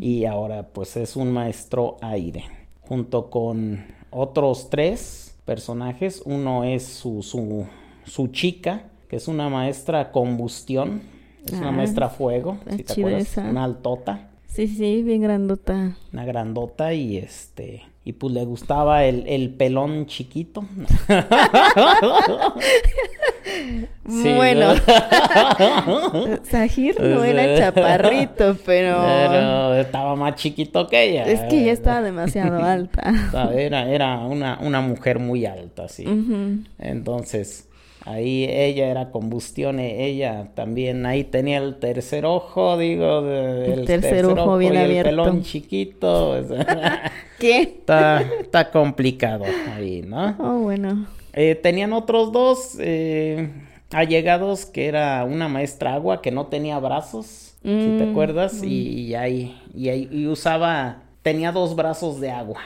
y 0.00 0.26
ahora 0.26 0.68
pues 0.68 0.96
es 0.96 1.16
un 1.16 1.32
maestro 1.32 1.96
aire, 2.00 2.44
junto 2.82 3.28
con 3.30 3.84
otros 4.10 4.70
tres 4.70 5.36
personajes, 5.44 6.22
uno 6.24 6.62
es 6.62 6.84
su, 6.84 7.22
su, 7.22 7.66
su 8.04 8.28
chica, 8.28 8.90
que 9.08 9.16
es 9.16 9.26
una 9.26 9.48
maestra 9.48 10.12
combustión, 10.12 11.02
es 11.46 11.52
una 11.52 11.68
Ah, 11.68 11.72
maestra 11.72 12.08
fuego, 12.08 12.58
si 12.70 12.82
te 12.82 12.92
acuerdas, 12.92 13.22
esa. 13.22 13.42
una 13.48 13.64
altota. 13.64 14.28
Sí, 14.46 14.68
sí, 14.68 15.02
bien 15.02 15.22
grandota. 15.22 15.96
una 16.12 16.24
grandota 16.24 16.94
y 16.94 17.16
este 17.16 17.82
y 18.06 18.12
pues 18.12 18.34
le 18.34 18.44
gustaba 18.44 19.04
el, 19.04 19.26
el 19.26 19.50
pelón 19.50 20.06
chiquito. 20.06 20.64
Sí, 24.06 24.32
Bueno. 24.34 24.74
¿no? 24.74 26.38
Sahir 26.44 27.00
no 27.00 27.24
era 27.24 27.58
chaparrito, 27.58 28.56
pero... 28.64 29.02
Pero 29.04 29.74
estaba 29.76 30.14
más 30.16 30.34
chiquito 30.36 30.86
que 30.86 31.02
ella. 31.10 31.24
Es 31.24 31.40
que 31.50 31.64
ya 31.64 31.72
estaba 31.72 32.02
demasiado 32.02 32.62
alta. 32.62 33.12
Era, 33.54 33.88
era 33.90 34.18
una, 34.18 34.58
una 34.60 34.80
mujer 34.80 35.18
muy 35.18 35.46
alta, 35.46 35.88
sí. 35.88 36.04
Entonces, 36.78 37.68
ahí 38.04 38.44
ella 38.48 38.88
era 38.88 39.10
combustión, 39.10 39.78
e- 39.80 40.06
ella 40.06 40.48
también 40.54 41.06
ahí 41.06 41.24
tenía 41.24 41.58
el 41.58 41.76
tercer 41.76 42.24
ojo, 42.26 42.76
digo, 42.78 43.22
de- 43.22 43.72
El 43.74 43.84
tercer 43.86 44.24
ojo 44.26 44.58
bien 44.58 44.74
y 44.74 44.76
el 44.76 44.84
abierto. 44.84 45.10
pelón 45.10 45.42
chiquito. 45.42 46.30
o 46.30 46.42
sea, 46.42 47.12
¿Qué? 47.38 47.60
está, 47.62 48.22
está 48.40 48.70
complicado 48.70 49.44
ahí, 49.66 50.02
¿no? 50.02 50.36
Oh, 50.38 50.58
bueno. 50.60 51.06
Eh, 51.32 51.54
tenían 51.56 51.92
otros 51.92 52.30
dos 52.32 52.76
eh, 52.78 53.50
allegados 53.90 54.66
que 54.66 54.86
era 54.86 55.24
una 55.24 55.48
maestra 55.48 55.94
agua 55.94 56.22
que 56.22 56.30
no 56.30 56.46
tenía 56.46 56.78
brazos, 56.78 57.54
si 57.62 57.92
te 57.92 58.04
Mm, 58.04 58.10
acuerdas, 58.10 58.62
y, 58.62 59.06
y 59.06 59.14
ahí, 59.14 59.58
y 59.74 59.88
ahí 59.88 60.08
y 60.12 60.26
usaba, 60.26 61.02
tenía 61.22 61.50
dos 61.50 61.74
brazos 61.74 62.20
de 62.20 62.30
agua, 62.30 62.60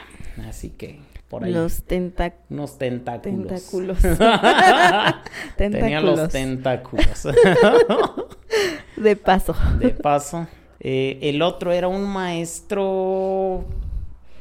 así 0.47 0.69
que 0.69 0.99
por 1.29 1.43
ahí 1.43 1.51
Los 1.53 1.83
tenta- 1.83 2.33
unos 2.49 2.77
tentáculos. 2.77 3.47
tentáculos. 3.47 3.97
Tenía 5.57 6.01
los 6.01 6.29
tentáculos. 6.29 7.21
tentáculos. 7.21 7.27
De 8.97 9.15
paso. 9.15 9.55
de 9.79 9.89
paso. 9.91 10.47
Eh, 10.81 11.19
el 11.21 11.41
otro 11.41 11.71
era 11.71 11.87
un 11.87 12.03
maestro, 12.07 13.63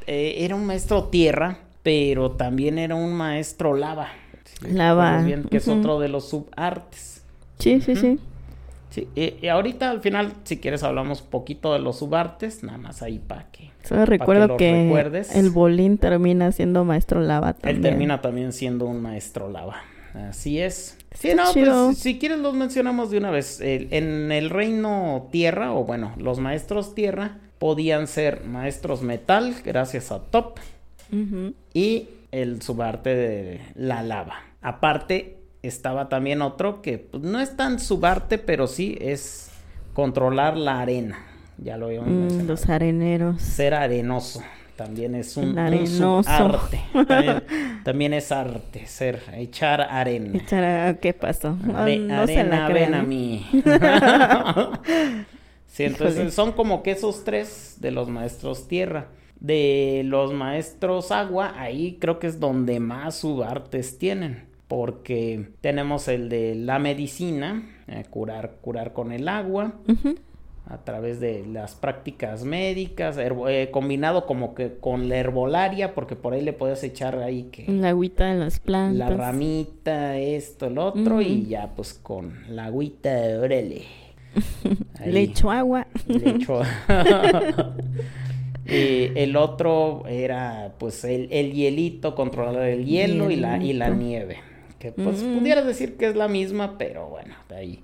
eh, 0.07 0.37
era 0.39 0.55
un 0.57 0.65
maestro 0.67 1.05
tierra, 1.05 1.59
pero 1.83 2.33
también 2.33 2.79
era 2.79 2.95
un 2.95 3.13
maestro 3.13 3.75
lava. 3.75 4.09
Lava, 4.63 5.23
bien, 5.23 5.45
que 5.45 5.59
es 5.59 5.69
otro 5.69 6.01
de 6.01 6.09
los 6.09 6.29
subartes. 6.31 7.23
Sí, 7.59 7.81
sí, 7.81 7.95
sí. 7.97 8.19
Sí, 8.91 9.07
y 9.15 9.47
ahorita 9.49 9.91
al 9.91 10.01
final, 10.01 10.33
si 10.45 10.59
quieres, 10.59 10.83
hablamos 10.83 11.21
un 11.23 11.29
poquito 11.29 11.73
de 11.75 11.79
los 11.79 11.99
subartes, 11.99 12.63
nada 12.63 12.79
más 12.79 13.03
ahí 13.03 13.19
para 13.19 13.51
que. 13.51 13.71
Solo 13.83 14.07
recuerdo 14.07 14.57
que, 14.57 14.85
recuerdes. 14.85 15.35
el 15.35 15.51
bolín 15.51 15.99
termina 15.99 16.53
siendo 16.53 16.85
maestro 16.85 17.21
lava 17.21 17.53
también. 17.53 17.77
Él 17.77 17.83
termina 17.83 18.21
también 18.23 18.53
siendo 18.53 18.87
un 18.87 19.03
maestro 19.03 19.51
lava. 19.51 19.77
Así 20.15 20.59
es. 20.61 20.97
Sí, 21.13 21.33
no, 21.35 21.45
pues 21.53 21.99
si 21.99 22.19
quieres 22.19 22.39
los 22.39 22.55
mencionamos 22.55 23.11
de 23.11 23.19
una 23.19 23.31
vez. 23.31 23.61
El- 23.61 23.89
en 23.93 24.33
el 24.33 24.51
reino 24.51 25.29
tierra, 25.31 25.73
o 25.75 25.85
bueno, 25.85 26.13
los 26.17 26.39
maestros 26.39 26.95
tierra 26.95 27.39
podían 27.59 28.07
ser 28.07 28.45
maestros 28.45 29.03
metal, 29.03 29.55
gracias 29.65 30.11
a 30.13 30.21
Top, 30.21 30.59
y 31.75 32.09
el 32.33 32.63
subarte 32.63 33.15
de 33.15 33.61
la 33.75 34.03
lava. 34.03 34.37
Aparte, 34.61 35.38
estaba 35.63 36.09
también 36.09 36.43
otro 36.43 36.83
que 36.83 36.99
pues, 36.99 37.23
no 37.23 37.41
es 37.41 37.57
tan 37.57 37.79
subarte, 37.81 38.39
pero 38.39 38.67
sí 38.67 38.97
es 39.01 39.51
controlar 39.95 40.57
la 40.57 40.81
arena. 40.81 41.19
Ya 41.59 41.77
lo 41.77 41.87
habíamos 41.87 42.33
Mm, 42.33 42.47
los 42.47 42.69
areneros. 42.69 43.41
Ser 43.43 43.75
arenoso 43.75 44.43
también 44.77 45.17
es 45.17 45.37
un, 45.37 45.59
arenoso. 45.59 46.23
subarte. 46.23 46.81
También, 47.09 47.43
también 47.83 48.15
es 48.15 48.31
arte, 48.31 48.87
ser, 48.87 49.21
echar 49.35 49.81
arena. 49.81 50.39
Echar 50.39 50.63
a- 50.65 50.95
¿Qué 51.01 51.13
pasó? 51.13 51.57
No, 51.65 51.77
Are- 51.79 52.13
arena, 52.13 52.69
ven 52.69 52.95
a 52.95 53.03
mí. 53.03 53.45
sí, 55.67 55.83
entonces 55.85 56.15
Híjole. 56.17 56.31
son 56.31 56.53
como 56.53 56.85
que 56.85 56.93
esos 56.93 57.25
tres 57.25 57.79
de 57.81 57.91
los 57.91 58.09
maestros 58.09 58.69
tierra. 58.69 59.09
De 59.41 60.03
los 60.05 60.33
maestros 60.33 61.13
agua, 61.13 61.55
ahí 61.57 61.97
creo 62.01 62.19
que 62.19 62.27
es 62.27 62.41
donde 62.41 62.81
más 62.81 63.17
subartes 63.17 63.99
tienen. 63.99 64.48
Porque 64.69 65.49
tenemos 65.63 66.09
el 66.09 66.29
de 66.29 66.55
la 66.55 66.79
medicina, 66.79 67.63
eh, 67.89 68.05
curar, 68.11 68.57
curar 68.61 68.93
con 68.93 69.13
el 69.13 69.27
agua 69.29 69.73
a 70.67 70.85
través 70.85 71.19
de 71.21 71.47
las 71.51 71.75
prácticas 71.75 72.45
médicas, 72.45 73.17
eh, 73.19 73.71
combinado 73.73 74.27
como 74.27 74.55
que 74.55 74.75
con 74.79 75.09
la 75.09 75.17
herbolaria, 75.17 75.95
porque 75.95 76.15
por 76.17 76.35
ahí 76.35 76.43
le 76.43 76.53
puedes 76.53 76.85
echar 76.85 77.19
ahí 77.21 77.45
que 77.45 77.65
La 77.73 77.89
agüita 77.89 78.27
de 78.31 78.39
las 78.39 78.61
plantas. 78.61 78.99
la 78.99 79.09
ramita, 79.17 80.19
esto, 80.19 80.67
el 80.67 80.77
otro, 80.77 81.23
y 81.23 81.47
ya 81.47 81.73
pues 81.75 81.95
con 81.95 82.35
la 82.55 82.67
agüita 82.67 83.15
de 83.15 83.39
orele. 83.39 83.83
Le 85.07 85.21
echo 85.23 85.51
agua. 85.51 85.87
le 86.07 86.29
echo- 86.31 86.61
Y 88.67 89.19
el 89.19 89.35
otro 89.37 90.03
era 90.07 90.75
pues 90.79 91.03
el, 91.05 91.29
el 91.33 91.53
hielito, 91.55 92.15
controlar 92.15 92.65
el 92.69 92.85
hielo 92.85 93.31
y 93.31 93.37
la, 93.37 93.57
y 93.63 93.73
la 93.73 93.89
nieve. 93.89 94.37
Que 94.79 94.93
pues 94.93 95.23
Mm. 95.23 95.39
pudieras 95.39 95.67
decir 95.67 95.97
que 95.97 96.07
es 96.07 96.17
la 96.17 96.29
misma, 96.29 96.79
pero 96.79 97.09
bueno, 97.09 97.35
de 97.49 97.57
ahí 97.57 97.83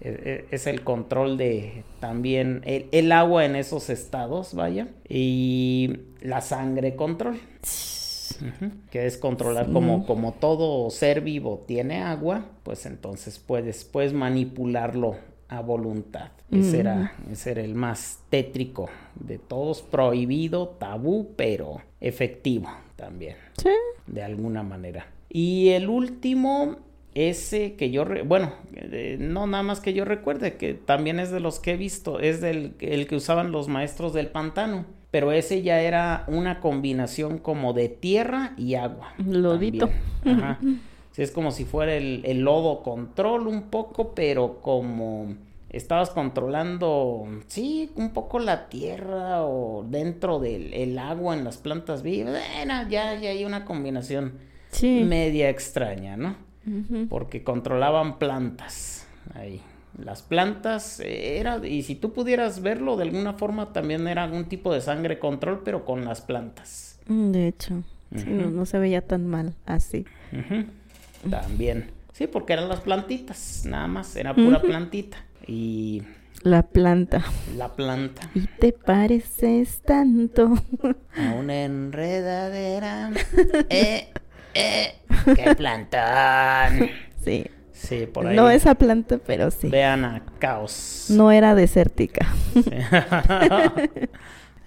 e- 0.00 0.08
e- 0.50 0.54
es 0.54 0.66
el 0.66 0.82
control 0.82 1.36
de 1.36 1.84
también 2.00 2.62
el, 2.64 2.86
el 2.92 3.12
agua 3.12 3.44
en 3.44 3.54
esos 3.56 3.90
estados, 3.90 4.54
vaya, 4.54 4.88
y 5.08 5.98
la 6.22 6.40
sangre 6.40 6.96
control. 6.96 7.38
Que 8.90 9.04
es 9.06 9.18
controlar 9.18 9.66
Sí. 9.66 9.72
como, 9.72 10.06
como 10.06 10.32
todo 10.32 10.88
ser 10.90 11.20
vivo 11.20 11.64
tiene 11.66 12.00
agua, 12.02 12.46
pues 12.62 12.86
entonces 12.86 13.38
puedes, 13.38 13.84
puedes 13.84 14.14
manipularlo 14.14 15.16
a 15.48 15.60
voluntad. 15.60 16.30
Ese, 16.50 16.80
era, 16.80 17.12
ese 17.30 17.50
era 17.50 17.60
el 17.62 17.74
más 17.74 18.20
tétrico 18.30 18.88
de 19.16 19.38
todos, 19.38 19.82
prohibido, 19.82 20.68
tabú, 20.78 21.34
pero 21.36 21.82
efectivo. 22.00 22.68
también, 22.96 23.36
Sí. 23.56 23.70
de 24.06 24.22
alguna 24.22 24.62
manera. 24.62 25.06
Y 25.30 25.68
el 25.70 25.88
último, 25.88 26.76
ese 27.14 27.74
que 27.76 27.90
yo, 27.90 28.04
re- 28.04 28.22
bueno, 28.22 28.52
eh, 28.74 29.16
no 29.18 29.46
nada 29.46 29.62
más 29.62 29.80
que 29.80 29.92
yo 29.94 30.04
recuerde, 30.04 30.56
que 30.56 30.74
también 30.74 31.20
es 31.20 31.30
de 31.30 31.40
los 31.40 31.60
que 31.60 31.72
he 31.72 31.76
visto, 31.76 32.20
es 32.20 32.40
del 32.40 32.74
el 32.80 33.06
que 33.06 33.16
usaban 33.16 33.52
los 33.52 33.68
maestros 33.68 34.12
del 34.12 34.26
pantano. 34.28 34.84
Pero 35.10 35.32
ese 35.32 35.62
ya 35.62 35.80
era 35.80 36.24
una 36.28 36.60
combinación 36.60 37.38
como 37.38 37.72
de 37.72 37.88
tierra 37.88 38.54
y 38.56 38.74
agua. 38.76 39.14
Lodito. 39.18 39.88
también. 40.22 40.44
Ajá. 40.44 40.58
Sí, 41.12 41.22
es 41.22 41.32
como 41.32 41.50
si 41.50 41.64
fuera 41.64 41.94
el, 41.96 42.22
el 42.24 42.40
lodo 42.42 42.82
control 42.84 43.48
un 43.48 43.62
poco, 43.70 44.14
pero 44.14 44.60
como 44.62 45.34
estabas 45.70 46.10
controlando, 46.10 47.26
sí, 47.48 47.90
un 47.96 48.10
poco 48.10 48.38
la 48.38 48.68
tierra 48.68 49.44
o 49.44 49.84
dentro 49.88 50.38
del 50.38 50.72
el 50.74 50.96
agua 50.98 51.34
en 51.36 51.42
las 51.42 51.58
plantas 51.58 52.02
vivas. 52.04 52.32
Bueno, 52.54 52.88
ya, 52.88 53.18
ya 53.18 53.30
hay 53.30 53.44
una 53.44 53.64
combinación 53.64 54.34
Sí. 54.70 55.04
media 55.06 55.48
extraña, 55.50 56.16
¿no? 56.16 56.36
Porque 57.08 57.42
controlaban 57.42 58.18
plantas 58.18 59.06
ahí. 59.34 59.60
Las 59.98 60.22
plantas 60.22 61.00
eh, 61.00 61.38
era, 61.38 61.66
y 61.66 61.82
si 61.82 61.94
tú 61.96 62.12
pudieras 62.12 62.62
verlo 62.62 62.96
de 62.96 63.02
alguna 63.04 63.32
forma, 63.34 63.72
también 63.72 64.06
era 64.06 64.22
algún 64.24 64.44
tipo 64.44 64.72
de 64.72 64.80
sangre 64.80 65.18
control, 65.18 65.62
pero 65.64 65.84
con 65.84 66.04
las 66.04 66.20
plantas. 66.20 66.98
Mm, 67.08 67.30
De 67.32 67.48
hecho, 67.48 67.82
sí, 68.14 68.24
no, 68.28 68.64
se 68.66 68.78
veía 68.78 69.02
tan 69.02 69.26
mal 69.26 69.54
así. 69.66 70.06
También. 71.28 71.90
Sí, 72.12 72.26
porque 72.26 72.52
eran 72.52 72.68
las 72.68 72.80
plantitas, 72.80 73.64
nada 73.66 73.86
más, 73.88 74.14
era 74.16 74.34
pura 74.34 74.60
plantita. 74.60 75.18
Y 75.46 76.02
La 76.42 76.62
planta. 76.62 77.22
la 77.56 77.68
planta. 77.74 78.30
Y 78.34 78.46
te 78.46 78.72
pareces 78.72 79.80
tanto. 79.82 80.54
A 81.16 81.32
una 81.34 81.64
enredadera. 81.64 83.10
eh, 83.70 84.08
eh, 84.54 84.94
qué 85.36 85.54
plantón. 85.56 86.88
Sí. 87.24 87.46
Sí, 87.72 88.06
por 88.06 88.26
ahí. 88.26 88.36
No 88.36 88.50
esa 88.50 88.74
planta, 88.74 89.18
pero 89.26 89.50
sí. 89.50 89.68
Vean 89.68 90.04
a 90.04 90.22
Caos. 90.38 91.06
No 91.10 91.30
era 91.32 91.54
desértica. 91.54 92.26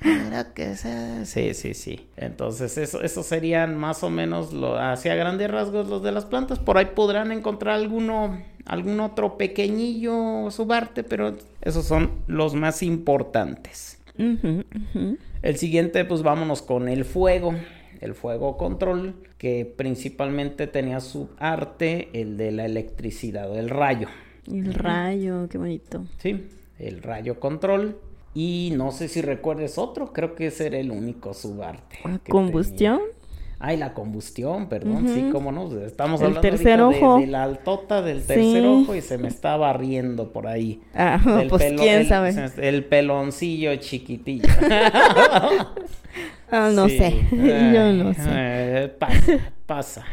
Era 0.04 0.54
que 0.54 0.76
se- 0.76 1.26
Sí, 1.26 1.54
sí, 1.54 1.74
sí. 1.74 2.10
Entonces, 2.18 2.78
eso, 2.78 3.02
eso 3.02 3.24
serían 3.24 3.78
más 3.78 4.04
o 4.04 4.10
menos 4.10 4.52
lo, 4.52 4.78
hacia 4.78 5.16
grandes 5.16 5.50
rasgos 5.50 5.88
los 5.88 6.04
de 6.04 6.12
las 6.12 6.26
plantas. 6.26 6.60
Por 6.60 6.78
ahí 6.78 6.88
podrán 6.94 7.32
encontrar 7.32 7.76
alguno, 7.76 8.42
algún 8.66 9.00
otro 9.00 9.38
pequeñillo 9.38 10.52
subarte, 10.52 11.04
pero 11.04 11.38
esos 11.62 11.86
son 11.86 12.12
los 12.28 12.54
más 12.54 12.84
importantes. 12.84 14.00
El 14.18 15.58
siguiente, 15.58 16.04
pues 16.06 16.22
vámonos 16.22 16.62
con 16.62 16.90
el 16.90 17.06
fuego. 17.06 17.56
El 18.04 18.16
fuego 18.16 18.58
control, 18.58 19.16
que 19.38 19.66
principalmente 19.66 20.68
tenía 20.68 21.00
su 21.00 21.30
arte, 21.38 22.10
el 22.12 22.36
de 22.36 22.52
la 22.52 22.66
electricidad, 22.66 23.58
el 23.58 23.70
rayo. 23.70 24.10
El 24.46 24.74
rayo, 24.74 25.48
qué 25.48 25.58
bonito. 25.58 26.04
Sí, 26.18 26.50
el 26.80 27.02
rayo 27.02 27.40
control. 27.40 27.98
Y 28.34 28.74
no 28.76 28.92
sé 28.92 29.08
si 29.08 29.22
recuerdes 29.22 29.78
otro, 29.78 30.12
creo 30.12 30.36
que 30.36 30.48
ese 30.48 30.68
era 30.68 30.80
el 30.80 30.92
único 30.92 31.34
subarte. 31.34 32.00
¿La 32.04 32.20
que 32.20 32.30
combustión? 32.30 32.98
tenía. 32.98 33.23
Ay, 33.66 33.78
la 33.78 33.94
combustión, 33.94 34.68
perdón, 34.68 35.08
sí, 35.08 35.30
cómo 35.32 35.54
no. 35.54 35.72
Estamos 35.86 36.20
El 36.20 36.28
hablando 36.28 36.42
tercer 36.42 36.80
de- 36.80 36.84
ojo. 36.84 37.20
De, 37.22 37.28
la 37.28 37.44
altota 37.44 38.02
del 38.02 38.20
Sí. 38.20 38.28
tercer 38.28 38.66
ojo 38.66 38.94
y 38.94 39.00
se 39.00 39.18
me 39.18 39.30
estaba 39.30 39.72
riendo 39.72 40.34
por 40.34 40.48
ahí. 40.48 40.82
Ah, 40.94 41.18
Del 41.38 41.48
pues 41.48 41.64
pelo- 41.64 41.82
quién 41.82 42.00
el- 42.02 42.08
sabe. 42.10 42.36
El 42.58 42.84
peloncillo 42.84 43.74
chiquitillo. 43.78 44.50
Ah, 46.52 46.70
no 46.72 46.88
Sí. 46.88 46.98
sé. 47.00 47.16
Yo 47.32 47.92
no 47.94 48.14
sé. 48.14 48.22
Eh, 48.30 48.88
pasa, 49.00 49.40
pasa. 49.66 50.06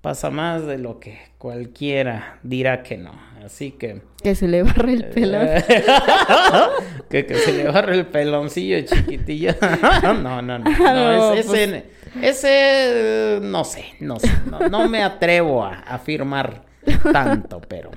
Pasa 0.00 0.30
más 0.30 0.64
de 0.66 0.78
lo 0.78 1.00
que 1.00 1.18
cualquiera 1.38 2.38
dirá 2.44 2.82
que 2.84 2.98
no. 2.98 3.10
Así 3.44 3.72
que. 3.72 4.02
Que 4.22 4.36
se 4.36 4.46
le 4.46 4.62
barre 4.62 4.92
el. 4.92 5.04
Eh, 5.16 5.64
que, 7.10 7.26
que 7.26 7.34
se 7.34 7.52
le 7.52 7.64
barre 7.68 7.94
el 7.96 8.06
peloncillo 8.06 8.80
chiquitillo. 8.82 9.54
no, 10.02 10.14
no, 10.14 10.42
no. 10.42 10.58
no, 10.60 10.78
No, 10.78 11.32
es- 11.34 11.46
ese, 11.46 11.84
ese, 12.20 12.48
eh, 13.36 13.40
no 13.42 13.64
sé, 13.64 13.84
no 14.00 14.18
sé. 14.18 14.30
No, 14.50 14.68
no 14.68 14.88
me 14.88 15.02
atrevo 15.02 15.64
a 15.64 15.80
afirmar 15.80 16.64
tanto, 17.12 17.60
pero. 17.60 17.90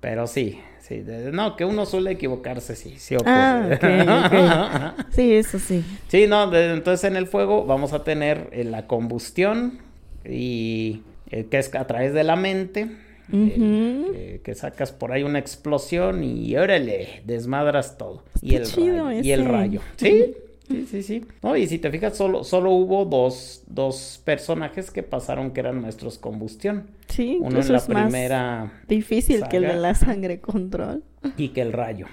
Pero 0.00 0.26
sí, 0.26 0.60
sí. 0.80 1.02
no, 1.32 1.56
que 1.56 1.64
uno 1.64 1.86
suele 1.86 2.12
equivocarse, 2.12 2.76
sí, 2.76 2.96
sí 2.98 3.14
ocurre. 3.16 3.78
Ah, 3.82 4.94
ok, 4.96 5.04
Sí, 5.12 5.34
eso 5.34 5.58
sí. 5.58 5.84
Sí, 6.08 6.26
no, 6.26 6.54
entonces 6.54 7.04
en 7.10 7.16
el 7.16 7.26
fuego 7.26 7.64
vamos 7.64 7.92
a 7.92 8.04
tener 8.04 8.48
eh, 8.52 8.64
la 8.64 8.86
combustión 8.86 9.78
y 10.24 11.02
eh, 11.30 11.46
que 11.50 11.58
es 11.58 11.74
a 11.74 11.86
través 11.86 12.12
de 12.12 12.24
la 12.24 12.36
mente, 12.36 12.88
Ujú. 13.32 14.12
eh, 14.14 14.40
que 14.44 14.54
sacas 14.54 14.92
por 14.92 15.12
ahí 15.12 15.22
una 15.22 15.38
explosión 15.38 16.22
y 16.22 16.56
órale, 16.56 17.22
desmadras 17.24 17.98
todo. 17.98 18.24
Y 18.40 18.54
el, 18.54 18.70
rayo, 18.70 19.10
y 19.12 19.32
el 19.32 19.44
rayo. 19.44 19.80
Sí, 19.96 20.34
sí, 20.66 20.86
sí, 20.86 21.02
sí. 21.02 21.24
No, 21.42 21.56
y 21.56 21.66
si 21.66 21.78
te 21.78 21.90
fijas, 21.90 22.16
solo, 22.16 22.44
solo 22.44 22.70
hubo 22.72 23.04
dos, 23.04 23.62
dos 23.66 24.20
personajes 24.24 24.90
que 24.90 25.02
pasaron 25.02 25.50
que 25.52 25.60
eran 25.60 25.80
nuestros 25.82 26.18
combustión. 26.18 26.90
Sí, 27.08 27.36
Uno 27.40 27.58
incluso 27.60 27.68
en 27.68 27.72
la 27.72 27.78
es 27.78 27.88
más 27.88 28.02
primera 28.04 28.72
difícil 28.88 29.44
que 29.48 29.56
el 29.58 29.62
de 29.64 29.76
la 29.76 29.94
sangre 29.94 30.40
control. 30.40 31.02
y 31.36 31.48
que 31.48 31.62
el 31.62 31.72
rayo. 31.72 32.06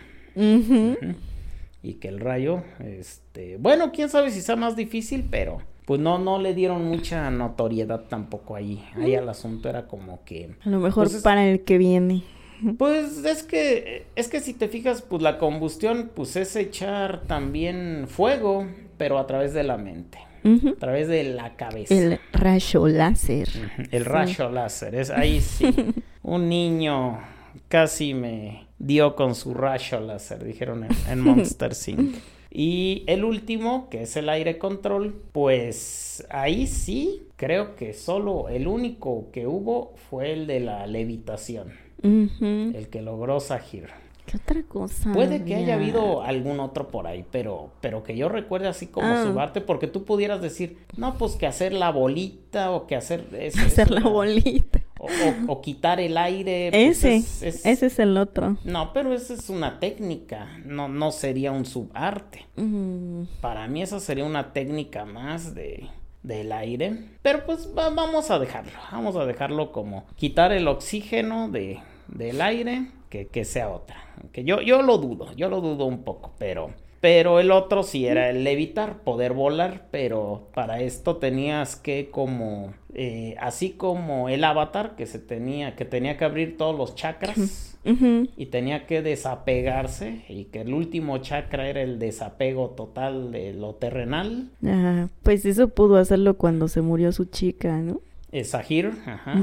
Y 1.82 1.96
que 1.96 2.08
el 2.08 2.20
rayo, 2.20 2.64
este, 2.80 3.58
bueno, 3.58 3.92
quién 3.92 4.10
sabe 4.10 4.32
si 4.32 4.42
sea 4.42 4.56
más 4.56 4.76
difícil, 4.76 5.26
pero 5.30 5.58
pues 5.86 6.00
no, 6.00 6.18
no 6.18 6.40
le 6.40 6.54
dieron 6.54 6.86
mucha 6.86 7.30
notoriedad 7.30 8.06
tampoco 8.08 8.56
ahí. 8.56 8.82
Ahí 8.96 9.16
al 9.16 9.28
asunto 9.28 9.68
era 9.70 9.86
como 9.88 10.24
que, 10.24 10.56
A 10.64 10.70
lo 10.70 10.80
mejor 10.80 11.06
Pues 11.06 11.16
es- 11.18 11.24
para 11.24 11.46
el 11.46 11.64
que 11.66 11.78
viene. 11.78 12.24
pues 12.77 13.23
es 13.26 13.44
que, 13.44 14.06
es 14.15 14.27
que 14.27 14.40
si 14.40 14.53
te 14.53 14.68
fijas, 14.68 15.02
pues 15.02 15.22
la 15.22 15.38
combustión, 15.38 16.11
pues 16.14 16.35
es 16.35 16.56
echar 16.56 17.23
también 17.23 18.06
fuego, 18.07 18.68
pero 18.98 19.18
a 19.18 19.27
través 19.27 19.53
de 19.53 19.64
la 19.64 19.77
mente, 19.77 20.19
a 20.44 20.80
través 20.80 21.07
de 21.07 21.23
la 21.23 21.56
cabeza. 21.56 21.94
El 21.94 22.19
rayo 22.31 22.88
láser. 22.88 23.49
El 23.91 24.06
rayo 24.06 24.49
láser, 24.49 24.95
es 24.95 25.10
ahí 25.10 25.41
sí. 25.41 25.73
Un 26.23 26.48
niño 26.49 27.19
casi 27.68 28.14
me 28.14 28.68
dio 28.80 29.15
con 29.15 29.35
su 29.35 29.53
rayo 29.53 29.99
láser, 29.99 30.44
dijeron 30.44 30.85
en, 30.85 30.91
en 31.10 31.19
Monster 31.22 31.73
Inc. 31.88 32.15
Y 32.56 33.03
el 33.07 33.23
último, 33.23 33.90
que 33.90 34.03
es 34.03 34.15
el 34.15 34.30
aire 34.30 34.60
control, 34.60 35.19
pues 35.31 36.23
ahí 36.30 36.68
sí, 36.68 37.23
creo 37.35 37.76
que 37.76 37.94
solo 37.94 38.48
el 38.48 38.68
único 38.68 39.31
que 39.31 39.48
hubo 39.48 39.95
fue 40.07 40.34
el 40.34 40.45
de 40.45 40.60
la 40.60 40.85
levitación, 40.85 41.73
El 42.04 42.88
que 42.90 43.02
logró 43.02 43.40
Sahir. 43.40 43.90
¿Qué 44.26 44.38
otra 44.38 44.64
cosa? 44.64 45.12
Puede 45.12 45.44
que 45.44 45.54
haya 45.56 45.76
habido 45.76 46.22
algún 46.22 46.60
otro 46.62 46.88
por 46.88 47.08
ahí, 47.08 47.26
pero, 47.30 47.72
pero 47.82 48.04
que 48.04 48.16
yo 48.16 48.30
recuerde 48.30 48.70
así 48.70 48.88
como 48.88 49.08
Ah. 49.08 49.24
subarte, 49.26 49.60
porque 49.60 49.88
tú 49.88 50.06
pudieras 50.06 50.42
decir, 50.42 50.78
no, 50.96 51.18
pues 51.18 51.36
que 51.36 51.46
hacer 51.46 51.74
la 51.74 51.92
bolita 51.92 52.72
o 52.72 52.88
que 52.88 52.96
hacer... 52.96 53.26
eso- 53.38 53.60
Hacer 53.60 53.88
eso 53.88 53.94
la 53.96 54.00
no. 54.00 54.12
bolita. 54.12 54.80
O, 54.98 55.08
o- 55.08 55.52
o 55.52 55.62
quitar 55.62 56.00
el 56.00 56.18
aire. 56.18 56.70
pues 56.72 56.98
Ese, 57.04 57.16
es- 57.18 57.44
es- 57.44 57.66
ese 57.66 57.86
es 57.88 58.00
el 58.00 58.16
otro. 58.18 58.56
No, 58.64 58.94
pero 58.94 59.14
esa 59.14 59.34
es 59.34 59.50
una 59.50 59.82
técnica, 59.82 60.48
no, 60.66 60.88
no 60.88 61.12
sería 61.12 61.52
un 61.52 61.66
subarte. 61.66 62.46
Mm, 62.56 63.24
Para 63.42 63.68
mí 63.68 63.82
esa 63.82 64.00
sería 64.00 64.24
una 64.24 64.54
técnica 64.54 65.04
más 65.04 65.54
de 65.54 65.88
del 66.24 66.54
aire. 66.54 67.10
Pero 67.22 67.46
pues 67.46 67.68
va- 67.78 67.90
vamos 67.90 68.32
a 68.32 68.40
dejarlo, 68.40 68.72
vamos 68.94 69.18
a 69.18 69.26
dejarlo 69.26 69.74
como 69.74 70.06
quitar 70.16 70.54
el 70.54 70.70
oxígeno 70.70 71.50
de, 71.50 71.80
del 72.15 72.41
aire, 72.41 72.88
que, 73.10 73.27
que 73.27 73.45
sea 73.45 73.69
otra. 73.69 73.98
Que 74.31 74.44
yo, 74.44 74.61
yo 74.61 74.81
lo 74.81 74.98
dudo, 74.98 75.34
yo 75.35 75.49
lo 75.49 75.61
dudo 75.61 75.85
un 75.85 76.03
poco, 76.03 76.34
pero... 76.38 76.72
Pero 77.03 77.41
el 77.41 77.52
otro 77.52 77.84
sí 77.84 78.07
era 78.07 78.30
el 78.30 78.45
levitar, 78.45 78.99
poder 78.99 79.34
volar, 79.34 79.88
pero 79.91 80.48
para 80.53 80.80
esto 80.80 81.18
tenías 81.18 81.76
que 81.76 82.10
como, 82.10 82.76
eh, 82.94 83.35
así 83.41 83.72
como 83.72 84.30
el 84.30 84.41
avatar 84.45 84.95
que 84.95 85.06
se 85.06 85.19
tenía, 85.19 85.76
que 85.76 85.84
tenía 85.84 86.15
que 86.15 86.23
abrir 86.23 86.56
todos 86.56 86.77
los 86.77 86.95
chakras 86.95 87.77
y 87.84 88.45
tenía 88.45 88.85
que 88.88 89.02
desapegarse 89.02 90.23
y 90.30 90.45
que 90.45 90.61
el 90.61 90.73
último 90.73 91.18
chakra 91.18 91.68
era 91.68 91.81
el 91.81 91.99
desapego 91.99 92.69
total 92.69 93.34
de 93.34 93.52
lo 93.53 93.76
terrenal. 93.76 94.52
Ah, 94.65 95.10
pues 95.23 95.45
eso 95.45 95.68
pudo 95.68 95.98
hacerlo 95.98 96.35
cuando 96.35 96.69
se 96.69 96.80
murió 96.80 97.11
su 97.11 97.26
chica, 97.26 97.80
¿no? 97.80 97.99
Es 98.31 98.52
Sahir, 98.52 98.94
ajá. 99.06 99.35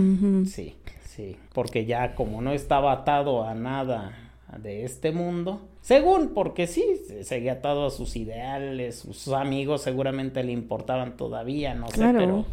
Sí, 0.47 0.75
sí, 1.15 1.37
porque 1.53 1.85
ya 1.87 2.15
como 2.15 2.41
no 2.41 2.53
estaba 2.53 2.93
atado 2.93 3.45
a 3.45 3.55
nada 3.55 4.13
de 4.59 4.85
este 4.85 5.13
mundo, 5.13 5.61
según 5.81 6.35
porque 6.35 6.67
sí, 6.67 6.85
se- 7.07 7.25
seguía 7.25 7.53
atado 7.53 7.87
a 7.87 7.91
sus 7.91 8.17
ideales, 8.17 8.99
sus 8.99 9.29
amigos 9.29 9.83
seguramente 9.83 10.43
le 10.45 10.53
importaban 10.53 11.17
todavía, 11.17 11.75
no 11.75 11.89
sé, 11.89 12.13
pero 12.17 12.45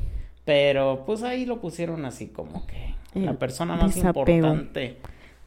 pero 0.45 1.03
pues 1.05 1.23
ahí 1.23 1.45
lo 1.45 1.59
pusieron 1.59 2.05
así 2.05 2.27
como 2.27 2.65
que 2.67 2.95
la 3.19 3.33
persona 3.33 3.75
más 3.75 3.95
desapego. 3.95 4.47
importante 4.47 4.97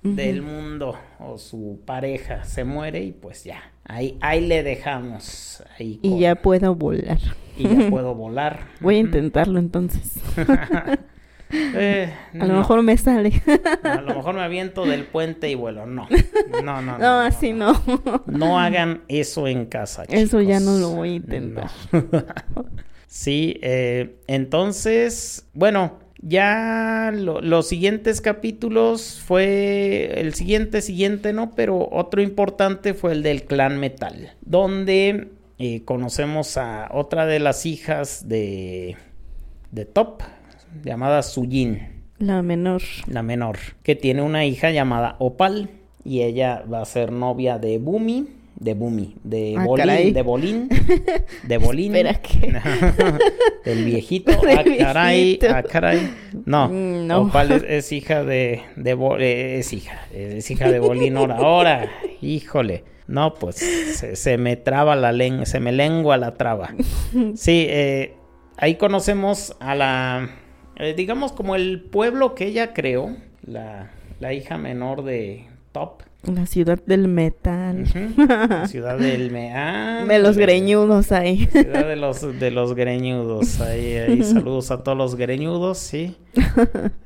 del 0.03 0.43
mundo 0.43 0.95
o 1.20 1.37
su 1.39 1.78
pareja 1.85 2.45
se 2.45 2.65
muere 2.65 3.01
y 3.05 3.12
pues 3.12 3.45
ya, 3.45 3.62
ahí, 3.85 4.16
ahí 4.20 4.47
le 4.47 4.62
dejamos. 4.62 5.62
Ahí 5.78 6.01
Y 6.03 6.19
ya 6.19 6.35
puedo 6.37 6.74
volar. 6.74 7.19
y 7.57 7.62
ya 7.69 7.89
puedo 7.91 8.15
volar. 8.15 8.61
Voy 8.81 8.97
a 8.97 8.99
intentarlo 9.01 9.59
entonces. 9.59 10.20
Eh, 11.52 12.12
A 12.35 12.47
lo 12.47 12.52
no. 12.55 12.59
mejor 12.59 12.82
me 12.82 12.97
sale. 12.97 13.43
A 13.82 14.01
lo 14.01 14.14
mejor 14.14 14.35
me 14.35 14.43
aviento 14.43 14.86
del 14.86 15.05
puente 15.05 15.51
y 15.51 15.55
vuelo. 15.56 15.86
No, 15.86 16.06
no, 16.62 16.62
no. 16.62 16.82
No, 16.82 16.98
No, 16.98 17.20
así 17.20 17.52
no. 17.52 17.81
No 18.27 18.59
hagan 18.60 19.02
eso 19.09 19.47
en 19.48 19.66
casa. 19.66 20.05
Eso 20.09 20.40
ya 20.40 20.60
no 20.60 20.78
lo 20.78 20.90
voy 20.90 21.10
a 21.10 21.14
intentar. 21.14 21.70
Sí, 23.12 23.59
eh, 23.62 24.20
entonces, 24.28 25.44
bueno, 25.52 25.98
ya 26.22 27.10
lo- 27.12 27.40
los 27.40 27.66
siguientes 27.66 28.20
capítulos 28.20 29.20
fue 29.27 30.12
el 30.20 30.32
siguiente, 30.35 30.81
siguiente, 30.81 31.32
¿no? 31.32 31.51
Pero 31.56 31.89
otro 31.90 32.22
importante 32.22 32.94
fue 32.94 33.10
el 33.10 33.24
del 33.24 33.43
clan 33.47 33.81
metal, 33.81 34.35
donde 34.43 35.27
eh, 35.59 35.82
conocemos 35.85 36.56
a 36.56 36.89
otra 36.93 37.27
de 37.27 37.40
las 37.40 37.66
hijas 37.66 38.28
de, 38.28 38.97
de 39.72 39.85
Top, 39.86 40.22
llamada 40.84 41.22
Sujin 41.22 42.02
La 42.18 42.42
menor. 42.42 42.82
la 43.06 43.22
menor, 43.22 43.59
que 43.82 43.97
tiene 43.97 44.22
una 44.22 44.44
hija 44.44 44.70
llamada 44.70 45.16
Opal 45.18 45.70
y 46.05 46.22
ella 46.22 46.64
va 46.72 46.80
a 46.82 46.84
ser 46.84 47.12
novia 47.12 47.59
de 47.59 47.78
Bumi, 47.78 48.28
de 48.56 48.74
Bumi, 48.74 49.16
de 49.24 49.55
Ah, 49.59 49.64
Bolín, 49.64 49.86
caray. 49.86 50.12
de 50.12 50.22
Bolín, 50.22 50.68
de 51.44 51.59
Bolín. 51.59 51.94
Espera, 51.97 52.14
¿qué? 52.20 52.52
Del 53.64 53.84
viejito. 53.84 54.32
Del 54.42 54.59
ah, 54.59 54.64
caray, 54.78 55.22
viejito. 55.24 55.47
ah, 55.55 55.62
caray. 55.62 56.10
No, 56.44 56.68
no. 56.68 57.22
Opal 57.22 57.52
es, 57.52 57.62
es 57.66 57.92
hija 57.92 58.22
de, 58.24 58.62
de 58.76 58.94
Bo- 58.94 59.18
eh, 59.18 59.59
es 59.60 59.72
hija, 59.72 60.01
es 60.12 60.51
hija 60.51 60.70
de 60.70 60.78
Bolín 60.78 61.16
ahora, 61.16 61.36
ahora, 61.36 61.88
híjole. 62.20 62.84
No, 63.06 63.34
pues 63.34 63.56
se, 63.56 64.14
se 64.14 64.38
me 64.38 64.56
traba 64.56 64.94
la 64.94 65.10
lengua, 65.10 65.44
se 65.47 65.59
me 65.59 65.72
lengua 65.72 66.16
la 66.16 66.34
traba. 66.34 66.74
Sí, 67.34 67.66
eh, 67.68 68.14
ahí 68.56 68.76
conocemos 68.76 69.56
a 69.59 69.74
la, 69.74 70.30
eh, 70.81 70.94
digamos 70.94 71.32
como 71.32 71.55
el 71.55 71.81
pueblo 71.81 72.35
que 72.35 72.47
ella 72.47 72.73
creó, 72.73 73.16
la, 73.47 73.90
la 74.19 74.32
hija 74.32 74.59
menor 74.59 75.05
de 75.05 75.47
Top. 75.73 76.02
La 76.24 76.47
ciudad 76.47 76.78
del 76.85 77.09
metal. 77.09 77.85
La 78.16 78.66
ciudad 78.66 78.98
del 78.98 79.31
me 79.31 79.52
ah, 79.57 80.05
De 80.07 80.19
los 80.19 80.36
greñudos 80.36 81.12
ahí. 81.12 81.47
Ciudad 81.47 81.86
de 81.86 81.97
los, 81.97 82.39
de 82.39 82.51
los 82.51 82.74
greñudos. 82.74 83.61
Ahí, 83.61 83.94
ahí 83.94 84.23
saludos 84.24 84.70
a 84.70 84.82
todos 84.82 84.98
los 84.98 85.15
greñudos, 85.15 85.78
sí. 85.78 86.16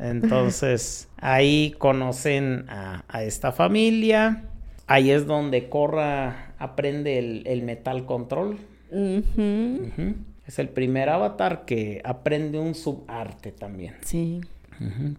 Entonces, 0.01 1.09
ahí 1.18 1.74
conocen 1.78 2.64
a, 2.68 3.05
a 3.06 3.22
esta 3.22 3.52
familia. 3.52 4.44
Ahí 4.86 5.10
es 5.10 5.26
donde 5.26 5.68
Corra 5.68 6.55
aprende 6.59 7.18
el, 7.18 7.42
el 7.46 7.62
metal 7.62 8.06
control. 8.06 8.56
Ujú. 8.90 10.14
Es 10.46 10.58
el 10.58 10.68
primer 10.68 11.08
avatar 11.08 11.64
que 11.64 12.00
aprende 12.04 12.58
un 12.58 12.74
subarte 12.74 13.52
también. 13.52 13.96
Sí. 14.04 14.40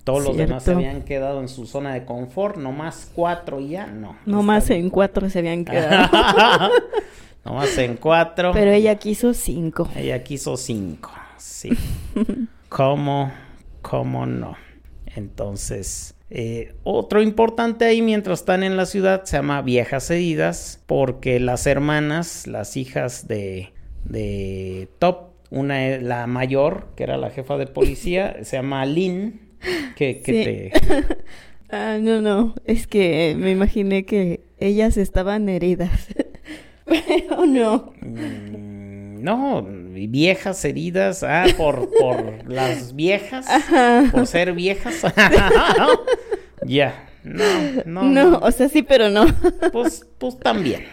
Todos 0.03 0.23
los 0.23 0.37
demás 0.37 0.63
se 0.63 0.73
habían 0.73 1.03
quedado 1.03 1.39
en 1.41 1.47
su 1.47 1.65
zona 1.65 1.93
de 1.93 2.05
confort, 2.05 2.57
nomás 2.57 3.09
cuatro 3.15 3.59
ya, 3.59 3.87
no. 3.87 4.17
No 4.25 4.41
está 4.41 4.45
más 4.45 4.67
bien. 4.67 4.81
en 4.81 4.89
cuatro 4.89 5.29
se 5.29 5.39
habían 5.39 5.63
quedado. 5.63 6.71
nomás 7.45 7.77
en 7.77 7.95
cuatro. 7.95 8.51
Pero 8.53 8.71
ella 8.71 8.95
quiso 8.95 9.33
cinco. 9.33 9.89
Ella 9.95 10.23
quiso 10.23 10.57
cinco, 10.57 11.11
sí. 11.37 11.69
¿Cómo? 12.69 13.31
¿Cómo 13.81 14.25
no? 14.25 14.57
Entonces, 15.15 16.15
eh, 16.29 16.75
otro 16.83 17.21
importante 17.21 17.85
ahí 17.85 18.01
mientras 18.01 18.39
están 18.39 18.63
en 18.63 18.75
la 18.75 18.85
ciudad 18.85 19.23
se 19.23 19.37
llama 19.37 19.61
Viejas 19.61 20.09
Heridas, 20.11 20.81
porque 20.85 21.39
las 21.39 21.65
hermanas, 21.65 22.45
las 22.45 22.75
hijas 22.75 23.27
de, 23.27 23.71
de 24.05 24.87
Top, 24.99 25.31
una 25.51 25.87
es 25.87 26.01
la 26.03 26.25
mayor, 26.27 26.87
que 26.95 27.03
era 27.03 27.17
la 27.17 27.29
jefa 27.29 27.57
de 27.57 27.67
policía, 27.67 28.37
se 28.43 28.57
llama 28.57 28.85
Lynn, 28.85 29.41
que, 29.95 30.21
que 30.21 30.71
Sí. 30.71 30.83
te... 30.83 31.15
Ah, 31.71 31.97
no, 31.99 32.21
no. 32.21 32.53
Es 32.65 32.85
que 32.85 33.35
me 33.37 33.49
imaginé 33.51 34.05
que 34.05 34.41
ellas 34.59 34.97
estaban 34.97 35.49
heridas. 35.49 36.07
Pero 36.85 37.45
no. 37.47 37.91
Mm, 38.01 39.23
No, 39.23 39.65
viejas 39.67 40.63
heridas, 40.63 41.23
ah, 41.23 41.45
por, 41.57 41.89
por 41.99 42.47
las 42.49 42.95
viejas, 42.95 43.47
Ajá. 43.49 44.03
por 44.11 44.27
ser 44.27 44.53
viejas. 44.53 45.01
Ya, 46.65 47.09
no, 47.23 47.43
no, 47.85 48.03
No, 48.03 48.29
no. 48.29 48.37
o 48.37 48.51
sea, 48.51 48.69
sí, 48.69 48.83
pero 48.83 49.09
no. 49.09 49.25
Pues, 49.71 50.05
pues 50.19 50.37
también, 50.39 50.83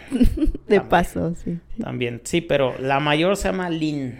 De 0.73 0.81
paso, 0.81 1.33
sí. 1.35 1.59
también, 1.81 2.21
sí, 2.23 2.41
pero 2.41 2.73
la 2.79 2.99
mayor 2.99 3.37
se 3.37 3.49
llama 3.49 3.69
Lin. 3.69 4.19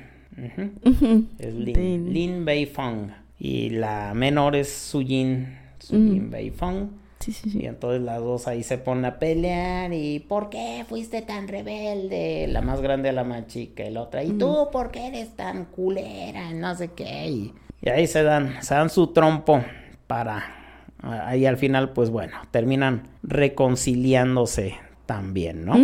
Es 1.37 1.53
Lin, 1.53 1.75
Lin. 1.75 2.13
Lin 2.13 2.45
Beifong. 2.45 3.11
Y 3.39 3.69
la 3.71 4.13
menor 4.13 4.55
es 4.55 4.71
Sujin, 4.71 5.57
Sujin. 5.79 6.29
Beifong. 6.29 6.89
Sí, 7.19 7.31
sí, 7.31 7.49
Y 7.49 7.51
sí. 7.51 7.65
entonces 7.65 8.01
las 8.01 8.19
dos 8.19 8.47
ahí 8.47 8.63
se 8.63 8.77
ponen 8.77 9.05
a 9.05 9.17
pelear 9.19 9.93
y 9.93 10.19
¿por 10.19 10.49
qué 10.49 10.83
fuiste 10.89 11.21
tan 11.21 11.47
rebelde? 11.47 12.47
La 12.49 12.61
más 12.61 12.81
grande 12.81 13.09
a 13.09 13.13
la 13.13 13.23
más 13.23 13.47
chica 13.47 13.85
y 13.85 13.91
la 13.91 14.01
otra. 14.01 14.23
¿Y 14.23 14.31
tú 14.33 14.67
por 14.71 14.91
qué 14.91 15.07
eres 15.07 15.35
tan 15.35 15.65
culera? 15.65 16.51
No 16.51 16.75
sé 16.75 16.89
qué. 16.95 17.27
Y, 17.29 17.53
y 17.81 17.89
ahí 17.89 18.07
se 18.07 18.23
dan, 18.23 18.61
se 18.61 18.75
dan 18.75 18.89
su 18.89 19.07
trompo 19.07 19.63
para... 20.07 20.59
Ahí 21.01 21.45
al 21.45 21.57
final, 21.57 21.91
pues 21.91 22.09
bueno, 22.09 22.37
terminan 22.51 23.03
reconciliándose 23.23 24.75
también, 25.05 25.65
¿no? 25.65 25.75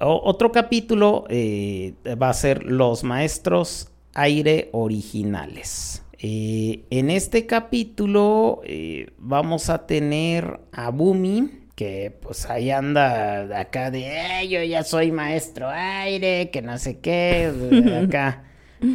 Otro 0.00 0.52
capítulo 0.52 1.24
eh, 1.28 1.94
va 2.20 2.30
a 2.30 2.34
ser 2.34 2.64
los 2.64 3.04
maestros 3.04 3.90
aire 4.14 4.68
originales. 4.72 6.02
Eh, 6.18 6.84
en 6.90 7.10
este 7.10 7.46
capítulo 7.46 8.62
eh, 8.64 9.10
vamos 9.18 9.68
a 9.70 9.86
tener 9.86 10.60
a 10.72 10.90
Bumi, 10.90 11.50
que 11.74 12.16
pues 12.22 12.48
ahí 12.48 12.70
anda 12.70 13.58
acá 13.60 13.90
de, 13.90 14.06
"Eh, 14.06 14.48
yo 14.48 14.62
ya 14.62 14.84
soy 14.84 15.10
maestro 15.12 15.68
aire, 15.68 16.50
que 16.50 16.62
no 16.62 16.78
sé 16.78 16.98
qué, 17.00 17.52
acá 18.08 18.44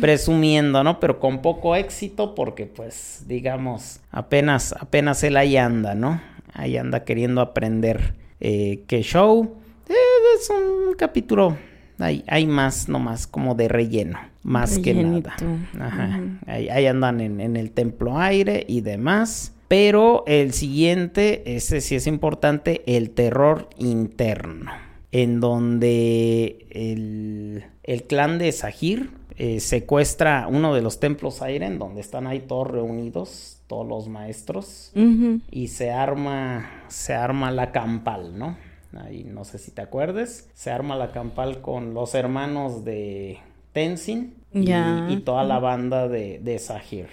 presumiendo, 0.02 0.84
¿no? 0.84 1.00
Pero 1.00 1.20
con 1.20 1.42
poco 1.42 1.76
éxito 1.76 2.36
porque 2.36 2.66
pues 2.66 3.26
digamos, 3.28 4.00
apenas, 4.12 4.74
apenas 4.80 5.24
él 5.24 5.38
ahí 5.38 5.58
anda, 5.58 5.96
¿no? 5.96 6.22
Ahí 6.54 6.78
anda 6.78 7.04
queriendo 7.04 7.42
aprender 7.42 8.16
eh, 8.40 8.84
qué 8.88 9.02
show. 9.04 9.58
Es 10.40 10.50
un 10.50 10.94
capítulo, 10.96 11.58
hay, 11.98 12.24
hay 12.28 12.48
más, 12.48 12.88
nomás 12.88 13.28
como 13.28 13.56
de 13.56 13.68
relleno, 13.68 14.20
más 14.44 14.80
que 14.80 14.94
nada. 14.94 15.36
Ajá. 15.80 16.22
Ahí, 16.46 16.70
ahí 16.70 16.86
andan 16.86 17.20
en, 17.20 17.42
en 17.42 17.58
el 17.58 17.72
templo 17.72 18.18
aire 18.18 18.66
y 18.68 18.82
demás. 18.82 19.54
Pero 19.68 20.24
el 20.26 20.54
siguiente, 20.54 21.56
ese 21.56 21.82
sí 21.82 21.96
es 21.96 22.08
importante, 22.08 22.84
el 22.88 23.12
terror 23.12 23.70
interno. 23.78 24.72
En 25.12 25.40
donde 25.40 26.66
el, 26.70 27.66
el 27.84 28.04
clan 28.04 28.40
de 28.40 28.52
Sahir 28.52 29.12
eh, 29.38 29.60
secuestra 29.60 30.48
uno 30.48 30.74
de 30.74 30.82
los 30.82 31.00
templos 31.00 31.42
aire, 31.42 31.66
en 31.66 31.80
donde 31.80 32.02
están 32.02 32.28
ahí 32.28 32.40
todos 32.40 32.68
reunidos, 32.68 33.62
todos 33.68 33.88
los 33.88 34.08
maestros 34.08 34.92
y 35.52 35.68
se 35.68 35.92
arma 35.92 36.70
se 36.88 37.14
arma 37.14 37.52
la 37.52 37.72
campal, 37.72 38.38
¿no? 38.38 38.58
Ahí 38.98 39.24
no 39.24 39.44
sé 39.46 39.58
si 39.60 39.72
te 39.72 39.82
acuerdes, 39.82 40.50
se 40.54 40.72
arma 40.72 40.96
la 40.96 41.12
campal 41.12 41.62
con 41.62 41.94
los 41.94 42.16
hermanos 42.16 42.84
de 42.84 43.38
Tenzin 43.72 44.36
y, 44.52 45.18
toda 45.18 45.44
la 45.44 45.60
banda 45.60 46.08
de, 46.08 46.40
de 46.40 46.58
Sahir. 46.60 47.08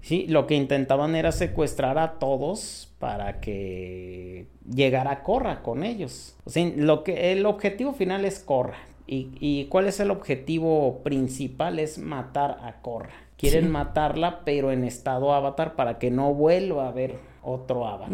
Sí, 0.00 0.26
lo 0.28 0.46
que 0.46 0.54
intentaban 0.54 1.14
era 1.14 1.30
secuestrar 1.30 1.98
a 1.98 2.18
todos 2.18 2.90
para 2.98 3.40
que 3.40 4.46
llegara 4.66 5.22
Corra 5.22 5.62
con 5.62 5.84
ellos. 5.84 6.36
O 6.44 6.50
sea, 6.50 6.70
lo 6.74 7.04
que, 7.04 7.32
el 7.32 7.44
objetivo 7.44 7.92
final 7.92 8.24
es 8.24 8.38
Corra. 8.38 8.78
¿Y, 9.06 9.28
y 9.40 9.66
cuál 9.66 9.88
es 9.88 10.00
el 10.00 10.10
objetivo 10.10 11.00
principal? 11.02 11.78
Es 11.78 11.98
matar 11.98 12.58
a 12.62 12.80
Corra. 12.80 13.10
Quieren 13.36 13.64
Sí. 13.64 13.70
matarla, 13.70 14.40
pero 14.44 14.70
en 14.72 14.84
estado 14.84 15.34
avatar 15.34 15.74
para 15.74 15.98
que 15.98 16.10
no 16.10 16.32
vuelva 16.32 16.86
a 16.86 16.88
haber 16.88 17.18
otro 17.42 17.86
avatar. 17.86 18.10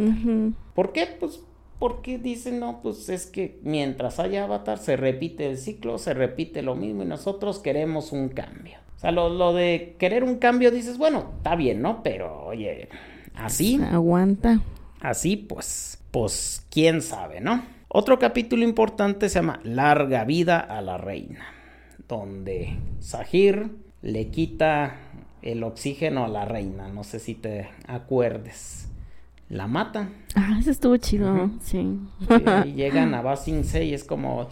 ¿Por 0.74 0.92
qué? 0.92 1.06
Pues 1.20 1.42
porque 1.78 2.18
dicen, 2.18 2.60
no, 2.60 2.80
pues 2.82 3.08
es 3.08 3.26
que 3.26 3.58
mientras 3.62 4.18
haya 4.18 4.44
avatar 4.44 4.78
se 4.78 4.96
repite 4.96 5.48
el 5.50 5.58
ciclo, 5.58 5.98
se 5.98 6.14
repite 6.14 6.62
lo 6.62 6.74
mismo 6.74 7.02
y 7.02 7.06
nosotros 7.06 7.58
queremos 7.58 8.12
un 8.12 8.28
cambio. 8.30 8.78
O 8.96 8.98
sea, 8.98 9.10
lo, 9.12 9.28
lo 9.28 9.52
de 9.52 9.96
querer 9.98 10.24
un 10.24 10.36
cambio 10.36 10.70
dices, 10.70 10.96
bueno, 10.96 11.32
está 11.36 11.54
bien, 11.54 11.82
¿no? 11.82 12.02
Pero, 12.02 12.46
oye, 12.46 12.88
así, 13.34 13.78
Aguanta. 13.82 14.60
así, 15.00 15.36
pues, 15.36 15.98
pues, 16.10 16.66
quién 16.70 17.02
sabe, 17.02 17.40
¿no? 17.40 17.62
Otro 17.88 18.18
capítulo 18.18 18.64
importante 18.64 19.28
se 19.28 19.36
llama 19.36 19.60
Larga 19.62 20.24
vida 20.24 20.60
a 20.60 20.80
la 20.80 20.96
reina, 20.96 21.46
donde 22.08 22.78
Sahir 23.00 23.70
le 24.02 24.28
quita 24.28 24.96
el 25.42 25.62
oxígeno 25.62 26.24
a 26.24 26.28
la 26.28 26.44
reina, 26.46 26.88
no 26.88 27.04
sé 27.04 27.18
si 27.18 27.34
te 27.34 27.68
acuerdes. 27.86 28.85
La 29.48 29.66
matan. 29.66 30.10
Ah, 30.34 30.56
eso 30.58 30.70
estuvo 30.70 30.96
chido, 30.96 31.50
sí. 31.60 31.98
Y 32.64 32.72
llegan 32.74 33.14
a 33.14 33.22
Basingse 33.22 33.84
y 33.84 33.94
es 33.94 34.04
como 34.04 34.48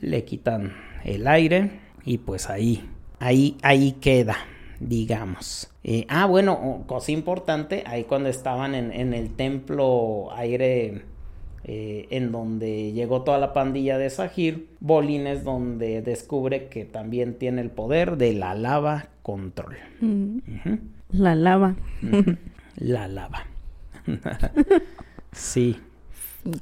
le 0.00 0.24
quitan 0.24 0.72
el 1.04 1.26
aire 1.26 1.80
y 2.04 2.18
pues 2.18 2.48
ahí, 2.48 2.88
ahí, 3.18 3.56
ahí 3.62 3.92
queda, 4.00 4.36
digamos. 4.78 5.70
Eh, 5.84 6.06
ah, 6.08 6.26
bueno, 6.26 6.52
o- 6.54 6.86
cosa 6.86 7.12
importante, 7.12 7.82
ahí 7.86 8.04
cuando 8.04 8.28
estaban 8.28 8.74
en, 8.74 8.92
en 8.92 9.12
el 9.14 9.30
templo 9.30 10.28
aire 10.34 11.02
eh, 11.64 12.06
en 12.10 12.32
donde 12.32 12.92
llegó 12.92 13.22
toda 13.22 13.38
la 13.38 13.52
pandilla 13.52 13.98
de 13.98 14.08
Sahir, 14.10 14.68
Bolin 14.80 15.26
es 15.26 15.44
donde 15.44 16.00
descubre 16.02 16.68
que 16.68 16.84
también 16.86 17.34
tiene 17.38 17.60
el 17.60 17.70
poder 17.70 18.16
de 18.16 18.32
la 18.32 18.54
lava 18.54 19.08
control. 19.22 19.76
Mm. 20.00 20.38
La 21.12 21.34
lava. 21.34 21.74
La 22.80 23.06
lava. 23.06 23.46
sí. 25.32 25.76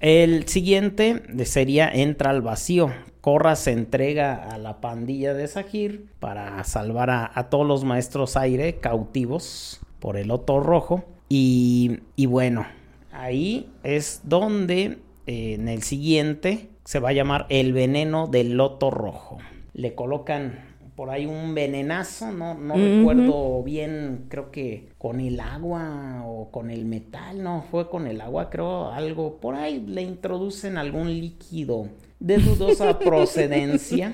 El 0.00 0.48
siguiente 0.48 1.22
sería 1.46 1.88
Entra 1.88 2.30
al 2.30 2.42
vacío. 2.42 2.92
Korra 3.20 3.56
se 3.56 3.72
entrega 3.72 4.34
a 4.34 4.58
la 4.58 4.80
pandilla 4.80 5.34
de 5.34 5.46
Sahir 5.46 6.06
para 6.18 6.62
salvar 6.64 7.10
a, 7.10 7.30
a 7.32 7.48
todos 7.48 7.66
los 7.66 7.84
maestros 7.84 8.36
aire 8.36 8.78
cautivos 8.78 9.80
por 10.00 10.16
el 10.16 10.28
loto 10.28 10.60
rojo. 10.60 11.04
Y, 11.28 12.00
y 12.16 12.26
bueno, 12.26 12.66
ahí 13.12 13.70
es 13.84 14.22
donde 14.24 14.98
eh, 15.26 15.54
en 15.54 15.68
el 15.68 15.82
siguiente 15.82 16.68
se 16.84 17.00
va 17.00 17.10
a 17.10 17.12
llamar 17.12 17.46
el 17.48 17.72
veneno 17.72 18.26
del 18.26 18.56
loto 18.56 18.90
rojo. 18.90 19.38
Le 19.74 19.94
colocan 19.94 20.67
por 20.98 21.10
ahí 21.10 21.26
un 21.26 21.54
venenazo, 21.54 22.32
no, 22.32 22.54
no 22.54 22.74
recuerdo 22.74 23.62
bien, 23.62 24.24
creo 24.28 24.50
que 24.50 24.88
con 24.98 25.20
el 25.20 25.38
agua 25.38 26.24
o 26.26 26.50
con 26.50 26.72
el 26.72 26.86
metal, 26.86 27.40
no, 27.40 27.62
fue 27.70 27.88
con 27.88 28.08
el 28.08 28.20
agua, 28.20 28.50
creo, 28.50 28.90
algo, 28.90 29.36
por 29.38 29.54
ahí 29.54 29.78
le 29.86 30.02
introducen 30.02 30.76
algún 30.76 31.06
líquido 31.08 31.86
de 32.18 32.38
dudosa 32.38 32.98
procedencia 32.98 34.12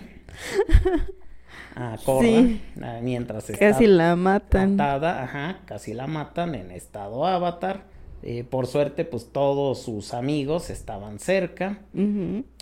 a 1.74 1.96
Korra, 2.04 2.26
Sí. 2.28 2.60
mientras 3.00 3.48
está 3.48 3.70
Casi 3.70 3.86
la 3.86 4.14
matan. 4.14 4.74
atada, 4.74 5.22
ajá, 5.24 5.60
casi 5.64 5.94
la 5.94 6.06
matan 6.06 6.54
en 6.54 6.70
estado 6.70 7.24
avatar. 7.26 7.84
Eh, 8.22 8.44
por 8.44 8.66
suerte, 8.66 9.06
pues 9.06 9.32
todos 9.32 9.80
sus 9.82 10.12
amigos 10.12 10.68
estaban 10.68 11.18
cerca. 11.18 11.78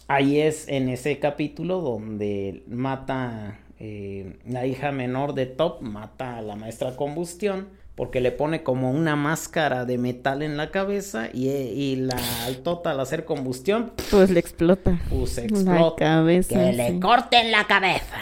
Ahí 0.07 0.40
es 0.40 0.69
en 0.69 0.89
ese 0.89 1.19
capítulo 1.19 1.81
donde 1.81 2.62
mata 2.69 3.59
eh, 3.85 4.39
la 4.47 4.65
hija 4.65 4.93
menor 4.93 5.35
de 5.35 5.47
Top, 5.47 5.81
mata 5.83 6.37
a 6.39 6.41
la 6.43 6.55
maestra 6.55 6.95
combustión, 6.95 7.67
porque 7.97 8.21
le 8.21 8.31
pone 8.31 8.63
como 8.63 8.91
una 8.93 9.17
máscara 9.17 9.85
de 9.85 9.99
metal 9.99 10.41
en 10.43 10.57
la 10.57 10.71
cabeza 10.71 11.29
y, 11.33 11.49
eh, 11.49 11.73
y 11.75 11.97
la 11.97 12.17
altota 12.47 12.93
al 12.93 13.01
hacer 13.01 13.25
combustión, 13.25 13.93
Pues 14.11 14.31
le 14.31 14.39
explota. 14.41 15.01
pues 15.11 15.31
se 15.31 15.41
La 15.43 15.47
explota. 15.49 15.97
cabeza. 15.97 16.55
Que 16.61 16.73
le 16.73 16.89
sí. 16.93 17.01
corten 17.01 17.51
la 17.51 17.65
cabeza. 17.67 18.19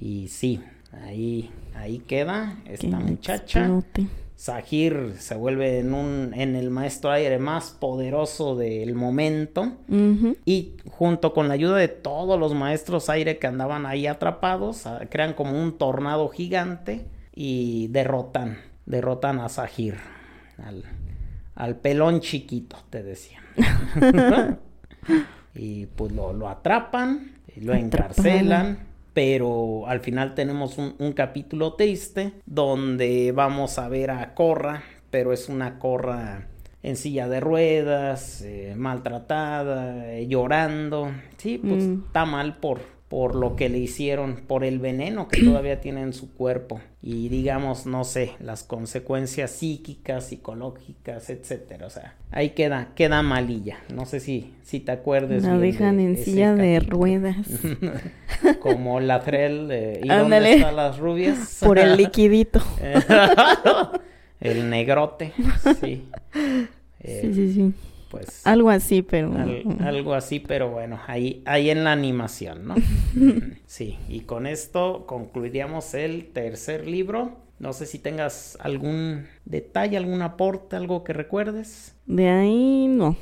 Y 0.00 0.28
sí, 0.28 0.60
ahí, 1.04 1.50
ahí 1.74 1.98
queda 2.00 2.56
Que 2.64 2.74
esta 2.74 2.86
le 2.88 2.96
muchacha. 2.96 3.60
explote. 3.60 4.06
Sahir 4.36 5.14
se 5.18 5.34
vuelve 5.34 5.78
en 5.78 5.94
un 5.94 6.34
en 6.34 6.56
el 6.56 6.70
maestro 6.70 7.10
aire 7.10 7.38
más 7.38 7.70
poderoso 7.70 8.54
del 8.54 8.94
momento. 8.94 9.72
Y 10.44 10.74
junto 10.90 11.32
con 11.32 11.48
la 11.48 11.54
ayuda 11.54 11.76
de 11.76 11.88
todos 11.88 12.38
los 12.38 12.54
maestros 12.54 13.08
aire 13.08 13.38
que 13.38 13.46
andaban 13.46 13.86
ahí 13.86 14.06
atrapados 14.06 14.86
ah, 14.86 15.00
crean 15.10 15.32
como 15.32 15.60
un 15.60 15.78
tornado 15.78 16.28
gigante 16.28 17.06
y 17.34 17.88
derrotan 17.88 18.58
derrotan 18.84 19.40
a 19.40 19.48
Sahir 19.48 19.96
al, 20.62 20.84
al 21.54 21.76
pelón 21.76 22.20
chiquito 22.20 22.76
te 22.90 23.02
decía. 23.02 23.40
Y 25.58 25.86
pues 25.86 26.12
lo, 26.12 26.34
lo 26.34 26.48
atrapan 26.48 27.32
y 27.54 27.62
lo 27.62 27.72
encarcelan 27.72 28.80
pero 29.16 29.86
al 29.86 30.00
final 30.00 30.34
tenemos 30.34 30.76
un, 30.76 30.94
un 30.98 31.12
capítulo 31.14 31.72
triste 31.72 32.34
donde 32.44 33.32
vamos 33.32 33.78
a 33.78 33.88
ver 33.88 34.10
a 34.10 34.34
Corra, 34.34 34.82
pero 35.10 35.32
es 35.32 35.48
una 35.48 35.78
Corra 35.78 36.48
en 36.82 36.96
silla 36.96 37.26
de 37.26 37.40
ruedas, 37.40 38.42
eh, 38.42 38.74
maltratada, 38.76 40.12
eh, 40.12 40.26
llorando. 40.26 41.10
Sí, 41.38 41.56
pues 41.56 41.84
Mm. 41.84 42.02
está 42.08 42.26
mal 42.26 42.58
por, 42.58 42.82
por 43.08 43.36
lo 43.36 43.54
que 43.54 43.68
le 43.68 43.78
hicieron, 43.78 44.42
por 44.48 44.64
el 44.64 44.78
veneno 44.80 45.28
que 45.28 45.40
todavía 45.44 45.80
tiene 45.80 46.02
en 46.02 46.12
su 46.12 46.32
cuerpo. 46.34 46.80
Y 47.02 47.28
digamos, 47.28 47.86
no 47.86 48.02
sé, 48.02 48.32
las 48.40 48.64
consecuencias 48.64 49.52
psíquicas, 49.52 50.26
psicológicas, 50.26 51.30
etcétera. 51.30 51.86
O 51.86 51.90
sea, 51.90 52.16
ahí 52.32 52.50
queda, 52.50 52.88
queda 52.96 53.22
malilla. 53.22 53.78
No 53.94 54.06
sé 54.06 54.18
si, 54.18 54.54
si 54.64 54.80
te 54.80 54.90
acuerdes. 54.90 55.44
La 55.44 55.56
dejan 55.56 55.98
de 55.98 56.04
en 56.04 56.16
silla 56.16 56.54
de 56.54 56.80
ruedas. 56.80 57.46
Como 58.60 58.98
la 58.98 59.22
Trell, 59.22 59.70
eh, 59.70 60.00
¿y 60.02 60.08
Ándale. 60.10 60.50
dónde 60.50 60.54
están 60.56 60.76
las 60.76 60.98
rubias? 60.98 61.60
Por 61.64 61.78
el 61.78 61.96
liquidito. 61.96 62.60
el 64.40 64.68
negrote, 64.68 65.32
sí. 65.80 66.08
Eh, 67.00 67.20
Sí, 67.22 67.34
sí, 67.34 67.52
sí. 67.52 67.74
Pues 68.16 68.46
Algo 68.46 68.70
así, 68.70 69.02
pero. 69.02 69.32
al- 69.36 69.76
algo 69.80 70.14
así, 70.14 70.40
pero 70.40 70.70
bueno, 70.70 70.98
ahí, 71.06 71.42
ahí 71.46 71.70
en 71.70 71.84
la 71.84 71.92
animación, 71.92 72.66
¿no? 72.68 72.74
sí, 73.66 73.98
y 74.08 74.20
con 74.20 74.46
esto 74.46 75.04
concluiríamos 75.06 75.94
el 75.94 76.26
tercer 76.32 76.86
libro. 76.86 77.36
No 77.58 77.72
sé 77.72 77.86
si 77.86 77.98
tengas 77.98 78.58
algún 78.60 79.26
detalle, 79.46 79.96
algún 79.96 80.20
aporte, 80.22 80.76
algo 80.76 81.04
que 81.04 81.12
recuerdes. 81.14 81.94
De 82.06 82.28
ahí 82.28 82.86
no. 82.88 83.16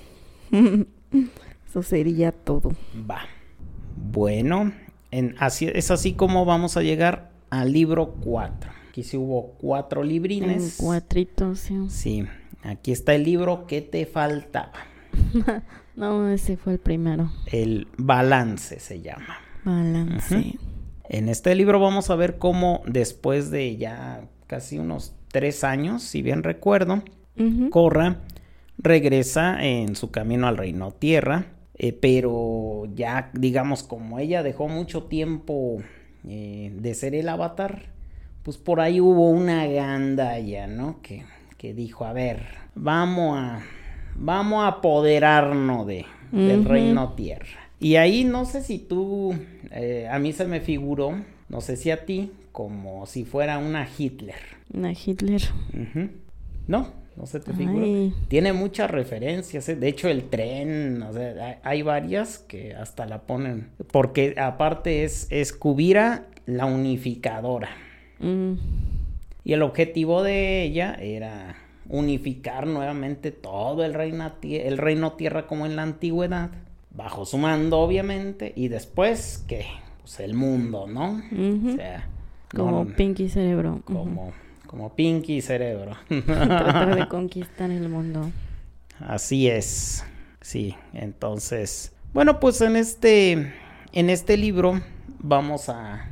Eso 1.70 1.82
sería 1.82 2.32
todo. 2.32 2.72
Va. 3.08 3.22
Bueno, 3.96 4.72
en, 5.10 5.34
así, 5.38 5.68
es 5.72 5.90
así 5.90 6.14
como 6.14 6.44
vamos 6.44 6.76
a 6.76 6.82
llegar 6.82 7.30
al 7.50 7.72
libro 7.72 8.14
4. 8.22 8.70
Aquí 8.88 9.02
sí 9.02 9.16
hubo 9.16 9.54
cuatro 9.58 10.02
En 10.02 10.08
librines. 10.08 10.76
cuatritos, 10.78 11.58
sí. 11.60 11.74
Sí, 11.88 12.24
aquí 12.64 12.92
está 12.92 13.14
el 13.14 13.24
libro 13.24 13.66
que 13.66 13.80
te 13.80 14.06
faltaba. 14.06 14.72
No, 15.96 16.28
ese 16.28 16.56
fue 16.56 16.72
el 16.72 16.78
primero. 16.80 17.30
El 17.46 17.86
balance 17.96 18.80
se 18.80 19.00
llama. 19.00 19.36
Balance. 19.64 20.58
En 21.08 21.28
este 21.28 21.54
libro 21.54 21.78
vamos 21.78 22.10
a 22.10 22.16
ver 22.16 22.38
cómo 22.38 22.82
después 22.84 23.52
de 23.52 23.76
ya 23.76 24.22
casi 24.48 24.78
unos 24.78 25.14
tres 25.28 25.62
años, 25.62 26.02
si 26.02 26.20
bien 26.20 26.42
recuerdo, 26.42 27.04
Ujú. 27.38 27.70
Corra 27.70 28.22
regresa 28.78 29.64
en 29.64 29.96
su 29.96 30.10
camino 30.10 30.46
al 30.48 30.56
reino 30.56 30.92
tierra, 30.92 31.46
eh, 31.76 31.92
pero 31.92 32.86
ya 32.94 33.30
digamos 33.32 33.82
como 33.82 34.18
ella 34.18 34.42
dejó 34.42 34.68
mucho 34.68 35.04
tiempo 35.04 35.78
eh, 36.26 36.72
de 36.74 36.94
ser 36.94 37.14
el 37.14 37.28
avatar, 37.28 37.86
pues 38.42 38.56
por 38.58 38.80
ahí 38.80 39.00
hubo 39.00 39.30
una 39.30 39.66
gandalla, 39.66 40.66
¿no? 40.66 41.00
Que, 41.02 41.24
que 41.64 41.72
dijo, 41.72 42.04
a 42.04 42.12
ver, 42.12 42.42
vamos 42.74 43.38
a, 43.38 43.62
vamos 44.16 44.64
a 44.64 44.66
apoderarnos 44.66 45.86
de, 45.86 46.04
del 46.30 46.60
Ujú. 46.60 46.68
reino 46.68 47.14
tierra. 47.14 47.70
Y 47.80 47.96
ahí 47.96 48.24
no 48.24 48.44
sé 48.44 48.60
si 48.60 48.78
tú, 48.78 49.34
eh, 49.70 50.06
a 50.12 50.18
mí 50.18 50.34
se 50.34 50.44
me 50.44 50.60
figuró, 50.60 51.14
no 51.48 51.62
sé 51.62 51.76
si 51.76 51.90
a 51.90 52.04
ti, 52.04 52.32
como 52.52 53.06
si 53.06 53.24
fuera 53.24 53.56
una 53.56 53.88
Hitler. 53.96 54.34
Una 54.74 54.92
Hitler. 54.92 55.40
No, 56.66 56.88
no 57.16 57.24
se 57.24 57.40
te 57.40 57.54
figura. 57.54 57.86
Ay. 57.86 58.12
Tiene 58.28 58.52
muchas 58.52 58.90
referencias. 58.90 59.66
¿eh? 59.70 59.74
De 59.74 59.88
hecho, 59.88 60.08
el 60.08 60.24
tren, 60.24 61.02
o 61.02 61.14
sea, 61.14 61.60
hay, 61.62 61.80
varias 61.80 62.40
que 62.40 62.74
hasta 62.74 63.06
la 63.06 63.22
ponen. 63.22 63.70
Porque 63.90 64.34
aparte 64.38 65.04
es, 65.04 65.28
es 65.30 65.54
Kubira 65.54 66.26
la 66.44 66.66
unificadora. 66.66 67.70
Mm. 68.20 68.52
Y 69.44 69.52
el 69.52 69.62
objetivo 69.62 70.22
de 70.22 70.62
ella 70.62 70.94
era 70.94 71.56
unificar 71.88 72.66
nuevamente 72.66 73.30
todo 73.30 73.84
el, 73.84 73.92
reina 73.94 74.36
tie- 74.40 74.62
el 74.64 74.78
reino 74.78 75.12
tierra 75.12 75.46
como 75.46 75.66
en 75.66 75.76
la 75.76 75.82
antigüedad. 75.82 76.50
Bajo 76.90 77.26
su 77.26 77.38
mando, 77.38 77.80
obviamente. 77.80 78.52
Y 78.56 78.68
después, 78.68 79.44
¿qué? 79.48 79.66
Pues 80.00 80.20
el 80.20 80.34
mundo, 80.34 80.86
¿no? 80.86 81.20
O 81.72 81.76
sea, 81.76 82.06
Como 82.54 82.86
Pinky 82.86 83.28
Cerebro. 83.28 83.80
Como, 83.84 84.32
como 84.66 84.94
Pinky 84.94 85.40
Cerebro. 85.40 85.92
Tratar 86.26 86.94
de 86.94 87.08
conquistar 87.08 87.70
el 87.70 87.88
mundo. 87.88 88.30
Así 89.00 89.48
es. 89.48 90.04
Sí, 90.40 90.74
entonces, 90.92 91.92
bueno, 92.12 92.38
pues 92.38 92.60
en 92.60 92.76
este 92.76 93.52
en 93.92 94.10
este 94.10 94.36
libro 94.36 94.80
vamos 95.18 95.68
a 95.68 96.08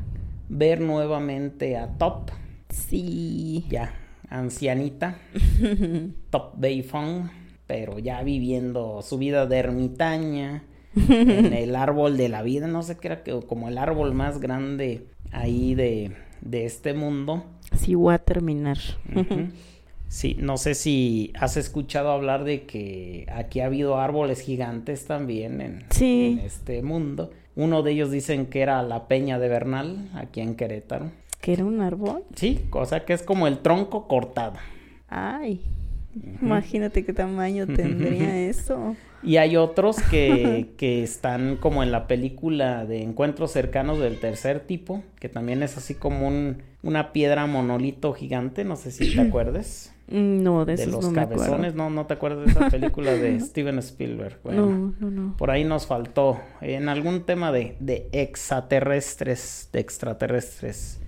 ver 0.48 0.80
nuevamente 0.80 1.76
a 1.76 1.88
Top, 1.98 2.30
Sí. 2.73 3.66
ya 3.69 3.94
ancianita, 4.28 5.19
Top 6.31 6.55
Bayfong, 6.57 7.28
pero 7.66 7.99
ya 7.99 8.23
viviendo 8.23 9.03
su 9.03 9.19
vida 9.19 9.47
de 9.47 9.59
ermitaña 9.59 10.65
en 11.09 11.53
el 11.53 11.77
árbol 11.77 12.16
de 12.16 12.28
la 12.28 12.43
vida, 12.43 12.66
no 12.66 12.82
sé 12.82 12.97
qué 12.97 13.09
era 13.09 13.23
que 13.23 13.39
como 13.47 13.69
el 13.69 13.78
árbol 13.78 14.15
más 14.15 14.40
grande 14.40 15.07
ahí 15.32 15.74
de, 15.74 16.12
de 16.40 16.65
este 16.65 16.94
mundo. 16.94 17.44
Sí, 17.77 17.94
voy 17.94 18.15
a 18.15 18.19
terminar. 18.19 18.78
Sí, 20.09 20.36
no 20.39 20.59
sé 20.59 20.74
si 20.74 21.32
has 21.39 21.57
escuchado 21.57 22.11
hablar 22.11 22.44
de 22.44 22.65
que 22.66 23.27
aquí 23.35 23.61
ha 23.61 23.66
habido 23.66 23.99
árboles 23.99 24.40
gigantes 24.40 25.07
también 25.07 25.61
en, 25.62 25.85
Sí. 25.90 26.36
en 26.39 26.44
este 26.47 26.82
mundo. 26.82 27.31
Uno 27.55 27.82
de 27.82 27.93
ellos 27.93 28.11
dicen 28.11 28.47
que 28.47 28.61
era 28.61 28.82
la 28.82 29.09
Peña 29.09 29.39
de 29.39 29.49
Bernal, 29.49 30.11
aquí 30.15 30.40
en 30.43 30.55
Querétaro. 30.55 31.11
¿Que 31.43 31.52
era 31.52 31.64
un 31.66 31.82
árbol? 31.82 32.23
Sí, 32.35 32.64
o 32.70 32.86
sea 32.86 33.05
que 33.05 33.12
es 33.12 33.23
como 33.23 33.47
el 33.47 33.59
tronco 33.59 34.09
cortado. 34.09 34.55
Ay, 35.09 35.60
imagínate 36.40 37.05
qué 37.05 37.12
tamaño 37.12 37.66
tendría 37.66 38.39
eso. 38.48 38.97
Y 39.24 39.36
hay 39.36 39.56
otros 39.56 39.97
que, 40.10 40.70
que 40.78 41.02
están 41.02 41.56
como 41.56 41.82
en 41.82 41.93
la 41.93 42.06
película 42.06 42.85
de 42.86 43.02
Encuentros 43.02 43.52
cercanos 43.52 43.98
del 44.01 44.19
tercer 44.19 44.60
tipo, 44.60 45.02
que 45.20 45.28
también 45.28 45.62
es 45.62 45.77
así 45.77 45.94
como 45.94 46.27
un, 46.27 46.62
una 46.82 47.12
piedra 47.12 47.47
monolito 47.47 48.14
gigante, 48.14 48.64
no 48.64 48.77
sé 48.77 48.90
si 48.90 49.14
te 49.14 49.20
acuerdes. 49.28 49.93
Mm, 50.09 50.43
No, 50.43 50.64
de 50.64 50.77
De, 50.77 50.82
esos 50.82 50.94
los 50.94 51.05
no 51.05 51.10
me 51.10 51.16
cabezones, 51.16 51.74
¿no? 51.74 51.90
¿No 51.90 52.06
te 52.06 52.14
acuerdas 52.14 52.47
de 52.47 52.51
esa 52.52 52.69
película 52.70 53.12
de 53.12 53.39
Steven 53.40 53.78
Spielberg? 53.78 54.39
Bueno, 54.44 54.66
No, 54.66 54.94
no, 55.01 55.10
no. 55.10 55.36
por 55.36 55.51
ahí 55.51 55.64
nos 55.64 55.86
faltó. 55.86 56.40
En 56.60 56.89
algún 56.89 57.23
tema 57.24 57.51
de, 57.52 57.77
de 57.81 58.09
extraterrestres, 58.12 59.69
de 59.73 59.81
extraterrestres. 59.81 61.01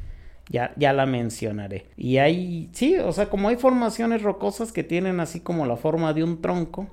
Ya, 0.50 0.72
ya 0.76 0.92
la 0.92 1.06
mencionaré. 1.06 1.86
Y 1.96 2.18
hay, 2.18 2.68
sí, 2.72 2.96
o 2.98 3.12
sea, 3.12 3.30
como 3.30 3.48
hay 3.48 3.56
formaciones 3.56 4.22
rocosas 4.22 4.72
que 4.72 4.84
tienen 4.84 5.20
así 5.20 5.40
como 5.40 5.64
la 5.66 5.76
forma 5.76 6.12
de 6.12 6.22
un 6.22 6.40
tronco, 6.42 6.86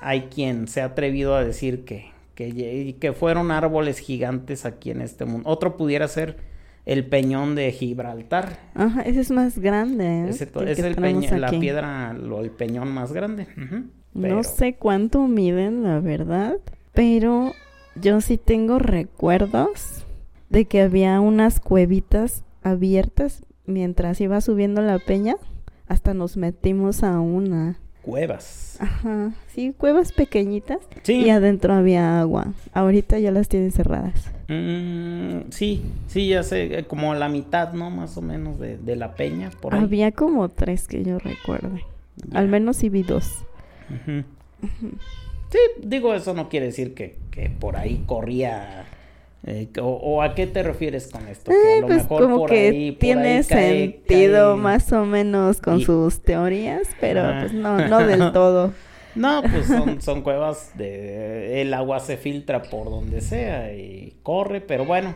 hay 0.00 0.22
quien 0.22 0.68
se 0.68 0.82
ha 0.82 0.86
atrevido 0.86 1.34
a 1.34 1.42
decir 1.44 1.84
que, 1.86 2.10
que, 2.34 2.96
que 3.00 3.12
fueron 3.12 3.50
árboles 3.50 3.98
gigantes 3.98 4.66
aquí 4.66 4.90
en 4.90 5.00
este 5.00 5.24
mundo. 5.24 5.48
Otro 5.48 5.76
pudiera 5.78 6.06
ser 6.06 6.36
el 6.84 7.06
peñón 7.06 7.54
de 7.54 7.70
Gibraltar. 7.72 8.58
Ajá, 8.74 9.02
ese 9.02 9.20
es 9.20 9.30
más 9.30 9.58
grande. 9.58 10.04
¿eh? 10.24 10.28
Ese 10.72 10.72
es 10.72 10.78
el 10.88 10.94
peño- 10.96 11.20
la 11.38 11.48
piedra, 11.60 12.12
lo- 12.12 12.40
el 12.40 12.50
peñón 12.50 12.92
más 12.92 13.12
grande. 13.12 13.46
Pero- 14.20 14.34
No 14.36 14.42
sé 14.42 14.74
cuánto 14.74 15.26
miden, 15.28 15.82
la 15.84 16.00
verdad, 16.00 16.56
pero 16.92 17.52
yo 17.94 18.20
sí 18.20 18.36
tengo 18.36 18.78
recuerdos 18.78 20.04
de 20.50 20.66
que 20.66 20.82
había 20.82 21.20
unas 21.20 21.60
cuevitas 21.60 22.44
abiertas 22.62 23.44
mientras 23.66 24.20
iba 24.20 24.40
subiendo 24.40 24.82
la 24.82 24.98
peña. 24.98 25.36
Hasta 25.88 26.14
nos 26.14 26.36
metimos 26.36 27.02
a 27.02 27.20
una. 27.20 27.78
Cuevas. 28.02 28.78
Ajá, 28.80 29.32
sí, 29.48 29.74
cuevas 29.76 30.12
pequeñitas. 30.12 30.78
Sí. 31.02 31.24
Y 31.24 31.30
adentro 31.30 31.74
había 31.74 32.20
agua. 32.20 32.52
Ahorita 32.72 33.18
ya 33.18 33.30
las 33.30 33.48
tienen 33.48 33.70
cerradas. 33.70 34.30
Mm, 34.48 35.50
sí, 35.50 35.82
sí, 36.08 36.28
ya 36.28 36.42
sé, 36.42 36.78
eh, 36.78 36.84
como 36.84 37.14
la 37.14 37.28
mitad, 37.28 37.72
¿no? 37.74 37.90
Más 37.90 38.16
o 38.16 38.22
menos 38.22 38.58
de, 38.58 38.76
de 38.76 38.96
la 38.96 39.14
peña, 39.14 39.50
por 39.50 39.74
ahí. 39.74 39.82
Había 39.82 40.12
como 40.12 40.48
tres 40.48 40.88
que 40.88 41.04
yo 41.04 41.18
recuerde. 41.18 41.84
Al 42.32 42.48
menos 42.48 42.76
sí 42.76 42.88
vi 42.88 43.02
dos. 43.02 43.44
Sí, 45.50 45.58
digo, 45.82 46.14
eso 46.14 46.34
no 46.34 46.48
quiere 46.48 46.66
decir 46.66 46.94
que, 46.94 47.16
que 47.30 47.50
por 47.50 47.76
ahí 47.76 48.04
corría. 48.06 48.86
Eh, 49.44 49.68
o, 49.80 49.86
o 49.86 50.22
a 50.22 50.34
qué 50.34 50.46
te 50.46 50.62
refieres 50.62 51.08
con 51.08 51.26
esto? 51.28 51.50
Que 51.50 51.56
a 51.56 51.76
Eh, 51.76 51.80
lo 51.80 51.86
pues 51.88 52.02
mejor 52.02 52.22
como 52.22 52.38
por 52.38 52.50
que 52.50 52.68
ahí- 52.68 52.92
por 52.92 52.98
tiene 53.00 53.28
ahí 53.38 53.42
cae- 53.44 53.80
sentido 53.92 54.54
cae- 54.54 54.62
más 54.62 54.92
o 54.92 55.04
menos 55.04 55.60
con 55.60 55.80
Y- 55.80 55.84
sus 55.84 56.22
teorías, 56.22 56.82
pero 57.00 57.22
Ah. 57.24 57.38
pues 57.40 57.52
no, 57.52 57.88
no 57.88 57.98
del 58.06 58.18
todo. 58.32 58.72
No, 59.14 59.42
pues 59.42 59.66
son, 59.66 60.00
son 60.00 60.22
cuevas 60.22 60.70
de... 60.78 61.60
El 61.60 61.74
agua 61.74 62.00
se 62.00 62.16
filtra 62.16 62.62
por 62.62 62.88
donde 62.88 63.20
sea 63.20 63.74
y 63.74 64.14
corre, 64.22 64.60
pero 64.62 64.86
bueno, 64.86 65.14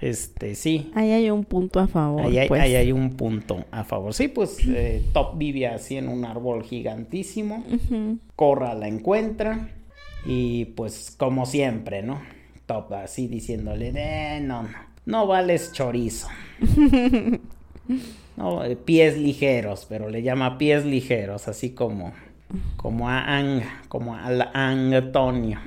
este, 0.00 0.54
sí. 0.54 0.92
Ahí 0.94 1.10
hay 1.10 1.30
un 1.30 1.44
punto 1.44 1.80
a 1.80 1.88
favor. 1.88 2.26
Ahí 2.26 2.38
hay, 2.38 2.48
pues. 2.48 2.60
ahí 2.62 2.74
hay 2.76 2.92
un 2.92 3.16
punto 3.16 3.64
a 3.72 3.82
favor. 3.84 4.12
Sí, 4.14 4.28
pues 4.28 4.58
eh, 4.68 5.02
Top 5.12 5.36
vive 5.36 5.66
así 5.66 5.96
en 5.96 6.08
un 6.08 6.24
árbol 6.24 6.62
gigantísimo. 6.62 7.64
Ujú. 7.72 8.18
Corra 8.36 8.74
la 8.74 8.86
encuentra 8.86 9.68
y 10.26 10.66
pues 10.66 11.14
como 11.16 11.44
siempre, 11.46 12.02
¿no? 12.02 12.20
Top 12.66 12.92
así 12.92 13.28
diciéndole, 13.28 13.92
eh, 13.94 14.40
no, 14.40 14.62
no, 14.62 14.68
no 15.06 15.26
vales 15.26 15.72
chorizo. 15.72 16.28
No, 18.36 18.64
eh, 18.64 18.76
pies 18.76 19.16
ligeros, 19.18 19.86
pero 19.88 20.08
le 20.08 20.22
llama 20.22 20.58
pies 20.58 20.84
ligeros, 20.84 21.48
así 21.48 21.70
como, 21.70 22.12
como 22.76 23.08
a 23.08 23.36
Ang, 23.38 23.60
como 23.88 24.16
al 24.16 24.48
Antonio. 24.54 25.60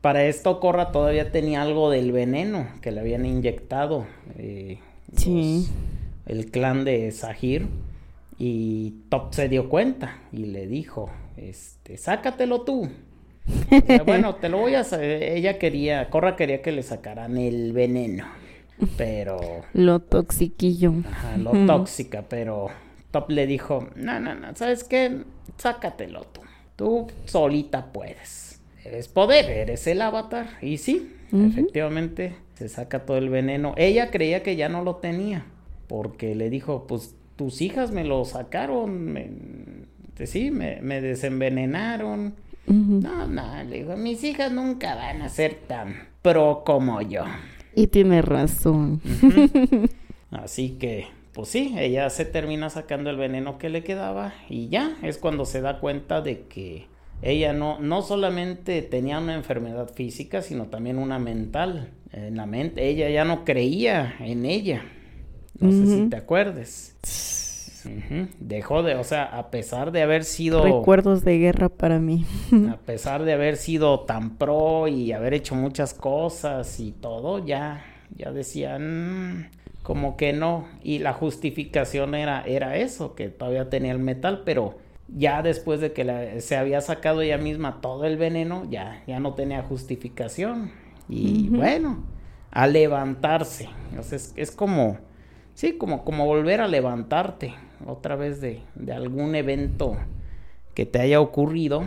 Para 0.00 0.24
esto 0.24 0.60
Corra 0.60 0.92
todavía 0.92 1.32
tenía 1.32 1.62
algo 1.62 1.90
del 1.90 2.12
veneno 2.12 2.68
que 2.80 2.92
le 2.92 3.00
habían 3.00 3.26
inyectado 3.26 4.06
eh, 4.38 4.78
Sí. 5.16 5.68
el 6.26 6.50
clan 6.50 6.84
de 6.84 7.10
Sahir 7.12 7.66
y 8.38 8.94
Top 9.08 9.34
se 9.34 9.48
dio 9.48 9.68
cuenta 9.68 10.18
y 10.32 10.46
le 10.46 10.66
dijo, 10.66 11.10
este, 11.36 11.96
sácatelo 11.96 12.62
tú. 12.62 12.88
Bueno, 14.06 14.36
te 14.36 14.48
lo 14.48 14.58
voy 14.58 14.74
a 14.74 14.80
hacer. 14.80 15.22
Ella 15.22 15.58
quería, 15.58 16.08
Corra 16.10 16.36
quería 16.36 16.62
que 16.62 16.72
le 16.72 16.82
sacaran 16.82 17.36
el 17.36 17.72
veneno, 17.72 18.26
pero, 18.96 19.66
Lo 19.72 20.00
toxiquillo. 20.00 20.94
ajá, 21.10 21.36
lo 21.36 21.52
tóxica, 21.66 22.22
pero 22.28 22.68
Top 23.10 23.30
le 23.30 23.46
dijo, 23.46 23.88
no, 23.96 24.18
no, 24.20 24.34
no, 24.34 24.54
¿sabes 24.56 24.84
qué? 24.84 25.22
Sácatelo 25.58 26.22
tú. 26.24 26.40
Tú 26.76 27.06
solita 27.26 27.92
puedes. 27.92 28.60
Eres 28.84 29.08
poder, 29.08 29.48
eres 29.50 29.86
el 29.86 30.02
avatar. 30.02 30.48
Y 30.60 30.78
sí, 30.78 31.14
efectivamente, 31.32 32.34
se 32.54 32.68
saca 32.68 33.06
todo 33.06 33.16
el 33.16 33.28
veneno. 33.28 33.74
Ella 33.76 34.10
creía 34.10 34.42
que 34.42 34.56
ya 34.56 34.68
no 34.68 34.82
lo 34.82 34.96
tenía, 34.96 35.46
porque 35.86 36.34
le 36.34 36.50
dijo, 36.50 36.86
pues 36.86 37.14
tus 37.36 37.62
hijas 37.62 37.92
me 37.92 38.04
lo 38.04 38.24
sacaron, 38.24 39.04
me, 39.12 39.30
sí, 40.26 40.50
me, 40.50 40.80
me 40.82 41.00
desenvenenaron. 41.00 42.34
No, 42.66 43.26
no, 43.26 43.64
le 43.64 43.78
digo, 43.78 43.96
mis 43.96 44.24
hijas 44.24 44.50
nunca 44.50 44.94
van 44.94 45.22
a 45.22 45.28
ser 45.28 45.54
tan 45.66 46.08
pro 46.22 46.62
como 46.64 47.00
yo. 47.02 47.24
Y 47.74 47.88
tiene 47.88 48.22
razón. 48.22 49.00
Así 50.30 50.70
que, 50.80 51.06
pues 51.32 51.48
sí, 51.48 51.74
ella 51.78 52.08
se 52.10 52.24
termina 52.24 52.70
sacando 52.70 53.10
el 53.10 53.16
veneno 53.16 53.58
que 53.58 53.68
le 53.68 53.84
quedaba 53.84 54.34
y 54.48 54.68
ya 54.68 54.96
es 55.02 55.18
cuando 55.18 55.44
se 55.44 55.60
da 55.60 55.80
cuenta 55.80 56.22
de 56.22 56.42
que 56.42 56.86
ella 57.22 57.52
no, 57.52 57.78
no 57.80 58.02
solamente 58.02 58.82
tenía 58.82 59.18
una 59.18 59.34
enfermedad 59.34 59.90
física, 59.92 60.42
sino 60.42 60.66
también 60.66 60.98
una 60.98 61.18
mental. 61.18 61.90
En 62.12 62.36
la 62.36 62.46
mente, 62.46 62.88
ella 62.88 63.10
ya 63.10 63.24
no 63.24 63.44
creía 63.44 64.14
en 64.20 64.44
ella. 64.44 64.84
No 65.58 65.70
sé 65.72 65.86
si 65.86 66.08
te 66.08 66.16
acuerdes. 66.16 66.96
Dejó 68.40 68.82
de, 68.82 68.94
o 68.94 69.04
sea, 69.04 69.24
a 69.24 69.50
pesar 69.50 69.92
de 69.92 70.02
haber 70.02 70.24
sido... 70.24 70.62
Recuerdos 70.62 71.24
de 71.24 71.38
guerra 71.38 71.68
para 71.68 71.98
mí. 71.98 72.24
A 72.70 72.76
pesar 72.76 73.24
de 73.24 73.32
haber 73.32 73.56
sido 73.56 74.00
tan 74.00 74.36
pro 74.36 74.88
y 74.88 75.12
haber 75.12 75.34
hecho 75.34 75.54
muchas 75.54 75.94
cosas 75.94 76.80
y 76.80 76.92
todo, 76.92 77.44
ya, 77.44 77.84
ya 78.16 78.32
decían 78.32 79.50
como 79.82 80.16
que 80.16 80.32
no. 80.32 80.66
Y 80.82 80.98
la 80.98 81.12
justificación 81.12 82.14
era, 82.14 82.42
era 82.46 82.76
eso, 82.76 83.14
que 83.14 83.28
todavía 83.28 83.68
tenía 83.70 83.92
el 83.92 83.98
metal, 83.98 84.42
pero 84.44 84.78
ya 85.08 85.42
después 85.42 85.80
de 85.80 85.92
que 85.92 86.04
la- 86.04 86.40
se 86.40 86.56
había 86.56 86.80
sacado 86.80 87.20
ella 87.20 87.38
misma 87.38 87.80
todo 87.80 88.04
el 88.04 88.16
veneno, 88.16 88.66
ya, 88.70 89.02
ya 89.06 89.20
no 89.20 89.34
tenía 89.34 89.62
justificación. 89.62 90.72
Y 91.08 91.48
bueno, 91.50 92.02
a 92.50 92.66
levantarse. 92.66 93.68
O 93.98 94.02
sea, 94.02 94.16
es, 94.16 94.32
es 94.36 94.50
como, 94.50 94.98
sí, 95.54 95.76
como, 95.78 96.04
como 96.04 96.26
volver 96.26 96.60
a 96.60 96.68
levantarte 96.68 97.54
otra 97.86 98.16
vez 98.16 98.40
de, 98.40 98.60
de 98.74 98.92
algún 98.92 99.34
evento 99.34 99.96
que 100.74 100.86
te 100.86 101.00
haya 101.00 101.20
ocurrido 101.20 101.84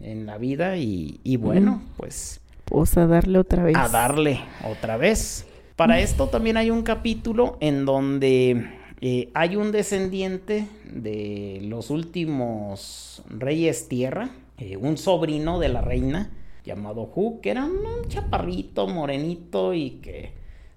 en 0.00 0.26
la 0.26 0.38
vida 0.38 0.76
y, 0.76 1.20
y 1.24 1.36
bueno, 1.36 1.82
pues 1.96 2.40
Pues 2.64 2.96
a 2.96 3.06
darle 3.06 3.38
otra 3.38 3.62
vez. 3.64 3.76
a 3.76 3.88
darle 3.88 4.40
otra 4.64 4.96
vez. 4.96 5.46
Para 5.76 6.00
esto 6.00 6.28
también 6.28 6.56
hay 6.56 6.70
un 6.70 6.82
capítulo 6.82 7.56
en 7.60 7.84
donde 7.84 8.66
eh, 9.00 9.30
hay 9.34 9.56
un 9.56 9.72
descendiente 9.72 10.68
de 10.84 11.60
los 11.64 11.90
últimos 11.90 13.22
reyes 13.28 13.88
tierra, 13.88 14.30
eh, 14.58 14.76
un 14.76 14.96
sobrino 14.98 15.58
de 15.58 15.68
la 15.68 15.80
reina 15.80 16.30
llamado 16.64 17.10
Hu, 17.14 17.40
que 17.40 17.50
era 17.50 17.64
un 17.64 18.08
chaparrito 18.08 18.86
morenito 18.88 19.74
y 19.74 19.90
que 20.02 20.32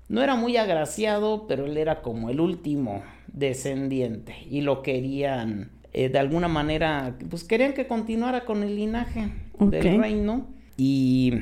no 0.09 0.21
era 0.21 0.35
muy 0.35 0.57
agraciado, 0.57 1.45
pero 1.47 1.65
él 1.65 1.77
era 1.77 2.01
como 2.01 2.29
el 2.29 2.39
último 2.39 3.03
descendiente 3.27 4.35
y 4.49 4.61
lo 4.61 4.81
querían 4.81 5.71
eh, 5.93 6.09
de 6.09 6.19
alguna 6.19 6.47
manera, 6.47 7.15
pues 7.29 7.43
querían 7.43 7.73
que 7.73 7.87
continuara 7.87 8.45
con 8.45 8.61
el 8.61 8.75
linaje 8.75 9.31
del 9.59 9.99
reino 9.99 10.45
y, 10.77 11.33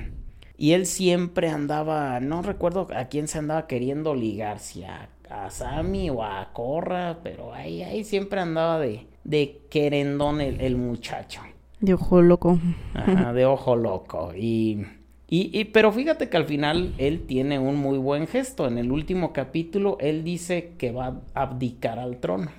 y 0.57 0.71
él 0.71 0.85
siempre 0.85 1.49
andaba, 1.49 2.19
no 2.21 2.41
recuerdo 2.41 2.87
a 2.95 3.05
quién 3.05 3.27
se 3.27 3.39
andaba 3.39 3.67
queriendo 3.67 4.15
ligar, 4.15 4.59
si 4.59 4.83
a, 4.83 5.09
a 5.29 5.49
Sammy 5.49 6.09
o 6.09 6.23
a 6.23 6.53
Corra, 6.53 7.19
pero 7.21 7.53
ahí, 7.53 7.83
ahí 7.83 8.03
siempre 8.03 8.39
andaba 8.39 8.79
de, 8.79 9.07
de 9.25 9.61
querendón 9.69 10.39
el, 10.39 10.61
el 10.61 10.77
muchacho. 10.77 11.41
De 11.81 11.93
ojo 11.93 12.21
loco. 12.21 12.57
Ajá, 12.93 13.33
de 13.33 13.45
ojo 13.45 13.75
loco. 13.75 14.31
Y, 14.35 14.85
y, 15.29 15.49
y- 15.59 15.65
pero 15.65 15.91
fíjate 15.91 16.29
que 16.29 16.37
al 16.37 16.45
final 16.45 16.93
él 16.97 17.21
tiene 17.27 17.57
un 17.59 17.75
muy 17.77 17.97
buen 17.97 18.27
gesto. 18.27 18.67
En 18.67 18.77
el 18.77 18.91
último 18.91 19.33
capítulo, 19.33 19.97
él 19.99 20.23
dice 20.23 20.73
que 20.77 20.91
va 20.91 21.21
a 21.33 21.41
abdicar 21.43 21.99
al 21.99 22.17
trono. 22.17 22.51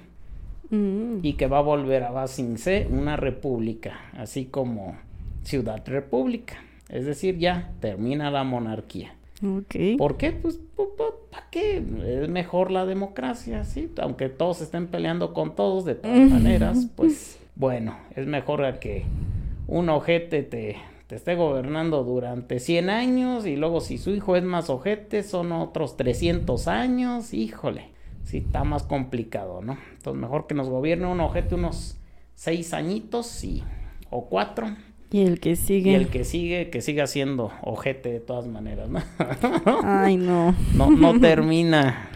Mm. 0.68 1.20
y 1.22 1.34
que 1.34 1.46
va 1.46 1.58
a 1.58 1.62
volver 1.62 2.02
a 2.02 2.10
Basingse 2.10 2.88
una 2.90 3.16
república, 3.16 4.00
así 4.14 4.46
como 4.46 4.96
Ciudad 5.44 5.80
República. 5.86 6.56
Es 6.88 7.04
decir, 7.06 7.38
ya 7.38 7.70
termina 7.78 8.32
la 8.32 8.42
monarquía. 8.42 9.14
¿Por 9.96 10.16
qué? 10.16 10.32
Pues, 10.32 10.58
¿para 10.76 11.44
qué? 11.52 11.76
Es 12.04 12.28
mejor 12.28 12.72
la 12.72 12.84
democracia, 12.84 13.62
¿sí? 13.62 13.88
Aunque 13.98 14.28
todos 14.28 14.60
estén 14.60 14.88
peleando 14.88 15.32
con 15.34 15.54
todos, 15.54 15.84
de 15.84 15.94
todas 15.94 16.18
maneras, 16.30 16.88
pues, 16.96 17.38
bueno, 17.54 17.96
es 18.16 18.26
mejor 18.26 18.64
a 18.64 18.80
que 18.80 19.04
un 19.68 19.88
ojete 19.88 20.42
te, 20.42 20.76
te 21.06 21.14
esté 21.14 21.36
gobernando 21.36 22.02
durante 22.02 22.58
100 22.58 22.90
años 22.90 23.46
y 23.46 23.56
luego 23.56 23.80
si 23.80 23.96
su 23.98 24.10
hijo 24.10 24.36
es 24.36 24.42
más 24.42 24.70
ojete 24.70 25.22
son 25.22 25.52
otros 25.52 25.96
300 25.96 26.66
años, 26.68 27.32
híjole, 27.32 27.90
sí 28.24 28.38
está 28.38 28.64
más 28.64 28.82
complicado, 28.82 29.60
¿no? 29.62 29.78
Entonces 29.92 30.20
mejor 30.20 30.46
que 30.46 30.54
nos 30.54 30.68
gobierne 30.68 31.06
un 31.06 31.20
ojete 31.20 31.54
unos 31.54 31.96
6 32.34 32.74
añitos 32.74 33.44
y, 33.44 33.62
o 34.10 34.28
4 34.28 34.66
Y 35.12 35.22
el 35.22 35.38
que 35.38 35.54
sigue. 35.54 35.92
y 35.92 35.94
el 35.94 36.08
que 36.08 36.24
sigue, 36.24 36.70
que 36.70 36.80
siga 36.80 37.06
siendo 37.06 37.52
ojete 37.62 38.10
de 38.10 38.20
todas 38.20 38.48
maneras, 38.48 38.88
¿no? 38.88 39.00
Ay, 39.84 40.16
no. 40.16 40.56
no, 40.74 40.90
no 40.90 41.20
termina. 41.20 42.10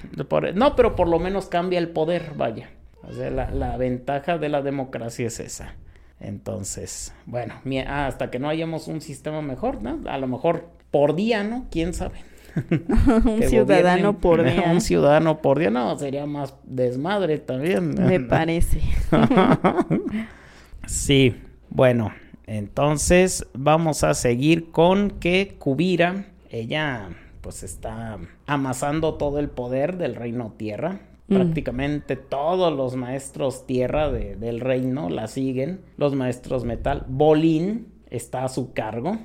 no, 0.55 0.75
pero 0.75 0.97
por 0.97 1.09
lo 1.09 1.21
menos 1.21 1.47
cambia 1.47 1.79
el 1.79 1.91
poder, 1.91 2.33
vaya. 2.37 2.71
O 3.03 3.13
sea, 3.13 3.31
la, 3.31 3.51
la 3.53 3.77
ventaja 3.77 4.37
de 4.37 4.49
la 4.49 4.63
democracia 4.63 5.29
es 5.29 5.41
esa. 5.41 5.75
Entonces, 6.21 7.15
bueno, 7.25 7.55
hasta 7.89 8.31
que 8.31 8.39
no 8.39 8.49
hayamos 8.49 8.89
un 8.89 9.01
sistema 9.01 9.41
mejor, 9.41 9.83
¿no? 9.83 9.99
A 10.09 10.19
lo 10.19 10.27
mejor 10.27 10.69
por 10.91 11.17
día, 11.17 11.43
¿no? 11.43 11.67
¿Quién 11.71 11.95
sabe? 11.95 12.21
un 13.25 13.43
ciudadano 13.43 14.19
por 14.19 14.43
día. 14.45 14.71
un 14.71 14.81
ciudadano 14.81 15.41
por 15.41 15.59
día, 15.59 15.71
no, 15.71 15.99
sería 15.99 16.27
más 16.27 16.55
desmadre 16.65 17.39
también. 17.39 17.95
Me 17.95 18.21
parece. 18.21 18.81
Sí, 20.87 21.37
bueno, 21.69 22.13
entonces 22.47 23.47
vamos 23.53 24.03
a 24.03 24.15
seguir 24.15 24.73
con 24.73 25.11
que 25.11 25.55
Kubira, 25.57 26.27
ella 26.51 27.11
pues 27.43 27.63
está 27.63 28.19
amasando 28.47 29.15
todo 29.15 29.39
el 29.39 29.51
poder 29.51 29.99
del 29.99 30.17
reino 30.17 30.55
tierra. 30.57 30.99
Mm. 31.31 31.35
Prácticamente 31.35 32.17
todos 32.17 32.77
los 32.77 32.97
maestros 32.97 33.67
tierra 33.67 34.11
de- 34.11 34.37
del 34.37 34.61
reino 34.61 35.09
la 35.09 35.29
siguen. 35.29 35.81
Los 35.97 36.15
maestros 36.15 36.65
metal. 36.65 37.05
Bolín 37.09 37.87
está 38.11 38.45
a 38.45 38.49
su 38.49 38.73
cargo. 38.73 39.17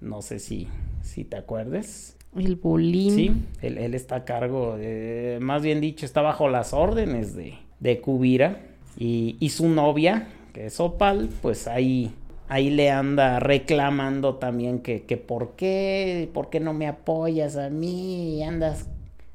No 0.00 0.20
sé 0.22 0.38
si, 0.40 0.66
si 1.02 1.24
te 1.24 1.36
acuerdes. 1.36 2.16
El 2.36 2.56
bolín. 2.56 3.10
Sí, 3.14 3.30
él, 3.60 3.78
él 3.78 3.94
está 3.94 4.16
a 4.16 4.24
cargo, 4.24 4.76
de- 4.76 5.38
más 5.40 5.62
bien 5.62 5.80
dicho, 5.80 6.04
está 6.06 6.20
bajo 6.22 6.48
las 6.48 6.72
órdenes 6.72 7.36
de, 7.36 7.54
de 7.78 8.00
Kubira 8.00 8.60
y, 8.98 9.36
y 9.38 9.50
su 9.50 9.68
novia, 9.68 10.28
que 10.54 10.66
es 10.66 10.80
Opal, 10.80 11.28
pues 11.42 11.68
ahí, 11.68 12.12
ahí 12.48 12.70
le 12.70 12.90
anda 12.90 13.38
reclamando 13.38 14.36
también 14.36 14.80
que, 14.80 15.02
que 15.02 15.16
por 15.18 15.56
qué, 15.56 16.28
por 16.34 16.48
qué 16.50 16.58
no 16.58 16.72
me 16.74 16.86
apoyas 16.88 17.56
a 17.56 17.68
mí 17.70 18.38
y 18.38 18.42
andas 18.42 18.88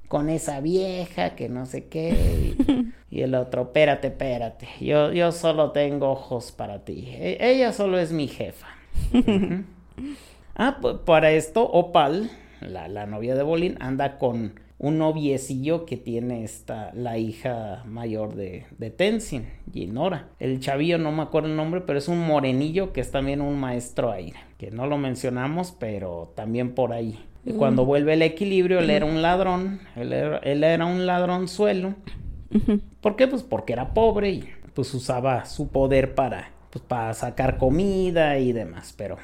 con 0.08 0.30
esa 0.30 0.62
vieja 0.62 1.36
que 1.36 1.50
no 1.50 1.66
sé 1.66 1.88
qué. 1.88 2.56
Y, 2.58 2.94
y 3.18 3.22
el 3.22 3.36
otro, 3.36 3.64
espérate, 3.64 4.08
espérate, 4.08 4.68
yo, 4.80 5.12
yo 5.12 5.32
solo 5.32 5.72
tengo 5.72 6.10
ojos 6.12 6.52
para 6.52 6.84
ti. 6.86 7.10
E- 7.10 7.38
ella 7.40 7.74
solo 7.74 8.00
es 8.00 8.12
mi 8.12 8.28
jefa. 8.28 8.68
Ah, 10.56 10.78
pues 10.82 10.96
para 11.06 11.32
esto, 11.32 11.64
Opal, 11.70 12.32
la, 12.62 12.88
la 12.88 13.06
novia 13.06 13.36
de 13.36 13.44
Bolín, 13.44 13.78
anda 13.80 14.18
con 14.18 14.60
un 14.80 14.98
noviecillo 14.98 15.86
que 15.86 15.98
tiene 15.98 16.44
esta, 16.44 16.92
la 16.94 17.18
hija 17.18 17.84
mayor 17.86 18.36
de, 18.36 18.66
de 18.78 18.90
Tenzin, 18.92 19.48
Ginora. 19.72 20.30
El 20.40 20.60
chavillo, 20.60 20.98
no 20.98 21.12
me 21.12 21.24
acuerdo 21.24 21.50
el 21.50 21.56
nombre, 21.56 21.82
pero 21.82 21.98
es 22.00 22.08
un 22.08 22.20
morenillo 22.26 22.94
que 22.94 23.02
es 23.02 23.12
también 23.12 23.42
un 23.42 23.60
maestro 23.60 24.12
aire, 24.12 24.40
que 24.58 24.72
no 24.72 24.88
lo 24.88 24.98
mencionamos, 24.98 25.72
pero 25.80 26.34
también 26.36 26.74
por 26.76 26.94
ahí. 26.94 27.20
Y 27.48 27.53
Cuando 27.53 27.86
vuelve 27.86 28.14
el 28.14 28.22
equilibrio, 28.22 28.80
él 28.80 28.90
era 28.90 29.06
un 29.06 29.22
ladrón, 29.22 29.80
él 29.95 30.11
era, 30.11 30.38
él 30.40 30.64
era 30.64 30.86
un 30.86 31.06
ladronzuelo. 31.06 31.95
¿Por 32.99 33.15
qué? 33.15 33.28
Pues 33.28 33.44
porque 33.44 33.74
era 33.74 33.94
pobre 33.94 34.32
y 34.32 34.49
pues 34.74 34.94
usaba 34.94 35.45
su 35.45 35.69
poder 35.69 36.14
para, 36.14 36.52
pues, 36.69 36.84
para 36.84 37.14
sacar 37.14 37.57
comida 37.57 38.38
y 38.38 38.52
demás, 38.52 38.94
pero... 38.98 39.18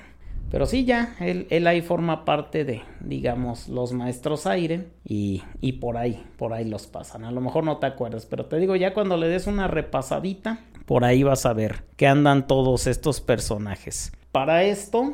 Pero 0.49 0.67
sí, 0.67 0.85
ya, 0.85 1.15
él, 1.19 1.47
él 1.49 1.65
ahí 1.65 1.81
forma 1.81 2.25
parte 2.25 2.63
de, 2.63 2.83
digamos, 2.99 3.69
los 3.69 3.91
maestros 3.91 4.45
aire 4.45 4.85
y, 5.03 5.41
y 5.61 5.73
por 5.73 5.97
ahí, 5.97 6.23
por 6.37 6.53
ahí 6.53 6.63
los 6.63 6.85
pasan. 6.85 7.25
A 7.25 7.31
lo 7.31 7.41
mejor 7.41 7.63
no 7.63 7.77
te 7.77 7.87
acuerdas, 7.87 8.27
pero 8.27 8.45
te 8.45 8.59
digo, 8.59 8.75
ya 8.75 8.93
cuando 8.93 9.17
le 9.17 9.27
des 9.27 9.47
una 9.47 9.67
repasadita, 9.67 10.59
por 10.85 11.05
ahí 11.05 11.23
vas 11.23 11.47
a 11.47 11.53
ver 11.53 11.85
que 11.95 12.05
andan 12.05 12.45
todos 12.45 12.85
estos 12.85 13.19
personajes. 13.19 14.11
Para 14.31 14.63
esto, 14.63 15.13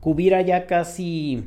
Kubira 0.00 0.42
ya 0.42 0.66
casi, 0.66 1.44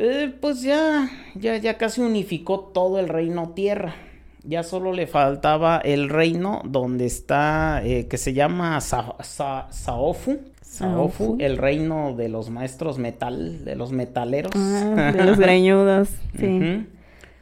eh, 0.00 0.34
pues 0.40 0.62
ya, 0.62 1.08
ya, 1.34 1.56
ya 1.58 1.76
casi 1.78 2.00
unificó 2.00 2.60
todo 2.60 2.98
el 2.98 3.08
reino 3.08 3.50
tierra. 3.54 3.94
Ya 4.42 4.62
solo 4.62 4.92
le 4.94 5.06
faltaba 5.06 5.78
el 5.78 6.08
reino 6.08 6.62
donde 6.64 7.04
está, 7.04 7.82
eh, 7.84 8.06
que 8.08 8.16
se 8.16 8.32
llama 8.32 8.80
Sa- 8.80 9.16
Sa- 9.20 9.68
Saofu. 9.70 10.38
Saofu, 10.62 11.36
el 11.40 11.58
reino 11.58 12.14
de 12.16 12.28
los 12.28 12.48
maestros 12.48 12.96
metal, 12.98 13.64
de 13.64 13.74
los 13.76 13.92
metaleros. 13.92 14.52
Ah, 14.56 15.12
de 15.14 15.24
los 15.24 15.38
greñudos. 15.38 16.08
Sí. 16.38 16.86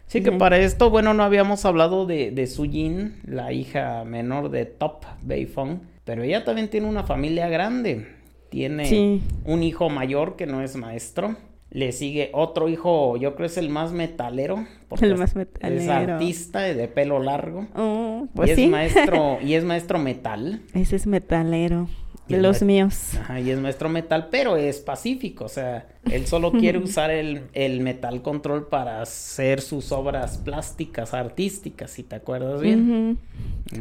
Sí, 0.07 0.23
que 0.23 0.33
para 0.33 0.57
esto, 0.59 0.89
bueno, 0.89 1.13
no 1.13 1.23
habíamos 1.23 1.67
hablado 1.67 2.07
de, 2.07 2.31
de 2.31 2.47
Sujin, 2.47 3.17
la 3.27 3.53
hija 3.53 4.05
menor 4.05 4.49
de 4.51 4.65
Top 4.65 5.05
Beifong, 5.23 5.81
pero 6.07 6.23
ella 6.23 6.45
también 6.47 6.69
tiene 6.71 6.89
una 6.89 7.05
familia 7.05 7.49
grande. 7.51 8.07
Tiene 8.49 8.87
Sí. 8.87 9.23
un 9.45 9.63
hijo 9.63 9.91
mayor 9.91 10.37
que 10.37 10.47
no 10.47 10.63
es 10.63 10.77
maestro. 10.77 11.37
Le 11.71 11.93
sigue 11.93 12.31
otro 12.33 12.69
hijo, 12.71 13.17
yo 13.19 13.35
creo 13.35 13.47
es 13.47 13.59
el 13.59 13.69
más 13.69 13.93
metalero. 13.93 14.67
porque 14.89 15.05
El 15.05 15.13
es- 15.13 15.19
más 15.19 15.31
Es 15.31 15.37
metalero. 15.37 16.15
artista 16.15 16.69
y 16.69 16.75
de 16.75 16.89
pelo 16.89 17.19
largo. 17.19 17.67
Oh, 17.77 18.23
y 18.27 18.37
pues 18.37 18.51
es 18.51 18.57
sí. 18.57 18.67
maestro, 18.69 19.39
y 19.45 19.53
es 19.55 19.65
maestro 19.65 19.99
metal. 19.99 20.63
Ese 20.73 20.97
es 20.97 21.07
metalero. 21.07 21.89
Los 22.29 22.63
míos. 22.63 23.15
Ajá, 23.21 23.41
y 23.41 23.51
es 23.51 23.59
maestro 23.59 23.89
metal, 23.89 24.29
pero 24.31 24.57
es 24.57 24.79
pacífico, 24.81 25.45
o 25.47 25.49
sea, 25.49 25.87
él 26.11 26.27
solo 26.27 26.53
quiere 26.59 26.79
usar 26.79 27.11
el, 27.11 27.43
el 27.55 27.81
metal 27.81 28.21
control 28.23 28.67
para 28.69 29.01
hacer 29.01 29.61
sus 29.63 29.93
obras 29.93 30.37
plásticas, 30.39 31.15
artísticas, 31.15 31.91
si 31.91 32.03
te 32.03 32.17
acuerdas 32.17 32.61
bien. 32.61 33.19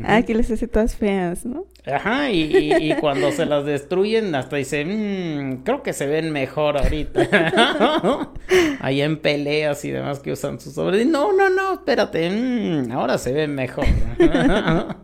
Ah, 0.06 0.22
que 0.22 0.34
les 0.34 0.50
hace 0.52 0.68
todas 0.68 0.96
feas, 0.96 1.46
¿no? 1.46 1.66
Ajá, 1.86 2.30
y, 2.30 2.42
y- 2.58 2.92
y 2.92 2.96
cuando 2.96 3.32
se 3.32 3.46
las 3.46 3.66
destruyen, 3.66 4.34
hasta 4.36 4.58
dice, 4.58 4.84
"Mm, 4.86 5.64
creo 5.64 5.82
que 5.84 5.94
se 5.94 6.06
ven 6.06 6.32
mejor 6.32 6.78
ahorita. 6.78 7.22
Ahí 8.82 9.02
en 9.02 9.18
peleas 9.20 9.84
y 9.86 9.92
demás 9.92 10.20
que 10.20 10.32
usan 10.34 10.60
sus 10.60 10.78
obras. 10.78 11.02
Y, 11.02 11.06
no, 11.06 11.32
no, 11.34 11.50
no, 11.50 11.74
espérate, 11.76 12.30
mm, 12.30 12.92
ahora 12.92 13.18
se 13.18 13.32
ven 13.32 13.56
mejor. 13.56 13.86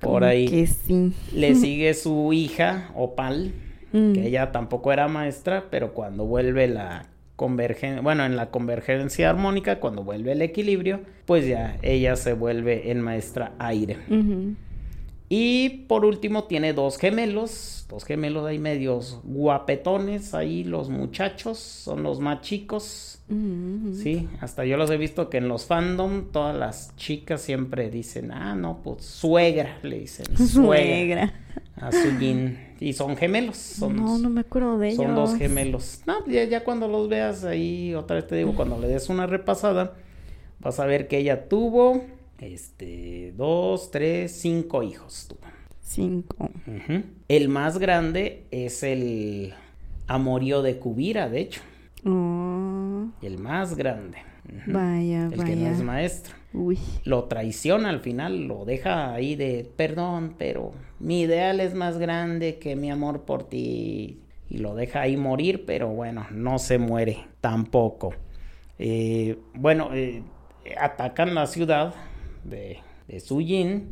Por 0.00 0.24
ahí. 0.24 0.48
Que 0.48 0.66
sí. 0.66 1.12
Le 1.34 1.54
sigue 1.56 1.94
su 1.94 2.32
hija, 2.32 2.90
Opal, 2.94 3.52
Mm. 3.92 4.12
que 4.12 4.28
ella 4.28 4.52
tampoco 4.52 4.92
era 4.92 5.08
maestra, 5.08 5.64
pero 5.68 5.94
cuando 5.94 6.24
vuelve 6.24 6.68
la 6.68 7.06
convergencia, 7.34 8.00
bueno, 8.00 8.24
en 8.24 8.36
la 8.36 8.50
convergencia 8.52 9.28
armónica, 9.30 9.80
cuando 9.80 10.04
vuelve 10.04 10.30
el 10.30 10.42
equilibrio, 10.42 11.00
pues 11.26 11.44
ya 11.44 11.76
ella 11.82 12.14
se 12.14 12.34
vuelve 12.34 12.92
en 12.92 13.00
maestra 13.00 13.52
aire. 13.58 13.96
Y 15.28 15.68
por 15.88 16.04
último 16.04 16.44
tiene 16.44 16.72
dos 16.72 16.98
gemelos, 16.98 17.86
dos 17.88 18.04
gemelos 18.04 18.46
ahí 18.46 18.60
medios 18.60 19.20
guapetones, 19.24 20.34
ahí 20.34 20.62
los 20.62 20.88
muchachos, 20.88 21.58
son 21.58 22.04
los 22.04 22.20
más 22.20 22.42
chicos. 22.42 23.09
Sí, 23.94 24.28
hasta 24.40 24.64
yo 24.64 24.76
los 24.76 24.90
he 24.90 24.96
visto 24.96 25.30
que 25.30 25.38
en 25.38 25.46
los 25.48 25.64
fandom 25.66 26.32
todas 26.32 26.56
las 26.56 26.96
chicas 26.96 27.40
siempre 27.40 27.88
dicen, 27.90 28.32
ah, 28.32 28.54
no, 28.56 28.80
pues 28.82 29.04
suegra, 29.04 29.78
le 29.82 30.00
dicen, 30.00 30.26
suegra 30.36 30.48
Suegra. 30.48 31.34
a 31.76 31.92
Sujin. 31.92 32.58
Y 32.80 32.92
son 32.94 33.16
gemelos, 33.16 33.56
son, 33.56 33.94
No, 33.96 34.18
no 34.18 34.30
me 34.30 34.40
acuerdo 34.40 34.78
de 34.78 34.88
ellos. 34.88 35.04
son 35.04 35.14
dos 35.14 35.36
gemelos. 35.36 36.00
No, 36.06 36.26
ya, 36.26 36.44
ya 36.44 36.64
cuando 36.64 36.88
los 36.88 37.08
veas 37.08 37.44
ahí, 37.44 37.94
otra 37.94 38.16
vez 38.16 38.26
te 38.26 38.34
digo, 38.36 38.54
cuando 38.54 38.78
le 38.80 38.88
des 38.88 39.08
una 39.08 39.26
repasada, 39.26 39.94
vas 40.58 40.80
a 40.80 40.86
ver 40.86 41.06
que 41.06 41.18
ella 41.18 41.48
tuvo, 41.48 42.02
este, 42.38 43.32
dos, 43.36 43.90
tres, 43.90 44.32
cinco 44.32 44.82
hijos 44.82 45.26
tuvo. 45.28 45.40
Cinco. 45.82 46.50
El 47.28 47.48
más 47.48 47.78
grande 47.78 48.46
es 48.50 48.82
el 48.82 49.52
amorío 50.06 50.62
de 50.62 50.78
Kubira, 50.78 51.28
de 51.28 51.40
hecho. 51.40 51.60
Oh, 52.04 53.08
El 53.22 53.38
más 53.38 53.76
grande. 53.76 54.18
Vaya, 54.66 55.26
El 55.26 55.44
que 55.44 55.56
no 55.56 55.68
es 55.68 55.82
maestro. 55.82 56.34
Uy. 56.52 56.78
Lo 57.04 57.24
traiciona 57.24 57.90
al 57.90 58.00
final, 58.00 58.44
lo 58.46 58.64
deja 58.64 59.12
ahí 59.12 59.36
de 59.36 59.70
perdón, 59.76 60.34
pero 60.38 60.72
mi 60.98 61.20
ideal 61.22 61.60
es 61.60 61.74
más 61.74 61.98
grande 61.98 62.58
que 62.58 62.74
mi 62.74 62.90
amor 62.90 63.22
por 63.22 63.48
ti. 63.48 64.20
Y 64.48 64.58
lo 64.58 64.74
deja 64.74 65.02
ahí 65.02 65.16
morir, 65.16 65.64
pero 65.64 65.88
bueno, 65.88 66.26
no 66.32 66.58
se 66.58 66.78
muere 66.78 67.18
tampoco. 67.40 68.12
Eh, 68.78 69.38
bueno, 69.54 69.90
eh, 69.94 70.24
atacan 70.80 71.34
la 71.34 71.46
ciudad 71.46 71.94
de, 72.42 72.78
de 73.06 73.20
Sujin 73.20 73.90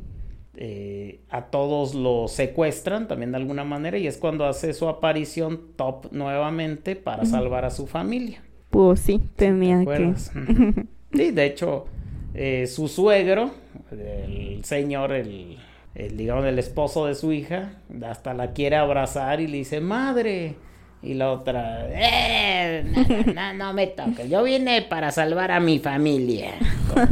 eh, 0.61 1.21
a 1.31 1.45
todos 1.47 1.95
los 1.95 2.33
secuestran 2.33 3.07
también 3.07 3.31
de 3.31 3.37
alguna 3.37 3.63
manera 3.63 3.97
y 3.97 4.09
es 4.09 4.17
cuando 4.17 4.45
hace 4.45 4.75
su 4.75 4.89
aparición 4.89 5.61
Top 5.77 6.07
nuevamente 6.11 6.97
para 6.97 7.25
salvar 7.25 7.65
a 7.65 7.71
su 7.71 7.87
familia. 7.87 8.43
Pues 8.69 8.99
sí, 8.99 9.21
tenía 9.37 9.85
que. 9.85 10.15
Sí, 11.13 11.31
de 11.31 11.47
hecho, 11.47 11.87
eh, 12.35 12.67
su 12.67 12.89
suegro, 12.89 13.53
el 13.93 14.65
señor, 14.65 15.13
el, 15.13 15.59
el, 15.95 16.17
digamos, 16.17 16.45
el 16.45 16.59
esposo 16.59 17.07
de 17.07 17.15
su 17.15 17.33
hija, 17.33 17.77
hasta 18.05 18.35
la 18.35 18.53
quiere 18.53 18.75
abrazar 18.75 19.41
y 19.41 19.47
le 19.47 19.59
dice, 19.59 19.81
madre. 19.81 20.57
Y 21.03 21.15
la 21.15 21.31
otra, 21.31 21.87
"Eh, 21.91 22.85
no, 22.85 23.33
no, 23.33 23.55
no 23.55 23.73
me 23.73 23.87
toques, 23.87 24.29
yo 24.29 24.43
vine 24.43 24.83
para 24.83 25.13
salvar 25.13 25.51
a 25.53 25.61
mi 25.61 25.79
familia. 25.79 26.55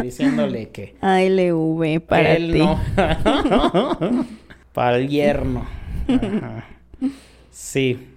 Diciéndole 0.03 0.71
que 0.71 0.97
ALV 1.01 2.01
para 2.01 2.33
él 2.35 2.53
ti. 2.53 2.59
no. 2.59 2.81
para 4.73 4.97
el 4.97 5.09
yerno. 5.09 5.67
Ajá. 6.09 6.65
Sí. 7.51 8.09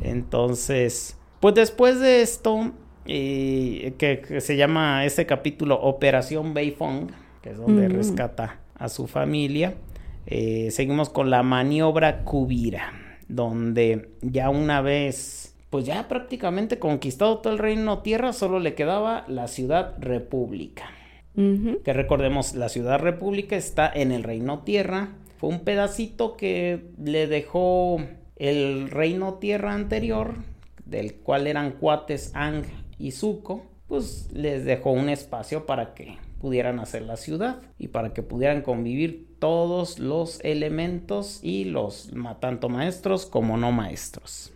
Entonces, 0.00 1.16
pues 1.40 1.54
después 1.54 2.00
de 2.00 2.22
esto, 2.22 2.72
eh, 3.06 3.94
que, 3.98 4.20
que 4.20 4.40
se 4.40 4.56
llama 4.56 5.04
este 5.04 5.26
capítulo 5.26 5.76
Operación 5.80 6.54
Beifong, 6.54 7.08
que 7.42 7.50
es 7.50 7.56
donde 7.58 7.88
Mm. 7.88 7.92
rescata 7.92 8.58
a 8.76 8.88
su 8.88 9.06
familia, 9.06 9.74
eh, 10.26 10.68
seguimos 10.70 11.08
con 11.10 11.30
la 11.30 11.42
maniobra 11.42 12.24
Kubira, 12.24 12.92
donde 13.34 14.10
ya 14.22 14.50
una 14.50 14.80
vez, 14.80 15.54
pues 15.70 15.86
ya 15.86 16.08
prácticamente 16.08 16.78
conquistado 16.78 17.38
todo 17.38 17.52
el 17.52 17.58
reino 17.58 18.00
tierra, 18.00 18.32
solo 18.32 18.60
le 18.60 18.74
quedaba 18.74 19.24
la 19.28 19.48
ciudad 19.48 19.94
república. 19.98 20.90
Que 21.36 21.92
recordemos, 21.92 22.54
la 22.54 22.68
ciudad 22.68 23.00
república 23.00 23.56
está 23.56 23.90
en 23.92 24.12
el 24.12 24.22
reino 24.22 24.60
tierra. 24.60 25.16
Fue 25.38 25.50
un 25.50 25.64
pedacito 25.64 26.36
que 26.36 26.90
le 27.02 27.26
dejó 27.26 27.98
el 28.36 28.88
reino 28.88 29.34
tierra 29.34 29.74
anterior, 29.74 30.34
del 30.84 31.16
cual 31.16 31.48
eran 31.48 31.72
cuates 31.72 32.30
Ang 32.34 32.62
y 32.98 33.10
Zuko, 33.10 33.64
pues 33.88 34.30
les 34.32 34.64
dejó 34.64 34.92
un 34.92 35.08
espacio 35.08 35.66
para 35.66 35.94
que 35.94 36.18
pudieran 36.40 36.78
hacer 36.78 37.02
la 37.02 37.16
ciudad 37.16 37.62
y 37.78 37.88
para 37.88 38.12
que 38.12 38.22
pudieran 38.22 38.62
convivir 38.62 39.33
todos 39.44 39.98
los 39.98 40.40
elementos 40.42 41.40
y 41.42 41.64
los 41.66 42.10
tanto 42.40 42.70
maestros 42.70 43.26
como 43.26 43.58
no 43.58 43.72
maestros. 43.72 44.54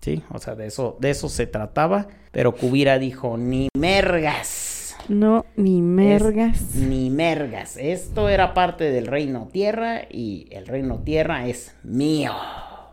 Sí, 0.00 0.22
o 0.30 0.38
sea, 0.38 0.54
de 0.54 0.68
eso, 0.68 0.96
de 1.00 1.10
eso 1.10 1.28
se 1.28 1.48
trataba. 1.48 2.06
Pero 2.30 2.54
Kubira 2.54 3.00
dijo, 3.00 3.36
ni 3.36 3.66
mergas. 3.76 4.94
No, 5.08 5.46
ni 5.56 5.82
mergas. 5.82 6.60
Es- 6.60 6.74
ni 6.76 7.10
mergas. 7.10 7.76
Esto 7.76 8.28
era 8.28 8.54
parte 8.54 8.92
del 8.92 9.08
reino 9.08 9.48
tierra 9.52 10.02
y 10.08 10.46
el 10.52 10.68
reino 10.68 11.00
tierra 11.00 11.48
es 11.48 11.74
mío. 11.82 12.32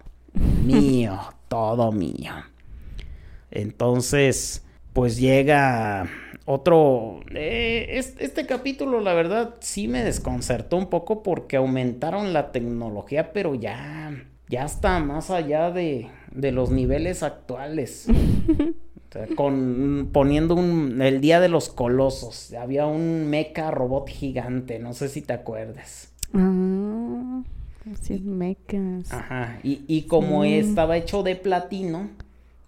Mío, 0.65 1.19
todo 1.49 1.91
mío. 1.91 2.33
Entonces, 3.51 4.65
pues 4.93 5.17
llega 5.17 6.09
otro... 6.47 7.19
eh, 7.35 7.85
es- 7.91 8.15
este 8.19 8.47
capítulo, 8.47 8.99
la 9.01 9.13
verdad, 9.13 9.55
sí 9.59 9.87
me 9.87 10.03
desconcertó 10.03 10.77
un 10.77 10.87
poco 10.89 11.21
porque 11.21 11.57
aumentaron 11.57 12.33
la 12.33 12.51
tecnología, 12.51 13.31
pero 13.33 13.53
ya, 13.53 14.15
ya 14.49 14.65
está 14.65 14.97
más 14.99 15.29
allá 15.29 15.69
de, 15.69 16.07
de 16.31 16.51
los 16.51 16.71
niveles 16.71 17.21
actuales. 17.21 18.07
O 19.09 19.13
sea, 19.13 19.25
con 19.37 20.09
poniendo 20.11 20.53
un 20.53 21.01
el 21.01 21.21
día 21.21 21.39
de 21.39 21.47
los 21.47 21.69
colosos, 21.69 22.51
había 22.53 22.87
un 22.87 23.29
mecha 23.29 23.71
robot 23.71 24.09
gigante, 24.09 24.79
no 24.79 24.91
sé 24.91 25.07
si 25.07 25.21
te 25.21 25.31
acuerdas. 25.31 26.11
Ah, 26.33 27.41
así 27.93 28.15
es 28.15 28.21
mecas. 28.21 29.13
Ajá, 29.13 29.59
y, 29.63 29.79
y 29.87 30.03
como 30.07 30.43
Sí. 30.43 30.55
estaba 30.55 30.97
hecho 30.97 31.23
de 31.23 31.37
platino, 31.37 32.09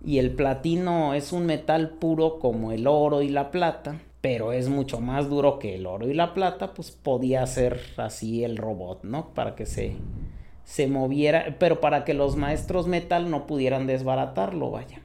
y 0.04 0.20
el 0.20 0.32
platino 0.32 1.14
es 1.14 1.34
un 1.34 1.46
metal 1.46 1.90
puro 1.90 2.40
como 2.40 2.72
el 2.72 2.88
oro 2.88 3.22
y 3.22 3.30
la 3.30 3.52
plata, 3.52 4.00
pero 4.22 4.52
es 4.52 4.70
mucho 4.70 5.00
más 5.00 5.30
duro 5.30 5.60
que 5.60 5.76
el 5.76 5.86
oro 5.86 6.10
y 6.10 6.14
la 6.14 6.34
plata, 6.34 6.74
pues 6.74 6.92
podía 6.92 7.46
ser 7.48 7.80
así 7.98 8.44
el 8.44 8.58
robot, 8.58 9.04
¿no? 9.04 9.34
Para 9.34 9.56
que 9.56 9.66
se, 9.66 9.96
se 10.64 10.88
moviera, 10.88 11.56
pero 11.60 11.82
para 11.82 12.06
que 12.06 12.14
los 12.14 12.36
maestros 12.36 12.88
metal 12.88 13.30
no 13.30 13.48
pudieran 13.48 13.88
desbaratarlo, 13.88 14.72
vaya. 14.72 15.02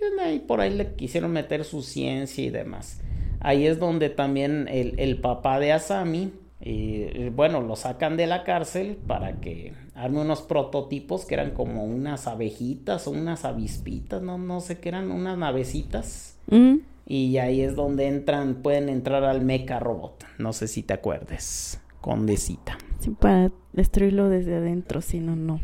Y 0.00 0.20
ahí 0.20 0.38
por 0.38 0.60
ahí 0.60 0.74
le 0.74 0.94
quisieron 0.94 1.32
meter 1.32 1.64
su 1.64 1.82
ciencia 1.82 2.44
y 2.44 2.50
demás. 2.50 3.00
Ahí 3.40 3.66
es 3.66 3.78
donde 3.78 4.10
también 4.10 4.68
el, 4.68 4.94
el 4.98 5.18
papá 5.18 5.58
de 5.58 5.72
Asami, 5.72 6.32
eh, 6.60 7.32
bueno, 7.34 7.62
lo 7.62 7.74
sacan 7.76 8.16
de 8.18 8.26
la 8.26 8.44
cárcel 8.44 8.98
para 9.06 9.40
que 9.40 9.72
arme 10.00 10.20
unos 10.20 10.42
prototipos 10.42 11.24
que 11.26 11.34
eran 11.34 11.50
como 11.50 11.84
unas 11.84 12.26
abejitas 12.26 13.06
o 13.06 13.10
unas 13.10 13.44
avispitas, 13.44 14.22
no, 14.22 14.38
no 14.38 14.60
sé 14.60 14.78
qué 14.78 14.88
eran, 14.88 15.10
unas 15.10 15.36
navecitas. 15.36 16.38
Mm. 16.48 16.76
Y 17.06 17.38
ahí 17.38 17.60
es 17.60 17.74
donde 17.74 18.06
entran, 18.06 18.56
pueden 18.62 18.88
entrar 18.88 19.24
al 19.24 19.44
mecha 19.44 19.78
robot. 19.78 20.24
No 20.38 20.52
sé 20.52 20.68
si 20.68 20.82
te 20.82 20.94
acuerdes, 20.94 21.80
Condecita. 22.00 22.78
Sí, 23.00 23.10
para 23.10 23.50
destruirlo 23.72 24.28
desde 24.28 24.56
adentro, 24.56 25.00
si 25.02 25.20
no, 25.20 25.36
no. 25.36 25.60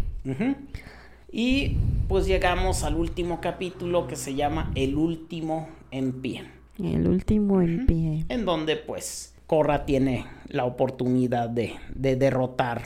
Y 1.31 1.77
pues 2.09 2.27
llegamos 2.27 2.83
al 2.83 2.97
último 2.97 3.41
capítulo 3.41 4.07
que 4.07 4.17
se 4.17 4.35
llama 4.35 4.71
El 4.75 4.97
último 4.97 5.69
en 5.91 6.21
pie, 6.21 6.45
El 6.79 7.07
último 7.07 7.63
en 7.63 7.87
pie. 7.87 8.25
en 8.29 8.45
donde 8.45 8.77
pues 8.77 9.35
Korra 9.47 9.87
tiene 9.87 10.27
la 10.49 10.65
oportunidad 10.65 11.49
de, 11.49 11.75
de 11.95 12.17
derrotar 12.17 12.83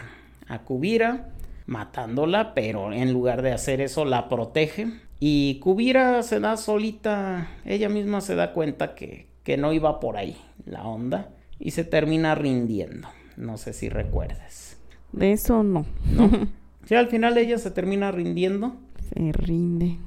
a 0.48 0.60
Kubira, 0.60 1.30
matándola, 1.70 2.52
pero 2.52 2.92
en 2.92 3.12
lugar 3.12 3.42
de 3.42 3.52
hacer 3.52 3.80
eso 3.80 4.04
la 4.04 4.28
protege. 4.28 4.88
Y 5.20 5.60
Kubira 5.60 6.22
se 6.22 6.40
da 6.40 6.56
solita, 6.56 7.48
ella 7.64 7.88
misma 7.88 8.20
se 8.20 8.34
da 8.34 8.52
cuenta 8.52 8.94
que, 8.94 9.28
que 9.44 9.56
no 9.56 9.72
iba 9.72 10.00
por 10.00 10.16
ahí 10.16 10.36
la 10.66 10.82
onda 10.82 11.30
y 11.60 11.70
se 11.70 11.84
termina 11.84 12.34
rindiendo. 12.34 13.08
No 13.36 13.56
sé 13.56 13.72
si 13.72 13.88
recuerdas. 13.88 14.78
De 15.12 15.32
eso 15.32 15.62
no. 15.62 15.86
¿No? 16.04 16.30
Sí, 16.86 16.94
al 16.96 17.08
final 17.08 17.38
ella 17.38 17.58
se 17.58 17.70
termina 17.70 18.10
rindiendo. 18.10 18.74
Se 19.14 19.30
rinde. 19.32 19.98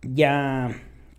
Ya 0.00 0.70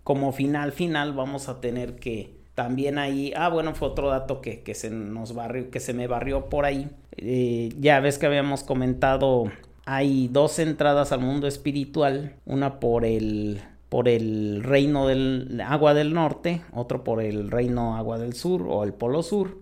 como 0.02 0.32
final 0.32 0.72
final 0.72 1.12
vamos 1.12 1.48
a 1.48 1.60
tener 1.60 1.96
que 1.96 2.34
también 2.54 2.98
ahí, 2.98 3.32
ah 3.36 3.50
bueno, 3.50 3.74
fue 3.74 3.88
otro 3.88 4.08
dato 4.08 4.40
que, 4.40 4.62
que 4.62 4.74
se 4.74 4.90
nos 4.90 5.34
barrió, 5.34 5.70
que 5.70 5.78
se 5.78 5.92
me 5.92 6.06
barrió 6.08 6.48
por 6.48 6.64
ahí. 6.64 6.88
Eh, 7.18 7.68
ya 7.78 8.00
ves 8.00 8.18
que 8.18 8.26
habíamos 8.26 8.64
comentado, 8.64 9.52
hay 9.86 10.28
dos 10.28 10.58
entradas 10.58 11.12
al 11.12 11.20
mundo 11.20 11.46
espiritual, 11.46 12.34
una 12.44 12.78
por 12.80 13.04
el 13.04 13.60
por 13.88 14.08
el 14.08 14.64
reino 14.64 15.06
del 15.06 15.60
agua 15.64 15.94
del 15.94 16.12
norte, 16.12 16.60
otro 16.72 17.04
por 17.04 17.22
el 17.22 17.50
reino 17.50 17.96
agua 17.96 18.18
del 18.18 18.34
sur 18.34 18.66
o 18.68 18.82
el 18.82 18.92
polo 18.92 19.22
sur. 19.22 19.58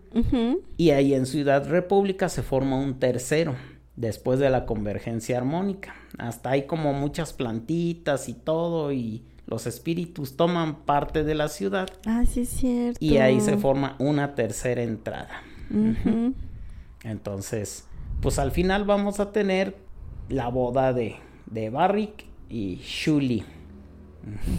Y 0.79 0.91
ahí 0.91 1.13
en 1.13 1.27
Ciudad 1.27 1.69
República 1.69 2.29
se 2.31 2.43
forma 2.43 2.77
un 2.79 2.99
tercero 2.99 3.55
después 3.97 4.39
de 4.39 4.49
la 4.49 4.65
convergencia 4.65 5.37
armónica. 5.37 5.95
Hasta 6.19 6.51
hay 6.51 6.63
como 6.67 6.95
muchas 6.95 7.35
plantitas 7.35 8.31
y 8.31 8.33
todo 8.33 8.93
y 8.93 9.25
los 9.47 9.67
espíritus 9.67 10.37
toman 10.39 10.85
parte 10.87 11.23
de 11.23 11.35
la 11.35 11.49
ciudad 11.49 11.89
Ah, 12.07 12.25
sí 12.27 12.41
es 12.41 12.49
cierto. 12.49 12.99
y 13.05 13.19
ahí 13.19 13.41
se 13.43 13.59
forma 13.59 13.95
una 13.99 14.35
tercera 14.35 14.83
entrada. 14.83 15.43
Entonces, 17.03 17.87
pues 18.23 18.39
al 18.39 18.53
final 18.53 18.85
vamos 18.85 19.21
a 19.21 19.33
tener 19.33 19.77
la 20.29 20.49
boda 20.49 20.93
de, 20.93 21.17
de 21.47 21.71
Barrick 21.71 22.27
y 22.49 22.77
Shuli, 22.77 23.45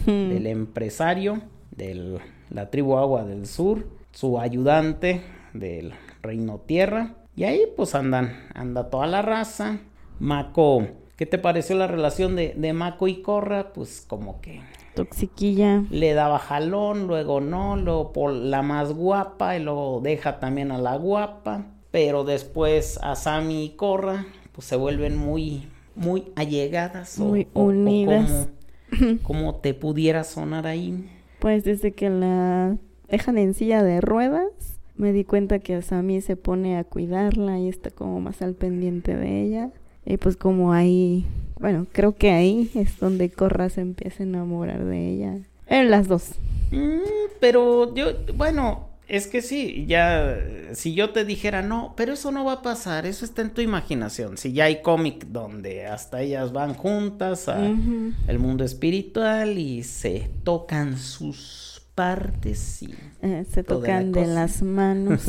del 0.06 0.48
empresario 0.48 1.42
de 1.76 2.20
la 2.50 2.70
tribu 2.70 2.98
Agua 2.98 3.24
del 3.24 3.48
Sur, 3.48 3.88
su 4.12 4.40
ayudante 4.40 5.22
del 5.54 5.94
Reino 6.22 6.60
Tierra. 6.60 7.16
Y 7.36 7.44
ahí 7.44 7.64
pues 7.76 7.96
andan, 7.96 8.48
anda 8.54 8.90
toda 8.90 9.08
la 9.08 9.22
raza. 9.22 9.80
Mako, 10.20 10.88
¿qué 11.18 11.26
te 11.26 11.38
pareció 11.38 11.76
la 11.76 11.88
relación 11.88 12.36
de, 12.36 12.54
de 12.56 12.74
Mako 12.74 13.08
y 13.08 13.22
Korra? 13.22 13.74
Pues 13.74 14.06
como 14.08 14.40
que 14.40 14.62
Toxiquilla. 14.94 15.84
le 15.90 16.14
daba 16.14 16.40
jalón, 16.40 17.08
luego 17.08 17.42
no, 17.42 17.76
luego 17.76 18.14
por 18.14 18.32
la 18.32 18.62
más 18.62 18.94
guapa 18.94 19.58
y 19.58 19.64
luego 19.64 20.00
deja 20.02 20.40
también 20.40 20.72
a 20.72 20.78
la 20.78 20.96
guapa. 20.96 21.66
Pero 21.92 22.24
después 22.24 23.00
a 23.02 23.16
Sammy 23.16 23.66
y 23.66 23.70
Korra 23.72 24.26
pues 24.56 24.66
se 24.68 24.76
vuelven 24.78 25.18
muy, 25.18 25.68
muy 25.96 26.24
allegadas. 26.36 27.20
o- 27.20 27.26
Muy 27.26 27.48
o 27.54 27.64
unidas. 27.66 28.48
como, 28.90 29.18
como 29.24 29.56
te 29.56 29.74
pudiera 29.74 30.24
sonar 30.24 30.66
ahí. 30.66 31.10
Pues 31.40 31.64
desde 31.64 31.92
que 31.92 32.10
la 32.10 32.78
dejan 33.10 33.38
en 33.38 33.54
silla 33.54 33.84
de 33.84 34.02
ruedas, 34.02 34.48
me 34.96 35.12
di 35.12 35.26
cuenta 35.26 35.60
que 35.60 35.82
Sammy 35.82 36.22
se 36.22 36.36
pone 36.38 36.78
a 36.78 36.84
cuidarla 36.86 37.60
y 37.60 37.68
está 37.68 37.90
como 37.92 38.20
más 38.22 38.42
al 38.42 38.54
pendiente 38.54 39.16
de 39.16 39.42
ella. 39.44 39.70
Y 40.06 40.18
pues 40.18 40.38
como 40.38 40.72
ahí, 40.72 41.26
bueno, 41.60 41.86
creo 41.92 42.16
que 42.16 42.32
ahí 42.32 42.72
es 42.76 43.00
donde 43.00 43.30
Corra 43.30 43.70
se 43.70 43.82
empieza 43.82 44.24
a 44.24 44.26
enamorar 44.26 44.86
de 44.86 45.10
ella. 45.10 45.38
En 45.68 45.90
las 45.92 46.08
dos. 46.08 46.36
Mm, 46.72 47.00
pero 47.40 47.94
yo, 47.96 48.12
bueno, 48.36 48.88
Es 49.08 49.28
que 49.28 49.44
sí, 49.44 49.86
ya, 49.88 50.36
si 50.74 50.96
yo 50.96 51.12
te 51.12 51.26
dijera, 51.26 51.62
no, 51.62 51.94
pero 51.96 52.14
eso 52.14 52.32
no 52.32 52.44
va 52.44 52.54
a 52.54 52.62
pasar, 52.64 53.06
eso 53.06 53.24
está 53.24 53.44
en 53.44 53.52
tu 53.52 53.62
imaginación. 53.62 54.38
Si 54.38 54.52
ya 54.52 54.66
hay 54.66 54.82
cómic 54.82 55.28
donde 55.28 55.86
hasta 55.86 56.22
ellas 56.22 56.52
van 56.52 56.74
juntas 56.74 57.48
al 57.48 58.40
mundo 58.40 58.64
espiritual 58.64 59.60
y 59.60 59.84
se 59.84 60.32
tocan 60.44 60.98
sus 60.98 61.84
partes 61.94 62.82
y... 62.82 62.96
Eh, 63.22 63.46
se 63.50 63.64
tocan 63.64 64.12
de 64.12 64.26
las 64.26 64.64
manos 64.64 65.26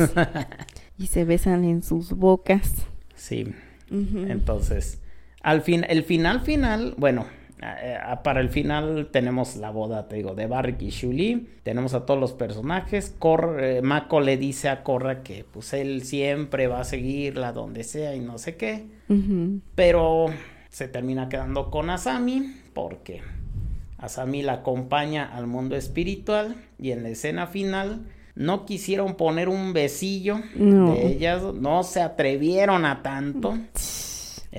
y 0.97 1.07
se 1.07 1.23
besan 1.23 1.63
en 1.63 1.83
sus 1.83 2.13
bocas. 2.13 2.73
Sí, 3.15 3.53
entonces, 3.89 4.99
al 5.41 5.61
fin, 5.61 5.85
el 5.87 6.03
final 6.03 6.41
final, 6.41 6.95
bueno, 6.97 7.25
para 8.23 8.39
el 8.39 8.49
final 8.49 9.09
tenemos 9.11 9.55
la 9.55 9.71
boda, 9.71 10.07
te 10.07 10.17
digo, 10.17 10.35
de 10.35 10.47
Barrick 10.47 10.81
y 10.81 10.89
Shuli. 10.89 11.47
Tenemos 11.63 11.93
a 11.93 12.05
todos 12.05 12.19
los 12.19 12.33
personajes. 12.33 13.15
Cor, 13.17 13.57
eh, 13.61 13.81
Mako 13.81 14.21
le 14.21 14.37
dice 14.37 14.69
a 14.69 14.83
Korra 14.83 15.23
que 15.23 15.43
pues 15.43 15.73
él 15.73 16.03
siempre 16.03 16.67
va 16.67 16.81
a 16.81 16.83
seguirla 16.83 17.53
donde 17.53 17.83
sea 17.83 18.15
y 18.15 18.19
no 18.19 18.37
sé 18.37 18.55
qué. 18.55 18.85
Pero 19.75 20.27
se 20.69 20.87
termina 20.87 21.29
quedando 21.29 21.71
con 21.71 21.89
Asami 21.89 22.55
porque 22.73 23.21
Asami 23.97 24.43
la 24.43 24.53
acompaña 24.53 25.25
al 25.25 25.47
mundo 25.47 25.75
espiritual 25.75 26.55
y 26.77 26.91
en 26.91 27.03
la 27.03 27.09
escena 27.09 27.47
final 27.47 28.05
no 28.35 28.65
quisieron 28.65 29.15
poner 29.15 29.49
un 29.49 29.73
besillo 29.73 30.39
de 30.53 31.07
ellas, 31.07 31.41
no 31.41 31.81
se 31.81 32.01
atrevieron 32.01 32.85
a 32.85 33.01
tanto 33.01 33.57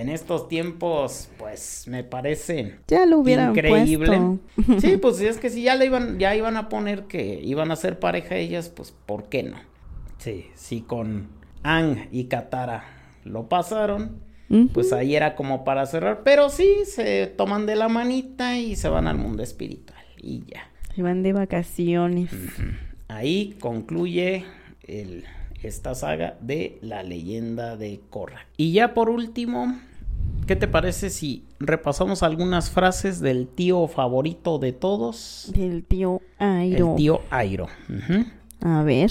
en 0.00 0.08
estos 0.08 0.48
tiempos, 0.48 1.28
pues 1.38 1.84
me 1.88 2.04
parece 2.04 2.76
ya 2.86 3.04
lo 3.04 3.18
hubieran 3.18 3.50
increíble. 3.50 4.38
Sí, 4.78 4.96
pues 5.02 5.20
es 5.20 5.38
que 5.38 5.50
si 5.50 5.62
ya 5.62 5.74
le 5.74 5.86
iban, 5.86 6.18
ya 6.18 6.36
iban 6.36 6.56
a 6.56 6.68
poner 6.68 7.04
que 7.04 7.40
iban 7.42 7.72
a 7.72 7.76
ser 7.76 7.98
pareja 7.98 8.36
ellas, 8.36 8.68
pues 8.68 8.94
¿por 9.06 9.28
qué 9.28 9.42
no? 9.42 9.56
Sí, 10.18 10.46
sí 10.54 10.82
con 10.82 11.28
Ang 11.64 12.08
y 12.12 12.24
Katara 12.24 12.84
lo 13.24 13.48
pasaron, 13.48 14.20
pues 14.72 14.92
ahí 14.92 15.16
era 15.16 15.34
como 15.34 15.64
para 15.64 15.84
cerrar, 15.86 16.22
pero 16.22 16.48
sí 16.48 16.68
se 16.84 17.26
toman 17.26 17.66
de 17.66 17.76
la 17.76 17.88
manita 17.88 18.56
y 18.56 18.76
se 18.76 18.88
van 18.88 19.08
al 19.08 19.18
mundo 19.18 19.42
espiritual 19.42 20.04
y 20.16 20.44
ya. 20.46 20.70
Se 20.94 21.02
van 21.02 21.22
de 21.22 21.32
vacaciones. 21.32 22.30
Ahí 23.08 23.56
concluye 23.60 24.44
el 24.86 25.24
esta 25.62 25.94
saga 25.94 26.36
de 26.40 26.78
la 26.82 27.02
leyenda 27.02 27.76
de 27.76 28.00
Korra. 28.10 28.46
Y 28.56 28.72
ya 28.72 28.94
por 28.94 29.10
último, 29.10 29.78
¿qué 30.46 30.56
te 30.56 30.68
parece 30.68 31.10
si 31.10 31.44
repasamos 31.58 32.22
algunas 32.22 32.70
frases 32.70 33.20
del 33.20 33.48
tío 33.48 33.86
favorito 33.88 34.58
de 34.58 34.72
todos? 34.72 35.50
Del 35.54 35.84
tío 35.84 36.20
Airo. 36.38 36.90
El 36.90 36.96
tío 36.96 37.20
Airo. 37.30 37.68
A 38.60 38.82
ver. 38.82 39.10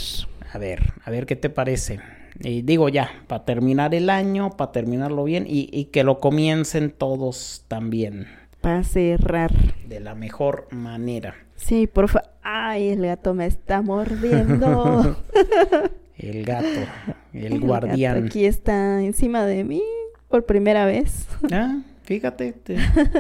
A 0.54 0.58
ver, 0.58 0.94
a 1.04 1.12
ver 1.12 1.26
qué 1.26 1.36
te 1.36 1.50
parece. 1.50 2.00
Y 2.40 2.62
digo 2.62 2.90
ya, 2.90 3.10
para 3.28 3.46
terminar 3.46 3.96
el 3.96 4.10
año, 4.10 4.52
para 4.52 4.72
terminarlo 4.72 5.24
bien 5.24 5.46
y, 5.48 5.70
y 5.72 5.86
que 5.86 6.04
lo 6.04 6.20
comiencen 6.20 6.92
todos 6.92 7.66
también. 7.68 8.28
Para 8.62 8.84
cerrar. 8.84 9.52
De 9.88 10.00
la 10.00 10.16
mejor 10.16 10.68
manera. 10.72 11.36
Sí, 11.56 11.88
por 11.88 12.10
favor. 12.10 12.30
Ay, 12.44 12.90
el 12.90 13.02
gato 13.06 13.34
me 13.34 13.46
está 13.46 13.82
mordiendo. 13.82 15.18
El 16.18 16.44
gato, 16.46 16.68
el, 17.32 17.60
guardián. 17.60 18.26
aquí 18.26 18.46
está 18.46 19.04
encima 19.04 19.46
de 19.46 19.64
mí 19.64 19.84
por 20.30 20.46
primera 20.46 20.86
vez. 20.86 21.28
Ah, 21.52 21.82
fíjate, 22.04 22.56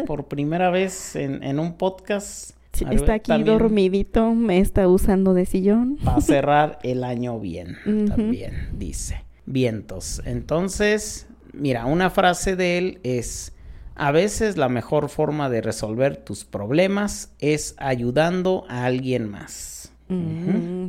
por 0.06 0.26
primera 0.26 0.70
vez 0.70 1.16
en, 1.16 1.60
un 1.60 1.74
podcast. 1.74 2.52
está 2.92 3.16
aquí 3.16 3.44
dormidito, 3.44 4.34
me 4.34 4.60
está 4.60 4.88
usando 4.88 5.34
de 5.34 5.46
sillón. 5.46 5.98
Para 6.04 6.22
cerrar 6.22 6.80
el 6.84 7.04
año 7.04 7.40
bien, 7.40 7.78
también 8.08 8.70
dice. 8.74 9.24
Vientos. 9.46 10.22
Entonces, 10.26 11.28
mira, 11.54 11.86
una 11.86 12.10
frase 12.10 12.56
de 12.56 12.78
él 12.78 13.00
es, 13.04 13.54
a 13.96 14.12
veces 14.12 14.58
la 14.58 14.68
mejor 14.68 15.10
forma 15.10 15.50
de 15.50 15.62
resolver 15.62 16.18
tus 16.18 16.44
problemas 16.44 17.32
es 17.40 17.76
ayudando 17.78 18.66
a 18.68 18.86
alguien 18.86 19.30
más. 19.30 19.94
Mm. 20.10 20.88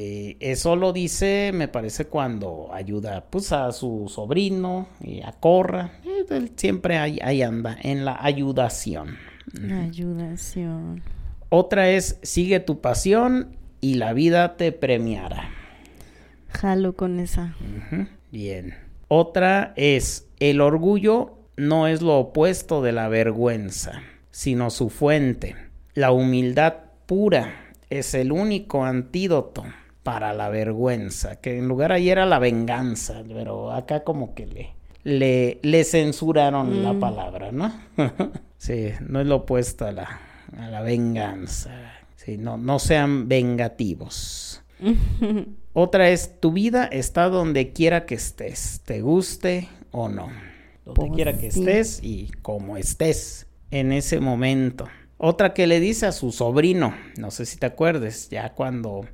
Eh, 0.00 0.36
eso 0.38 0.76
lo 0.76 0.92
dice, 0.92 1.50
me 1.52 1.66
parece, 1.66 2.04
cuando 2.04 2.68
ayuda 2.72 3.24
pues, 3.28 3.50
a 3.50 3.72
su 3.72 4.08
sobrino 4.08 4.86
y 5.00 5.22
a 5.22 5.32
Corra. 5.32 5.90
Eh, 6.04 6.52
siempre 6.54 6.98
ahí, 6.98 7.42
anda, 7.42 7.76
en 7.82 8.04
la 8.04 8.16
ayudación. 8.20 9.16
ayudación. 9.72 11.02
Otra 11.48 11.90
es, 11.90 12.20
sigue 12.22 12.60
tu 12.60 12.80
pasión 12.80 13.56
y 13.80 13.94
la 13.94 14.12
vida 14.12 14.56
te 14.56 14.70
premiará. 14.70 15.50
Jalo 16.50 16.94
con 16.94 17.18
esa. 17.18 17.56
Bien. 18.30 18.76
Otra 19.08 19.72
es, 19.74 20.28
el 20.38 20.60
orgullo 20.60 21.38
no 21.56 21.88
es 21.88 22.02
lo 22.02 22.18
opuesto 22.18 22.82
de 22.82 22.92
la 22.92 23.08
vergüenza, 23.08 24.02
sino 24.30 24.70
su 24.70 24.90
fuente. 24.90 25.56
La 25.94 26.12
humildad 26.12 26.74
pura 27.06 27.72
es 27.90 28.14
el 28.14 28.30
único 28.30 28.84
antídoto 28.84 29.64
para 30.08 30.32
la 30.32 30.48
vergüenza, 30.48 31.36
que 31.36 31.58
en 31.58 31.68
lugar 31.68 31.92
ahí 31.92 32.08
era 32.08 32.24
la 32.24 32.38
venganza, 32.38 33.22
pero 33.28 33.70
acá 33.72 34.04
como 34.04 34.34
que 34.34 34.46
le, 34.46 34.70
le, 35.04 35.58
le 35.60 35.84
censuraron 35.84 36.82
la 36.82 36.94
mm. 36.94 36.98
palabra, 36.98 37.52
¿no? 37.52 37.70
sí, 38.56 38.92
no 39.06 39.20
es 39.20 39.26
lo 39.26 39.36
opuesto 39.36 39.84
a 39.84 39.92
la, 39.92 40.18
a 40.56 40.68
la 40.70 40.80
venganza. 40.80 41.72
Sí, 42.16 42.38
no, 42.38 42.56
no 42.56 42.78
sean 42.78 43.28
vengativos. 43.28 44.62
Otra 45.74 46.08
es, 46.08 46.40
tu 46.40 46.52
vida 46.52 46.86
está 46.86 47.28
donde 47.28 47.74
quiera 47.74 48.06
que 48.06 48.14
estés, 48.14 48.80
te 48.86 49.02
guste 49.02 49.68
o 49.90 50.08
no. 50.08 50.30
Donde 50.86 51.00
pues 51.02 51.12
quiera 51.12 51.36
que 51.36 51.48
estés 51.48 52.02
y 52.02 52.30
como 52.40 52.78
estés 52.78 53.46
en 53.70 53.92
ese 53.92 54.20
momento. 54.20 54.88
Otra 55.18 55.52
que 55.52 55.66
le 55.66 55.80
dice 55.80 56.06
a 56.06 56.12
su 56.12 56.32
sobrino, 56.32 56.94
no 57.18 57.30
sé 57.30 57.44
si 57.44 57.58
te 57.58 57.66
acuerdes, 57.66 58.30
ya 58.30 58.54
cuando 58.54 59.04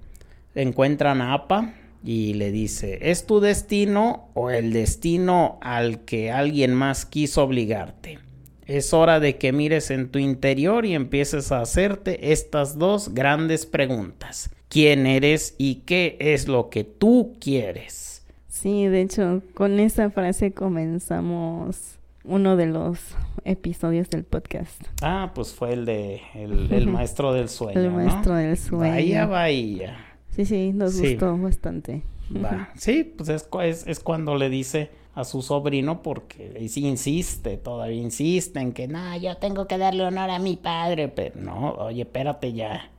encuentran 0.55 1.21
a 1.21 1.35
Apa 1.35 1.75
y 2.03 2.35
le 2.35 2.51
dice, 2.51 2.99
¿es 3.01 3.27
tu 3.27 3.41
destino 3.41 4.29
o 4.35 4.51
el 4.51 4.73
destino 4.73 5.59
al 5.63 6.05
que 6.05 6.31
alguien 6.31 6.75
más 6.75 7.07
quiso 7.07 7.43
obligarte? 7.45 8.19
Es 8.67 8.95
hora 8.95 9.21
de 9.21 9.37
que 9.37 9.53
mires 9.53 9.91
en 9.91 10.11
tu 10.11 10.19
interior 10.19 10.87
y 10.87 10.95
empieces 10.95 11.53
a 11.53 11.61
hacerte 11.61 12.33
estas 12.33 12.79
dos 12.79 13.13
grandes 13.15 13.67
preguntas. 13.67 14.51
¿Quién 14.69 15.07
eres 15.07 15.55
y 15.59 15.77
qué 15.87 16.17
es 16.19 16.49
lo 16.49 16.71
que 16.71 16.85
tú 16.85 17.37
quieres? 17.41 18.27
Sí, 18.49 18.87
de 18.87 19.03
hecho, 19.03 19.43
con 19.55 19.79
esa 19.81 20.11
frase 20.11 20.53
comenzamos 20.53 21.99
uno 22.25 22.57
de 22.57 22.67
los 22.67 22.99
episodios 23.45 24.09
del 24.09 24.25
podcast. 24.25 24.83
Ah, 25.03 25.33
pues 25.35 25.53
fue 25.53 25.75
el 25.75 25.85
de 25.85 26.23
el, 26.35 26.87
maestro 26.89 27.35
del 27.35 27.51
sueño. 27.51 27.79
El 27.79 27.91
maestro 27.91 28.35
del 28.35 28.57
sueño. 28.57 28.95
Vaya, 28.95 29.27
vaya. 29.27 30.14
Sí, 30.35 30.45
sí, 30.45 30.73
nos 30.73 31.01
gustó 31.01 31.37
bastante. 31.39 32.03
Va. 32.35 32.71
Sí, 32.77 33.05
pues 33.05 33.29
es, 33.29 33.87
es, 33.87 34.01
cuando 34.01 34.37
le 34.37 34.49
dice 34.49 34.91
a 35.15 35.25
su 35.25 35.43
sobrino 35.43 36.03
porque 36.03 36.67
sí 36.69 36.87
insiste, 36.87 37.57
todavía 37.57 38.01
insiste 38.01 38.59
en 38.61 38.73
que 38.73 38.89
no, 38.89 39.17
yo 39.19 39.37
tengo 39.37 39.67
que 39.67 39.79
darle 39.79 40.05
honor 40.05 40.31
a 40.31 40.39
mi 40.39 40.57
padre, 40.57 41.09
pero 41.09 41.41
no, 41.41 41.73
oye, 41.75 42.03
espérate 42.03 42.53
ya. 42.53 42.91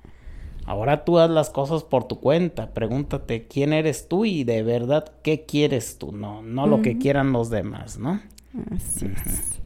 Ahora 0.66 1.03
tú 1.03 1.20
haz 1.20 1.30
las 1.30 1.49
cosas 1.49 1.84
por 1.84 2.07
tu 2.07 2.20
cuenta, 2.20 2.74
pregúntate 2.74 3.48
quién 3.48 3.74
eres 3.74 4.07
tú 4.07 4.26
y 4.26 4.44
de 4.44 4.64
verdad 4.64 5.12
qué 5.22 5.45
quieres 5.45 5.98
tú, 5.98 6.12
no, 6.12 6.41
no 6.41 6.66
lo 6.68 6.82
que 6.82 6.98
quieran 6.98 7.34
los 7.34 7.49
demás, 7.49 7.99
¿no? 7.99 8.22
Así 8.72 9.06
es. 9.06 9.60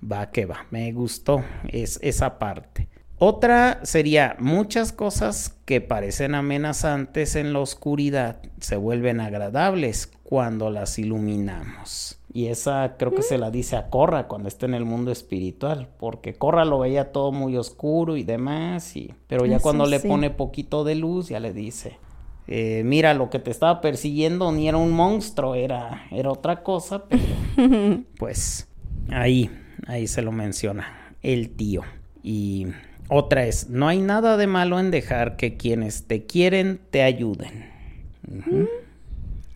Va 0.00 0.30
que 0.30 0.46
va, 0.46 0.66
me 0.70 0.92
gustó 0.92 1.42
es, 1.68 1.98
esa 2.02 2.38
parte. 2.38 2.88
Otra 3.20 3.80
sería 3.82 4.36
muchas 4.38 4.92
cosas 4.92 5.56
que 5.64 5.80
parecen 5.80 6.36
amenazantes 6.36 7.34
en 7.34 7.52
la 7.52 7.58
oscuridad 7.58 8.40
se 8.60 8.76
vuelven 8.76 9.20
agradables 9.20 10.06
cuando 10.22 10.70
las 10.70 10.98
iluminamos. 11.00 12.20
Y 12.32 12.46
esa 12.46 12.94
creo 12.96 13.12
que 13.14 13.22
se 13.22 13.38
la 13.38 13.50
dice 13.50 13.76
a 13.76 13.90
Corra 13.90 14.28
cuando 14.28 14.48
está 14.48 14.66
en 14.66 14.74
el 14.74 14.84
mundo 14.84 15.10
espiritual, 15.10 15.88
porque 15.98 16.34
Corra 16.34 16.64
lo 16.64 16.78
veía 16.78 17.10
todo 17.10 17.32
muy 17.32 17.56
oscuro 17.56 18.16
y 18.16 18.22
demás, 18.22 18.94
y, 18.96 19.14
pero 19.26 19.46
ya 19.46 19.58
cuando 19.58 19.86
le 19.86 19.98
pone 19.98 20.30
poquito 20.30 20.84
de 20.84 20.94
luz 20.94 21.28
ya 21.28 21.40
le 21.40 21.52
dice, 21.52 21.98
eh, 22.46 22.82
mira, 22.84 23.14
lo 23.14 23.30
que 23.30 23.40
te 23.40 23.50
estaba 23.50 23.80
persiguiendo 23.80 24.52
ni 24.52 24.68
era 24.68 24.76
un 24.76 24.92
monstruo, 24.92 25.54
era, 25.54 26.06
era 26.12 26.30
otra 26.30 26.62
cosa, 26.62 27.04
pero 27.08 27.24
pues 28.18 28.68
ahí, 29.10 29.50
ahí 29.86 30.06
se 30.06 30.22
lo 30.22 30.30
menciona 30.30 31.16
el 31.22 31.50
tío. 31.50 31.82
Y 32.22 32.66
otra 33.08 33.46
es, 33.46 33.70
no 33.70 33.88
hay 33.88 34.00
nada 34.00 34.36
de 34.36 34.46
malo 34.46 34.78
en 34.78 34.90
dejar 34.90 35.36
que 35.36 35.56
quienes 35.56 36.04
te 36.04 36.26
quieren 36.26 36.78
te 36.90 37.02
ayuden. 37.02 37.66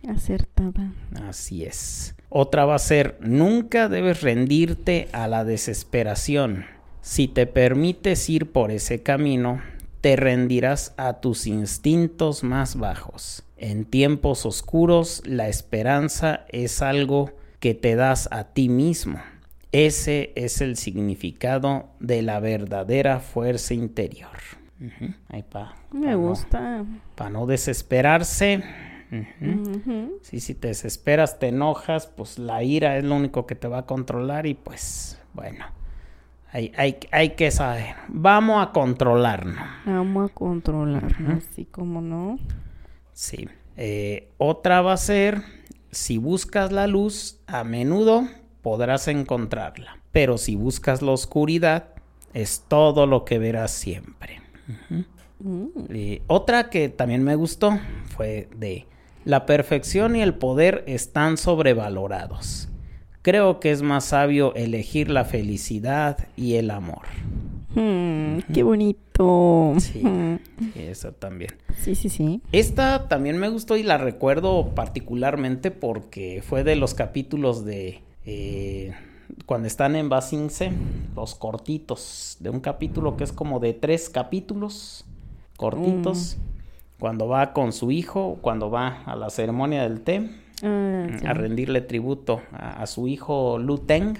Acertada. 0.08 0.92
Así 1.28 1.64
es. 1.64 2.14
Otra 2.28 2.64
va 2.64 2.76
a 2.76 2.78
ser, 2.78 3.18
nunca 3.20 3.88
debes 3.88 4.22
rendirte 4.22 5.08
a 5.12 5.28
la 5.28 5.44
desesperación. 5.44 6.64
Si 7.02 7.28
te 7.28 7.46
permites 7.46 8.30
ir 8.30 8.52
por 8.52 8.70
ese 8.70 9.02
camino, 9.02 9.60
te 10.00 10.16
rendirás 10.16 10.94
a 10.96 11.20
tus 11.20 11.46
instintos 11.46 12.42
más 12.42 12.76
bajos. 12.76 13.44
En 13.58 13.84
tiempos 13.84 14.46
oscuros, 14.46 15.22
la 15.26 15.48
esperanza 15.48 16.46
es 16.48 16.80
algo 16.80 17.32
que 17.60 17.74
te 17.74 17.94
das 17.94 18.28
a 18.32 18.44
ti 18.44 18.68
mismo. 18.68 19.20
Ese 19.72 20.32
es 20.36 20.60
el 20.60 20.76
significado 20.76 21.88
de 21.98 22.22
la 22.22 22.40
verdadera 22.40 23.20
fuerza 23.20 23.72
interior. 23.74 24.28
Ahí 25.28 25.42
pa, 25.42 25.74
Me 25.92 26.06
pa 26.06 26.12
no- 26.12 26.18
gusta. 26.18 26.84
Para 27.14 27.30
no 27.30 27.46
desesperarse. 27.46 28.62
Sí, 30.22 30.40
si 30.40 30.54
te 30.54 30.68
desesperas, 30.68 31.38
te 31.38 31.48
enojas, 31.48 32.06
pues 32.06 32.38
la 32.38 32.62
ira 32.62 32.96
es 32.96 33.04
lo 33.04 33.14
único 33.16 33.46
que 33.46 33.54
te 33.54 33.68
va 33.68 33.78
a 33.78 33.86
controlar 33.86 34.46
y 34.46 34.54
pues 34.54 35.20
bueno, 35.34 35.66
hay, 36.50 36.72
hay, 36.76 36.96
hay 37.10 37.30
que 37.30 37.50
saber. 37.50 37.94
Vamos 38.08 38.66
a 38.66 38.72
controlarnos. 38.72 39.56
Vamos 39.84 40.30
a 40.30 40.34
controlarnos, 40.34 41.44
así 41.50 41.64
como 41.66 42.00
no. 42.00 42.38
Sí. 43.12 43.48
Eh, 43.76 44.28
otra 44.38 44.80
va 44.82 44.94
a 44.94 44.98
ser, 44.98 45.42
si 45.90 46.16
buscas 46.18 46.72
la 46.72 46.86
luz, 46.86 47.38
a 47.46 47.64
menudo 47.64 48.26
podrás 48.62 49.08
encontrarla. 49.08 49.98
Pero 50.12 50.38
si 50.38 50.54
buscas 50.56 51.02
la 51.02 51.12
oscuridad, 51.12 51.88
es 52.32 52.64
todo 52.68 53.06
lo 53.06 53.24
que 53.24 53.38
verás 53.38 53.72
siempre. 53.72 54.40
Mm. 55.40 55.94
Y 55.94 56.22
otra 56.28 56.70
que 56.70 56.88
también 56.88 57.22
me 57.22 57.34
gustó 57.34 57.78
fue 58.16 58.48
de 58.56 58.86
la 59.24 59.46
perfección 59.46 60.16
y 60.16 60.22
el 60.22 60.34
poder 60.34 60.84
están 60.86 61.36
sobrevalorados. 61.36 62.68
Creo 63.22 63.60
que 63.60 63.70
es 63.70 63.82
más 63.82 64.06
sabio 64.06 64.54
elegir 64.54 65.08
la 65.10 65.24
felicidad 65.24 66.26
y 66.36 66.54
el 66.54 66.70
amor. 66.70 67.02
Mm, 67.74 68.38
qué 68.52 68.62
bonito. 68.62 69.74
Sí. 69.78 70.00
Mm. 70.04 70.38
Y 70.74 70.80
eso 70.80 71.12
también. 71.12 71.52
sí, 71.78 71.94
sí, 71.94 72.08
sí. 72.08 72.40
Esta 72.50 73.08
también 73.08 73.38
me 73.38 73.48
gustó 73.48 73.76
y 73.76 73.82
la 73.82 73.98
recuerdo 73.98 74.74
particularmente 74.74 75.70
porque 75.70 76.42
fue 76.44 76.64
de 76.64 76.76
los 76.76 76.94
capítulos 76.94 77.64
de 77.64 78.02
eh, 78.26 78.92
cuando 79.46 79.66
están 79.66 79.96
en 79.96 80.08
Basince, 80.08 80.72
los 81.16 81.34
cortitos, 81.34 82.36
de 82.40 82.50
un 82.50 82.60
capítulo 82.60 83.16
que 83.16 83.24
es 83.24 83.32
como 83.32 83.60
de 83.60 83.72
tres 83.74 84.08
capítulos 84.10 85.04
cortitos, 85.56 86.36
cuando 86.98 87.28
va 87.28 87.52
con 87.52 87.72
su 87.72 87.90
hijo, 87.90 88.38
cuando 88.40 88.70
va 88.70 89.02
a 89.06 89.16
la 89.16 89.30
ceremonia 89.30 89.82
del 89.82 90.00
té, 90.00 90.30
Ah, 90.64 91.06
a 91.26 91.34
rendirle 91.34 91.80
tributo 91.80 92.40
a, 92.52 92.82
a 92.82 92.86
su 92.86 93.08
hijo 93.08 93.58
Lu 93.58 93.78
Teng. 93.78 94.14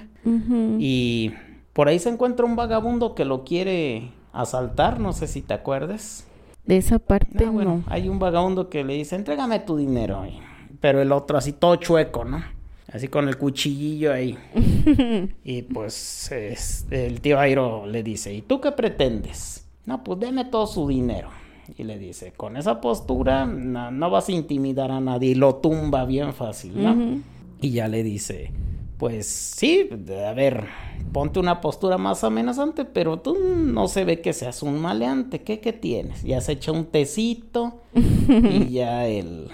Y 0.80 1.32
por 1.72 1.86
ahí 1.86 2.00
se 2.00 2.08
encuentra 2.08 2.44
un 2.44 2.56
vagabundo 2.56 3.14
que 3.14 3.24
lo 3.24 3.44
quiere 3.44 4.10
asaltar, 4.32 4.98
no 4.98 5.12
sé 5.12 5.28
si 5.28 5.40
te 5.42 5.54
acuerdes. 5.54 6.26
De 6.66 6.78
esa 6.78 6.98
parte 6.98 7.44
Ah, 7.44 7.50
bueno, 7.50 7.76
no. 7.76 7.92
hay 7.92 8.08
un 8.08 8.18
vagabundo 8.18 8.70
que 8.70 8.82
le 8.82 8.94
dice, 8.94 9.14
entrégame 9.14 9.60
tu 9.60 9.76
dinero. 9.76 10.24
Pero 10.80 11.00
el 11.00 11.12
otro 11.12 11.38
así 11.38 11.52
todo 11.52 11.76
chueco, 11.76 12.24
¿no? 12.24 12.42
Así 12.90 13.08
con 13.08 13.28
el 13.28 13.38
cuchillillo 13.38 14.12
ahí. 14.12 14.36
y 15.44 15.62
pues 15.62 16.30
es- 16.32 16.86
el 16.90 17.20
tío 17.20 17.38
Airo 17.38 17.86
le 17.86 18.02
dice, 18.02 18.32
¿y 18.34 18.42
tú 18.42 18.60
qué 18.60 18.72
pretendes? 18.72 19.66
No, 19.86 20.02
pues 20.04 20.18
deme 20.20 20.44
todo 20.46 20.66
su 20.66 20.86
dinero. 20.88 21.28
Y 21.78 21.84
le 21.84 21.98
dice, 21.98 22.32
con 22.36 22.56
esa 22.56 22.80
postura 22.80 23.46
no, 23.46 23.90
no 23.90 24.10
vas 24.10 24.28
a 24.28 24.32
intimidar 24.32 24.90
a 24.90 25.00
nadie. 25.00 25.30
Y 25.30 25.34
lo 25.34 25.56
tumba 25.56 26.04
bien 26.04 26.32
fácil, 26.34 26.82
¿no? 26.82 27.20
Y 27.60 27.70
ya 27.70 27.88
le 27.88 28.02
dice, 28.02 28.50
pues 28.98 29.26
sí, 29.26 29.88
a 30.26 30.32
ver, 30.34 30.66
ponte 31.12 31.38
una 31.38 31.60
postura 31.60 31.96
más 31.98 32.24
amenazante, 32.24 32.84
pero 32.84 33.20
tú 33.20 33.38
no 33.56 33.86
se 33.88 34.04
ve 34.04 34.20
que 34.20 34.32
seas 34.32 34.62
un 34.62 34.80
maleante. 34.80 35.42
¿Qué, 35.42 35.60
qué 35.60 35.72
tienes? 35.72 36.22
Ya 36.24 36.40
se 36.40 36.52
echa 36.52 36.72
un 36.72 36.86
tecito 36.86 37.80
y 37.94 38.70
ya 38.70 39.06
el, 39.06 39.48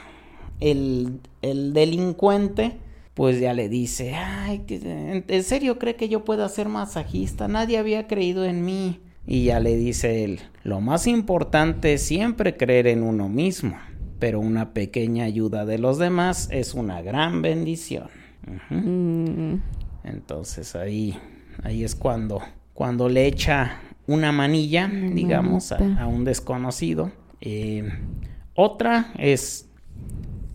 el, 0.60 1.20
el 1.42 1.72
delincuente 1.74 2.78
pues 3.18 3.40
ya 3.40 3.52
le 3.52 3.68
dice, 3.68 4.14
ay, 4.14 4.64
¿en, 4.68 5.42
serio 5.42 5.76
cree 5.76 5.96
que 5.96 6.08
yo 6.08 6.24
pueda 6.24 6.48
ser 6.48 6.68
masajista? 6.68 7.48
Nadie 7.48 7.76
había 7.76 8.06
creído 8.06 8.44
en 8.44 8.64
mí. 8.64 9.00
Y 9.26 9.46
ya 9.46 9.58
le 9.58 9.76
dice 9.76 10.22
él, 10.22 10.38
lo 10.62 10.80
más 10.80 11.08
importante 11.08 11.94
es 11.94 12.02
siempre 12.02 12.56
creer 12.56 12.86
en 12.86 13.02
uno 13.02 13.28
mismo, 13.28 13.76
pero 14.20 14.38
una 14.38 14.72
pequeña 14.72 15.24
ayuda 15.24 15.66
de 15.66 15.78
los 15.78 15.98
demás 15.98 16.48
es 16.52 16.74
una 16.74 17.02
gran 17.02 17.42
bendición. 17.42 18.06
Mm, 18.70 19.54
Entonces 20.04 20.76
ahí, 20.76 21.18
ahí 21.64 21.82
es 21.82 21.96
cuando, 21.96 22.40
cuando 22.72 23.08
le 23.08 23.26
echa 23.26 23.80
una 24.06 24.30
manilla, 24.30 24.86
digamos, 24.86 25.72
a 25.72 26.06
un 26.06 26.22
desconocido. 26.22 27.10
Eh, 27.40 27.82
otra 28.54 29.12
es, 29.18 29.68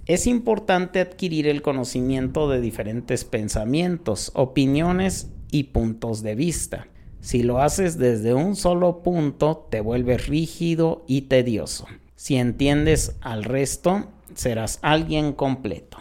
es 0.06 0.28
importante 0.28 1.00
adquirir 1.00 1.48
el 1.48 1.62
conocimiento 1.62 2.50
de 2.50 2.60
diferentes 2.60 3.24
pensamientos, 3.24 4.32
opiniones 4.34 5.32
y 5.52 5.66
puntos 5.66 6.24
de 6.24 6.36
vista. 6.36 6.88
Si 7.22 7.42
lo 7.42 7.62
haces 7.62 7.98
desde 7.98 8.34
un 8.34 8.58
solo 8.58 9.02
punto, 9.02 9.68
te 9.70 9.80
vuelves 9.80 10.28
rígido 10.28 11.06
y 11.08 11.22
tedioso. 11.22 11.88
Si 12.16 12.36
entiendes 12.36 13.16
al 13.22 13.46
resto, 13.46 14.12
serás 14.34 14.80
alguien 14.82 15.32
completo. 15.32 16.00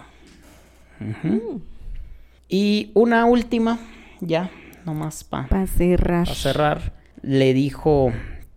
Y 2.48 2.90
una 2.94 3.24
última, 3.24 3.78
ya, 4.20 4.50
nomás 4.84 5.22
para 5.22 5.66
cerrar. 5.66 6.28
cerrar, 6.28 6.92
le 7.22 7.54
dijo 7.54 8.12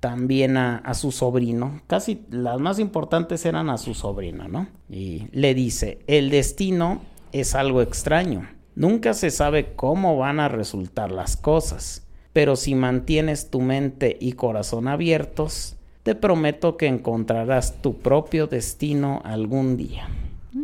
también 0.05 0.55
a, 0.55 0.77
a 0.77 0.93
su 0.93 1.11
sobrino, 1.11 1.81
casi 1.87 2.21
las 2.29 2.59
más 2.59 2.77
importantes 2.77 3.43
eran 3.43 3.71
a 3.71 3.79
su 3.79 3.95
sobrino, 3.95 4.47
¿no? 4.47 4.67
Y 4.87 5.29
le 5.31 5.55
dice, 5.55 5.97
el 6.05 6.29
destino 6.29 7.01
es 7.31 7.55
algo 7.55 7.81
extraño, 7.81 8.47
nunca 8.75 9.15
se 9.15 9.31
sabe 9.31 9.73
cómo 9.75 10.15
van 10.15 10.39
a 10.39 10.47
resultar 10.47 11.11
las 11.11 11.37
cosas, 11.37 12.05
pero 12.33 12.55
si 12.55 12.75
mantienes 12.75 13.49
tu 13.49 13.61
mente 13.61 14.15
y 14.21 14.33
corazón 14.33 14.87
abiertos, 14.87 15.75
te 16.03 16.13
prometo 16.13 16.77
que 16.77 16.85
encontrarás 16.85 17.81
tu 17.81 17.97
propio 17.97 18.45
destino 18.45 19.23
algún 19.25 19.75
día. 19.75 20.07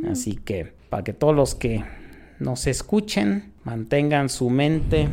Así 0.07 0.35
que, 0.35 0.71
para 0.91 1.03
que 1.03 1.13
todos 1.13 1.35
los 1.35 1.55
que 1.55 1.83
nos 2.37 2.67
escuchen, 2.67 3.53
mantengan 3.63 4.29
su 4.29 4.51
mente 4.51 5.09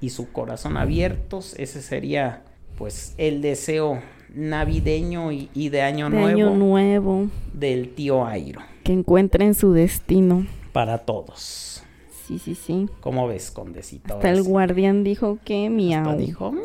y 0.00 0.10
su 0.10 0.30
corazón 0.30 0.76
abiertos, 0.76 1.56
ese 1.58 1.82
sería 1.82 2.44
pues 2.76 3.14
el 3.18 3.42
deseo 3.42 4.00
navideño 4.34 5.32
y, 5.32 5.48
y 5.54 5.68
de 5.70 5.82
año 5.82 6.10
de 6.10 6.16
nuevo 6.16 6.26
año 6.28 6.54
nuevo. 6.54 7.28
del 7.52 7.94
tío 7.94 8.26
Airo 8.26 8.60
Que 8.84 8.92
encuentren 8.92 9.54
su 9.54 9.72
destino. 9.72 10.46
para 10.72 10.98
todos. 10.98 11.82
Sí, 12.26 12.38
sí, 12.38 12.54
sí. 12.54 12.86
¿Cómo 13.00 13.28
ves, 13.28 13.50
Condecito? 13.50 14.16
Hasta 14.16 14.30
el 14.30 14.42
guardián 14.42 15.04
dijo 15.04 15.38
que 15.44 15.66
Hasta 15.66 15.74
miau. 15.76 16.16
dijo 16.18 16.52
miau. 16.52 16.64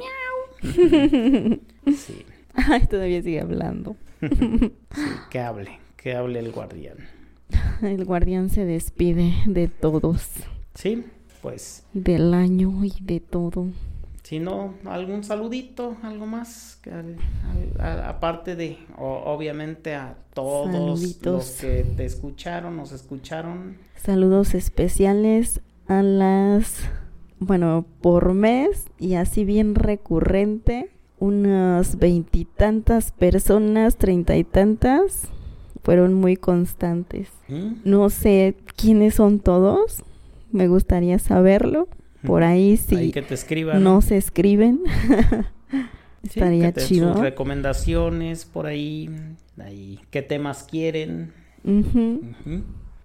sí, 1.95 2.25
Ay, 2.53 2.85
todavía 2.87 3.21
sigue 3.21 3.39
hablando. 3.41 3.95
sí, 4.19 4.71
que 5.29 5.39
hable, 5.39 5.79
que 5.97 6.15
hable 6.15 6.39
el 6.39 6.51
guardián. 6.51 6.97
El 7.81 8.05
guardián 8.05 8.49
se 8.49 8.63
despide 8.65 9.33
de 9.45 9.67
todos. 9.67 10.25
Sí, 10.75 11.03
pues 11.41 11.83
Del 11.93 12.33
año 12.33 12.85
y 12.85 12.93
de 13.01 13.19
todo. 13.19 13.67
Si 14.31 14.39
no, 14.39 14.75
algún 14.85 15.25
saludito, 15.25 15.97
algo 16.03 16.25
más, 16.25 16.79
que 16.81 16.89
al- 16.89 17.17
al- 17.75 17.81
a- 17.81 18.07
aparte 18.11 18.55
de, 18.55 18.77
o- 18.97 19.23
obviamente, 19.25 19.93
a 19.93 20.15
todos 20.33 20.71
Saluditos. 20.71 21.33
los 21.33 21.51
que 21.59 21.83
te 21.97 22.05
escucharon, 22.05 22.77
nos 22.77 22.93
escucharon. 22.93 23.75
Saludos 23.97 24.53
especiales 24.55 25.59
a 25.89 26.01
las, 26.01 26.77
bueno, 27.39 27.83
por 27.99 28.33
mes 28.33 28.85
y 28.97 29.15
así 29.15 29.43
bien 29.43 29.75
recurrente, 29.75 30.89
unas 31.19 31.97
veintitantas 31.97 33.11
personas, 33.11 33.97
treinta 33.97 34.37
y 34.37 34.45
tantas, 34.45 35.27
fueron 35.83 36.13
muy 36.13 36.37
constantes. 36.37 37.27
¿Mm? 37.49 37.81
No 37.83 38.09
sé 38.09 38.55
quiénes 38.77 39.15
son 39.15 39.41
todos, 39.41 40.05
me 40.53 40.69
gustaría 40.69 41.19
saberlo. 41.19 41.89
Por 42.23 42.43
ahí 42.43 42.77
sí 42.77 42.95
Ahí 42.95 43.11
que 43.11 43.21
te 43.21 43.33
escriban. 43.33 43.83
no 43.83 44.01
se 44.01 44.17
escriben. 44.17 44.81
Sí, 46.23 46.39
estaría 46.39 46.67
que 46.67 46.81
te 46.81 46.85
chido. 46.85 47.13
Sus 47.13 47.21
recomendaciones 47.23 48.45
por 48.45 48.67
ahí, 48.67 49.09
ahí, 49.57 49.99
qué 50.11 50.21
temas 50.21 50.63
quieren. 50.69 51.33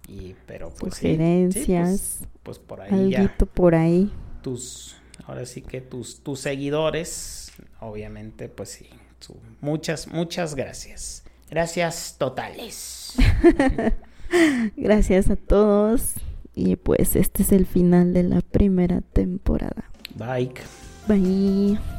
Y, 0.07 0.35
pero 0.45 0.69
pues 0.77 0.93
sí, 0.93 0.99
sí, 0.99 1.11
Sugerencias, 1.13 2.17
pues, 2.19 2.29
pues 2.43 2.59
por 2.59 2.81
ahí 2.81 3.09
ya 3.09 3.21
alguito 3.21 3.47
por 3.47 3.73
ahí. 3.73 4.11
tus, 4.43 4.97
ahora 5.25 5.47
sí 5.47 5.63
que 5.63 5.81
tus, 5.81 6.21
tus 6.21 6.41
seguidores, 6.41 7.51
obviamente, 7.79 8.49
pues 8.49 8.69
sí, 8.69 8.87
su- 9.19 9.39
muchas, 9.61 10.07
muchas 10.09 10.53
gracias. 10.53 11.23
Gracias 11.49 12.17
totales. 12.19 13.15
Gracias 14.77 15.29
a 15.31 15.35
todos. 15.37 16.13
Y 16.57 16.75
pues 16.75 17.15
este 17.15 17.43
es 17.43 17.51
el 17.51 17.67
final 17.67 18.15
de 18.15 18.23
la 18.23 18.41
primera 18.41 19.01
temporada. 19.01 19.91
Bye. 20.15 20.51
Bye. 21.07 21.96